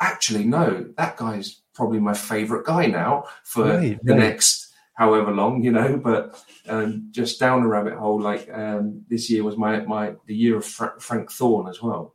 actually, 0.00 0.44
no, 0.44 0.86
that 0.96 1.16
guy's 1.16 1.62
probably 1.74 2.00
my 2.00 2.14
favorite 2.14 2.66
guy 2.66 2.86
now 2.86 3.24
for 3.44 3.64
right, 3.64 3.98
the 4.02 4.12
right. 4.12 4.20
next 4.20 4.72
however 4.94 5.30
long, 5.30 5.62
you 5.62 5.70
know. 5.70 5.96
But 5.96 6.42
um, 6.68 7.08
just 7.10 7.40
down 7.40 7.62
a 7.62 7.68
rabbit 7.68 7.94
hole, 7.94 8.20
like 8.20 8.52
um, 8.52 9.04
this 9.08 9.30
year 9.30 9.44
was 9.44 9.56
my 9.56 9.80
my 9.80 10.14
the 10.26 10.34
year 10.34 10.56
of 10.58 10.64
Fra- 10.64 11.00
Frank 11.00 11.30
Thorne 11.30 11.68
as 11.68 11.82
well. 11.82 12.14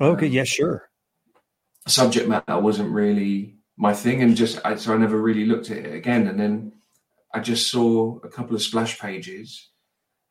Okay, 0.00 0.26
um, 0.26 0.32
yeah, 0.32 0.44
sure. 0.44 0.90
Subject 1.86 2.28
matter 2.28 2.58
wasn't 2.58 2.90
really 2.90 3.56
my 3.76 3.94
thing, 3.94 4.22
and 4.22 4.36
just 4.36 4.60
I, 4.64 4.76
so 4.76 4.94
I 4.94 4.98
never 4.98 5.20
really 5.20 5.46
looked 5.46 5.70
at 5.70 5.78
it 5.78 5.94
again. 5.94 6.26
And 6.26 6.38
then 6.38 6.72
I 7.32 7.40
just 7.40 7.70
saw 7.70 8.18
a 8.22 8.28
couple 8.28 8.56
of 8.56 8.62
splash 8.62 8.98
pages 8.98 9.70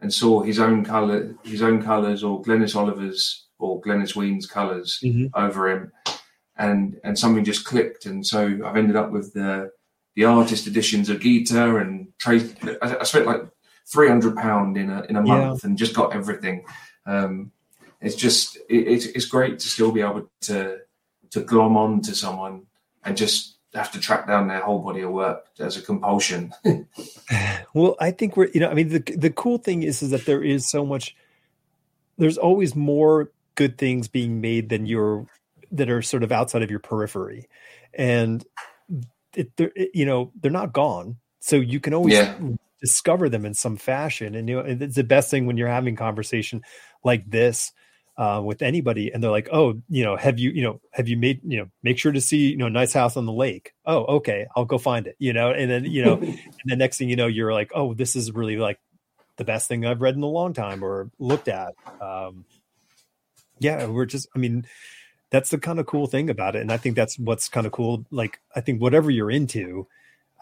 and 0.02 0.14
saw 0.14 0.42
his 0.42 0.60
own 0.60 0.84
color, 0.84 1.36
his 1.44 1.62
own 1.62 1.82
colors, 1.82 2.24
or 2.24 2.42
Glynis 2.42 2.76
Oliver's 2.76 3.48
or 3.64 3.82
Glynis 3.82 4.16
Wein's 4.16 4.46
colors 4.46 5.00
mm-hmm. 5.04 5.28
over 5.34 5.70
him, 5.70 5.92
and 6.58 7.00
and 7.04 7.18
something 7.18 7.44
just 7.44 7.66
clicked. 7.66 8.06
And 8.06 8.26
so 8.26 8.60
I've 8.66 8.78
ended 8.78 8.96
up 8.96 9.12
with 9.12 9.34
the 9.34 9.72
the 10.16 10.26
artist 10.26 10.68
editions 10.68 11.10
of 11.10 11.20
Ghita 11.20 11.82
and 11.82 12.10
Trace. 12.20 12.54
I, 12.82 12.98
I 12.98 13.04
spent 13.04 13.26
like 13.26 13.42
three 13.86 14.08
hundred 14.08 14.36
pound 14.36 14.78
in 14.78 14.90
a 14.90 15.04
in 15.04 15.16
a 15.16 15.22
month 15.22 15.64
yeah. 15.64 15.68
and 15.68 15.78
just 15.78 15.94
got 15.96 16.16
everything. 16.16 16.66
Um, 17.06 17.52
it's 18.02 18.16
just 18.16 18.58
it, 18.70 18.88
it's 18.88 19.06
it's 19.06 19.26
great 19.26 19.60
to 19.60 19.68
still 19.68 19.92
be 19.92 20.02
able 20.02 20.30
to 20.42 20.80
to 21.32 21.42
glom 21.42 21.78
on 21.78 22.02
to 22.02 22.16
someone 22.16 22.68
and 23.04 23.18
just 23.18 23.58
have 23.74 23.92
to 23.92 24.00
track 24.00 24.28
down 24.28 24.48
their 24.48 24.62
whole 24.62 24.80
body 24.80 25.02
of 25.02 25.12
work 25.12 25.48
as 25.60 25.78
a 25.78 25.82
compulsion. 25.82 26.54
well, 27.74 27.96
I 28.00 28.12
think 28.12 28.38
we're 28.38 28.50
you 28.54 28.60
know 28.60 28.70
I 28.70 28.74
mean 28.74 28.90
the 28.90 29.00
the 29.00 29.32
cool 29.32 29.58
thing 29.58 29.84
is 29.84 30.02
is 30.04 30.12
that 30.12 30.26
there 30.26 30.44
is 30.44 30.70
so 30.70 30.86
much. 30.86 31.16
There's 32.18 32.38
always 32.38 32.76
more 32.76 33.32
good 33.56 33.78
things 33.78 34.08
being 34.08 34.42
made 34.42 34.70
than 34.70 34.86
your 34.86 35.26
that 35.72 35.90
are 35.90 36.02
sort 36.02 36.24
of 36.24 36.32
outside 36.32 36.62
of 36.62 36.70
your 36.70 36.80
periphery, 36.80 37.48
and 37.94 38.46
it, 39.36 39.52
it, 39.58 39.92
you 39.94 40.06
know 40.06 40.32
they're 40.40 40.52
not 40.52 40.74
gone, 40.74 41.18
so 41.40 41.56
you 41.56 41.80
can 41.80 41.94
always 41.94 42.14
yeah. 42.14 42.38
discover 42.82 43.30
them 43.30 43.46
in 43.46 43.54
some 43.54 43.78
fashion. 43.78 44.36
And 44.36 44.50
you 44.50 44.56
know 44.56 44.66
it's 44.66 44.96
the 44.96 45.04
best 45.04 45.30
thing 45.32 45.46
when 45.46 45.58
you're 45.58 45.68
having 45.68 45.96
conversation 45.96 46.62
like 47.04 47.30
this 47.30 47.72
uh, 48.18 48.42
with 48.44 48.62
anybody, 48.62 49.12
and 49.12 49.24
they're 49.24 49.32
like, 49.32 49.50
"Oh, 49.52 49.82
you 49.90 50.04
know, 50.04 50.16
have 50.16 50.38
you, 50.38 50.52
you 50.52 50.62
know, 50.62 50.80
have 50.92 51.08
you 51.08 51.18
made, 51.18 51.42
you 51.44 51.58
know, 51.58 51.66
make 51.82 51.98
sure 51.98 52.12
to 52.12 52.22
see, 52.22 52.52
you 52.52 52.58
know, 52.58 52.70
nice 52.70 52.94
house 52.94 53.18
on 53.18 53.26
the 53.26 53.34
lake." 53.34 53.74
Oh, 53.86 54.06
okay, 54.18 54.46
I'll 54.56 54.66
go 54.66 54.78
find 54.78 55.08
it. 55.08 55.16
You 55.20 55.34
know, 55.34 55.52
and 55.52 55.70
then 55.70 55.86
you 55.86 56.04
know, 56.04 56.18
and 56.22 56.40
the 56.66 56.76
next 56.76 56.98
thing 56.98 57.10
you 57.10 57.16
know, 57.16 57.28
you're 57.28 57.54
like, 57.54 57.72
"Oh, 57.74 57.94
this 57.94 58.16
is 58.16 58.32
really 58.32 58.58
like 58.58 58.80
the 59.38 59.46
best 59.46 59.68
thing 59.68 59.86
I've 59.86 60.02
read 60.02 60.16
in 60.16 60.22
a 60.22 60.28
long 60.28 60.54
time 60.54 60.84
or 60.84 61.10
looked 61.18 61.48
at." 61.48 61.74
Um, 62.00 62.46
yeah, 63.64 63.86
we're 63.86 64.06
just, 64.06 64.28
I 64.36 64.40
mean, 64.40 64.66
that's 65.30 65.50
the 65.50 65.58
kind 65.58 65.80
of 65.80 65.88
cool 65.88 66.06
thing 66.06 66.30
about 66.30 66.56
it, 66.56 66.62
and 66.62 66.72
I 66.72 66.78
think 66.78 66.96
that's 66.96 67.18
what's 67.18 67.50
kind 67.50 67.66
of 67.66 67.72
cool. 67.72 68.06
Like, 68.12 68.40
I 68.56 68.62
think 68.62 68.82
whatever 68.82 69.10
you're 69.10 69.32
into, 69.32 69.88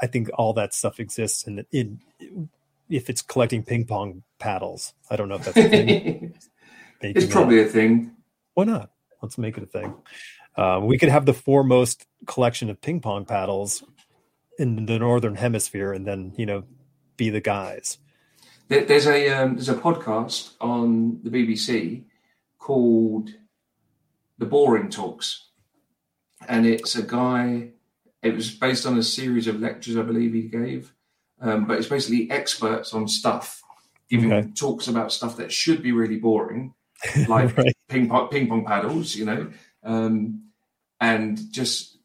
I 0.02 0.07
think 0.07 0.30
all 0.34 0.53
that 0.53 0.73
stuff 0.73 0.99
exists, 0.99 1.48
and 1.48 1.65
in, 1.72 2.02
in 2.19 2.49
if 2.89 3.10
it's 3.10 3.22
collecting 3.22 3.64
ping 3.64 3.85
pong 3.85 4.23
paddles, 4.38 4.93
I 5.10 5.15
don't 5.15 5.30
know 5.30 5.35
if 5.35 5.45
that's. 5.45 5.57
A 5.57 5.69
thing. 5.69 6.34
it's 7.02 7.31
probably 7.31 7.61
a 7.61 7.65
thing. 7.65 8.11
Why 8.53 8.65
not? 8.65 8.91
Let's 9.22 9.38
make 9.38 9.57
it 9.57 9.64
a 9.64 9.68
thing. 9.68 9.93
Uh, 10.57 10.81
we 10.84 10.98
could 10.98 11.10
have 11.10 11.26
the 11.26 11.34
foremost 11.34 12.06
collection 12.26 12.69
of 12.69 12.81
ping 12.81 12.99
pong 12.99 13.23
paddles 13.23 13.84
in 14.60 14.88
the 14.88 14.99
northern 14.99 15.35
hemisphere, 15.35 15.93
and 15.93 16.06
then 16.06 16.34
you 16.35 16.45
know, 16.45 16.64
be 17.15 17.30
the 17.30 17.39
guys. 17.39 17.98
There's 18.68 19.07
a 19.07 19.30
um, 19.30 19.56
there's 19.56 19.69
a 19.69 19.76
podcast 19.76 20.52
on 20.60 21.22
the 21.23 21.30
BBC 21.30 22.03
called 22.61 23.31
The 24.38 24.45
Boring 24.45 24.89
Talks, 24.89 25.49
and 26.47 26.65
it's 26.65 26.95
a 26.95 27.03
guy. 27.03 27.71
It 28.21 28.35
was 28.35 28.51
based 28.51 28.85
on 28.85 28.97
a 28.97 29.03
series 29.03 29.47
of 29.47 29.59
lectures, 29.59 29.97
I 29.97 30.03
believe 30.03 30.33
he 30.33 30.43
gave, 30.43 30.93
um, 31.41 31.65
but 31.65 31.79
it's 31.79 31.89
basically 31.89 32.29
experts 32.31 32.93
on 32.93 33.07
stuff 33.07 33.61
giving 34.09 34.31
okay. 34.31 34.47
talks 34.55 34.88
about 34.88 35.11
stuff 35.11 35.38
that 35.38 35.51
should 35.51 35.81
be 35.81 35.91
really 35.91 36.17
boring, 36.17 36.73
like 37.27 37.57
right. 37.57 37.75
ping 37.89 38.07
pong 38.07 38.29
ping 38.29 38.47
pong 38.47 38.63
paddles, 38.63 39.15
you 39.15 39.25
know, 39.25 39.51
um, 39.83 40.43
and 41.01 41.51
just 41.51 41.97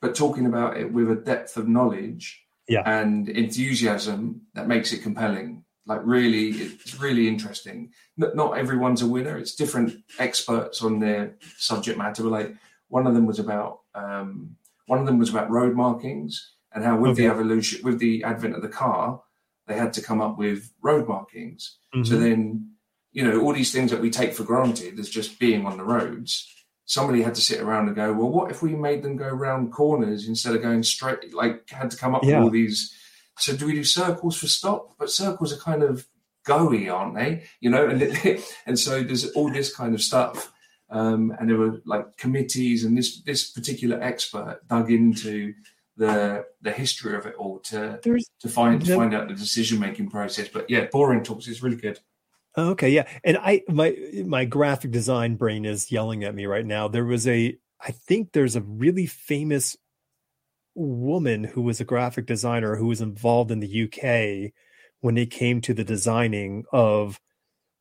but 0.00 0.14
talking 0.14 0.44
about 0.44 0.76
it 0.76 0.92
with 0.92 1.10
a 1.10 1.16
depth 1.16 1.56
of 1.56 1.66
knowledge 1.66 2.44
yeah. 2.68 2.82
and 2.84 3.30
enthusiasm 3.30 4.42
that 4.52 4.68
makes 4.68 4.92
it 4.92 5.02
compelling. 5.02 5.63
Like 5.86 6.00
really, 6.04 6.50
it's 6.50 6.98
really 6.98 7.28
interesting. 7.28 7.92
Not, 8.16 8.34
not 8.34 8.58
everyone's 8.58 9.02
a 9.02 9.06
winner. 9.06 9.36
It's 9.36 9.54
different 9.54 9.94
experts 10.18 10.82
on 10.82 10.98
their 10.98 11.36
subject 11.58 11.98
matter. 11.98 12.22
Like 12.22 12.54
one 12.88 13.06
of 13.06 13.14
them 13.14 13.26
was 13.26 13.38
about 13.38 13.80
um, 13.94 14.56
one 14.86 14.98
of 14.98 15.06
them 15.06 15.18
was 15.18 15.30
about 15.30 15.50
road 15.50 15.74
markings 15.74 16.52
and 16.72 16.84
how 16.84 16.98
with 16.98 17.12
okay. 17.12 17.22
the 17.22 17.30
evolution, 17.30 17.82
with 17.84 17.98
the 17.98 18.24
advent 18.24 18.56
of 18.56 18.62
the 18.62 18.68
car, 18.68 19.22
they 19.66 19.74
had 19.74 19.92
to 19.94 20.02
come 20.02 20.20
up 20.20 20.38
with 20.38 20.70
road 20.82 21.06
markings. 21.06 21.78
Mm-hmm. 21.94 22.04
So 22.04 22.18
then 22.18 22.74
you 23.14 23.22
know, 23.22 23.40
all 23.40 23.52
these 23.52 23.72
things 23.72 23.92
that 23.92 24.00
we 24.00 24.10
take 24.10 24.34
for 24.34 24.42
granted 24.42 24.98
as 24.98 25.08
just 25.08 25.38
being 25.38 25.64
on 25.64 25.78
the 25.78 25.84
roads, 25.84 26.52
somebody 26.84 27.22
had 27.22 27.36
to 27.36 27.40
sit 27.40 27.60
around 27.60 27.86
and 27.86 27.96
go, 27.96 28.12
well, 28.12 28.28
what 28.28 28.50
if 28.50 28.60
we 28.60 28.74
made 28.74 29.02
them 29.02 29.16
go 29.16 29.28
around 29.28 29.72
corners 29.72 30.26
instead 30.26 30.54
of 30.54 30.60
going 30.60 30.82
straight? 30.82 31.32
Like, 31.32 31.70
had 31.70 31.92
to 31.92 31.96
come 31.96 32.14
up 32.14 32.24
yeah. 32.24 32.38
with 32.38 32.44
all 32.44 32.50
these. 32.50 32.92
So, 33.38 33.56
do 33.56 33.66
we 33.66 33.72
do 33.72 33.84
circles 33.84 34.36
for 34.36 34.46
stop? 34.46 34.94
But 34.98 35.10
circles 35.10 35.52
are 35.52 35.58
kind 35.58 35.82
of 35.82 36.06
goey, 36.46 36.92
aren't 36.92 37.14
they? 37.14 37.44
You 37.60 37.70
know, 37.70 37.88
and 37.88 38.02
it, 38.02 38.44
and 38.66 38.78
so 38.78 39.02
there's 39.02 39.30
all 39.32 39.50
this 39.50 39.74
kind 39.74 39.94
of 39.94 40.02
stuff. 40.02 40.52
Um, 40.90 41.34
and 41.38 41.48
there 41.48 41.56
were 41.56 41.80
like 41.84 42.16
committees, 42.16 42.84
and 42.84 42.96
this 42.96 43.22
this 43.22 43.50
particular 43.50 44.00
expert 44.00 44.60
dug 44.68 44.90
into 44.90 45.54
the 45.96 46.44
the 46.62 46.72
history 46.72 47.16
of 47.16 47.26
it 47.26 47.34
all 47.36 47.60
to 47.60 47.98
There's, 48.02 48.28
to 48.40 48.48
find 48.48 48.84
to 48.84 48.94
find 48.94 49.14
out 49.14 49.28
the 49.28 49.34
decision 49.34 49.80
making 49.80 50.10
process. 50.10 50.48
But 50.48 50.68
yeah, 50.68 50.86
boring 50.92 51.24
talks 51.24 51.48
is 51.48 51.62
really 51.62 51.76
good. 51.76 51.98
Okay, 52.56 52.90
yeah. 52.90 53.08
And 53.24 53.36
I 53.38 53.62
my 53.68 53.96
my 54.24 54.44
graphic 54.44 54.90
design 54.90 55.36
brain 55.36 55.64
is 55.64 55.90
yelling 55.90 56.24
at 56.24 56.34
me 56.34 56.46
right 56.46 56.66
now. 56.66 56.88
There 56.88 57.04
was 57.04 57.26
a 57.26 57.56
I 57.80 57.90
think 57.90 58.32
there's 58.32 58.56
a 58.56 58.60
really 58.60 59.06
famous 59.06 59.76
woman 60.74 61.44
who 61.44 61.62
was 61.62 61.80
a 61.80 61.84
graphic 61.84 62.26
designer 62.26 62.76
who 62.76 62.86
was 62.86 63.00
involved 63.00 63.50
in 63.50 63.60
the 63.60 63.84
UK 63.84 64.52
when 65.00 65.16
it 65.16 65.30
came 65.30 65.60
to 65.60 65.74
the 65.74 65.84
designing 65.84 66.64
of 66.72 67.20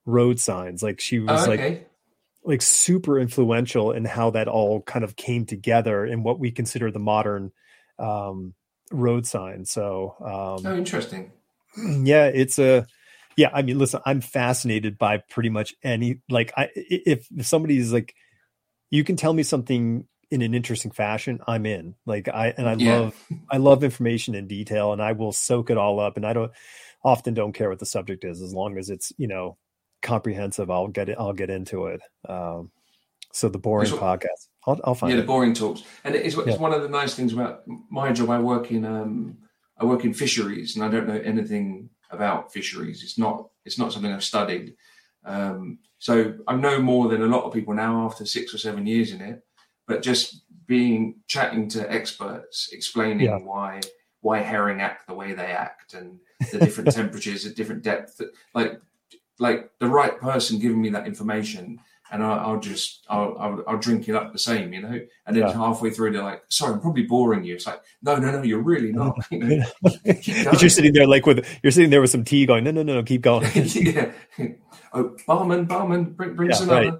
road 0.06 0.40
signs. 0.40 0.84
Like 0.84 1.00
she 1.00 1.20
was 1.20 1.48
oh, 1.48 1.52
okay. 1.52 1.70
like 1.70 1.90
like 2.46 2.62
super 2.62 3.20
influential 3.20 3.92
in 3.92 4.04
how 4.04 4.30
that 4.32 4.48
all 4.48 4.82
kind 4.82 5.06
of 5.06 5.16
came 5.16 5.46
together 5.46 6.06
in 6.06 6.24
what 6.24 6.40
we 6.40 6.52
consider 6.52 6.92
the 6.92 7.00
modern 7.00 7.52
um 7.98 8.54
road 8.92 9.26
sign. 9.26 9.66
So 9.66 10.16
um 10.20 10.66
Oh 10.66 10.78
interesting. 10.78 11.32
Yeah, 12.04 12.26
it's 12.26 12.60
a 12.60 12.86
yeah, 13.36 13.50
I 13.52 13.64
mean, 13.64 13.80
listen, 13.80 14.00
I'm 14.06 14.22
fascinated 14.22 15.00
by 15.00 15.18
pretty 15.18 15.50
much 15.50 15.74
any 15.84 16.20
like 16.30 16.54
I 16.56 16.70
if, 16.76 17.28
if 17.32 17.46
somebody's 17.48 17.92
like 17.92 18.14
you 18.92 19.04
can 19.04 19.16
tell 19.16 19.34
me 19.34 19.42
something 19.42 20.08
in 20.34 20.42
an 20.42 20.56
interesting 20.56 20.90
fashion, 20.90 21.40
I'm 21.48 21.68
in. 21.68 21.94
Like 22.08 22.28
I 22.28 22.54
and 22.58 22.68
I 22.68 22.74
yeah. 22.74 22.98
love 22.98 23.28
I 23.52 23.58
love 23.58 23.84
information 23.84 24.34
in 24.34 24.48
detail 24.48 24.92
and 24.92 25.02
I 25.02 25.12
will 25.12 25.32
soak 25.32 25.70
it 25.70 25.78
all 25.78 26.00
up 26.00 26.18
and 26.18 26.26
I 26.26 26.34
don't 26.34 26.52
often 27.04 27.36
don't 27.36 27.54
care 27.54 27.70
what 27.70 27.80
the 27.80 27.86
subject 27.86 28.26
is 28.26 28.42
as 28.42 28.54
long 28.54 28.78
as 28.78 28.90
it's, 28.90 29.14
you 29.18 29.28
know, 29.28 29.58
comprehensive, 30.02 30.72
I'll 30.72 30.88
get 30.88 31.10
it 31.10 31.18
I'll 31.20 31.34
get 31.34 31.52
into 31.52 31.86
it. 31.86 32.02
Um 32.28 32.72
so 33.32 33.48
the 33.48 33.60
boring 33.60 33.92
what, 33.92 34.02
podcast. 34.02 34.48
I'll, 34.66 34.80
I'll 34.84 34.96
find 34.96 35.12
yeah, 35.12 35.20
it. 35.20 35.22
the 35.22 35.28
boring 35.28 35.54
talks, 35.54 35.84
and 36.04 36.16
it's, 36.16 36.36
it's 36.36 36.48
yeah. 36.48 36.58
one 36.58 36.74
of 36.74 36.82
the 36.82 36.90
nice 36.90 37.16
things 37.16 37.34
about 37.34 37.64
my 37.90 38.12
job. 38.14 38.30
I 38.30 38.40
work 38.40 38.72
in 38.72 38.86
um, 38.86 39.38
I 39.78 39.86
work 39.86 40.06
in 40.06 40.14
fisheries, 40.14 40.76
and 40.76 40.86
I 40.86 40.88
don't 40.88 41.08
know 41.08 41.20
anything 41.20 41.90
about 42.12 42.54
fisheries. 42.54 43.04
It's 43.04 43.18
not 43.18 43.50
it's 43.66 43.80
not 43.80 43.92
something 43.92 44.12
I've 44.12 44.24
studied. 44.24 44.76
Um, 45.26 45.80
so 45.98 46.36
I 46.48 46.56
know 46.56 46.80
more 46.80 47.10
than 47.10 47.24
a 47.24 47.28
lot 47.28 47.44
of 47.44 47.54
people 47.54 47.74
now 47.74 48.06
after 48.06 48.26
six 48.26 48.54
or 48.54 48.60
seven 48.60 48.86
years 48.86 49.12
in 49.12 49.22
it. 49.22 49.44
But 49.88 50.02
just 50.02 50.44
being 50.66 51.16
chatting 51.28 51.68
to 51.70 51.92
experts, 51.92 52.70
explaining 52.72 53.28
yeah. 53.28 53.38
why 53.38 53.82
why 54.22 54.40
herring 54.40 54.80
act 54.80 55.06
the 55.08 55.14
way 55.14 55.34
they 55.34 55.52
act 55.52 55.94
and 55.94 56.20
the 56.52 56.60
different 56.60 56.92
temperatures 56.96 57.46
at 57.46 57.56
different 57.56 57.84
depth, 57.84 58.22
like 58.54 58.80
like 59.40 59.72
the 59.80 59.88
right 59.88 60.20
person 60.20 60.60
giving 60.60 60.82
me 60.82 60.90
that 60.90 61.08
information 61.08 61.80
and 62.14 62.24
I'll, 62.24 62.40
I'll 62.40 62.60
just 62.60 63.06
I'll, 63.10 63.36
I'll, 63.40 63.64
I'll 63.68 63.78
drink 63.80 64.08
it 64.08 64.16
up 64.16 64.32
the 64.32 64.40
same, 64.40 64.72
you 64.72 64.82
know. 64.82 65.00
And 65.26 65.36
then 65.36 65.48
yeah. 65.48 65.52
halfway 65.52 65.90
through, 65.90 66.12
they're 66.12 66.24
like, 66.24 66.44
"Sorry, 66.48 66.74
I'm 66.74 66.80
probably 66.80 67.04
boring 67.04 67.44
you." 67.44 67.56
It's 67.56 67.66
like, 67.66 67.82
"No, 68.04 68.18
no, 68.18 68.32
no, 68.32 68.44
you're 68.44 68.62
really 68.62 68.92
not." 68.94 69.18
You 69.32 69.40
know? 69.40 69.66
but 69.82 70.62
you're 70.62 70.70
sitting 70.70 70.94
there 70.94 71.08
like 71.08 71.26
with 71.26 71.46
you're 71.64 71.72
sitting 71.72 71.90
there 71.90 72.02
with 72.02 72.12
some 72.12 72.24
tea, 72.24 72.46
going, 72.46 72.64
"No, 72.64 72.72
no, 72.72 72.84
no, 72.84 72.94
no 72.94 73.04
keep 73.04 73.24
going." 73.24 73.50
yeah. 73.56 74.12
Oh, 74.94 75.16
barman, 75.26 75.66
barman, 75.66 76.14
bring 76.14 76.36
bring 76.36 76.52
yeah, 76.52 76.56
some 76.56 76.70
right. 76.70 76.94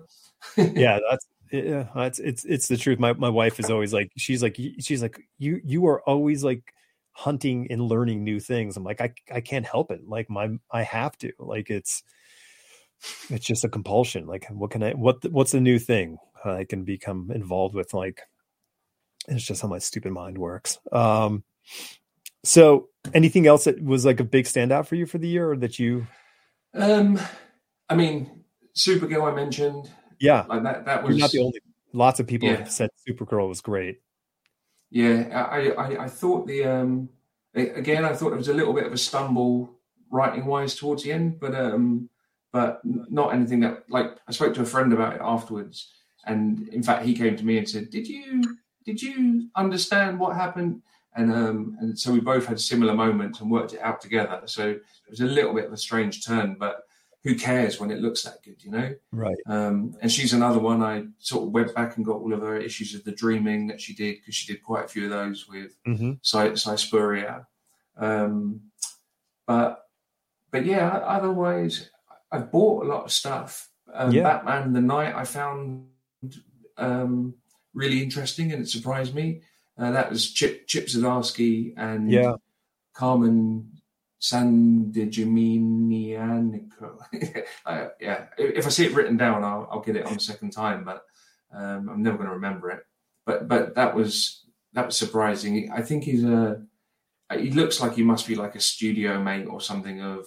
yeah, 0.58 1.00
that's 1.10 1.28
yeah, 1.54 1.88
it's 1.96 2.20
it's 2.20 2.46
it's 2.46 2.68
the 2.68 2.78
truth. 2.78 3.00
My 3.00 3.14
my 3.14 3.30
wife 3.30 3.60
is 3.60 3.70
always 3.70 3.94
like, 3.94 4.12
she's 4.18 4.42
like, 4.42 4.60
she's 4.80 5.02
like, 5.02 5.20
you 5.38 5.62
you 5.64 5.86
are 5.86 6.02
always 6.02 6.44
like 6.44 6.74
hunting 7.12 7.68
and 7.70 7.82
learning 7.82 8.24
new 8.24 8.40
things. 8.40 8.76
I'm 8.76 8.84
like, 8.84 9.02
I 9.02 9.14
I 9.32 9.42
can't 9.42 9.66
help 9.66 9.92
it. 9.92 10.08
Like 10.08 10.30
my 10.30 10.50
I 10.72 10.82
have 10.82 11.18
to. 11.20 11.32
Like 11.38 11.70
it's 11.70 12.04
it's 13.30 13.46
just 13.46 13.64
a 13.64 13.70
compulsion. 13.70 14.26
Like, 14.26 14.48
what 14.50 14.72
can 14.72 14.84
I? 14.84 14.92
What 14.94 15.24
what's 15.32 15.52
the 15.52 15.62
new 15.62 15.80
thing? 15.80 16.18
I 16.44 16.66
can 16.66 16.84
become 16.84 17.32
involved 17.34 17.76
with. 17.76 17.94
Like, 17.94 18.22
it's 19.28 19.46
just 19.46 19.62
how 19.62 19.68
my 19.68 19.80
stupid 19.80 20.12
mind 20.12 20.38
works. 20.38 20.80
Um, 20.92 21.44
so, 22.44 22.90
anything 23.14 23.48
else 23.48 23.66
that 23.66 23.82
was 23.82 24.06
like 24.06 24.20
a 24.20 24.26
big 24.26 24.46
standout 24.46 24.88
for 24.88 24.96
you 24.96 25.06
for 25.06 25.18
the 25.18 25.28
year, 25.28 25.52
or 25.52 25.58
that 25.58 25.80
you? 25.80 26.08
Um, 26.74 27.20
I 27.90 27.96
mean, 27.96 28.44
Supergirl 28.76 29.32
I 29.32 29.36
mentioned. 29.36 29.92
Yeah, 30.24 30.46
like 30.48 30.64
that. 30.64 30.86
That 30.86 31.04
was 31.04 31.18
You're 31.18 31.24
not 31.26 31.32
the 31.32 31.40
only. 31.40 31.60
Lots 31.92 32.20
of 32.22 32.28
people 32.28 32.48
Yeah. 32.48 32.56
have 32.58 32.72
said 32.72 32.90
Supergirl 33.06 33.50
was 33.50 33.60
great. 33.60 34.00
Yeah, 34.90 35.48
I, 35.52 35.72
I, 35.72 36.04
I 36.06 36.08
thought 36.08 36.48
the 36.48 36.64
um 36.64 37.10
again, 37.54 38.06
I 38.06 38.14
thought 38.14 38.32
it 38.32 38.38
was 38.38 38.48
a 38.48 38.54
little 38.54 38.74
bit 38.74 38.86
of 38.86 38.94
a 38.94 38.98
stumble 38.98 39.70
writing 40.10 40.46
wise 40.46 40.76
towards 40.76 41.04
the 41.04 41.12
end, 41.12 41.40
but 41.42 41.54
um, 41.54 42.10
but 42.54 42.80
not 42.84 43.34
anything 43.34 43.60
that 43.62 43.84
like 43.90 44.18
I 44.28 44.32
spoke 44.32 44.54
to 44.56 44.62
a 44.62 44.66
friend 44.66 44.94
about 44.94 45.16
it 45.16 45.22
afterwards, 45.22 45.92
and 46.26 46.70
in 46.70 46.84
fact, 46.84 47.06
he 47.06 47.14
came 47.14 47.36
to 47.36 47.46
me 47.46 47.58
and 47.58 47.68
said, 47.68 47.90
"Did 47.90 48.08
you 48.08 48.42
did 48.86 49.02
you 49.02 49.50
understand 49.56 50.20
what 50.20 50.36
happened?" 50.38 50.82
And 51.16 51.32
um, 51.34 51.78
and 51.82 52.00
so 52.00 52.14
we 52.14 52.22
both 52.22 52.46
had 52.46 52.60
similar 52.62 52.94
moments 52.94 53.42
and 53.42 53.52
worked 53.52 53.74
it 53.74 53.82
out 53.82 54.00
together. 54.00 54.42
So 54.46 54.70
it 54.70 55.10
was 55.10 55.20
a 55.20 55.26
little 55.26 55.54
bit 55.54 55.66
of 55.66 55.74
a 55.74 55.78
strange 55.78 56.26
turn, 56.26 56.56
but 56.58 56.84
who 57.24 57.36
cares 57.36 57.80
when 57.80 57.90
it 57.90 58.00
looks 58.02 58.24
that 58.24 58.44
good, 58.44 58.62
you 58.64 58.70
know? 58.72 58.94
Right. 59.12 59.38
Um, 59.48 59.96
and 60.02 60.12
she's 60.12 60.34
another 60.34 60.60
one. 60.60 60.84
I 60.84 61.06
sort 61.20 61.44
of 61.46 61.52
went 61.52 61.74
back 61.74 61.96
and 61.96 62.06
got 62.06 62.18
all 62.18 62.34
of 62.34 62.42
her 62.42 62.58
issues 62.58 62.94
of 62.96 63.04
the 63.06 63.14
dreaming 63.14 63.68
that 63.68 63.80
she 63.80 63.94
did 63.94 64.18
because 64.20 64.36
she 64.36 64.52
did 64.52 64.62
quite 64.62 64.86
a 64.86 64.88
few 64.90 65.06
of 65.06 65.10
those 65.12 65.48
with 65.48 65.76
Mm-hmm. 65.88 66.14
Cy- 66.22 66.56
Si 66.56 66.78
Spurrier. 66.78 67.48
Um, 67.98 68.62
but 69.48 69.86
but 70.52 70.66
yeah, 70.66 70.88
otherwise 70.90 71.90
I 72.32 72.40
bought 72.40 72.86
a 72.86 72.88
lot 72.90 73.06
of 73.06 73.12
stuff. 73.12 73.70
Um, 73.94 74.12
Yeah. 74.12 74.24
Batman 74.24 74.74
the 74.74 74.82
Knight 74.82 75.16
I 75.16 75.24
found 75.24 75.86
um, 76.78 77.36
really 77.74 78.02
interesting 78.04 78.52
and 78.52 78.64
it 78.64 78.70
surprised 78.70 79.16
me. 79.16 79.42
Uh, 79.78 79.92
that 79.92 80.10
was 80.10 80.30
Chip 80.32 80.68
Chip 80.68 80.88
Zdarsky 80.88 81.74
and 81.78 82.12
Yeah. 82.12 82.36
Carmen 82.94 83.72
Sandigiminianico. 84.24 86.98
uh, 87.66 87.88
yeah, 88.00 88.28
if 88.38 88.66
I 88.66 88.70
see 88.70 88.86
it 88.86 88.94
written 88.94 89.18
down, 89.18 89.44
I'll, 89.44 89.68
I'll 89.70 89.82
get 89.82 89.98
it 89.98 90.06
on 90.06 90.16
a 90.16 90.20
second 90.20 90.52
time, 90.52 90.86
but 90.86 91.04
um, 91.54 91.90
I'm 91.90 92.02
never 92.02 92.16
going 92.16 92.30
to 92.30 92.36
remember 92.36 92.72
it. 92.72 92.86
But 93.26 93.50
but 93.50 93.76
that 93.76 93.94
was 93.94 94.46
that 94.72 94.86
was 94.86 94.98
surprising. 94.98 95.74
I 95.74 95.82
think 95.82 96.06
he's 96.06 96.24
a 96.24 96.62
he 97.38 97.52
looks 97.52 97.82
like 97.82 97.96
he 97.96 98.04
must 98.04 98.26
be 98.28 98.36
like 98.36 98.56
a 98.56 98.62
studio 98.62 99.22
mate 99.22 99.46
or 99.46 99.60
something 99.60 100.00
of 100.02 100.26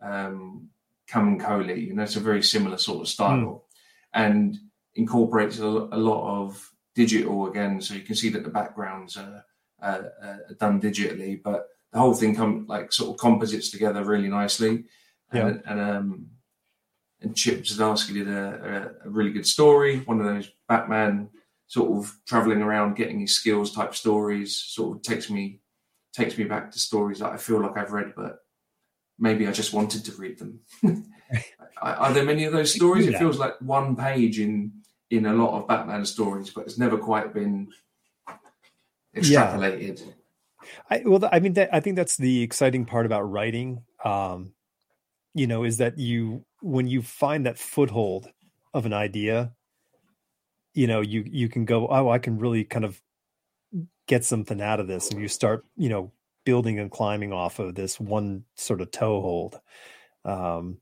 um, 0.00 0.70
Camuncoli. 1.10 1.88
You 1.88 1.94
know, 1.94 2.04
it's 2.04 2.16
a 2.16 2.20
very 2.20 2.42
similar 2.42 2.78
sort 2.78 3.02
of 3.02 3.08
style, 3.08 3.66
and 4.14 4.56
incorporates 4.94 5.58
a, 5.58 5.66
a 5.66 5.98
lot 5.98 6.40
of 6.40 6.72
digital 6.94 7.48
again. 7.48 7.82
So 7.82 7.92
you 7.94 8.00
can 8.00 8.14
see 8.14 8.30
that 8.30 8.44
the 8.44 8.50
backgrounds 8.50 9.18
are, 9.18 9.44
are 9.80 10.40
done 10.58 10.80
digitally, 10.80 11.42
but 11.42 11.68
the 11.96 12.02
whole 12.02 12.12
thing 12.12 12.36
come 12.36 12.66
like 12.68 12.92
sort 12.92 13.08
of 13.08 13.16
composites 13.16 13.70
together 13.70 14.04
really 14.04 14.28
nicely. 14.28 14.84
And, 15.32 15.62
and 15.64 15.80
um, 15.80 16.26
and 17.22 17.34
Chip 17.34 17.62
Zdarsky 17.62 18.12
did 18.12 18.28
a, 18.28 18.92
a, 19.02 19.08
a 19.08 19.10
really 19.10 19.30
good 19.30 19.46
story. 19.46 20.00
One 20.00 20.20
of 20.20 20.26
those 20.26 20.52
Batman 20.68 21.30
sort 21.68 21.90
of 21.96 22.14
traveling 22.26 22.60
around, 22.60 22.96
getting 22.96 23.18
his 23.18 23.34
skills 23.34 23.72
type 23.72 23.94
stories. 23.94 24.54
Sort 24.54 24.94
of 24.94 25.02
takes 25.02 25.30
me 25.30 25.60
takes 26.12 26.36
me 26.36 26.44
back 26.44 26.70
to 26.70 26.78
stories 26.78 27.20
that 27.20 27.32
I 27.32 27.38
feel 27.38 27.62
like 27.62 27.78
I've 27.78 27.92
read, 27.92 28.12
but 28.14 28.40
maybe 29.18 29.48
I 29.48 29.52
just 29.52 29.72
wanted 29.72 30.04
to 30.04 30.12
read 30.20 30.38
them. 30.38 30.60
are, 31.80 31.94
are 31.94 32.12
there 32.12 32.26
many 32.26 32.44
of 32.44 32.52
those 32.52 32.74
stories? 32.74 33.06
It 33.06 33.16
feels 33.16 33.38
like 33.38 33.54
one 33.62 33.96
page 33.96 34.38
in 34.38 34.70
in 35.08 35.24
a 35.24 35.32
lot 35.32 35.58
of 35.58 35.66
Batman 35.66 36.04
stories, 36.04 36.50
but 36.50 36.66
it's 36.66 36.76
never 36.76 36.98
quite 36.98 37.32
been 37.32 37.68
extrapolated. 39.16 40.02
I, 40.90 41.02
well, 41.04 41.28
I 41.30 41.40
mean, 41.40 41.54
that, 41.54 41.70
I 41.72 41.80
think 41.80 41.96
that's 41.96 42.16
the 42.16 42.42
exciting 42.42 42.86
part 42.86 43.06
about 43.06 43.22
writing. 43.22 43.82
Um, 44.04 44.52
you 45.34 45.46
know, 45.46 45.64
is 45.64 45.78
that 45.78 45.98
you 45.98 46.44
when 46.62 46.86
you 46.86 47.02
find 47.02 47.46
that 47.46 47.58
foothold 47.58 48.30
of 48.72 48.86
an 48.86 48.92
idea, 48.92 49.52
you 50.74 50.86
know, 50.86 51.00
you 51.00 51.24
you 51.26 51.48
can 51.48 51.64
go, 51.64 51.88
oh, 51.88 52.08
I 52.08 52.18
can 52.18 52.38
really 52.38 52.64
kind 52.64 52.84
of 52.84 53.00
get 54.06 54.24
something 54.24 54.60
out 54.60 54.80
of 54.80 54.86
this, 54.86 55.10
and 55.10 55.20
you 55.20 55.28
start, 55.28 55.64
you 55.76 55.88
know, 55.88 56.12
building 56.44 56.78
and 56.78 56.90
climbing 56.90 57.32
off 57.32 57.58
of 57.58 57.74
this 57.74 58.00
one 58.00 58.44
sort 58.54 58.80
of 58.80 58.90
toehold. 58.90 59.60
Um, 60.24 60.78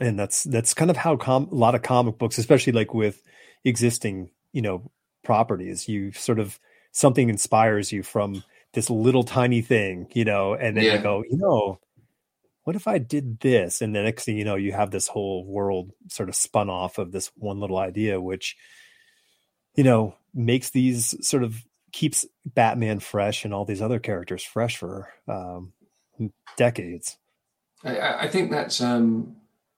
and 0.00 0.18
that's 0.18 0.44
that's 0.44 0.74
kind 0.74 0.90
of 0.90 0.96
how 0.96 1.16
com- 1.16 1.48
a 1.50 1.54
lot 1.54 1.74
of 1.74 1.82
comic 1.82 2.18
books, 2.18 2.38
especially 2.38 2.72
like 2.72 2.92
with 2.92 3.22
existing, 3.64 4.30
you 4.52 4.62
know, 4.62 4.90
properties, 5.24 5.88
you 5.88 6.12
sort 6.12 6.38
of 6.38 6.60
something 6.92 7.28
inspires 7.28 7.92
you 7.92 8.02
from 8.02 8.42
this 8.74 8.90
little 8.90 9.22
tiny 9.22 9.62
thing, 9.62 10.08
you 10.14 10.24
know, 10.24 10.54
and 10.54 10.76
then 10.76 10.84
Yeah. 10.84 10.96
you 10.96 11.02
go, 11.02 11.24
you 11.28 11.36
know, 11.36 11.80
what 12.64 12.76
if 12.76 12.86
I 12.86 12.98
did 12.98 13.40
this? 13.40 13.80
And 13.80 13.94
the 13.94 14.02
next 14.02 14.24
thing 14.24 14.36
you 14.36 14.44
know, 14.44 14.56
you 14.56 14.72
have 14.72 14.90
this 14.90 15.08
whole 15.08 15.44
world 15.44 15.92
sort 16.08 16.28
of 16.28 16.34
spun 16.34 16.68
off 16.68 16.98
of 16.98 17.12
this 17.12 17.30
one 17.36 17.60
little 17.60 17.78
idea, 17.78 18.20
which, 18.20 18.56
you 19.74 19.84
know, 19.84 20.14
makes 20.34 20.70
these 20.70 21.14
sort 21.26 21.42
of 21.42 21.64
keeps 21.92 22.26
Batman 22.44 23.00
fresh 23.00 23.44
and 23.44 23.54
all 23.54 23.64
these 23.64 23.80
other 23.80 23.98
characters 23.98 24.42
fresh 24.42 24.76
for 24.76 25.08
um, 25.26 25.72
decades. 26.56 27.16
I- 27.84 28.24
I, 28.24 28.28
think 28.28 28.50
that's 28.50 28.80
um, 28.82 29.36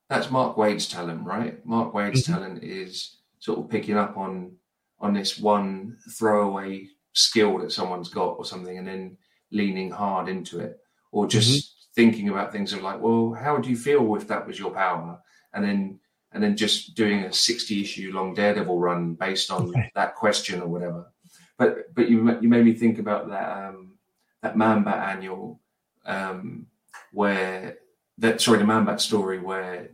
that's 0.09 0.31
Mark 0.31 0.57
Waid's 0.57 0.89
talent, 0.89 1.25
right? 1.25 1.65
Mark 1.65 1.95
Waid's 1.95 2.23
Mhm. 2.27 2.33
talent 2.33 2.65
is 2.65 3.19
sort 3.39 3.61
of 3.61 3.69
picking 3.71 3.97
up 3.97 4.17
on 4.17 4.57
on 4.99 5.15
this 5.15 5.39
one 5.39 5.97
throwaway 6.19 6.89
skill 7.13 7.59
that 7.59 7.73
someone's 7.73 8.09
got 8.09 8.39
or 8.39 8.45
something, 8.45 8.79
and 8.79 8.87
then 8.87 9.17
leaning 9.51 9.91
hard 9.91 10.29
into 10.29 10.61
it, 10.61 10.79
or 11.13 11.27
just 11.27 11.89
thinking 11.95 12.29
about 12.29 12.53
things 12.53 12.73
of 12.73 12.83
like, 12.83 13.01
well, 13.01 13.33
how 13.33 13.57
would 13.57 13.67
you 13.67 13.77
feel 13.77 14.15
if 14.17 14.29
that 14.29 14.47
was 14.47 14.59
your 14.59 14.71
power, 14.71 15.19
and 15.53 15.65
then 15.65 15.99
and 16.33 16.43
then 16.43 16.57
just 16.57 16.95
doing 16.95 17.25
a 17.25 17.33
sixty 17.33 17.83
issue 17.83 18.13
long 18.15 18.35
Daredevil 18.35 18.79
run 18.79 19.15
based 19.15 19.51
on 19.51 19.73
Right. 19.73 19.91
that 19.95 20.15
question 20.15 20.61
or 20.61 20.69
whatever. 20.69 21.13
But 21.59 21.93
but 21.95 22.09
you 22.09 22.39
you 22.41 22.49
made 22.49 22.65
me 22.65 22.75
think 22.75 22.99
about 22.99 23.29
that 23.31 23.69
um, 23.69 23.95
that 24.43 24.57
Man 24.57 24.85
Bat 24.85 25.17
annual 25.17 25.61
um, 26.07 26.67
where 27.13 27.79
that 28.19 28.41
sorry 28.41 28.59
the 28.59 28.65
Man 28.65 28.85
Bat 28.85 29.01
story 29.01 29.39
where 29.41 29.91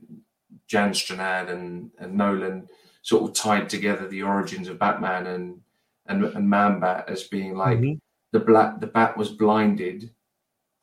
Jan 0.69 0.91
Strnad 0.91 1.49
and, 1.51 1.91
and 1.99 2.15
Nowlan 2.15 2.69
sort 3.03 3.23
of 3.31 3.37
tied 3.37 3.69
together 3.69 4.07
the 4.09 4.23
origins 4.23 4.69
of 4.69 4.79
Batman 4.79 5.27
and 5.29 5.61
and, 6.09 6.25
and 6.25 6.49
Man 6.49 6.81
Bat 6.81 7.09
as 7.09 7.25
being 7.25 7.55
like 7.57 7.79
Mhm. 7.79 8.01
the 8.33 8.41
black 8.41 8.81
the 8.81 8.87
bat 8.87 9.17
was 9.17 9.31
blinded 9.31 10.11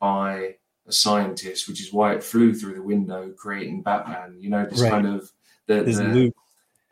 by 0.00 0.56
a 0.86 0.92
scientist, 0.92 1.66
which 1.68 1.80
is 1.80 1.92
why 1.92 2.14
it 2.14 2.22
flew 2.22 2.52
through 2.54 2.74
the 2.74 2.82
window, 2.82 3.30
creating 3.36 3.82
Batman. 3.82 4.36
You 4.38 4.50
know, 4.50 4.66
this 4.66 4.82
Right. 4.82 4.90
kind 4.90 5.06
of 5.06 5.30
the, 5.66 5.82
the, 5.82 6.32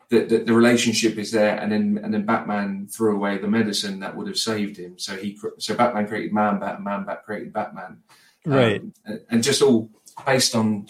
the, 0.09 0.19
the, 0.25 0.37
the 0.45 0.53
relationship 0.53 1.17
is 1.17 1.31
there, 1.31 1.57
and 1.59 1.71
then 1.71 1.99
and 2.03 2.13
then 2.13 2.25
Batman 2.25 2.87
threw 2.87 3.15
away 3.15 3.37
the 3.37 3.47
medicine 3.47 3.99
that 3.99 4.15
would 4.15 4.27
have 4.27 4.37
saved 4.37 4.77
him. 4.77 4.97
So 4.97 5.15
he 5.15 5.39
so 5.59 5.75
Batman 5.75 6.07
created 6.07 6.33
Man 6.33 6.59
Bat, 6.59 6.75
and 6.75 6.83
Man 6.85 7.03
Bat 7.05 7.23
created 7.25 7.53
Batman, 7.53 7.97
right? 8.45 8.81
Um, 8.81 8.93
and, 9.05 9.21
and 9.29 9.43
just 9.43 9.61
all 9.61 9.89
based 10.25 10.55
on 10.55 10.87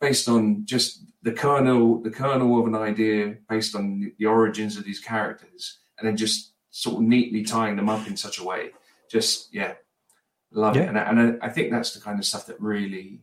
based 0.00 0.28
on 0.28 0.64
just 0.66 1.04
the 1.22 1.32
kernel 1.32 2.00
the 2.02 2.10
kernel 2.10 2.58
of 2.60 2.66
an 2.66 2.74
idea 2.74 3.36
based 3.48 3.74
on 3.74 4.12
the 4.18 4.26
origins 4.26 4.76
of 4.76 4.84
these 4.84 5.00
characters, 5.00 5.78
and 5.98 6.06
then 6.06 6.16
just 6.16 6.51
sort 6.72 6.96
of 6.96 7.02
neatly 7.02 7.44
tying 7.44 7.76
them 7.76 7.88
up 7.88 8.06
in 8.08 8.16
such 8.16 8.40
a 8.40 8.44
way. 8.44 8.70
Just 9.08 9.54
yeah, 9.54 9.74
love 10.50 10.74
Yeah. 10.74 10.82
it, 10.82 10.88
and, 10.88 10.98
I- 10.98 11.02
and 11.02 11.38
I, 11.42 11.46
I 11.46 11.48
think 11.50 11.70
that's 11.70 11.92
the 11.94 12.00
kind 12.00 12.18
of 12.18 12.24
stuff 12.26 12.46
that 12.46 12.60
really 12.60 13.20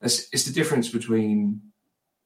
that's 0.00 0.28
it's 0.32 0.44
the 0.46 0.52
difference 0.52 0.88
between 0.88 1.60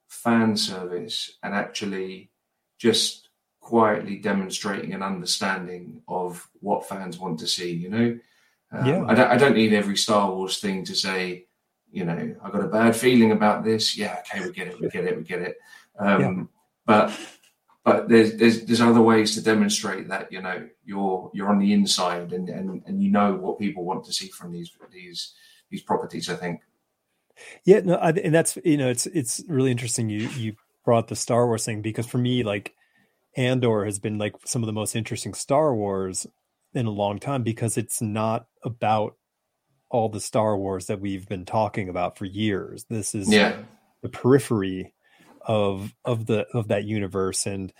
fan 0.09 0.57
service 0.57 1.37
and 1.43 1.55
actually 1.55 2.31
just 2.79 3.29
quietly 3.61 4.17
demonstrating 4.17 4.93
an 4.95 5.03
understanding 5.03 6.03
of 6.07 6.49
what 6.61 6.89
fans 6.89 7.19
want 7.19 7.39
to 7.41 7.47
see. 7.47 7.73
You 7.73 7.89
know, 7.91 8.19
um, 8.73 8.87
Yeah. 8.87 9.05
I, 9.09 9.15
don't, 9.15 9.31
I 9.33 9.37
don't 9.37 9.55
need 9.57 9.73
every 9.73 9.97
Star 9.97 10.31
Wars 10.31 10.59
thing 10.59 10.85
to 10.85 10.95
say, 10.95 11.47
you 11.91 12.05
know, 12.05 12.37
I 12.45 12.51
got 12.51 12.63
a 12.65 12.69
bad 12.69 12.95
feeling 12.95 13.33
about 13.33 13.65
this. 13.65 13.97
Yeah, 13.97 14.19
okay, 14.21 14.45
we 14.45 14.53
get 14.53 14.69
it, 14.69 14.81
we 14.81 14.89
get 14.89 15.05
it, 15.05 15.17
we 15.17 15.23
get 15.25 15.43
it. 15.43 15.57
Um, 15.99 16.21
Yeah. 16.21 16.43
But 16.87 17.19
but 17.85 18.09
there's 18.09 18.37
there's 18.37 18.65
there's 18.65 18.81
other 18.81 19.03
ways 19.03 19.35
to 19.35 19.43
demonstrate 19.43 20.09
that 20.09 20.33
you 20.33 20.41
know 20.41 20.69
you're 20.85 21.31
you're 21.35 21.51
on 21.51 21.59
the 21.59 21.73
inside 21.73 22.33
and 22.33 22.49
and, 22.49 22.83
and 22.87 23.03
you 23.03 23.11
know 23.11 23.35
what 23.35 23.59
people 23.59 23.85
want 23.85 24.05
to 24.05 24.13
see 24.13 24.29
from 24.29 24.53
these 24.53 24.71
these 24.93 25.35
these 25.71 25.83
properties. 25.83 26.29
I 26.29 26.37
think. 26.37 26.61
Yeah, 27.65 27.81
no, 27.81 27.97
I, 27.97 28.11
and 28.11 28.35
that's 28.35 28.57
you 28.65 28.77
know, 28.77 28.89
it's 28.89 29.07
it's 29.07 29.43
really 29.49 29.71
interesting. 29.71 30.09
You 30.09 30.29
you 30.31 30.57
brought 30.85 31.09
the 31.09 31.17
Star 31.17 31.47
Wars 31.47 31.65
thing 31.65 31.83
because 31.83 32.07
for 32.07 32.19
me, 32.19 32.43
like 32.43 32.75
Andor 33.37 33.85
has 33.85 33.99
been 33.99 34.19
like 34.19 34.35
some 34.45 34.63
of 34.63 34.67
the 34.67 34.73
most 34.73 34.95
interesting 34.95 35.35
Star 35.35 35.75
Wars 35.75 36.27
in 36.75 36.87
a 36.87 36.91
long 36.91 37.19
time 37.19 37.43
because 37.43 37.77
it's 37.77 38.01
not 38.01 38.47
about 38.63 39.17
all 39.91 40.09
the 40.09 40.21
Star 40.21 40.57
Wars 40.57 40.87
that 40.87 41.01
we've 41.01 41.29
been 41.29 41.45
talking 41.45 41.89
about 41.89 42.19
for 42.19 42.25
years. 42.25 42.85
This 42.89 43.15
is 43.15 43.33
Yeah. 43.33 43.57
the 44.03 44.09
periphery 44.09 44.95
of 45.47 45.95
of 46.05 46.27
the 46.27 46.47
of 46.55 46.69
that 46.69 46.85
universe 46.85 47.47
and 47.47 47.73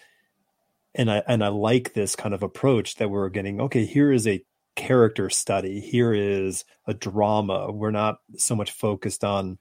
and 0.95 1.11
I 1.11 1.23
and 1.27 1.43
I 1.45 1.49
like 1.49 1.93
this 1.93 2.15
kind 2.17 2.35
of 2.35 2.43
approach 2.43 2.97
that 2.97 3.11
we're 3.11 3.29
getting. 3.29 3.61
Okay, 3.61 3.85
here 3.85 4.13
is 4.13 4.27
a 4.27 4.45
character 4.77 5.31
study. 5.31 5.81
Here 5.81 6.13
is 6.13 6.65
a 6.87 6.95
drama. 6.95 7.71
We're 7.73 7.91
not 7.91 8.19
so 8.37 8.55
much 8.55 8.71
focused 8.71 9.25
on 9.25 9.59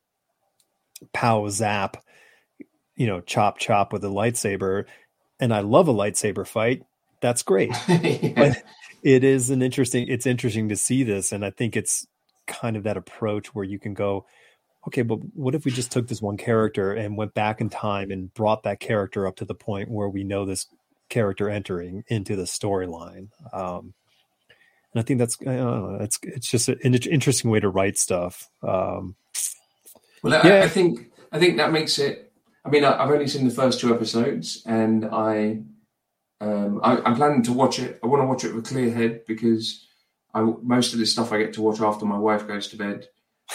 pow 1.13 1.49
zap, 1.49 1.97
you 2.95 3.07
know, 3.07 3.21
chop 3.21 3.57
chop 3.57 3.91
with 3.91 4.03
a 4.03 4.09
lightsaber. 4.09 4.85
And 5.39 5.53
I 5.53 5.61
love 5.61 5.87
a 5.87 5.93
lightsaber 5.93 6.47
fight. 6.47 6.83
That's 7.21 7.43
great. 7.43 7.71
yeah. 7.87 8.33
But 8.35 8.63
it 9.03 9.23
is 9.23 9.49
an 9.49 9.61
interesting 9.61 10.07
it's 10.07 10.25
interesting 10.25 10.69
to 10.69 10.75
see 10.75 11.03
this 11.03 11.31
and 11.31 11.43
I 11.43 11.49
think 11.49 11.75
it's 11.75 12.07
kind 12.47 12.75
of 12.75 12.83
that 12.83 12.97
approach 12.97 13.55
where 13.55 13.65
you 13.65 13.79
can 13.79 13.93
go 13.93 14.25
okay, 14.87 15.01
but 15.01 15.19
what 15.33 15.55
if 15.55 15.65
we 15.65 15.71
just 15.71 15.91
took 15.91 16.07
this 16.07 16.21
one 16.21 16.37
character 16.37 16.93
and 16.93 17.17
went 17.17 17.33
back 17.33 17.61
in 17.61 17.69
time 17.69 18.11
and 18.11 18.33
brought 18.33 18.63
that 18.63 18.79
character 18.79 19.27
up 19.27 19.37
to 19.37 19.45
the 19.45 19.55
point 19.55 19.89
where 19.89 20.09
we 20.09 20.23
know 20.23 20.45
this 20.45 20.67
character 21.09 21.49
entering 21.49 22.03
into 22.07 22.35
the 22.35 22.43
storyline? 22.43 23.29
Um, 23.53 23.93
and 24.93 25.01
I 25.01 25.03
think 25.03 25.19
that's 25.19 25.37
I 25.41 25.55
know, 25.55 25.97
it's 26.01 26.19
it's 26.23 26.49
just 26.49 26.69
an 26.69 26.93
interesting 26.93 27.49
way 27.49 27.59
to 27.59 27.69
write 27.69 27.97
stuff. 27.97 28.49
Um, 28.61 29.15
well, 30.21 30.35
I, 30.35 30.47
yeah. 30.47 30.63
I 30.63 30.67
think 30.67 31.11
I 31.31 31.39
think 31.39 31.57
that 31.57 31.71
makes 31.71 31.97
it. 31.99 32.31
I 32.65 32.69
mean, 32.69 32.85
I, 32.85 32.97
have 32.97 33.11
only 33.11 33.27
seen 33.27 33.45
the 33.45 33.53
first 33.53 33.81
two 33.81 33.93
episodes, 33.93 34.63
and 34.65 35.03
I, 35.05 35.63
um, 36.39 36.79
I 36.81 37.01
am 37.03 37.15
planning 37.15 37.43
to 37.43 37.51
watch 37.51 37.77
it. 37.77 37.99
I 38.01 38.07
want 38.07 38.21
to 38.23 38.27
watch 38.27 38.45
it 38.45 38.55
with 38.55 38.65
a 38.65 38.69
clear 38.69 38.89
head 38.89 39.25
because 39.27 39.85
I, 40.33 40.41
most 40.61 40.93
of 40.93 40.99
this 40.99 41.11
stuff 41.11 41.33
I 41.33 41.39
get 41.39 41.53
to 41.53 41.61
watch 41.61 41.81
after 41.81 42.05
my 42.05 42.17
wife 42.17 42.47
goes 42.47 42.69
to 42.69 42.77
bed, 42.77 43.07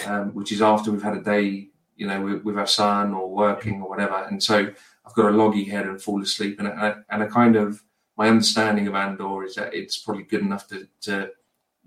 um, 0.06 0.34
which 0.34 0.52
is 0.52 0.62
after 0.62 0.90
we've 0.90 1.02
had 1.02 1.16
a 1.16 1.22
day, 1.22 1.68
you 1.96 2.06
know, 2.06 2.20
with, 2.20 2.44
with, 2.44 2.58
our 2.58 2.66
son 2.66 3.14
or 3.14 3.28
working 3.28 3.82
or 3.82 3.88
whatever. 3.88 4.14
And 4.14 4.42
so 4.42 4.56
I've 5.06 5.14
got 5.14 5.32
a 5.32 5.36
loggy 5.36 5.64
head 5.64 5.86
and 5.86 6.00
fall 6.00 6.22
asleep, 6.22 6.58
and 6.58 6.68
I, 6.68 6.96
and 7.10 7.22
a 7.22 7.28
kind 7.28 7.56
of 7.56 7.82
my 8.16 8.28
understanding 8.28 8.86
of 8.88 8.94
Andor 8.94 9.44
is 9.44 9.54
that 9.54 9.74
it's 9.74 9.98
probably 9.98 10.24
good 10.24 10.42
enough 10.42 10.66
to, 10.68 10.88
to 11.02 11.30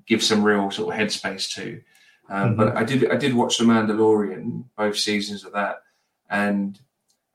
give 0.07 0.23
some 0.23 0.44
real 0.44 0.72
sort 0.72 0.94
of 0.94 0.99
headspace 0.99 1.53
to. 1.56 1.82
Um, 2.30 2.49
mm-hmm. 2.49 2.56
But 2.57 2.78
I 2.78 2.84
did 2.84 3.11
I 3.11 3.18
did 3.18 3.34
watch 3.34 3.57
The 3.57 3.65
Mandalorian, 3.65 4.65
both 4.78 4.98
seasons 4.98 5.44
of 5.44 5.53
that, 5.53 5.84
and 6.30 6.80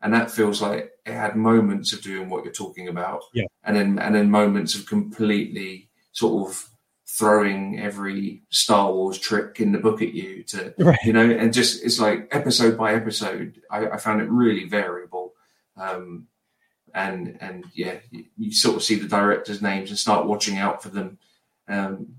and 0.01 0.13
that 0.15 0.31
feels 0.31 0.63
like 0.63 0.93
it 1.05 1.13
had 1.13 1.37
moments 1.37 1.93
of 1.93 2.03
doing 2.03 2.29
what 2.29 2.45
you're 2.45 2.53
talking 2.53 2.89
about, 2.89 3.23
yeah, 3.35 3.45
and 3.65 3.77
then 3.77 3.99
and 3.99 4.15
then 4.15 4.31
moments 4.31 4.75
of 4.75 4.87
completely 4.87 5.91
sort 6.13 6.49
of 6.49 6.71
throwing 7.09 7.79
every 7.79 8.43
Star 8.51 8.93
Wars 8.93 9.19
trick 9.19 9.61
in 9.61 9.73
the 9.73 9.79
book 9.79 10.03
at 10.03 10.13
you 10.13 10.43
to 10.45 10.75
right. 10.79 10.99
you 11.05 11.13
know, 11.13 11.29
and 11.29 11.53
just 11.53 11.85
it's 11.85 12.01
like 12.01 12.29
episode 12.33 12.77
by 12.77 12.95
episode. 12.95 13.61
I, 13.71 13.87
I 13.89 13.97
found 13.97 14.21
it 14.21 14.29
really 14.29 14.65
variable. 14.65 15.33
Um, 15.77 16.27
and 16.95 17.37
and 17.41 17.65
yeah, 17.75 17.97
you, 18.11 18.25
you, 18.37 18.53
sort 18.53 18.77
of 18.77 18.83
see 18.83 18.97
the 18.97 19.09
directors' 19.09 19.63
names 19.63 19.91
and 19.91 19.99
start 19.99 20.27
watching 20.27 20.57
out 20.57 20.83
for 20.83 20.89
them, 20.89 21.19
um, 21.69 22.15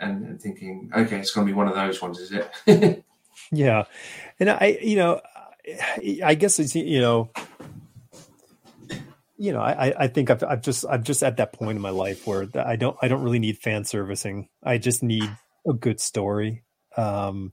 and, 0.00 0.24
and, 0.24 0.40
thinking, 0.40 0.90
okay, 0.96 1.18
it's 1.18 1.32
going 1.32 1.46
to 1.46 1.52
be 1.52 1.56
one 1.56 1.68
of 1.68 1.74
those 1.74 2.00
ones, 2.00 2.18
is 2.18 2.32
it? 2.32 3.04
yeah, 3.52 3.84
and 4.40 4.50
I, 4.50 4.78
you 4.80 4.96
know, 4.96 5.20
I 6.24 6.34
guess 6.34 6.58
it's 6.58 6.74
you 6.74 7.00
know, 7.00 7.30
you 9.38 9.52
know, 9.52 9.60
I 9.60 9.92
I 9.98 10.06
think 10.08 10.30
I've 10.30 10.42
I've 10.42 10.62
just 10.62 10.84
I'm 10.88 11.02
just 11.02 11.22
at 11.22 11.36
that 11.36 11.52
point 11.52 11.76
in 11.76 11.82
my 11.82 11.90
life 11.90 12.26
where 12.26 12.48
I 12.54 12.76
don't 12.76 12.96
I 13.02 13.08
don't 13.08 13.22
really 13.22 13.38
need 13.38 13.58
fan 13.58 13.84
servicing. 13.84 14.48
I 14.62 14.78
just 14.78 15.02
need 15.02 15.30
a 15.68 15.72
good 15.72 16.00
story, 16.00 16.64
um, 16.96 17.52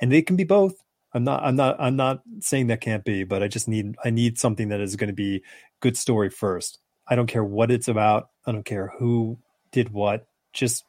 and 0.00 0.10
they 0.10 0.22
can 0.22 0.36
be 0.36 0.44
both. 0.44 0.74
I'm 1.12 1.24
not 1.24 1.42
I'm 1.42 1.56
not 1.56 1.76
I'm 1.78 1.96
not 1.96 2.22
saying 2.40 2.68
that 2.68 2.80
can't 2.80 3.04
be, 3.04 3.24
but 3.24 3.42
I 3.42 3.48
just 3.48 3.68
need 3.68 3.96
I 4.04 4.10
need 4.10 4.38
something 4.38 4.68
that 4.68 4.80
is 4.80 4.96
going 4.96 5.08
to 5.08 5.14
be 5.14 5.42
good 5.80 5.96
story 5.96 6.30
first. 6.30 6.78
I 7.08 7.16
don't 7.16 7.26
care 7.26 7.44
what 7.44 7.70
it's 7.70 7.88
about. 7.88 8.28
I 8.46 8.52
don't 8.52 8.64
care 8.64 8.92
who 8.98 9.38
did 9.72 9.90
what. 9.90 10.26
Just 10.52 10.84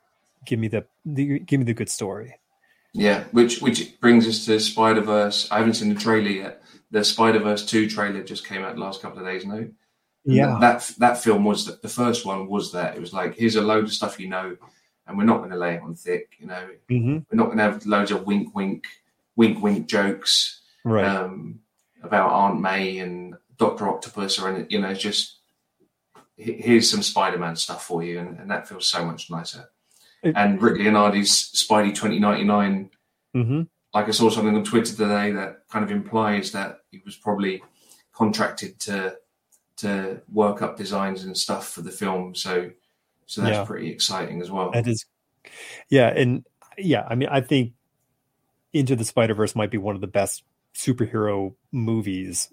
give 0.45 0.59
me 0.59 0.68
the, 0.68 0.85
the 1.05 1.39
give 1.39 1.59
me 1.59 1.65
the 1.65 1.73
good 1.73 1.89
story. 1.89 2.35
Yeah, 2.93 3.23
which 3.31 3.61
which 3.61 3.99
brings 3.99 4.27
us 4.27 4.45
to 4.45 4.59
Spider 4.59 5.01
Verse. 5.01 5.47
I 5.51 5.59
haven't 5.59 5.76
seen 5.76 5.93
the 5.93 5.99
trailer 5.99 6.30
yet. 6.30 6.63
The 6.91 7.03
Spider 7.03 7.39
Verse 7.39 7.65
two 7.65 7.89
trailer 7.89 8.23
just 8.23 8.45
came 8.45 8.63
out 8.63 8.76
the 8.76 8.81
last 8.81 9.01
couple 9.01 9.19
of 9.19 9.26
days 9.26 9.45
now. 9.45 9.65
Yeah, 10.23 10.57
that 10.61 10.91
that 10.99 11.18
film 11.18 11.45
was 11.45 11.65
the, 11.65 11.80
the 11.81 11.89
first 11.89 12.26
one 12.26 12.48
was 12.48 12.72
that 12.73 12.95
it 12.95 12.99
was 12.99 13.14
like 13.14 13.35
here's 13.35 13.56
a 13.56 13.61
load 13.61 13.85
of 13.85 13.93
stuff 13.93 14.19
you 14.19 14.30
know, 14.30 14.56
and 15.07 15.18
we're 15.18 15.23
not 15.23 15.39
going 15.39 15.49
to 15.49 15.57
lay 15.57 15.76
it 15.76 15.81
on 15.81 15.95
thick. 15.95 16.35
You 16.39 16.48
know, 16.48 16.69
mm-hmm. 16.89 17.18
we're 17.30 17.38
not 17.38 17.45
going 17.45 17.57
to 17.57 17.64
have 17.64 17.85
loads 17.85 18.11
of 18.11 18.26
wink, 18.26 18.53
wink, 18.56 18.85
wink, 19.35 19.61
wink 19.64 19.88
jokes 19.88 20.61
right. 20.84 21.06
um, 21.06 21.60
about 22.03 22.31
Aunt 22.31 22.61
May 22.61 22.99
and 22.99 23.35
Doctor 23.57 23.88
Octopus 23.88 24.39
or. 24.39 24.65
You 24.69 24.80
know, 24.80 24.93
just 24.93 25.39
here's 26.38 26.89
some 26.89 27.02
Spider 27.02 27.39
Man 27.39 27.56
stuff 27.56 27.85
for 27.85 28.03
you, 28.03 28.19
and, 28.19 28.39
and 28.39 28.52
that 28.52 28.68
feels 28.68 28.88
so 28.88 29.03
much 29.06 29.31
nicer 29.31 29.69
and 30.23 30.61
Rick 30.61 30.77
Leonardi's 30.77 31.52
Spidey 31.52 31.89
2099. 31.89 32.89
Mm-hmm. 33.35 33.61
Like 33.93 34.07
I 34.07 34.11
saw 34.11 34.30
something 34.30 34.56
on 34.56 34.64
Twitter 34.64 34.95
today 34.95 35.31
that 35.31 35.64
kind 35.69 35.84
of 35.84 35.91
implies 35.91 36.52
that 36.52 36.80
he 36.91 37.02
was 37.03 37.15
probably 37.15 37.64
contracted 38.14 38.80
to 38.81 39.18
to 39.77 40.22
work 40.31 40.61
up 40.61 40.77
designs 40.77 41.23
and 41.23 41.38
stuff 41.38 41.69
for 41.69 41.81
the 41.81 41.91
film. 41.91 42.35
So 42.35 42.72
so 43.26 43.41
that's 43.41 43.56
yeah. 43.56 43.64
pretty 43.64 43.89
exciting 43.89 44.41
as 44.41 44.52
well. 44.52 44.72
It 44.73 44.88
is, 44.88 45.06
yeah, 45.89 46.07
and 46.07 46.45
yeah, 46.77 47.06
I 47.07 47.15
mean, 47.15 47.30
I 47.31 47.41
think 47.41 47.73
Into 48.73 48.95
the 48.95 49.06
Spider 49.06 49.34
Verse 49.34 49.56
might 49.56 49.72
be 49.72 49.77
one 49.77 49.95
of 49.95 50.02
the 50.02 50.07
best 50.07 50.43
superhero 50.76 51.53
movies. 51.72 52.49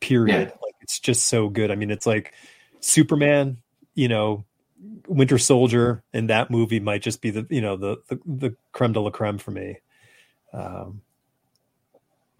Period. 0.00 0.48
Yeah. 0.48 0.54
Like 0.62 0.74
it's 0.80 0.98
just 0.98 1.26
so 1.26 1.48
good. 1.48 1.70
I 1.70 1.76
mean, 1.76 1.90
it's 1.90 2.06
like 2.06 2.34
Superman, 2.80 3.58
you 3.94 4.08
know, 4.08 4.44
Winter 5.06 5.38
Soldier 5.38 6.02
and 6.12 6.30
that 6.30 6.50
movie 6.50 6.80
might 6.80 7.02
just 7.02 7.20
be 7.20 7.30
the 7.30 7.46
you 7.48 7.60
know 7.60 7.76
the 7.76 7.98
the, 8.08 8.20
the 8.26 8.56
creme 8.72 8.92
de 8.92 9.00
la 9.00 9.10
creme 9.10 9.38
for 9.38 9.50
me. 9.50 9.78
Um, 10.52 11.02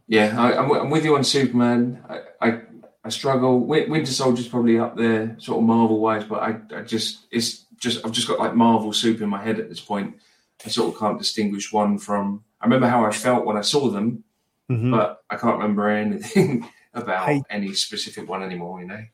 yeah, 0.09 0.35
I, 0.39 0.81
am 0.81 0.91
with 0.91 1.05
you 1.05 1.15
on 1.17 1.25
Superman. 1.25 2.03
I, 2.09 2.47
I, 2.47 2.61
I 3.05 3.09
struggle. 3.09 3.61
With 3.61 3.89
Winter 3.89 4.13
Soldier's 4.13 4.49
probably 4.49 4.79
up 4.79 4.97
there, 4.97 5.37
sort 5.39 5.59
of 5.59 5.65
Marvel 5.65 5.99
wise, 6.01 6.25
but 6.25 6.43
I, 6.43 6.57
I 6.77 6.83
just 6.83 7.27
it's 7.31 7.65
just 7.79 8.05
I've 8.05 8.13
just 8.13 8.29
got 8.29 8.39
like 8.39 8.55
Marvel 8.55 8.93
soup 8.93 9.21
in 9.21 9.29
my 9.29 9.43
head 9.43 9.59
at 9.59 9.69
this 9.69 9.81
point. 9.81 10.17
I 10.65 10.69
sort 10.69 10.95
of 10.95 11.01
can't 11.01 11.19
distinguish 11.19 11.73
one 11.73 11.99
from. 11.99 12.45
I 12.61 12.67
remember 12.67 12.87
how 12.87 13.05
I 13.05 13.11
felt 13.11 13.45
when 13.45 13.57
I 13.57 13.63
saw 13.63 13.89
them, 13.89 14.23
mm-hmm. 14.71 14.93
but 14.93 15.23
I 15.29 15.37
can't 15.37 15.59
remember 15.59 15.89
anything 15.91 16.69
about 16.95 17.29
I, 17.29 17.43
any 17.51 17.75
specific 17.75 18.29
one 18.29 18.43
anymore. 18.43 18.81
You 18.81 18.87
know. 18.87 19.05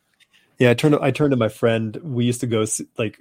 Yeah, 0.58 0.70
I 0.70 0.74
turned 0.74 0.94
to, 0.94 1.02
I 1.02 1.10
turned 1.10 1.30
to 1.30 1.36
my 1.36 1.48
friend. 1.48 1.96
We 2.02 2.24
used 2.24 2.40
to 2.40 2.46
go 2.46 2.64
see, 2.64 2.86
like 2.98 3.18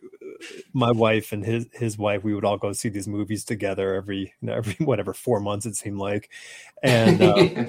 my 0.73 0.91
wife 0.91 1.31
and 1.31 1.45
his 1.45 1.67
his 1.71 1.97
wife. 1.97 2.23
We 2.23 2.33
would 2.33 2.45
all 2.45 2.57
go 2.57 2.73
see 2.73 2.89
these 2.89 3.07
movies 3.07 3.43
together 3.45 3.95
every 3.95 4.33
you 4.41 4.47
know, 4.47 4.53
every 4.53 4.73
whatever 4.85 5.13
four 5.13 5.39
months 5.39 5.65
it 5.65 5.75
seemed 5.75 5.99
like, 5.99 6.29
and 6.83 7.21
um, 7.23 7.67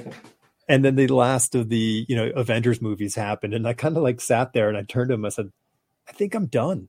and 0.69 0.85
then 0.85 0.97
the 0.97 1.09
last 1.09 1.55
of 1.55 1.69
the 1.69 2.07
you 2.09 2.17
know 2.17 2.31
Avengers 2.35 2.81
movies 2.83 3.15
happened, 3.15 3.55
and 3.55 3.67
I 3.67 3.73
kind 3.73 3.97
of 3.97 4.03
like 4.03 4.21
sat 4.21 4.53
there 4.53 4.69
and 4.69 4.77
I 4.77 4.83
turned 4.83 5.09
to 5.09 5.15
him. 5.15 5.25
I 5.25 5.31
said, 5.31 5.51
"I 6.09 6.13
think 6.13 6.35
I'm 6.35 6.47
done." 6.47 6.89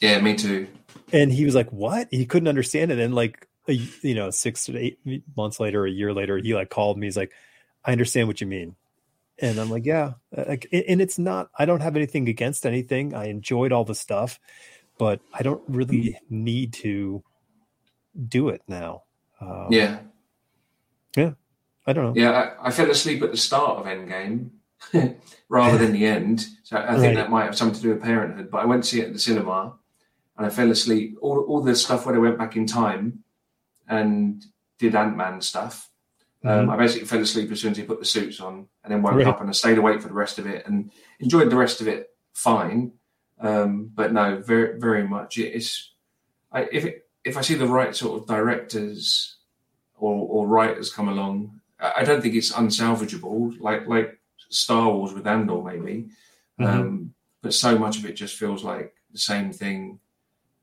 Yeah, 0.00 0.20
me 0.20 0.34
too. 0.34 0.68
And 1.12 1.32
he 1.32 1.44
was 1.44 1.54
like, 1.54 1.70
"What?" 1.72 2.08
He 2.10 2.26
couldn't 2.26 2.48
understand 2.48 2.90
it. 2.92 2.98
And 2.98 3.14
like 3.14 3.48
a, 3.68 3.72
you 3.72 4.14
know, 4.14 4.30
six 4.30 4.64
to 4.66 4.76
eight 4.76 4.98
months 5.36 5.60
later, 5.60 5.84
a 5.84 5.90
year 5.90 6.12
later, 6.12 6.38
he 6.38 6.54
like 6.54 6.70
called 6.70 6.98
me. 6.98 7.06
He's 7.06 7.16
like, 7.16 7.32
"I 7.84 7.92
understand 7.92 8.28
what 8.28 8.40
you 8.40 8.46
mean." 8.46 8.76
and 9.40 9.58
i'm 9.58 9.70
like 9.70 9.84
yeah 9.84 10.12
uh, 10.36 10.44
like 10.48 10.66
and 10.72 11.00
it's 11.00 11.18
not 11.18 11.48
i 11.58 11.64
don't 11.64 11.80
have 11.80 11.96
anything 11.96 12.28
against 12.28 12.66
anything 12.66 13.14
i 13.14 13.26
enjoyed 13.26 13.72
all 13.72 13.84
the 13.84 13.94
stuff 13.94 14.40
but 14.98 15.20
i 15.32 15.42
don't 15.42 15.62
really 15.68 16.18
need 16.28 16.72
to 16.72 17.22
do 18.28 18.48
it 18.48 18.62
now 18.66 19.02
um, 19.40 19.68
yeah 19.70 20.00
yeah 21.16 21.32
i 21.88 21.92
don't 21.92 22.04
know 22.04 22.20
yeah 22.20 22.54
I, 22.60 22.68
I, 22.68 22.70
fell 22.70 22.90
asleep 22.90 23.22
at 23.22 23.30
the 23.30 23.36
start 23.36 23.78
of 23.78 23.86
endgame 23.86 24.50
rather 25.48 25.78
than 25.78 25.92
the 25.92 26.06
end 26.06 26.46
so 26.62 26.76
i 26.76 26.94
think 26.94 27.02
right. 27.02 27.14
that 27.16 27.30
might 27.30 27.44
have 27.44 27.56
something 27.56 27.76
to 27.76 27.82
do 27.82 27.88
with 27.90 28.02
parenthood 28.02 28.50
but 28.50 28.58
i 28.58 28.64
went 28.64 28.84
to 28.84 28.88
see 28.88 29.00
it 29.00 29.06
at 29.06 29.12
the 29.12 29.18
cinema 29.18 29.74
and 30.36 30.46
i 30.46 30.50
fell 30.50 30.70
asleep 30.70 31.18
all, 31.20 31.40
all 31.40 31.60
the 31.60 31.74
stuff 31.74 32.06
where 32.06 32.14
i 32.14 32.18
went 32.18 32.38
back 32.38 32.54
in 32.56 32.66
time 32.66 33.24
and 33.88 34.44
did 34.78 34.94
ant-man 34.94 35.40
stuff 35.40 35.88
um, 36.44 36.50
mm-hmm. 36.50 36.70
I 36.70 36.76
basically 36.76 37.08
fell 37.08 37.20
asleep 37.20 37.50
as 37.50 37.60
soon 37.60 37.72
as 37.72 37.78
he 37.78 37.82
put 37.82 37.98
the 37.98 38.04
suits 38.04 38.40
on, 38.40 38.68
and 38.84 38.92
then 38.92 39.02
woke 39.02 39.14
really? 39.14 39.24
up 39.24 39.40
and 39.40 39.50
I 39.50 39.52
stayed 39.52 39.78
awake 39.78 40.00
for 40.00 40.08
the 40.08 40.14
rest 40.14 40.38
of 40.38 40.46
it 40.46 40.66
and 40.66 40.92
enjoyed 41.18 41.50
the 41.50 41.56
rest 41.56 41.80
of 41.80 41.88
it 41.88 42.10
fine. 42.32 42.92
Um, 43.40 43.90
but 43.92 44.12
no, 44.12 44.40
very 44.40 44.78
very 44.78 45.06
much. 45.06 45.38
It's 45.38 45.92
I, 46.52 46.68
if 46.70 46.84
it, 46.84 47.08
if 47.24 47.36
I 47.36 47.40
see 47.40 47.54
the 47.54 47.66
right 47.66 47.94
sort 47.94 48.20
of 48.20 48.28
directors 48.28 49.36
or, 49.96 50.14
or 50.14 50.46
writers 50.46 50.92
come 50.92 51.08
along, 51.08 51.57
I 51.80 52.04
don't 52.04 52.20
think 52.20 52.34
it's 52.34 52.52
unsalvageable. 52.52 53.60
Like 53.60 53.86
like 53.86 54.18
Star 54.50 54.90
Wars 54.90 55.12
with 55.12 55.26
Andor, 55.26 55.62
maybe. 55.62 56.08
Mm-hmm. 56.60 56.64
Um, 56.64 57.14
but 57.42 57.54
so 57.54 57.78
much 57.78 57.98
of 57.98 58.04
it 58.04 58.14
just 58.14 58.36
feels 58.36 58.64
like 58.64 58.94
the 59.12 59.18
same 59.18 59.52
thing 59.52 60.00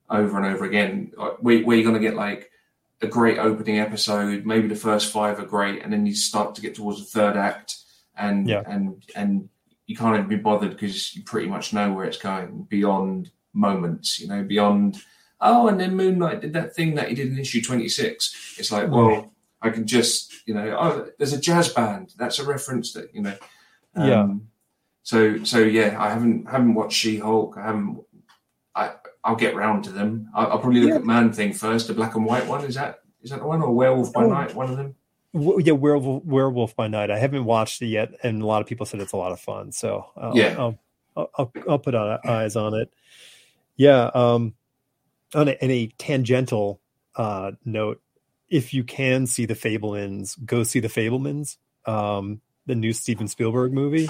over 0.09 0.37
and 0.37 0.45
over 0.45 0.65
again. 0.65 1.13
Where, 1.39 1.59
where 1.63 1.77
you're 1.77 1.89
going 1.89 2.01
to 2.01 2.07
get 2.07 2.15
like 2.15 2.51
a 3.01 3.07
great 3.07 3.37
opening 3.37 3.79
episode. 3.79 4.45
Maybe 4.45 4.67
the 4.67 4.75
first 4.75 5.11
five 5.11 5.39
are 5.39 5.45
great, 5.45 5.83
and 5.83 5.91
then 5.91 6.05
you 6.05 6.15
start 6.15 6.55
to 6.55 6.61
get 6.61 6.75
towards 6.75 6.99
the 6.99 7.05
third 7.05 7.37
act, 7.37 7.77
and 8.17 8.47
yeah. 8.47 8.63
and 8.67 9.03
and 9.15 9.49
you 9.87 9.95
can't 9.95 10.15
even 10.15 10.27
be 10.27 10.35
bothered 10.35 10.71
because 10.71 11.15
you 11.15 11.23
pretty 11.23 11.47
much 11.47 11.71
know 11.71 11.93
where 11.93 12.05
it's 12.05 12.17
going 12.17 12.63
beyond 12.69 13.31
moments, 13.53 14.19
you 14.19 14.27
know, 14.27 14.43
beyond 14.43 14.97
oh, 15.41 15.67
and 15.67 15.79
then 15.79 15.95
Moon 15.95 16.17
Knight 16.17 16.41
did 16.41 16.53
that 16.53 16.75
thing 16.75 16.95
that 16.95 17.09
he 17.09 17.15
did 17.15 17.27
in 17.27 17.39
issue 17.39 17.61
26. 17.61 18.55
It's 18.57 18.71
like, 18.71 18.89
well, 18.89 19.31
I 19.61 19.69
can 19.69 19.87
just, 19.87 20.33
you 20.47 20.53
know, 20.53 20.77
oh, 20.79 21.07
there's 21.17 21.33
a 21.33 21.39
jazz 21.39 21.69
band. 21.69 22.13
That's 22.17 22.39
a 22.39 22.45
reference 22.45 22.93
that, 22.93 23.13
you 23.15 23.21
know. 23.21 23.35
Um, 23.95 24.07
Yeah. 24.09 24.27
So, 25.03 25.43
so 25.43 25.59
yeah, 25.59 25.95
I 26.01 26.09
haven't 26.09 26.49
haven't 26.49 26.73
watched 26.73 26.97
She 26.97 27.17
Hulk. 27.19 27.55
I 27.57 27.65
haven't. 27.67 28.01
I 28.75 28.93
I'll 29.23 29.35
get 29.35 29.55
round 29.55 29.83
to 29.85 29.91
them. 29.91 30.29
I'll, 30.33 30.53
I'll 30.53 30.59
probably 30.59 30.81
look 30.81 30.89
Yeah. 30.89 30.95
at 30.95 31.05
Man 31.05 31.31
Thing 31.31 31.53
first, 31.53 31.87
the 31.87 31.93
black 31.93 32.15
and 32.15 32.25
white 32.25 32.47
one. 32.47 32.63
Is 32.65 32.73
that 32.75 33.01
is 33.21 33.29
that 33.29 33.39
the 33.39 33.45
one 33.45 33.61
or 33.61 33.71
Werewolf 33.73 34.11
by 34.13 34.23
Oh. 34.23 34.29
Night? 34.29 34.55
One 34.55 34.69
of 34.69 34.77
them. 34.77 34.95
Yeah, 35.33 35.73
Werewolf, 35.73 36.23
Werewolf 36.25 36.75
by 36.75 36.87
Night. 36.87 37.11
I 37.11 37.19
haven't 37.19 37.45
watched 37.45 37.81
it 37.81 37.87
yet, 37.87 38.13
and 38.23 38.41
a 38.41 38.45
lot 38.45 38.61
of 38.61 38.67
people 38.67 38.85
said 38.85 38.99
it's 38.99 39.11
a 39.13 39.17
lot 39.17 39.31
of 39.31 39.39
fun. 39.39 39.71
So 39.71 40.05
I'll, 40.15 40.35
Yeah. 40.35 40.55
I'll, 40.57 40.79
I'll, 41.15 41.51
I'll, 41.69 41.79
put 41.79 41.93
on, 41.93 42.19
eyes 42.25 42.55
on 42.55 42.73
it. 42.73 42.91
Yeah. 43.75 44.09
Um, 44.13 44.53
on 45.33 45.49
a, 45.49 45.51
in 45.61 45.69
a 45.71 45.87
tangential 45.97 46.79
uh, 47.15 47.51
note, 47.65 48.01
if 48.49 48.73
you 48.73 48.83
can 48.83 49.25
see 49.27 49.45
the 49.45 49.55
Fabelmans, 49.55 50.35
go 50.45 50.63
see 50.63 50.79
the 50.79 50.87
Fabelmans, 50.87 51.57
um, 51.85 52.41
the 52.65 52.75
new 52.75 52.93
Steven 52.93 53.27
Spielberg 53.27 53.73
movie. 53.73 54.09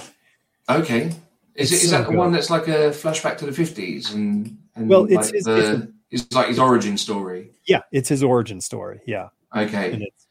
Okay. 0.70 1.12
Is 1.56 1.72
It's 1.72 1.84
is 1.84 1.90
so 1.90 1.98
that 1.98 2.04
the 2.06 2.10
good. 2.12 2.18
one 2.18 2.32
that's 2.34 2.50
like 2.50 2.68
a 2.68 2.90
flashback 2.92 3.38
to 3.38 3.46
the 3.46 3.52
fifties 3.54 4.14
and 4.14 4.58
and 4.76 4.90
Well, 4.90 5.06
it's- 5.06 5.28
like 5.28 5.36
it's- 5.36 5.46
the, 5.46 5.94
it's 6.12 6.32
like 6.34 6.48
his 6.50 6.60
origin 6.60 6.98
story. 6.98 7.52
Yeah, 7.66 7.82
it's 7.92 8.10
his 8.10 8.24
origin 8.24 8.60
story. 8.62 9.02
Yeah, 9.06 9.30
and 9.54 9.68
Okay. 9.70 9.94
it's 10.08 10.28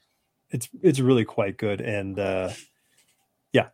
it's 0.51 0.69
it's 0.83 0.99
really 0.99 1.25
quite 1.25 1.57
good. 1.57 1.81
And 1.81 2.17
uh, 2.19 2.51
yeah, 3.53 3.69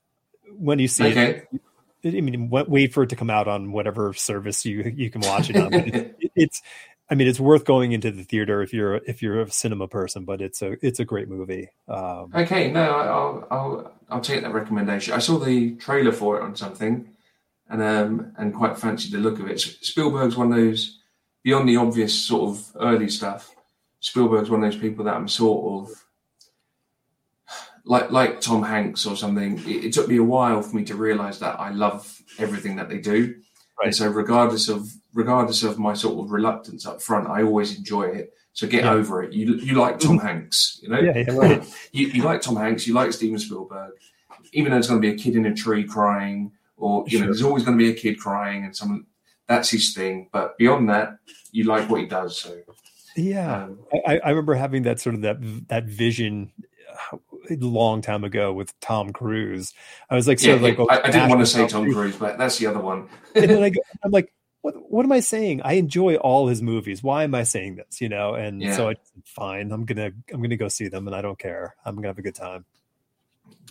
when 0.57 0.79
you 0.79 0.87
see 0.87 1.05
it, 1.07 1.47
I 2.03 2.09
mean, 2.21 2.49
wait 2.49 2.93
for 2.93 3.03
it 3.03 3.09
to 3.09 3.15
come 3.15 3.29
out 3.29 3.47
on 3.47 3.71
whatever 3.73 4.13
service 4.13 4.65
you 4.65 4.91
you 4.95 5.09
can 5.11 5.21
watch 5.21 5.49
it 5.49 5.57
on. 5.57 5.73
It, 5.73 5.95
it- 5.95 6.31
it's, 6.35 6.61
I 7.11 7.15
mean, 7.15 7.27
it's 7.27 7.41
worth 7.41 7.65
going 7.65 7.91
into 7.91 8.09
the 8.09 8.23
theater 8.23 8.61
if 8.61 8.73
you're 8.73 8.95
if 9.05 9.21
you're 9.21 9.41
a 9.41 9.51
cinema 9.51 9.89
person. 9.89 10.23
But 10.23 10.41
it's 10.41 10.61
a 10.61 10.77
it's 10.85 11.01
a 11.01 11.05
great 11.05 11.27
movie. 11.27 11.67
Um, 11.89 12.31
Okay, 12.33 12.71
no, 12.71 12.81
I'll 12.81 13.47
I'll 13.51 13.93
I'll 14.09 14.21
take 14.21 14.41
that 14.43 14.53
recommendation. 14.53 15.13
I 15.13 15.19
saw 15.19 15.37
the 15.37 15.75
trailer 15.75 16.13
for 16.13 16.37
it 16.39 16.43
on 16.43 16.55
something, 16.55 17.09
and 17.69 17.83
um 17.83 18.31
and 18.37 18.55
quite 18.55 18.79
fancied 18.79 19.11
the 19.11 19.17
look 19.17 19.39
of 19.39 19.49
it. 19.49 19.59
Spielberg's 19.59 20.37
one 20.37 20.53
of 20.53 20.57
those 20.57 20.99
beyond 21.43 21.67
the 21.67 21.75
obvious 21.75 22.17
sort 22.17 22.51
of 22.51 22.71
early 22.79 23.09
stuff. 23.09 23.53
Spielberg's 23.99 24.49
one 24.49 24.63
of 24.63 24.71
those 24.71 24.81
people 24.81 25.03
that 25.05 25.15
I'm 25.15 25.27
sort 25.27 25.89
of 25.89 26.03
like 27.83 28.09
like 28.09 28.39
Tom 28.39 28.63
Hanks 28.63 29.05
or 29.05 29.17
something. 29.17 29.59
It, 29.59 29.85
it 29.85 29.93
took 29.93 30.07
me 30.07 30.15
a 30.15 30.23
while 30.23 30.61
for 30.61 30.77
me 30.77 30.85
to 30.85 30.95
realize 30.95 31.39
that 31.39 31.59
I 31.59 31.71
love 31.71 32.21
everything 32.39 32.77
that 32.77 32.87
they 32.87 32.99
do. 32.99 33.35
Right. 33.77 33.87
And 33.87 33.95
so 33.95 34.07
regardless 34.07 34.69
of 34.69 34.89
regardless 35.13 35.63
of 35.63 35.77
my 35.79 35.93
sort 35.93 36.23
of 36.23 36.31
reluctance 36.31 36.85
up 36.85 37.01
front, 37.01 37.27
I 37.27 37.43
always 37.43 37.77
enjoy 37.77 38.03
it. 38.03 38.33
So 38.53 38.67
get 38.67 38.83
Yeah. 38.83 38.91
over 38.91 39.23
it. 39.23 39.31
You 39.33 39.55
you 39.55 39.75
like 39.75 39.99
Tom 39.99 40.17
Hanks, 40.19 40.79
you 40.81 40.89
know? 40.89 40.99
yeah, 40.99 41.17
yeah, 41.17 41.31
right. 41.33 41.63
you, 41.93 42.07
you 42.07 42.23
like 42.23 42.41
Tom 42.41 42.57
Hanks, 42.57 42.85
you 42.85 42.93
like 42.93 43.13
Steven 43.13 43.39
Spielberg, 43.39 43.93
even 44.51 44.71
though 44.71 44.77
it's 44.77 44.87
going 44.89 45.01
to 45.01 45.07
be 45.07 45.13
a 45.13 45.17
kid 45.17 45.35
in 45.35 45.45
a 45.45 45.53
tree 45.53 45.85
crying, 45.85 46.51
or 46.75 47.05
you 47.07 47.19
know, 47.19 47.25
there's 47.25 47.43
always 47.43 47.63
going 47.63 47.77
to 47.77 47.83
be 47.83 47.89
a 47.89 47.93
kid 47.93 48.19
crying, 48.19 48.65
and 48.65 48.75
someone 48.75 49.05
that's 49.47 49.69
his 49.69 49.93
thing. 49.93 50.29
But 50.33 50.57
beyond 50.57 50.89
that, 50.89 51.17
you 51.51 51.63
like 51.63 51.89
what 51.89 52.01
he 52.01 52.07
does. 52.07 52.37
So, 52.37 52.57
yeah. 53.15 53.63
um, 53.65 53.79
I, 54.05 54.19
I 54.23 54.29
remember 54.29 54.55
having 54.55 54.83
that 54.83 54.99
sort 54.99 55.15
of 55.15 55.21
that 55.21 55.37
that 55.69 55.85
vision 55.85 56.51
uh, 57.13 57.17
a 57.49 57.55
long 57.55 58.01
time 58.01 58.23
ago 58.25 58.51
with 58.51 58.77
Tom 58.81 59.13
Cruise. 59.13 59.73
I 60.09 60.15
was 60.15 60.27
like, 60.27 60.39
sort 60.39 60.61
yeah, 60.61 60.69
of 60.69 60.77
like, 60.79 60.89
I, 60.91 61.07
I 61.07 61.11
didn't 61.11 61.29
want 61.29 61.39
to 61.41 61.45
say 61.45 61.59
Tom 61.59 61.69
Tom 61.69 61.83
Cruise. 61.85 61.95
Cruise, 61.95 62.15
but 62.17 62.37
that's 62.37 62.57
the 62.57 62.67
other 62.67 62.79
one. 62.79 63.07
and 63.35 63.49
then 63.49 63.63
I 63.63 63.69
go, 63.77 63.79
I'm 64.03 64.11
like, 64.11 64.33
what 64.61 64.75
what 64.91 65.05
am 65.05 65.11
I 65.11 65.19
saying? 65.21 65.61
I 65.63 65.73
enjoy 65.73 66.15
all 66.15 66.47
his 66.47 66.61
movies. 66.61 67.01
Why 67.03 67.23
am 67.23 67.33
I 67.35 67.43
saying 67.43 67.75
this? 67.77 68.01
You 68.01 68.09
know, 68.09 68.35
and 68.35 68.61
Yeah. 68.61 68.75
so 68.75 68.89
I 68.89 68.95
fine. 69.25 69.71
I'm 69.71 69.85
gonna 69.85 70.11
I'm 70.33 70.41
gonna 70.41 70.57
go 70.57 70.67
see 70.67 70.87
them, 70.87 71.07
and 71.07 71.15
I 71.15 71.21
don't 71.21 71.39
care. 71.39 71.75
I'm 71.85 71.95
gonna 71.95 72.07
have 72.07 72.19
a 72.19 72.21
good 72.21 72.35
time. 72.35 72.65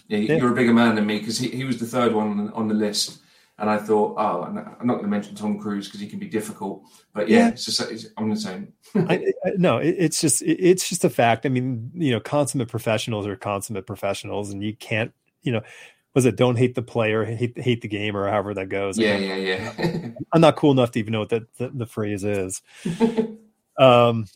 Yeah, 0.08 0.18
Yeah. 0.18 0.36
you're 0.36 0.52
a 0.52 0.54
bigger 0.54 0.74
man 0.74 0.96
than 0.96 1.06
me 1.06 1.18
because 1.18 1.38
he, 1.38 1.48
he 1.48 1.64
was 1.64 1.78
the 1.78 1.86
third 1.86 2.12
one 2.12 2.50
on 2.52 2.68
the 2.68 2.74
list. 2.74 3.20
And 3.58 3.68
I 3.68 3.76
thought, 3.76 4.14
oh, 4.16 4.42
I'm 4.44 4.54
not 4.54 4.78
going 4.94 5.02
to 5.02 5.06
mention 5.08 5.34
Tom 5.34 5.58
Cruise 5.58 5.86
because 5.86 6.00
he 6.00 6.06
can 6.06 6.18
be 6.18 6.28
difficult. 6.28 6.82
But 7.12 7.28
yeah, 7.28 7.40
Yeah. 7.40 7.48
It's 7.48 7.66
just, 7.66 7.78
it's, 7.82 8.06
I'm 8.16 8.30
the 8.30 8.36
same. 8.36 8.72
I, 8.94 9.32
I, 9.44 9.50
no, 9.58 9.76
it, 9.76 9.96
it's 9.98 10.18
just 10.18 10.40
it, 10.40 10.56
it's 10.58 10.88
just 10.88 11.04
a 11.04 11.10
fact. 11.10 11.44
I 11.44 11.50
mean, 11.50 11.90
you 11.94 12.10
know, 12.12 12.20
consummate 12.20 12.68
professionals 12.68 13.26
are 13.26 13.36
consummate 13.36 13.86
professionals, 13.86 14.50
and 14.50 14.64
you 14.64 14.74
can't, 14.74 15.12
you 15.42 15.52
know, 15.52 15.60
was 16.14 16.26
it 16.26 16.36
don't 16.36 16.56
hate 16.56 16.74
the 16.74 16.82
player, 16.82 17.24
hate 17.24 17.58
hate 17.58 17.82
the 17.82 17.88
game, 17.88 18.16
or 18.16 18.28
however 18.28 18.54
that 18.54 18.68
goes. 18.68 18.98
Yeah, 18.98 19.18
can't- 19.18 19.42
yeah, 19.42 19.72
yeah. 19.78 20.10
I'm 20.32 20.40
not 20.40 20.56
cool 20.56 20.72
enough 20.72 20.90
to 20.92 20.98
even 20.98 21.12
know 21.12 21.20
what 21.20 21.28
that 21.30 21.54
the, 21.56 21.68
the 21.70 21.86
phrase 21.86 22.24
is. 22.24 22.62
um, 23.78 24.26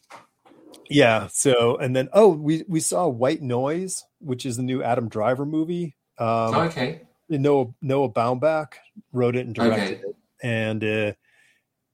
yeah. 0.88 1.28
So 1.28 1.76
and 1.76 1.94
then 1.94 2.08
oh, 2.12 2.28
we 2.28 2.64
we 2.68 2.80
saw 2.80 3.06
White 3.08 3.42
Noise, 3.42 4.04
which 4.20 4.46
is 4.46 4.56
the 4.56 4.62
new 4.62 4.82
Adam 4.82 5.08
Driver 5.08 5.44
movie. 5.46 5.96
Um, 6.18 6.54
okay. 6.54 7.02
Noah 7.28 7.66
Noah 7.82 8.10
Baumbach 8.10 8.74
wrote 9.12 9.34
it 9.36 9.46
and 9.46 9.54
directed 9.54 9.98
Okay. 9.98 10.02
it, 10.08 10.16
and 10.42 10.84
uh, 10.84 11.12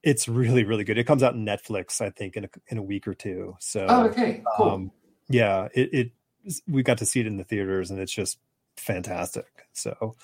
it's 0.03 0.29
really 0.29 0.65
really 0.65 0.85
good. 0.85 0.99
It 0.99 1.05
comes 1.05 1.23
out 1.23 1.35
on 1.35 1.47
Netflix, 1.47 2.01
I 2.01 2.11
think, 2.11 2.37
in 2.37 2.45
a, 2.45 2.49
in 2.69 2.79
a 2.79 2.83
week 2.83 3.07
or 3.09 3.15
two. 3.15 3.57
So 3.61 3.87
Oh, 3.89 4.05
okay. 4.07 4.43
Cool. 4.57 4.69
um, 4.69 4.91
yeah, 5.29 5.69
it, 5.75 5.95
it 5.95 6.13
we 6.67 6.83
got 6.83 6.99
to 6.99 7.07
see 7.07 7.21
it 7.21 7.27
in 7.27 7.37
the 7.37 7.45
theaters, 7.45 7.91
and 7.91 8.01
it's 8.01 8.13
just 8.13 8.39
fantastic. 8.77 9.47
So 9.73 10.17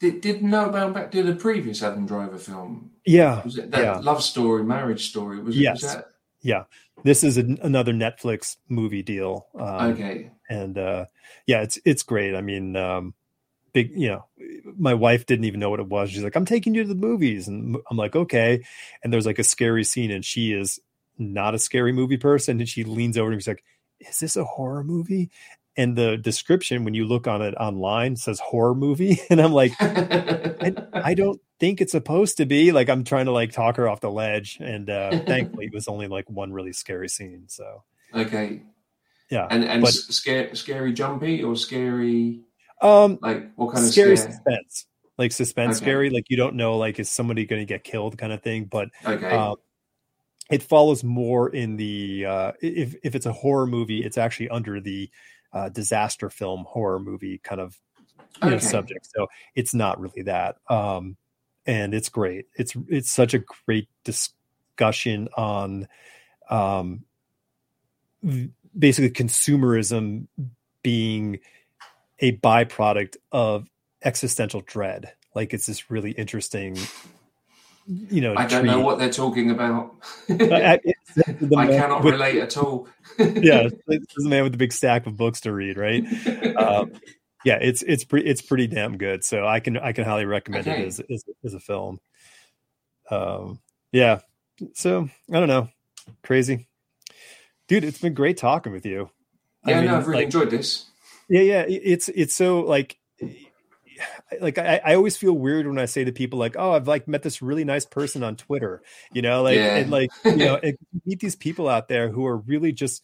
Did, 0.00 0.20
did 0.20 0.42
Noah 0.42 0.70
Baumbach 0.72 1.10
do 1.10 1.22
the 1.22 1.34
previous 1.34 1.82
Adam 1.82 2.06
Driver 2.06 2.38
film? 2.38 2.92
yeah, 3.04 3.42
Was 3.44 3.58
it 3.58 3.70
that 3.72 3.80
Yeah. 3.80 3.98
love 3.98 4.22
story, 4.22 4.62
marriage 4.64 5.08
story? 5.08 5.40
Was 5.40 5.56
it 5.56 5.60
Yes. 5.60 5.82
was 5.82 5.92
that? 5.94 6.06
yeah, 6.42 6.64
this 7.04 7.24
is 7.24 7.36
an, 7.36 7.58
another 7.62 7.92
Netflix 7.92 8.56
movie 8.68 9.02
deal. 9.02 9.46
Um, 9.58 9.92
Okay. 9.92 10.30
and 10.50 10.78
uh 10.78 11.04
yeah 11.46 11.60
it's 11.60 11.78
it's 11.84 12.02
great 12.02 12.34
i 12.34 12.40
mean 12.40 12.74
um 12.74 13.12
big 13.74 13.90
you 13.94 14.08
know 14.08 14.24
my 14.78 14.94
wife 14.94 15.26
didn't 15.26 15.44
even 15.44 15.60
know 15.60 15.68
what 15.68 15.78
it 15.78 15.86
was 15.86 16.10
she's 16.10 16.22
like 16.22 16.36
i'm 16.36 16.46
taking 16.46 16.74
you 16.74 16.82
to 16.84 16.88
the 16.88 16.94
movies 16.94 17.48
and 17.48 17.76
i'm 17.90 17.98
like 17.98 18.16
okay 18.16 18.64
and 19.04 19.12
there's 19.12 19.26
like 19.26 19.38
a 19.38 19.44
scary 19.44 19.84
scene 19.84 20.10
and 20.10 20.24
she 20.24 20.54
is 20.54 20.80
not 21.18 21.54
a 21.54 21.58
scary 21.58 21.92
movie 21.92 22.16
person 22.16 22.60
and 22.60 22.68
she 22.68 22.82
leans 22.82 23.18
over 23.18 23.30
and 23.30 23.42
she's 23.42 23.48
like 23.48 23.62
is 24.00 24.18
this 24.20 24.36
a 24.36 24.44
horror 24.44 24.82
movie 24.82 25.30
and 25.78 25.96
the 25.96 26.18
description 26.18 26.84
when 26.84 26.92
you 26.92 27.06
look 27.06 27.26
on 27.26 27.40
it 27.40 27.54
online 27.54 28.16
says 28.16 28.38
horror 28.40 28.74
movie 28.74 29.18
and 29.30 29.40
i'm 29.40 29.52
like 29.52 29.72
I, 29.80 30.74
I 31.02 31.14
don't 31.22 31.40
think 31.58 31.80
it's 31.80 31.92
supposed 31.92 32.36
to 32.36 32.44
be 32.46 32.72
like 32.72 32.88
i'm 32.90 33.04
trying 33.04 33.24
to 33.26 33.32
like 33.32 33.52
talk 33.52 33.76
her 33.76 33.88
off 33.88 34.00
the 34.00 34.10
ledge 34.10 34.58
and 34.60 34.90
uh 34.90 35.20
thankfully 35.26 35.66
it 35.66 35.72
was 35.74 35.88
only 35.88 36.08
like 36.08 36.28
one 36.28 36.52
really 36.52 36.72
scary 36.74 37.08
scene 37.08 37.44
so 37.46 37.82
okay. 38.14 38.62
yeah 39.30 39.46
And 39.50 39.64
and 39.64 39.82
But- 39.82 39.94
scary, 39.94 40.54
scary 40.54 40.92
jumpy 40.92 41.42
or 41.42 41.56
scary 41.56 42.40
um 42.82 43.18
like 43.22 43.50
what 43.56 43.72
kind 43.74 43.86
scary 43.86 44.12
of 44.12 44.18
scare? 44.20 44.32
suspense 44.32 44.86
like 45.16 45.32
suspense 45.32 45.76
Okay. 45.78 45.84
scary 45.86 46.10
like 46.10 46.24
you 46.28 46.36
don't 46.36 46.54
know 46.54 46.76
like 46.76 46.98
is 47.00 47.10
somebody 47.10 47.44
going 47.46 47.60
to 47.62 47.66
get 47.66 47.82
killed 47.84 48.16
kind 48.18 48.32
of 48.32 48.42
thing 48.42 48.66
but 48.66 48.88
Okay. 49.04 49.28
um 49.30 49.56
it 50.50 50.62
follows 50.62 51.02
more 51.04 51.50
in 51.50 51.76
the 51.76 52.24
uh 52.24 52.52
if 52.62 52.94
if 53.02 53.14
it's 53.16 53.26
a 53.26 53.32
horror 53.32 53.66
movie 53.66 54.02
it's 54.04 54.16
actually 54.16 54.48
under 54.48 54.80
the 54.80 55.10
uh 55.52 55.68
disaster 55.68 56.30
film 56.30 56.64
horror 56.68 56.98
movie 56.98 57.40
kind 57.42 57.60
of 57.60 57.78
you 58.42 58.50
know, 58.50 58.58
subject. 58.58 59.08
So 59.14 59.26
it's 59.54 59.74
not 59.74 60.00
really 60.00 60.22
that 60.22 60.56
um 60.68 61.16
and 61.66 61.94
it's 61.94 62.08
great. 62.08 62.46
It's 62.56 62.74
it's 62.88 63.10
such 63.10 63.34
a 63.34 63.40
great 63.66 63.88
discussion 64.04 65.28
on 65.36 65.88
um 66.50 67.04
basically 68.78 69.10
consumerism 69.10 70.26
being 70.82 71.40
a 72.20 72.36
byproduct 72.38 73.16
of 73.32 73.68
existential 74.02 74.62
dread. 74.62 75.12
Like 75.34 75.52
it's 75.54 75.66
this 75.66 75.90
really 75.90 76.12
interesting 76.12 76.76
you 77.88 78.20
know 78.20 78.34
I 78.36 78.46
don't 78.46 78.66
know 78.66 78.80
what 78.80 78.98
they're 78.98 79.10
talking 79.10 79.50
about. 79.50 79.96
I, 80.28 80.34
I 80.34 80.72
I- 80.74 80.80
it's 80.84 81.40
the 81.40 81.48
man 81.56 81.68
cannot 81.68 82.04
with- 82.04 82.14
relate 82.14 82.38
at 82.38 82.56
all. 82.56 82.86
yeah 83.18 83.68
it's 83.88 84.14
the 84.14 84.28
man 84.28 84.42
with 84.44 84.52
the 84.52 84.58
big 84.58 84.72
stack 84.72 85.06
of 85.06 85.16
books 85.16 85.40
to 85.40 85.52
read 85.52 85.76
right 85.78 86.04
um, 86.56 86.92
yeah, 87.44 87.58
it's 87.60 87.82
it's 87.82 88.04
pretty 88.04 88.28
it's 88.28 88.42
pretty 88.42 88.66
damn 88.66 88.98
good. 88.98 89.24
So 89.24 89.46
I 89.46 89.60
can 89.60 89.76
I 89.78 89.92
can 89.92 90.04
highly 90.04 90.24
recommend 90.26 90.66
Okay. 90.66 90.82
it 90.82 90.86
as, 90.88 91.00
as 91.10 91.24
as 91.44 91.54
a 91.54 91.60
film. 91.60 91.98
Um, 93.10 93.60
yeah. 93.92 94.20
So 94.74 95.08
I 95.32 95.38
don't 95.38 95.48
know, 95.48 95.68
crazy, 96.24 96.66
dude. 97.68 97.84
It's 97.84 98.00
been 98.00 98.12
great 98.14 98.36
talking 98.38 98.72
with 98.72 98.84
you. 98.84 99.08
I 99.64 99.70
yeah, 99.70 99.76
mean, 99.80 99.86
no, 99.90 99.96
I've 99.98 100.06
really 100.08 100.18
like, 100.18 100.24
enjoyed 100.26 100.50
this. 100.50 100.86
yeah, 101.28 101.42
yeah. 101.42 101.64
It's 101.68 102.08
it's 102.08 102.34
so 102.34 102.60
like 102.60 102.98
like 104.40 104.58
I, 104.58 104.80
I 104.84 104.94
always 104.94 105.16
feel 105.16 105.32
weird 105.32 105.66
when 105.66 105.78
I 105.78 105.86
say 105.86 106.04
to 106.04 106.12
people 106.12 106.38
like, 106.38 106.56
oh, 106.58 106.72
I've 106.72 106.88
like 106.88 107.08
met 107.08 107.22
this 107.22 107.40
really 107.42 107.64
nice 107.64 107.86
person 107.86 108.22
on 108.22 108.36
Twitter, 108.36 108.82
you 109.12 109.22
know, 109.22 109.42
like 109.42 109.56
Yeah. 109.56 109.76
and 109.76 109.90
like 109.90 110.10
you 110.24 110.36
know, 110.36 110.56
and 110.62 110.76
meet 111.06 111.20
these 111.20 111.36
people 111.36 111.68
out 111.68 111.88
there 111.88 112.08
who 112.10 112.26
are 112.26 112.36
really 112.36 112.72
just 112.72 113.02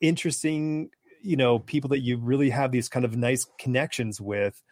interesting, 0.00 0.90
you 1.22 1.36
know, 1.36 1.58
people 1.58 1.88
that 1.90 2.00
you 2.00 2.16
really 2.18 2.50
have 2.50 2.72
these 2.72 2.88
kind 2.88 3.04
of 3.04 3.16
nice 3.16 3.46
connections 3.58 4.20
with. 4.20 4.62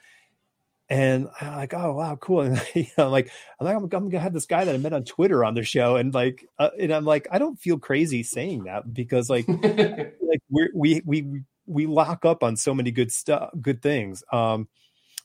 and 0.88 1.28
I'm 1.40 1.56
like, 1.56 1.74
oh 1.74 1.92
wow, 1.94 2.16
cool. 2.16 2.40
And 2.46 2.60
you 2.74 2.86
know, 2.98 3.06
I'm 3.06 3.12
like, 3.12 3.30
I'm 3.60 3.66
like, 3.66 3.76
I'm, 3.76 4.08
gonna 4.08 4.18
have 4.18 4.32
this 4.32 4.46
guy 4.46 4.64
that 4.64 4.74
I 4.74 4.78
met 4.78 4.92
on 4.92 5.04
Twitter 5.04 5.44
on 5.44 5.54
the 5.54 5.62
show, 5.62 5.96
and 5.96 6.12
like, 6.12 6.44
uh, 6.58 6.70
and 6.78 6.92
I'm 6.92 7.04
like, 7.04 7.28
I 7.30 7.38
don't 7.38 7.58
feel 7.60 7.78
crazy 7.78 8.22
saying 8.22 8.64
that 8.64 8.92
because 8.92 9.30
like, 9.30 9.46
like 9.48 10.42
we 10.50 10.68
we 10.74 11.02
we 11.04 11.42
we 11.66 11.86
lock 11.86 12.24
up 12.24 12.42
on 12.42 12.56
so 12.56 12.74
many 12.74 12.90
good 12.90 13.12
stuff, 13.12 13.50
good 13.60 13.82
things. 13.82 14.24
Um, 14.32 14.68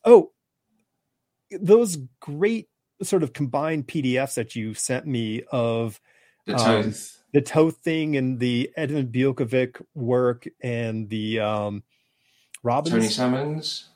oh, 0.04 0.32
those 1.51 1.97
great 2.19 2.69
sort 3.03 3.23
of 3.23 3.34
combined 3.34 3.88
PDFs 3.88 4.35
that 4.35 4.55
you 4.55 4.73
sent 4.73 5.05
me 5.05 5.43
of 5.51 5.99
the 6.45 6.55
um, 6.55 6.93
the 7.34 7.41
Toth 7.41 7.77
thing 7.77 8.15
and 8.15 8.39
the 8.39 8.72
Edvin 8.77 9.11
Biukovic 9.11 9.81
work 9.93 10.47
and 10.61 11.09
the 11.09 11.39
um, 11.41 11.84
Robbins. 12.63 12.93
Tony 12.93 13.07
Salmons. 13.07 13.89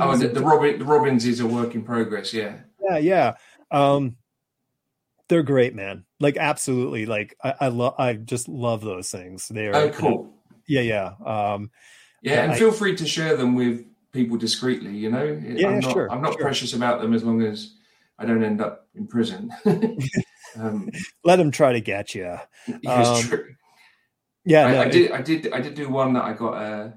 oh, 0.00 0.16
the, 0.16 0.28
the, 0.28 0.40
Robin, 0.40 0.78
the 0.78 0.84
Robbins 0.84 1.24
is 1.24 1.40
a 1.40 1.46
work 1.46 1.74
in 1.74 1.82
progress. 1.82 2.34
Yeah. 2.34 2.56
Yeah, 2.82 2.98
yeah. 2.98 3.34
Um, 3.70 4.16
they're 5.28 5.42
great, 5.44 5.74
man. 5.74 6.04
Like 6.18 6.36
absolutely. 6.36 7.06
Like 7.06 7.36
I, 7.42 7.54
I 7.60 7.68
love. 7.68 7.94
I 7.98 8.14
just 8.14 8.48
love 8.48 8.80
those 8.80 9.10
things. 9.10 9.46
They 9.48 9.68
are. 9.68 9.76
Oh, 9.76 9.90
cool. 9.90 10.34
Yeah, 10.66 10.80
yeah. 10.80 11.12
Um, 11.24 11.70
yeah, 12.22 12.42
and 12.42 12.52
I, 12.52 12.58
feel 12.58 12.72
free 12.72 12.96
to 12.96 13.06
share 13.06 13.36
them 13.36 13.54
with 13.54 13.84
people 14.12 14.36
discreetly. 14.36 14.96
You 14.96 15.10
know, 15.10 15.24
yeah, 15.24 15.68
I'm 15.68 15.80
not, 15.80 15.92
sure. 15.92 16.10
I'm 16.10 16.22
not 16.22 16.32
sure. 16.34 16.42
precious 16.42 16.72
about 16.72 17.00
them 17.00 17.14
as 17.14 17.24
long 17.24 17.42
as 17.42 17.74
I 18.18 18.26
don't 18.26 18.42
end 18.42 18.60
up 18.60 18.86
in 18.94 19.06
prison. 19.06 19.50
um, 20.56 20.90
Let 21.24 21.36
them 21.36 21.50
try 21.50 21.72
to 21.72 21.80
get 21.80 22.14
you. 22.14 22.36
Yeah, 22.82 23.02
um, 23.02 23.22
true. 23.22 23.54
Yeah, 24.44 24.66
I, 24.66 24.72
no, 24.72 24.80
I 24.82 24.88
did. 24.88 25.12
I 25.12 25.22
did. 25.22 25.52
I 25.52 25.60
did 25.60 25.74
do 25.74 25.88
one 25.88 26.12
that 26.14 26.24
I 26.24 26.32
got. 26.32 26.52
Uh, 26.52 26.90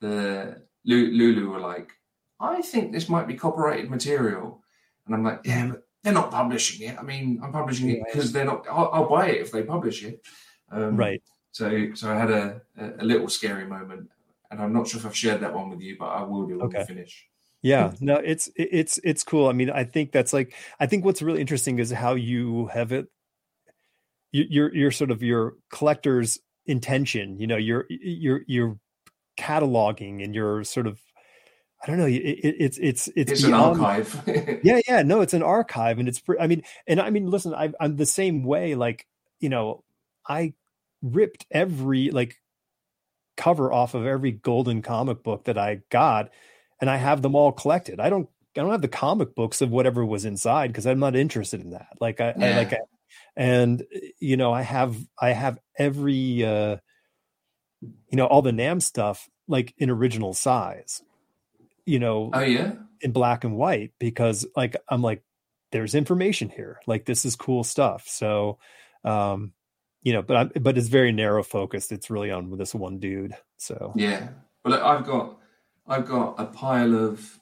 the 0.00 0.62
Lulu 0.84 1.50
were 1.50 1.60
like, 1.60 1.92
I 2.40 2.62
think 2.62 2.92
this 2.92 3.08
might 3.08 3.26
be 3.26 3.34
copyrighted 3.34 3.90
material, 3.90 4.62
and 5.06 5.14
I'm 5.14 5.22
like, 5.22 5.40
yeah, 5.44 5.68
but 5.68 5.82
they're 6.02 6.12
not 6.12 6.30
publishing 6.30 6.88
it. 6.88 6.98
I 6.98 7.02
mean, 7.02 7.40
I'm 7.42 7.52
publishing 7.52 7.90
it 7.90 8.02
because 8.06 8.32
they're 8.32 8.44
not. 8.44 8.66
I'll, 8.70 8.90
I'll, 8.92 9.08
buy 9.08 9.28
it 9.28 9.40
if 9.40 9.50
they 9.50 9.62
publish 9.62 10.02
it. 10.04 10.22
Um, 10.70 10.96
right. 10.96 11.22
So, 11.52 11.94
so 11.94 12.10
I 12.10 12.16
had 12.16 12.30
a, 12.30 12.60
a 12.78 13.04
little 13.04 13.28
scary 13.28 13.66
moment, 13.66 14.08
and 14.50 14.60
I'm 14.60 14.72
not 14.72 14.88
sure 14.88 15.00
if 15.00 15.06
I've 15.06 15.16
shared 15.16 15.40
that 15.40 15.54
one 15.54 15.70
with 15.70 15.80
you, 15.80 15.96
but 15.98 16.06
I 16.06 16.22
will 16.22 16.46
do 16.46 16.58
when 16.58 16.66
okay. 16.66 16.80
we 16.80 16.84
finish. 16.84 17.26
Yeah, 17.62 17.92
no, 18.00 18.16
it's 18.16 18.48
it's 18.56 18.98
it's 19.04 19.22
cool. 19.22 19.48
I 19.48 19.52
mean, 19.52 19.70
I 19.70 19.84
think 19.84 20.12
that's 20.12 20.32
like 20.32 20.54
I 20.78 20.86
think 20.86 21.04
what's 21.04 21.20
really 21.20 21.40
interesting 21.40 21.78
is 21.78 21.90
how 21.90 22.14
you 22.14 22.66
have 22.68 22.92
it. 22.92 23.06
Your 24.32 24.74
your 24.74 24.90
sort 24.90 25.10
of 25.10 25.22
your 25.22 25.54
collector's 25.70 26.38
intention. 26.66 27.38
You 27.38 27.46
know, 27.46 27.56
your 27.56 27.84
your 27.90 28.40
your 28.46 28.78
cataloging 29.38 30.24
and 30.24 30.34
your 30.34 30.64
sort 30.64 30.86
of 30.86 31.00
I 31.82 31.86
don't 31.86 31.98
know. 31.98 32.06
It, 32.06 32.14
it, 32.14 32.56
it's 32.58 32.78
it's 32.78 33.08
it's, 33.08 33.32
it's 33.32 33.44
beyond, 33.44 33.78
an 33.78 33.84
archive. 33.84 34.60
yeah, 34.62 34.80
yeah. 34.86 35.02
No, 35.02 35.22
it's 35.22 35.34
an 35.34 35.42
archive, 35.42 35.98
and 35.98 36.08
it's. 36.08 36.22
I 36.38 36.46
mean, 36.46 36.62
and 36.86 37.00
I 37.00 37.10
mean, 37.10 37.26
listen, 37.26 37.54
I, 37.54 37.72
I'm 37.80 37.96
the 37.96 38.06
same 38.06 38.42
way. 38.42 38.74
Like, 38.74 39.06
you 39.38 39.48
know, 39.48 39.82
I 40.28 40.54
ripped 41.02 41.46
every 41.50 42.10
like 42.10 42.36
cover 43.40 43.72
off 43.72 43.94
of 43.94 44.06
every 44.06 44.32
golden 44.32 44.82
comic 44.82 45.22
book 45.22 45.44
that 45.44 45.58
I 45.58 45.80
got, 45.90 46.30
and 46.80 46.90
I 46.90 46.96
have 46.96 47.22
them 47.22 47.34
all 47.34 47.52
collected. 47.52 48.00
I 48.00 48.10
don't. 48.10 48.28
I 48.56 48.60
don't 48.62 48.72
have 48.72 48.82
the 48.82 48.88
comic 48.88 49.34
books 49.34 49.60
of 49.62 49.70
whatever 49.70 50.04
was 50.04 50.24
inside 50.24 50.68
because 50.68 50.86
I'm 50.86 50.98
not 50.98 51.14
interested 51.16 51.60
in 51.60 51.70
that. 51.70 51.90
Like 52.00 52.20
I, 52.20 52.34
yeah. 52.36 52.46
I 52.46 52.56
like, 52.56 52.72
I, 52.72 52.78
and 53.36 53.82
you 54.18 54.36
know, 54.36 54.52
I 54.52 54.62
have 54.62 54.96
I 55.20 55.30
have 55.32 55.58
every. 55.78 56.44
uh 56.44 56.76
you 57.82 58.16
know 58.16 58.26
all 58.26 58.42
the 58.42 58.52
nam 58.52 58.80
stuff 58.80 59.28
like 59.48 59.74
in 59.78 59.90
original 59.90 60.34
size 60.34 61.02
you 61.86 61.98
know 61.98 62.30
oh 62.32 62.40
yeah 62.40 62.72
in 63.00 63.12
black 63.12 63.44
and 63.44 63.56
white 63.56 63.92
because 63.98 64.46
like 64.56 64.76
i'm 64.88 65.02
like 65.02 65.22
there's 65.72 65.94
information 65.94 66.50
here 66.50 66.78
like 66.86 67.06
this 67.06 67.24
is 67.24 67.36
cool 67.36 67.64
stuff 67.64 68.06
so 68.06 68.58
um 69.04 69.52
you 70.02 70.12
know 70.12 70.22
but 70.22 70.36
i'm 70.36 70.50
but 70.62 70.78
it's 70.78 70.88
very 70.88 71.12
narrow 71.12 71.42
focused. 71.42 71.92
It's 71.92 72.10
really 72.10 72.30
on 72.30 72.56
this 72.56 72.74
one 72.74 72.98
dude 72.98 73.34
so. 73.56 73.92
Yeah. 73.96 74.28
Well 74.64 74.82
i've 74.84 75.04
got 75.04 75.38
i've 75.86 76.06
got 76.06 76.34
a 76.38 76.46
pile 76.46 76.94
of 76.94 77.38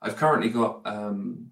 i've 0.00 0.16
currently 0.16 0.48
got 0.48 0.80
um 0.84 1.50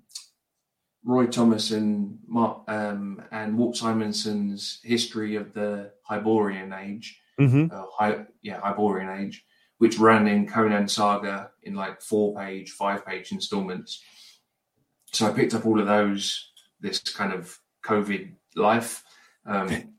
roy 1.05 1.27
thomas 1.27 1.70
and 1.70 2.19
mark 2.27 2.62
um 2.69 3.23
and 3.32 3.57
walt 3.57 3.77
simonson's 3.77 4.81
history 4.85 5.36
of 5.36 5.55
the 5.55 5.93
hyborian 6.02 6.73
age 6.73 7.19
mm-hmm. 7.40 7.74
uh, 7.74 7.86
Hy- 7.97 8.27
yeah 8.43 8.61
hyborian 8.61 9.09
age 9.09 9.44
which 9.81 9.98
ran 9.98 10.27
in 10.27 10.47
Conan 10.47 10.86
Saga 10.86 11.52
in 11.62 11.74
like 11.74 12.02
four 12.02 12.35
page, 12.35 12.70
five 12.73 13.05
page 13.05 13.32
installments. 13.32 14.02
So 15.12 15.27
I 15.27 15.32
picked 15.32 15.55
up 15.55 15.65
all 15.65 15.81
of 15.81 15.86
those 15.86 16.51
this 16.81 17.01
kind 17.01 17.32
of 17.32 17.59
COVID 17.82 18.31
life. 18.57 19.02
Um, 19.47 19.94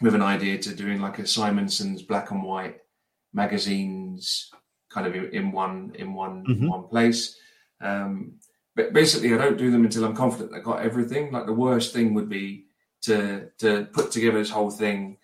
with 0.00 0.14
an 0.14 0.22
idea 0.22 0.58
to 0.58 0.74
doing 0.74 1.00
like 1.00 1.18
a 1.18 1.22
Simonson's 1.26 2.02
black 2.02 2.30
and 2.30 2.42
white 2.42 2.78
magazines 3.32 4.50
kind 4.90 5.06
of 5.06 5.14
in 5.14 5.52
one 5.52 5.92
in 5.96 6.14
one 6.14 6.44
Mhm. 6.46 6.68
one 6.68 6.84
place. 6.88 7.36
Um, 7.80 8.34
but 8.74 8.92
basically, 8.92 9.34
I 9.34 9.38
don't 9.38 9.58
do 9.58 9.70
them 9.70 9.84
until 9.84 10.04
I'm 10.04 10.14
confident 10.14 10.54
I 10.54 10.60
got 10.60 10.82
everything. 10.82 11.32
Like 11.32 11.46
the 11.46 11.52
worst 11.52 11.92
thing 11.92 12.14
would 12.14 12.28
be 12.28 12.66
to 13.02 13.50
to 13.58 13.86
put 13.92 14.10
together 14.10 14.38
this 14.38 14.50
whole 14.50 14.70
thing. 14.70 15.18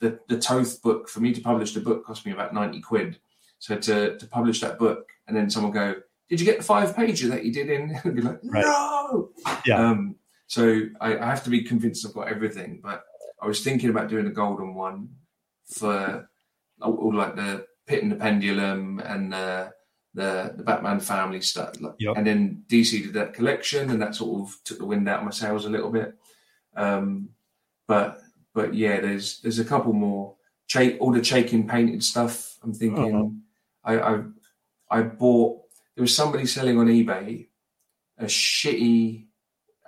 The 0.00 0.20
the 0.28 0.38
Toth 0.38 0.82
book 0.82 1.08
for 1.08 1.20
me 1.20 1.32
to 1.32 1.40
publish 1.40 1.72
the 1.74 1.80
book 1.80 2.04
cost 2.04 2.24
me 2.26 2.32
about 2.32 2.54
ninety 2.54 2.80
quid. 2.80 3.18
So 3.58 3.76
to 3.76 4.18
to 4.18 4.26
publish 4.26 4.60
that 4.60 4.78
book 4.78 5.08
and 5.26 5.36
then 5.36 5.48
someone 5.50 5.72
go, 5.72 5.94
"Did 6.28 6.40
you 6.40 6.46
get 6.46 6.58
the 6.58 6.64
five 6.64 6.94
pager 6.94 7.28
that 7.30 7.44
you 7.44 7.52
did 7.52 7.70
in?" 7.70 7.98
be 8.14 8.20
like, 8.22 8.40
Right. 8.44 8.64
"No." 8.64 9.30
Yeah. 9.66 9.78
Um, 9.88 10.16
so 10.46 10.82
I, 11.00 11.16
I 11.18 11.26
have 11.26 11.42
to 11.44 11.50
be 11.50 11.62
convinced 11.62 12.06
I've 12.06 12.12
got 12.14 12.28
everything. 12.28 12.80
But 12.82 13.04
I 13.44 13.46
was 13.46 13.62
thinking 13.62 13.90
about 13.90 14.08
doing 14.08 14.26
a 14.26 14.30
golden 14.30 14.74
one 14.74 15.10
for 15.66 16.28
all, 16.80 17.14
like 17.14 17.36
the 17.36 17.66
Pit 17.86 18.02
and 18.02 18.12
the 18.12 18.16
Pendulum 18.16 19.00
and 19.00 19.32
the 19.32 19.72
the, 20.14 20.54
the 20.56 20.62
Batman 20.62 21.00
family 21.00 21.40
stuff. 21.40 21.78
Like, 21.80 21.94
Yep. 21.98 22.16
And 22.16 22.26
then 22.26 22.64
DC 22.68 23.02
did 23.02 23.12
that 23.14 23.34
collection, 23.34 23.90
and 23.90 24.00
that 24.00 24.14
sort 24.14 24.40
of 24.40 24.56
took 24.64 24.78
the 24.78 24.86
wind 24.86 25.08
out 25.08 25.18
of 25.18 25.24
my 25.24 25.30
sails 25.30 25.66
a 25.66 25.70
little 25.70 25.90
bit. 25.90 26.14
Um, 26.74 27.30
but 27.86 28.20
but 28.54 28.74
yeah, 28.74 29.00
there's 29.00 29.40
there's 29.40 29.58
a 29.58 29.64
couple 29.64 29.92
more. 29.92 30.36
Ch- 30.66 30.96
all 30.98 31.12
the 31.12 31.20
Chaikin 31.20 31.68
painted 31.68 32.02
stuff. 32.02 32.56
I'm 32.62 32.72
thinking. 32.72 33.14
Uh-huh. 33.84 33.92
I, 33.92 34.14
I 34.14 34.22
I 34.90 35.02
bought. 35.02 35.60
There 35.94 36.02
was 36.02 36.16
somebody 36.16 36.46
selling 36.46 36.78
on 36.78 36.86
eBay 36.86 37.48
a 38.16 38.24
shitty. 38.24 39.26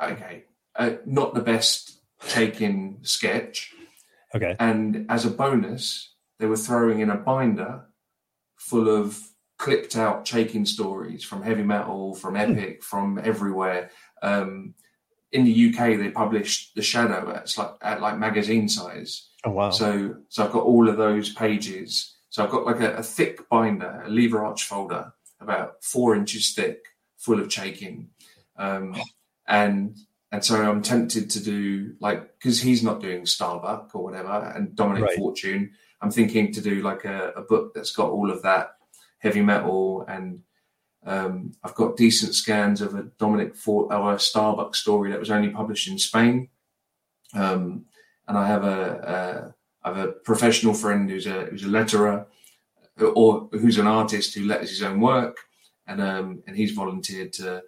Okay, 0.03 0.45
uh, 0.75 0.91
not 1.07 1.33
the 1.33 1.41
best 1.41 1.96
Chaikin 2.27 3.07
sketch. 3.07 3.73
okay 4.35 4.57
And 4.59 5.07
as 5.09 5.25
a 5.25 5.31
bonus, 5.31 6.15
they 6.39 6.47
were 6.47 6.57
throwing 6.57 7.01
in 7.01 7.11
a 7.11 7.17
binder 7.17 7.87
full 8.57 8.89
of 8.89 9.19
clipped 9.59 9.97
out 9.97 10.25
Chaikin 10.25 10.67
stories 10.67 11.25
from 11.25 11.43
heavy 11.43 11.63
metal, 11.63 12.15
from 12.15 12.37
epic, 12.37 12.83
from 12.83 13.19
everywhere. 13.23 13.91
Um, 14.23 14.75
in 15.33 15.45
the 15.45 15.69
UK, 15.69 15.99
they 15.99 16.11
published 16.11 16.75
The 16.75 16.83
Shadow 16.83 17.31
at 17.35 17.57
like 17.59 17.75
at 17.83 18.01
like 18.01 18.19
magazine 18.19 18.69
size. 18.69 19.29
oh 19.45 19.51
wow 19.51 19.71
So 19.71 20.17
so 20.29 20.45
I've 20.45 20.53
got 20.53 20.65
all 20.65 20.89
of 20.89 20.97
those 20.97 21.33
pages. 21.33 22.17
So 22.31 22.45
I've 22.45 22.51
got 22.51 22.67
like 22.67 22.81
a, 22.81 22.97
a 22.97 23.03
thick 23.03 23.49
binder, 23.49 24.03
a 24.05 24.11
lever 24.11 24.45
arch 24.45 24.65
folder, 24.65 25.13
about 25.41 25.83
four 25.83 26.15
inches 26.15 26.53
thick, 26.53 26.79
full 27.19 27.41
of 27.41 27.49
Chaikin. 27.49 28.07
Um, 28.59 28.97
and 29.49 29.97
and 30.33 30.45
so 30.45 30.61
I'm 30.61 30.83
tempted 30.83 31.31
to 31.31 31.43
do 31.43 31.95
like 32.01 32.39
because 32.39 32.61
he's 32.61 32.83
not 32.83 33.01
doing 33.01 33.27
Starbuck 33.27 33.95
or 33.95 34.03
whatever, 34.03 34.53
and 34.55 34.75
Dominic 34.75 35.05
Right. 35.05 35.17
Fortune. 35.17 35.73
I'm 36.03 36.11
thinking 36.11 36.53
to 36.53 36.61
do 36.61 36.83
like 36.83 37.05
a, 37.05 37.31
a 37.37 37.43
book 37.43 37.73
that's 37.75 37.93
got 37.93 38.11
all 38.11 38.31
of 38.31 38.43
that 38.43 38.77
heavy 39.19 39.41
metal, 39.41 40.05
and 40.09 40.43
um, 41.05 41.53
I've 41.63 41.75
got 41.75 41.97
decent 41.97 42.35
scans 42.35 42.81
of 42.81 42.95
a 42.95 43.05
Dominic 43.19 43.57
Fort 43.57 43.93
of 43.93 44.07
a 44.07 44.19
Starbuck 44.19 44.75
story 44.75 45.11
that 45.11 45.21
was 45.21 45.31
only 45.31 45.51
published 45.51 45.89
in 45.89 45.99
Spain. 45.99 46.49
Um, 47.35 47.87
and 48.29 48.37
I 48.37 48.47
have 48.47 48.65
a, 48.65 49.55
a 49.85 49.89
I 49.89 49.95
have 49.95 50.09
a 50.09 50.13
professional 50.13 50.75
friend 50.75 51.09
who's 51.09 51.27
a 51.27 51.45
who's 51.47 51.65
a 51.65 51.69
letterer 51.69 52.27
or 53.15 53.49
who's 53.53 53.79
an 53.79 53.87
artist 53.87 54.35
who 54.35 54.45
letters 54.47 54.71
his 54.71 54.83
own 54.83 55.01
work, 55.01 55.37
and 55.87 56.01
um, 56.01 56.43
and 56.47 56.57
he's 56.57 56.73
volunteered 56.73 57.33
to 57.35 57.63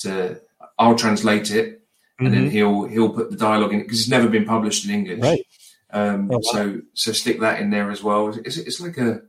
to 0.00 0.40
I'll 0.78 0.96
translate 0.96 1.50
it, 1.50 1.83
and 2.18 2.32
then 2.32 2.46
Mhm. 2.46 2.50
he'll 2.50 2.84
he'll 2.84 3.10
put 3.12 3.30
the 3.30 3.36
dialogue 3.36 3.72
in 3.72 3.80
because 3.80 4.00
it's 4.00 4.08
never 4.08 4.28
been 4.28 4.44
published 4.44 4.84
in 4.84 4.90
English. 4.92 5.20
right 5.20 5.44
Um, 5.90 6.28
Oh, 6.30 6.36
wow. 6.38 6.52
So 6.52 6.80
so 6.94 7.12
stick 7.12 7.40
that 7.40 7.60
in 7.60 7.70
there 7.70 7.90
as 7.90 8.02
well. 8.02 8.28
It's, 8.44 8.56
it's 8.56 8.80
like 8.80 8.98
a 8.98 9.22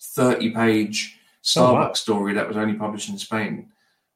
thirty 0.00 0.50
page 0.50 1.18
Oh, 1.56 1.60
Starbucks 1.60 1.74
wow. 1.88 1.92
story 1.94 2.34
that 2.34 2.48
was 2.48 2.56
only 2.56 2.74
published 2.74 3.08
in 3.08 3.18
Spain. 3.18 3.70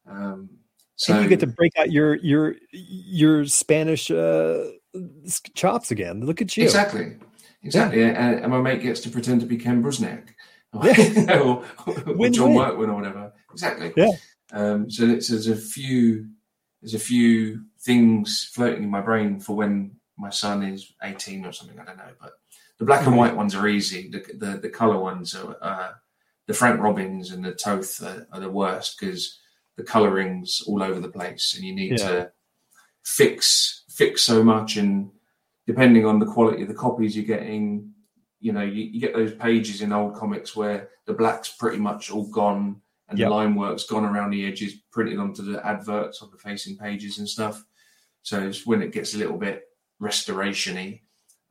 Um, 0.07 0.51
so 0.97 1.15
and 1.15 1.23
you 1.23 1.29
get 1.29 1.41
to 1.41 1.47
break 1.47 1.73
out 1.79 1.91
your 1.91 2.17
your 2.17 2.57
your 2.73 3.47
spanish 3.47 4.11
uh 4.11 4.65
chops 5.55 5.91
again 5.91 6.21
look 6.27 6.43
at 6.43 6.55
you 6.57 6.65
exactly, 6.65 7.17
exactly, 7.63 8.03
and, 8.03 8.17
and 8.17 8.51
my 8.51 8.61
mate 8.61 8.83
gets 8.83 9.01
to 9.01 9.11
pretend 9.11 9.41
to 9.41 9.47
be 9.47 9.57
Ken 9.57 9.83
Bruzenak. 9.83 10.29
or, 10.75 11.65
or 11.87 12.29
John 12.31 12.55
Workman 12.55 12.89
or 12.91 12.97
whatever. 12.97 13.33
Exactly. 13.53 13.93
Yeah. 13.97 14.09
Um, 14.53 14.91
so 14.91 15.07
there's 15.07 15.47
a 15.47 15.55
few 15.57 16.29
there's 16.83 16.95
a 16.95 16.99
few 16.99 17.63
things 17.81 18.51
floating 18.53 18.83
in 18.83 18.91
my 18.91 19.01
brain 19.01 19.39
for 19.41 19.55
when 19.57 19.93
my 20.19 20.31
son 20.31 20.63
is 20.65 20.93
18 21.03 21.47
or 21.47 21.53
something. 21.53 21.79
I 21.79 21.85
don't 21.85 21.97
know, 21.97 22.13
but 22.21 22.33
the 22.79 22.85
black 22.85 23.07
and 23.07 23.17
white 23.17 23.37
ones 23.37 23.55
are 23.55 23.69
easy. 23.69 24.11
The 24.11 24.21
the, 24.37 24.59
the 24.59 24.69
color 24.69 24.99
ones 24.99 25.35
are 25.35 25.57
uh, 25.63 25.93
the 26.49 26.55
Frank 26.55 26.81
Robbins 26.81 27.31
and 27.31 27.45
the 27.45 27.53
Toth 27.53 28.03
are, 28.03 28.27
are 28.33 28.41
the 28.41 28.51
worst 28.51 28.99
because 28.99 29.39
the 29.77 29.85
coloring's 29.85 30.63
all 30.67 30.83
over 30.83 31.01
the 31.01 31.09
place, 31.09 31.55
and 31.55 31.65
you 31.65 31.75
need 31.75 31.93
Yeah. 31.99 32.09
to 32.09 32.33
fix 33.05 33.85
fix 33.89 34.23
so 34.23 34.43
much. 34.43 34.77
And 34.77 35.11
depending 35.67 36.05
on 36.05 36.19
the 36.19 36.27
quality 36.27 36.63
of 36.63 36.69
the 36.69 36.75
copies 36.75 37.17
you're 37.17 37.25
getting, 37.25 37.93
you 38.41 38.53
know, 38.53 38.63
you, 38.63 38.83
you 38.85 39.01
get 39.01 39.15
those 39.15 39.35
pages 39.35 39.81
in 39.81 39.93
old 39.93 40.15
comics 40.17 40.57
where 40.57 40.89
the 41.07 41.15
black's 41.15 41.49
pretty 41.49 41.79
much 41.79 42.11
all 42.11 42.27
gone 42.31 42.82
and 43.13 43.19
Yep. 43.19 43.29
the 43.29 43.35
line 43.35 43.55
work's 43.55 43.85
gone 43.85 44.05
around 44.05 44.31
the 44.31 44.47
edges, 44.47 44.75
printed 44.91 45.19
onto 45.19 45.43
the 45.43 45.65
adverts 45.65 46.23
on 46.23 46.31
the 46.31 46.39
facing 46.39 46.77
pages 46.79 47.19
and 47.19 47.29
stuff. 47.29 47.63
So 48.23 48.41
it's 48.41 48.67
when 48.67 48.81
it 48.83 48.93
gets 48.93 49.15
a 49.15 49.19
little 49.19 49.37
bit 49.37 49.65
restoration-y, 50.01 51.03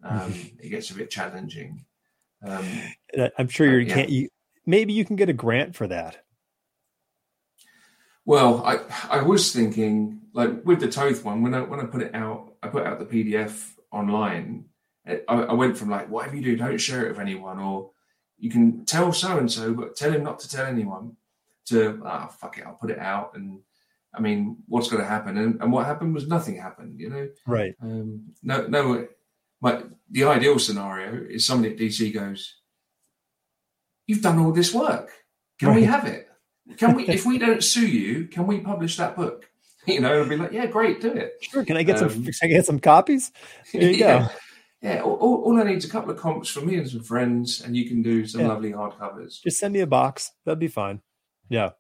um, 0.03 0.33
it 0.59 0.69
gets 0.69 0.89
a 0.89 0.95
bit 0.95 1.11
challenging. 1.11 1.85
Um, 2.43 2.65
I'm 3.37 3.47
sure 3.47 3.79
you 3.79 3.87
yeah. 3.87 3.93
can't. 3.93 4.09
You 4.09 4.29
maybe 4.65 4.93
you 4.93 5.05
can 5.05 5.15
get 5.15 5.29
a 5.29 5.33
grant 5.33 5.75
for 5.75 5.87
that. 5.87 6.23
well, 8.25 8.63
I 8.65 8.79
I 9.09 9.21
was 9.21 9.51
thinking 9.53 10.21
like 10.33 10.65
with 10.65 10.79
the 10.79 10.89
Toth 10.89 11.23
one 11.23 11.43
when 11.43 11.53
I 11.53 11.61
when 11.61 11.79
I 11.79 11.85
put 11.85 12.01
it 12.01 12.15
out, 12.15 12.55
I 12.63 12.67
put 12.69 12.85
out 12.85 12.99
the 12.99 13.05
PDF 13.05 13.73
online. 13.91 14.65
I, 15.07 15.21
I 15.27 15.53
went 15.53 15.77
from 15.77 15.89
like 15.89 16.09
whatever 16.09 16.35
you 16.35 16.43
do, 16.43 16.55
don't 16.55 16.77
share 16.77 17.05
it 17.05 17.09
with 17.09 17.19
anyone, 17.19 17.59
or 17.59 17.91
you 18.37 18.49
can 18.49 18.85
tell 18.85 19.13
so 19.13 19.37
and 19.37 19.51
so, 19.51 19.73
but 19.73 19.95
tell 19.95 20.11
him 20.11 20.23
not 20.23 20.39
to 20.39 20.49
tell 20.49 20.65
anyone. 20.65 21.15
To 21.67 22.01
ah 22.05 22.27
fuck 22.27 22.57
it, 22.57 22.65
I'll 22.65 22.73
put 22.73 22.91
it 22.91 22.99
out, 22.99 23.31
and 23.35 23.59
I 24.13 24.19
mean, 24.19 24.57
what's 24.67 24.89
going 24.89 25.01
to 25.01 25.07
happen? 25.07 25.37
And, 25.37 25.61
and 25.61 25.71
what 25.71 25.85
happened 25.85 26.13
was 26.13 26.27
nothing 26.27 26.55
happened. 26.57 26.99
You 26.99 27.09
know, 27.09 27.29
Right. 27.47 27.73
Um, 27.81 28.33
no, 28.43 28.67
no. 28.67 29.07
My 29.61 29.83
the 30.09 30.23
ideal 30.25 30.57
scenario 30.59 31.23
is 31.29 31.45
somebody 31.45 31.73
at 31.73 31.79
DC 31.79 32.13
goes, 32.13 32.55
"You've 34.07 34.21
done 34.21 34.39
all 34.39 34.51
this 34.51 34.73
work. 34.73 35.11
Can 35.59 35.75
we 35.75 35.83
have 35.83 36.05
it? 36.05 36.27
Can 36.77 36.95
we? 36.95 37.07
if 37.07 37.25
we 37.25 37.37
don't 37.37 37.63
sue 37.63 37.87
you, 37.87 38.25
can 38.27 38.47
we 38.47 38.59
publish 38.59 38.97
that 38.97 39.15
book?" 39.15 39.47
You 39.87 39.99
know, 39.99 40.21
and 40.21 40.29
be 40.29 40.37
like, 40.37 40.51
"Yeah, 40.51 40.67
great, 40.67 41.01
do 41.01 41.11
it." 41.11 41.33
Sure. 41.41 41.65
Can 41.65 41.75
I 41.75 41.81
get 41.81 41.97
some? 41.97 42.09
Um, 42.09 42.23
Can 42.23 42.33
I 42.43 42.47
get 42.47 42.65
some 42.67 42.79
copies? 42.79 43.31
There 43.73 43.81
you 43.81 43.89
yeah, 43.97 44.19
go. 44.19 44.29
yeah. 44.83 45.01
All, 45.01 45.15
all, 45.15 45.35
all 45.45 45.59
I 45.59 45.63
need 45.63 45.77
is 45.77 45.85
a 45.85 45.89
couple 45.89 46.11
of 46.11 46.17
comps 46.17 46.49
from 46.49 46.67
me 46.67 46.75
and 46.75 46.87
some 46.87 47.01
friends, 47.01 47.61
and 47.61 47.75
you 47.75 47.87
can 47.89 48.03
do 48.03 48.27
some 48.27 48.41
Yeah. 48.41 48.49
lovely 48.49 48.73
hardcovers. 48.73 49.41
Just 49.41 49.57
send 49.57 49.73
me 49.73 49.79
a 49.79 49.87
box. 49.87 50.31
That'd 50.45 50.59
be 50.59 50.67
fine. 50.67 51.01
Yeah. 51.51 51.71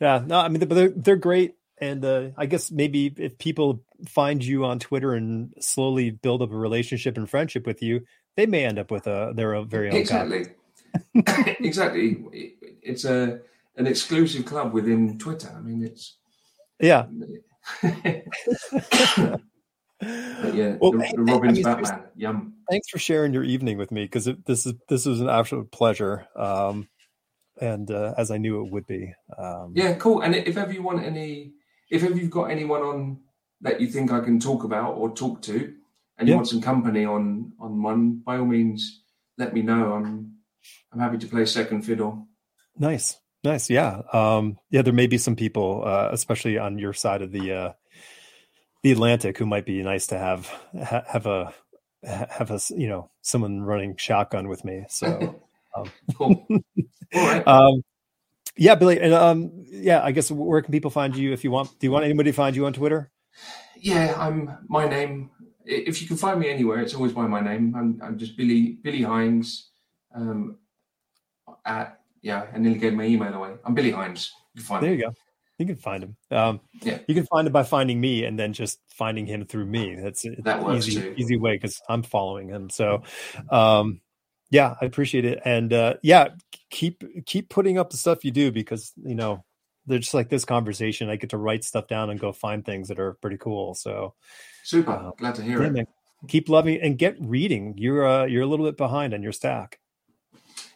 Yeah. 0.00 0.22
No, 0.24 0.38
I 0.38 0.48
mean, 0.48 0.60
but 0.60 0.74
they're 0.74 0.90
they're 0.90 1.16
great. 1.16 1.54
And 1.80 2.04
uh, 2.04 2.28
I 2.36 2.46
guess 2.46 2.70
maybe 2.70 3.12
if 3.16 3.38
people 3.38 3.82
find 4.06 4.44
you 4.44 4.64
on 4.64 4.78
Twitter 4.78 5.14
and 5.14 5.52
slowly 5.58 6.10
build 6.10 6.42
up 6.42 6.52
a 6.52 6.56
relationship 6.56 7.16
and 7.16 7.28
friendship 7.28 7.66
with 7.66 7.82
you, 7.82 8.02
they 8.36 8.46
may 8.46 8.64
end 8.64 8.78
up 8.78 8.90
with 8.90 9.06
a 9.08 9.32
their 9.34 9.54
own 9.54 9.68
very 9.68 9.88
own. 9.88 9.96
Exactly, 9.96 10.46
exactly. 11.60 12.54
It's 12.82 13.04
a 13.04 13.40
an 13.76 13.86
exclusive 13.86 14.44
club 14.44 14.72
within 14.72 15.18
Twitter. 15.18 15.52
I 15.56 15.60
mean, 15.60 15.82
it's 15.82 16.16
Yeah. 16.78 17.06
but 17.82 17.94
yeah, 20.54 20.76
Well, 20.80 20.92
the, 20.92 21.12
the 21.16 21.22
Robin's 21.22 21.64
I 21.64 21.74
mean, 21.74 21.82
Batman. 21.82 22.04
Yum. 22.16 22.54
Thanks 22.70 22.88
for 22.90 22.98
sharing 22.98 23.32
your 23.32 23.44
evening 23.44 23.78
with 23.78 23.90
me 23.90 24.04
because 24.04 24.28
this 24.46 24.66
is 24.66 24.74
this 24.88 25.06
was 25.06 25.20
an 25.20 25.28
absolute 25.28 25.72
pleasure. 25.72 26.26
Um, 26.36 26.88
and 27.62 27.90
uh, 27.90 28.12
as 28.18 28.30
I 28.30 28.38
knew 28.38 28.64
it 28.64 28.70
would 28.72 28.86
be. 28.86 29.14
Um, 29.38 29.72
Yeah, 29.74 29.94
cool. 29.94 30.20
And 30.22 30.34
if 30.34 30.56
ever 30.56 30.72
you 30.72 30.82
want 30.82 31.04
any, 31.04 31.52
if 31.90 32.02
ever 32.02 32.16
you've 32.16 32.30
got 32.30 32.50
anyone 32.50 32.82
on 32.82 33.20
that 33.60 33.80
you 33.80 33.86
think 33.86 34.10
I 34.12 34.20
can 34.20 34.40
talk 34.40 34.64
about 34.64 34.94
or 34.94 35.14
talk 35.14 35.40
to, 35.42 35.72
and 36.18 36.28
you 36.28 36.32
Yeah. 36.32 36.36
want 36.36 36.48
some 36.48 36.60
company 36.60 37.04
on 37.04 37.52
on 37.58 37.82
one, 37.82 38.22
by 38.26 38.38
all 38.38 38.44
means, 38.46 39.04
let 39.38 39.54
me 39.54 39.62
know. 39.62 39.92
I'm 39.94 40.34
I'm 40.92 41.00
happy 41.00 41.18
to 41.18 41.26
play 41.26 41.44
second 41.46 41.82
fiddle. 41.82 42.26
Nice, 42.76 43.18
nice. 43.44 43.70
Yeah, 43.70 44.02
um, 44.12 44.58
yeah. 44.70 44.82
There 44.82 44.92
may 44.92 45.06
be 45.06 45.18
some 45.18 45.36
people, 45.36 45.82
uh, 45.86 46.08
especially 46.12 46.58
on 46.58 46.78
your 46.78 46.92
side 46.94 47.22
of 47.22 47.30
the 47.32 47.52
uh, 47.52 47.72
the 48.82 48.92
Atlantic, 48.92 49.38
who 49.38 49.46
might 49.46 49.66
be 49.66 49.82
nice 49.82 50.06
to 50.08 50.18
have 50.18 50.46
ha- 50.90 51.04
have 51.06 51.26
a 51.26 51.54
have 52.04 52.50
a 52.50 52.58
you 52.76 52.88
know 52.88 53.10
someone 53.20 53.62
running 53.62 53.96
shotgun 53.96 54.48
with 54.48 54.64
me. 54.64 54.84
So, 54.88 55.40
Cool. 56.14 56.46
all 56.50 56.58
right. 57.14 57.42
um, 57.46 57.82
yeah, 58.56 58.74
Billy, 58.74 59.00
and 59.00 59.14
um, 59.14 59.50
yeah, 59.70 60.02
I 60.02 60.12
guess 60.12 60.30
where 60.30 60.60
can 60.60 60.72
people 60.72 60.90
find 60.90 61.16
you 61.16 61.32
if 61.32 61.42
you 61.44 61.50
want? 61.50 61.78
Do 61.78 61.86
you 61.86 61.90
want 61.90 62.04
anybody 62.04 62.30
to 62.30 62.36
find 62.36 62.54
you 62.54 62.66
on 62.66 62.72
Twitter? 62.72 63.10
Yeah, 63.76 64.14
I'm 64.18 64.50
my 64.68 64.86
name. 64.86 65.30
If 65.64 66.02
you 66.02 66.08
can 66.08 66.16
find 66.16 66.38
me 66.38 66.50
anywhere, 66.50 66.80
it's 66.80 66.94
always 66.94 67.12
by 67.12 67.26
my 67.26 67.40
name. 67.40 67.74
I'm 67.76 68.00
I'm 68.02 68.18
just 68.18 68.36
Billy 68.36 68.78
Billy 68.82 69.00
Hynes. 69.00 69.68
Um, 70.14 70.58
at 71.64 72.00
yeah, 72.20 72.46
I 72.54 72.58
nearly 72.58 72.78
gave 72.78 72.92
my 72.92 73.04
email 73.04 73.32
away. 73.32 73.54
I'm 73.64 73.74
Billy 73.74 73.92
Hynes. 73.92 74.30
You 74.54 74.60
can 74.60 74.64
find 74.66 74.82
There 74.84 74.90
me. 74.90 74.96
you 74.98 75.02
go. 75.04 75.12
You 75.58 75.66
can 75.66 75.76
find 75.76 76.02
him. 76.04 76.16
Um, 76.30 76.60
Yeah. 76.82 76.98
you 77.06 77.14
can 77.14 77.26
find 77.26 77.46
him 77.46 77.52
by 77.52 77.62
finding 77.62 78.00
me 78.00 78.24
and 78.24 78.38
then 78.38 78.52
just 78.52 78.80
finding 78.88 79.26
him 79.26 79.44
through 79.46 79.66
me. 79.66 79.94
That's 79.94 80.26
That 80.44 80.74
easy, 80.74 81.00
too. 81.00 81.14
easy 81.16 81.36
way 81.36 81.54
because 81.56 81.80
I'm 81.88 82.02
following 82.02 82.48
him. 82.48 82.68
So, 82.68 83.02
um, 83.48 84.00
yeah, 84.52 84.74
I 84.80 84.84
appreciate 84.84 85.24
it. 85.24 85.40
And 85.46 85.72
uh, 85.72 85.94
yeah, 86.02 86.28
keep 86.70 87.02
keep 87.24 87.48
putting 87.48 87.78
up 87.78 87.88
the 87.90 87.96
stuff 87.96 88.22
you 88.22 88.30
do 88.30 88.52
because 88.52 88.92
you 89.02 89.14
know 89.14 89.44
they're 89.86 89.98
just 89.98 90.12
like 90.12 90.28
this 90.28 90.44
conversation. 90.44 91.08
I 91.08 91.16
get 91.16 91.30
to 91.30 91.38
write 91.38 91.64
stuff 91.64 91.88
down 91.88 92.10
and 92.10 92.20
go 92.20 92.32
find 92.32 92.62
things 92.64 92.88
that 92.88 93.00
are 93.00 93.14
pretty 93.14 93.38
cool. 93.38 93.74
So, 93.74 94.14
Super. 94.62 94.92
Uh, 94.92 95.10
Glad 95.16 95.36
to 95.36 95.42
hear 95.42 95.62
yeah, 95.62 95.68
it. 95.68 95.72
man, 95.72 95.86
keep 96.28 96.50
loving 96.50 96.78
and 96.82 96.98
get 96.98 97.16
reading. 97.18 97.74
You're 97.78 98.06
uh, 98.06 98.24
you're 98.26 98.42
a 98.42 98.46
little 98.46 98.66
bit 98.66 98.76
behind 98.76 99.14
on 99.14 99.22
your 99.22 99.32
stack. 99.32 99.78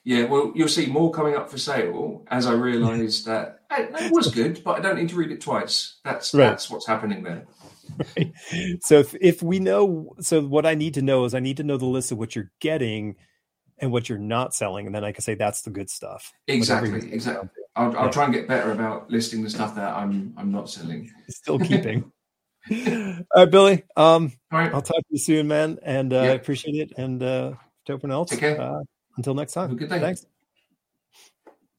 Yeah, 0.04 0.24
well, 0.24 0.52
you'll 0.54 0.68
see 0.68 0.86
more 0.86 1.10
coming 1.10 1.34
up 1.36 1.50
for 1.50 1.58
sale 1.58 2.24
as 2.28 2.46
I 2.46 2.52
realise 2.68 3.24
that 3.24 3.60
hey, 3.70 3.88
it 3.90 4.10
was 4.10 4.32
good, 4.34 4.64
but 4.64 4.78
I 4.78 4.80
don't 4.80 4.96
need 4.96 5.10
to 5.10 5.16
read 5.16 5.32
it 5.32 5.42
twice. 5.42 5.96
That's 6.02 6.32
Right. 6.32 6.48
that's 6.48 6.70
what's 6.70 6.86
happening 6.86 7.22
there. 7.22 7.44
Right. 8.16 8.32
So 8.80 8.98
if, 8.98 9.14
if 9.20 9.42
we 9.44 9.60
know, 9.60 10.14
so 10.20 10.42
what 10.42 10.66
I 10.66 10.74
need 10.74 10.94
to 10.94 11.02
know 11.02 11.24
is 11.24 11.34
I 11.34 11.40
need 11.40 11.58
to 11.58 11.62
know 11.62 11.76
the 11.76 11.86
list 11.86 12.10
of 12.10 12.18
what 12.18 12.34
you're 12.34 12.50
getting 12.60 13.14
and 13.78 13.92
what 13.92 14.08
you're 14.08 14.18
not 14.18 14.54
selling, 14.54 14.86
and 14.86 14.94
then 14.94 15.04
I 15.04 15.12
can 15.12 15.22
say 15.22 15.34
that's 15.34 15.62
the 15.62 15.70
good 15.70 15.90
stuff. 15.90 16.32
Exactly, 16.46 17.12
exactly. 17.12 17.48
I'll, 17.74 17.96
I'll 17.96 18.04
Yeah. 18.06 18.10
try 18.10 18.24
and 18.24 18.32
get 18.32 18.48
better 18.48 18.72
about 18.72 19.10
listing 19.10 19.42
the 19.42 19.50
stuff 19.50 19.74
that 19.76 19.94
I'm 19.94 20.32
I'm 20.36 20.50
not 20.50 20.70
selling. 20.70 21.10
Still 21.28 21.58
keeping. 21.70 22.10
All 22.70 23.24
right, 23.36 23.50
Billy. 23.50 23.84
Um, 23.96 24.32
All 24.52 24.58
right, 24.58 24.72
I'll 24.74 24.82
talk 24.82 24.96
to 24.96 25.04
you 25.10 25.18
soon, 25.18 25.48
man, 25.48 25.78
and 25.82 26.12
uh, 26.12 26.18
I 26.18 26.24
Yeah. 26.26 26.32
appreciate 26.32 26.74
it. 26.76 26.92
And 26.98 27.22
uh, 27.22 27.52
to 27.86 27.92
everyone 27.92 28.12
else, 28.12 28.30
Take 28.30 28.40
care. 28.40 28.60
uh, 28.60 28.80
until 29.16 29.34
next 29.34 29.52
time. 29.52 29.68
Have 29.68 29.76
a 29.76 29.78
good 29.80 29.88
day. 29.88 30.00
Thanks. 30.00 30.26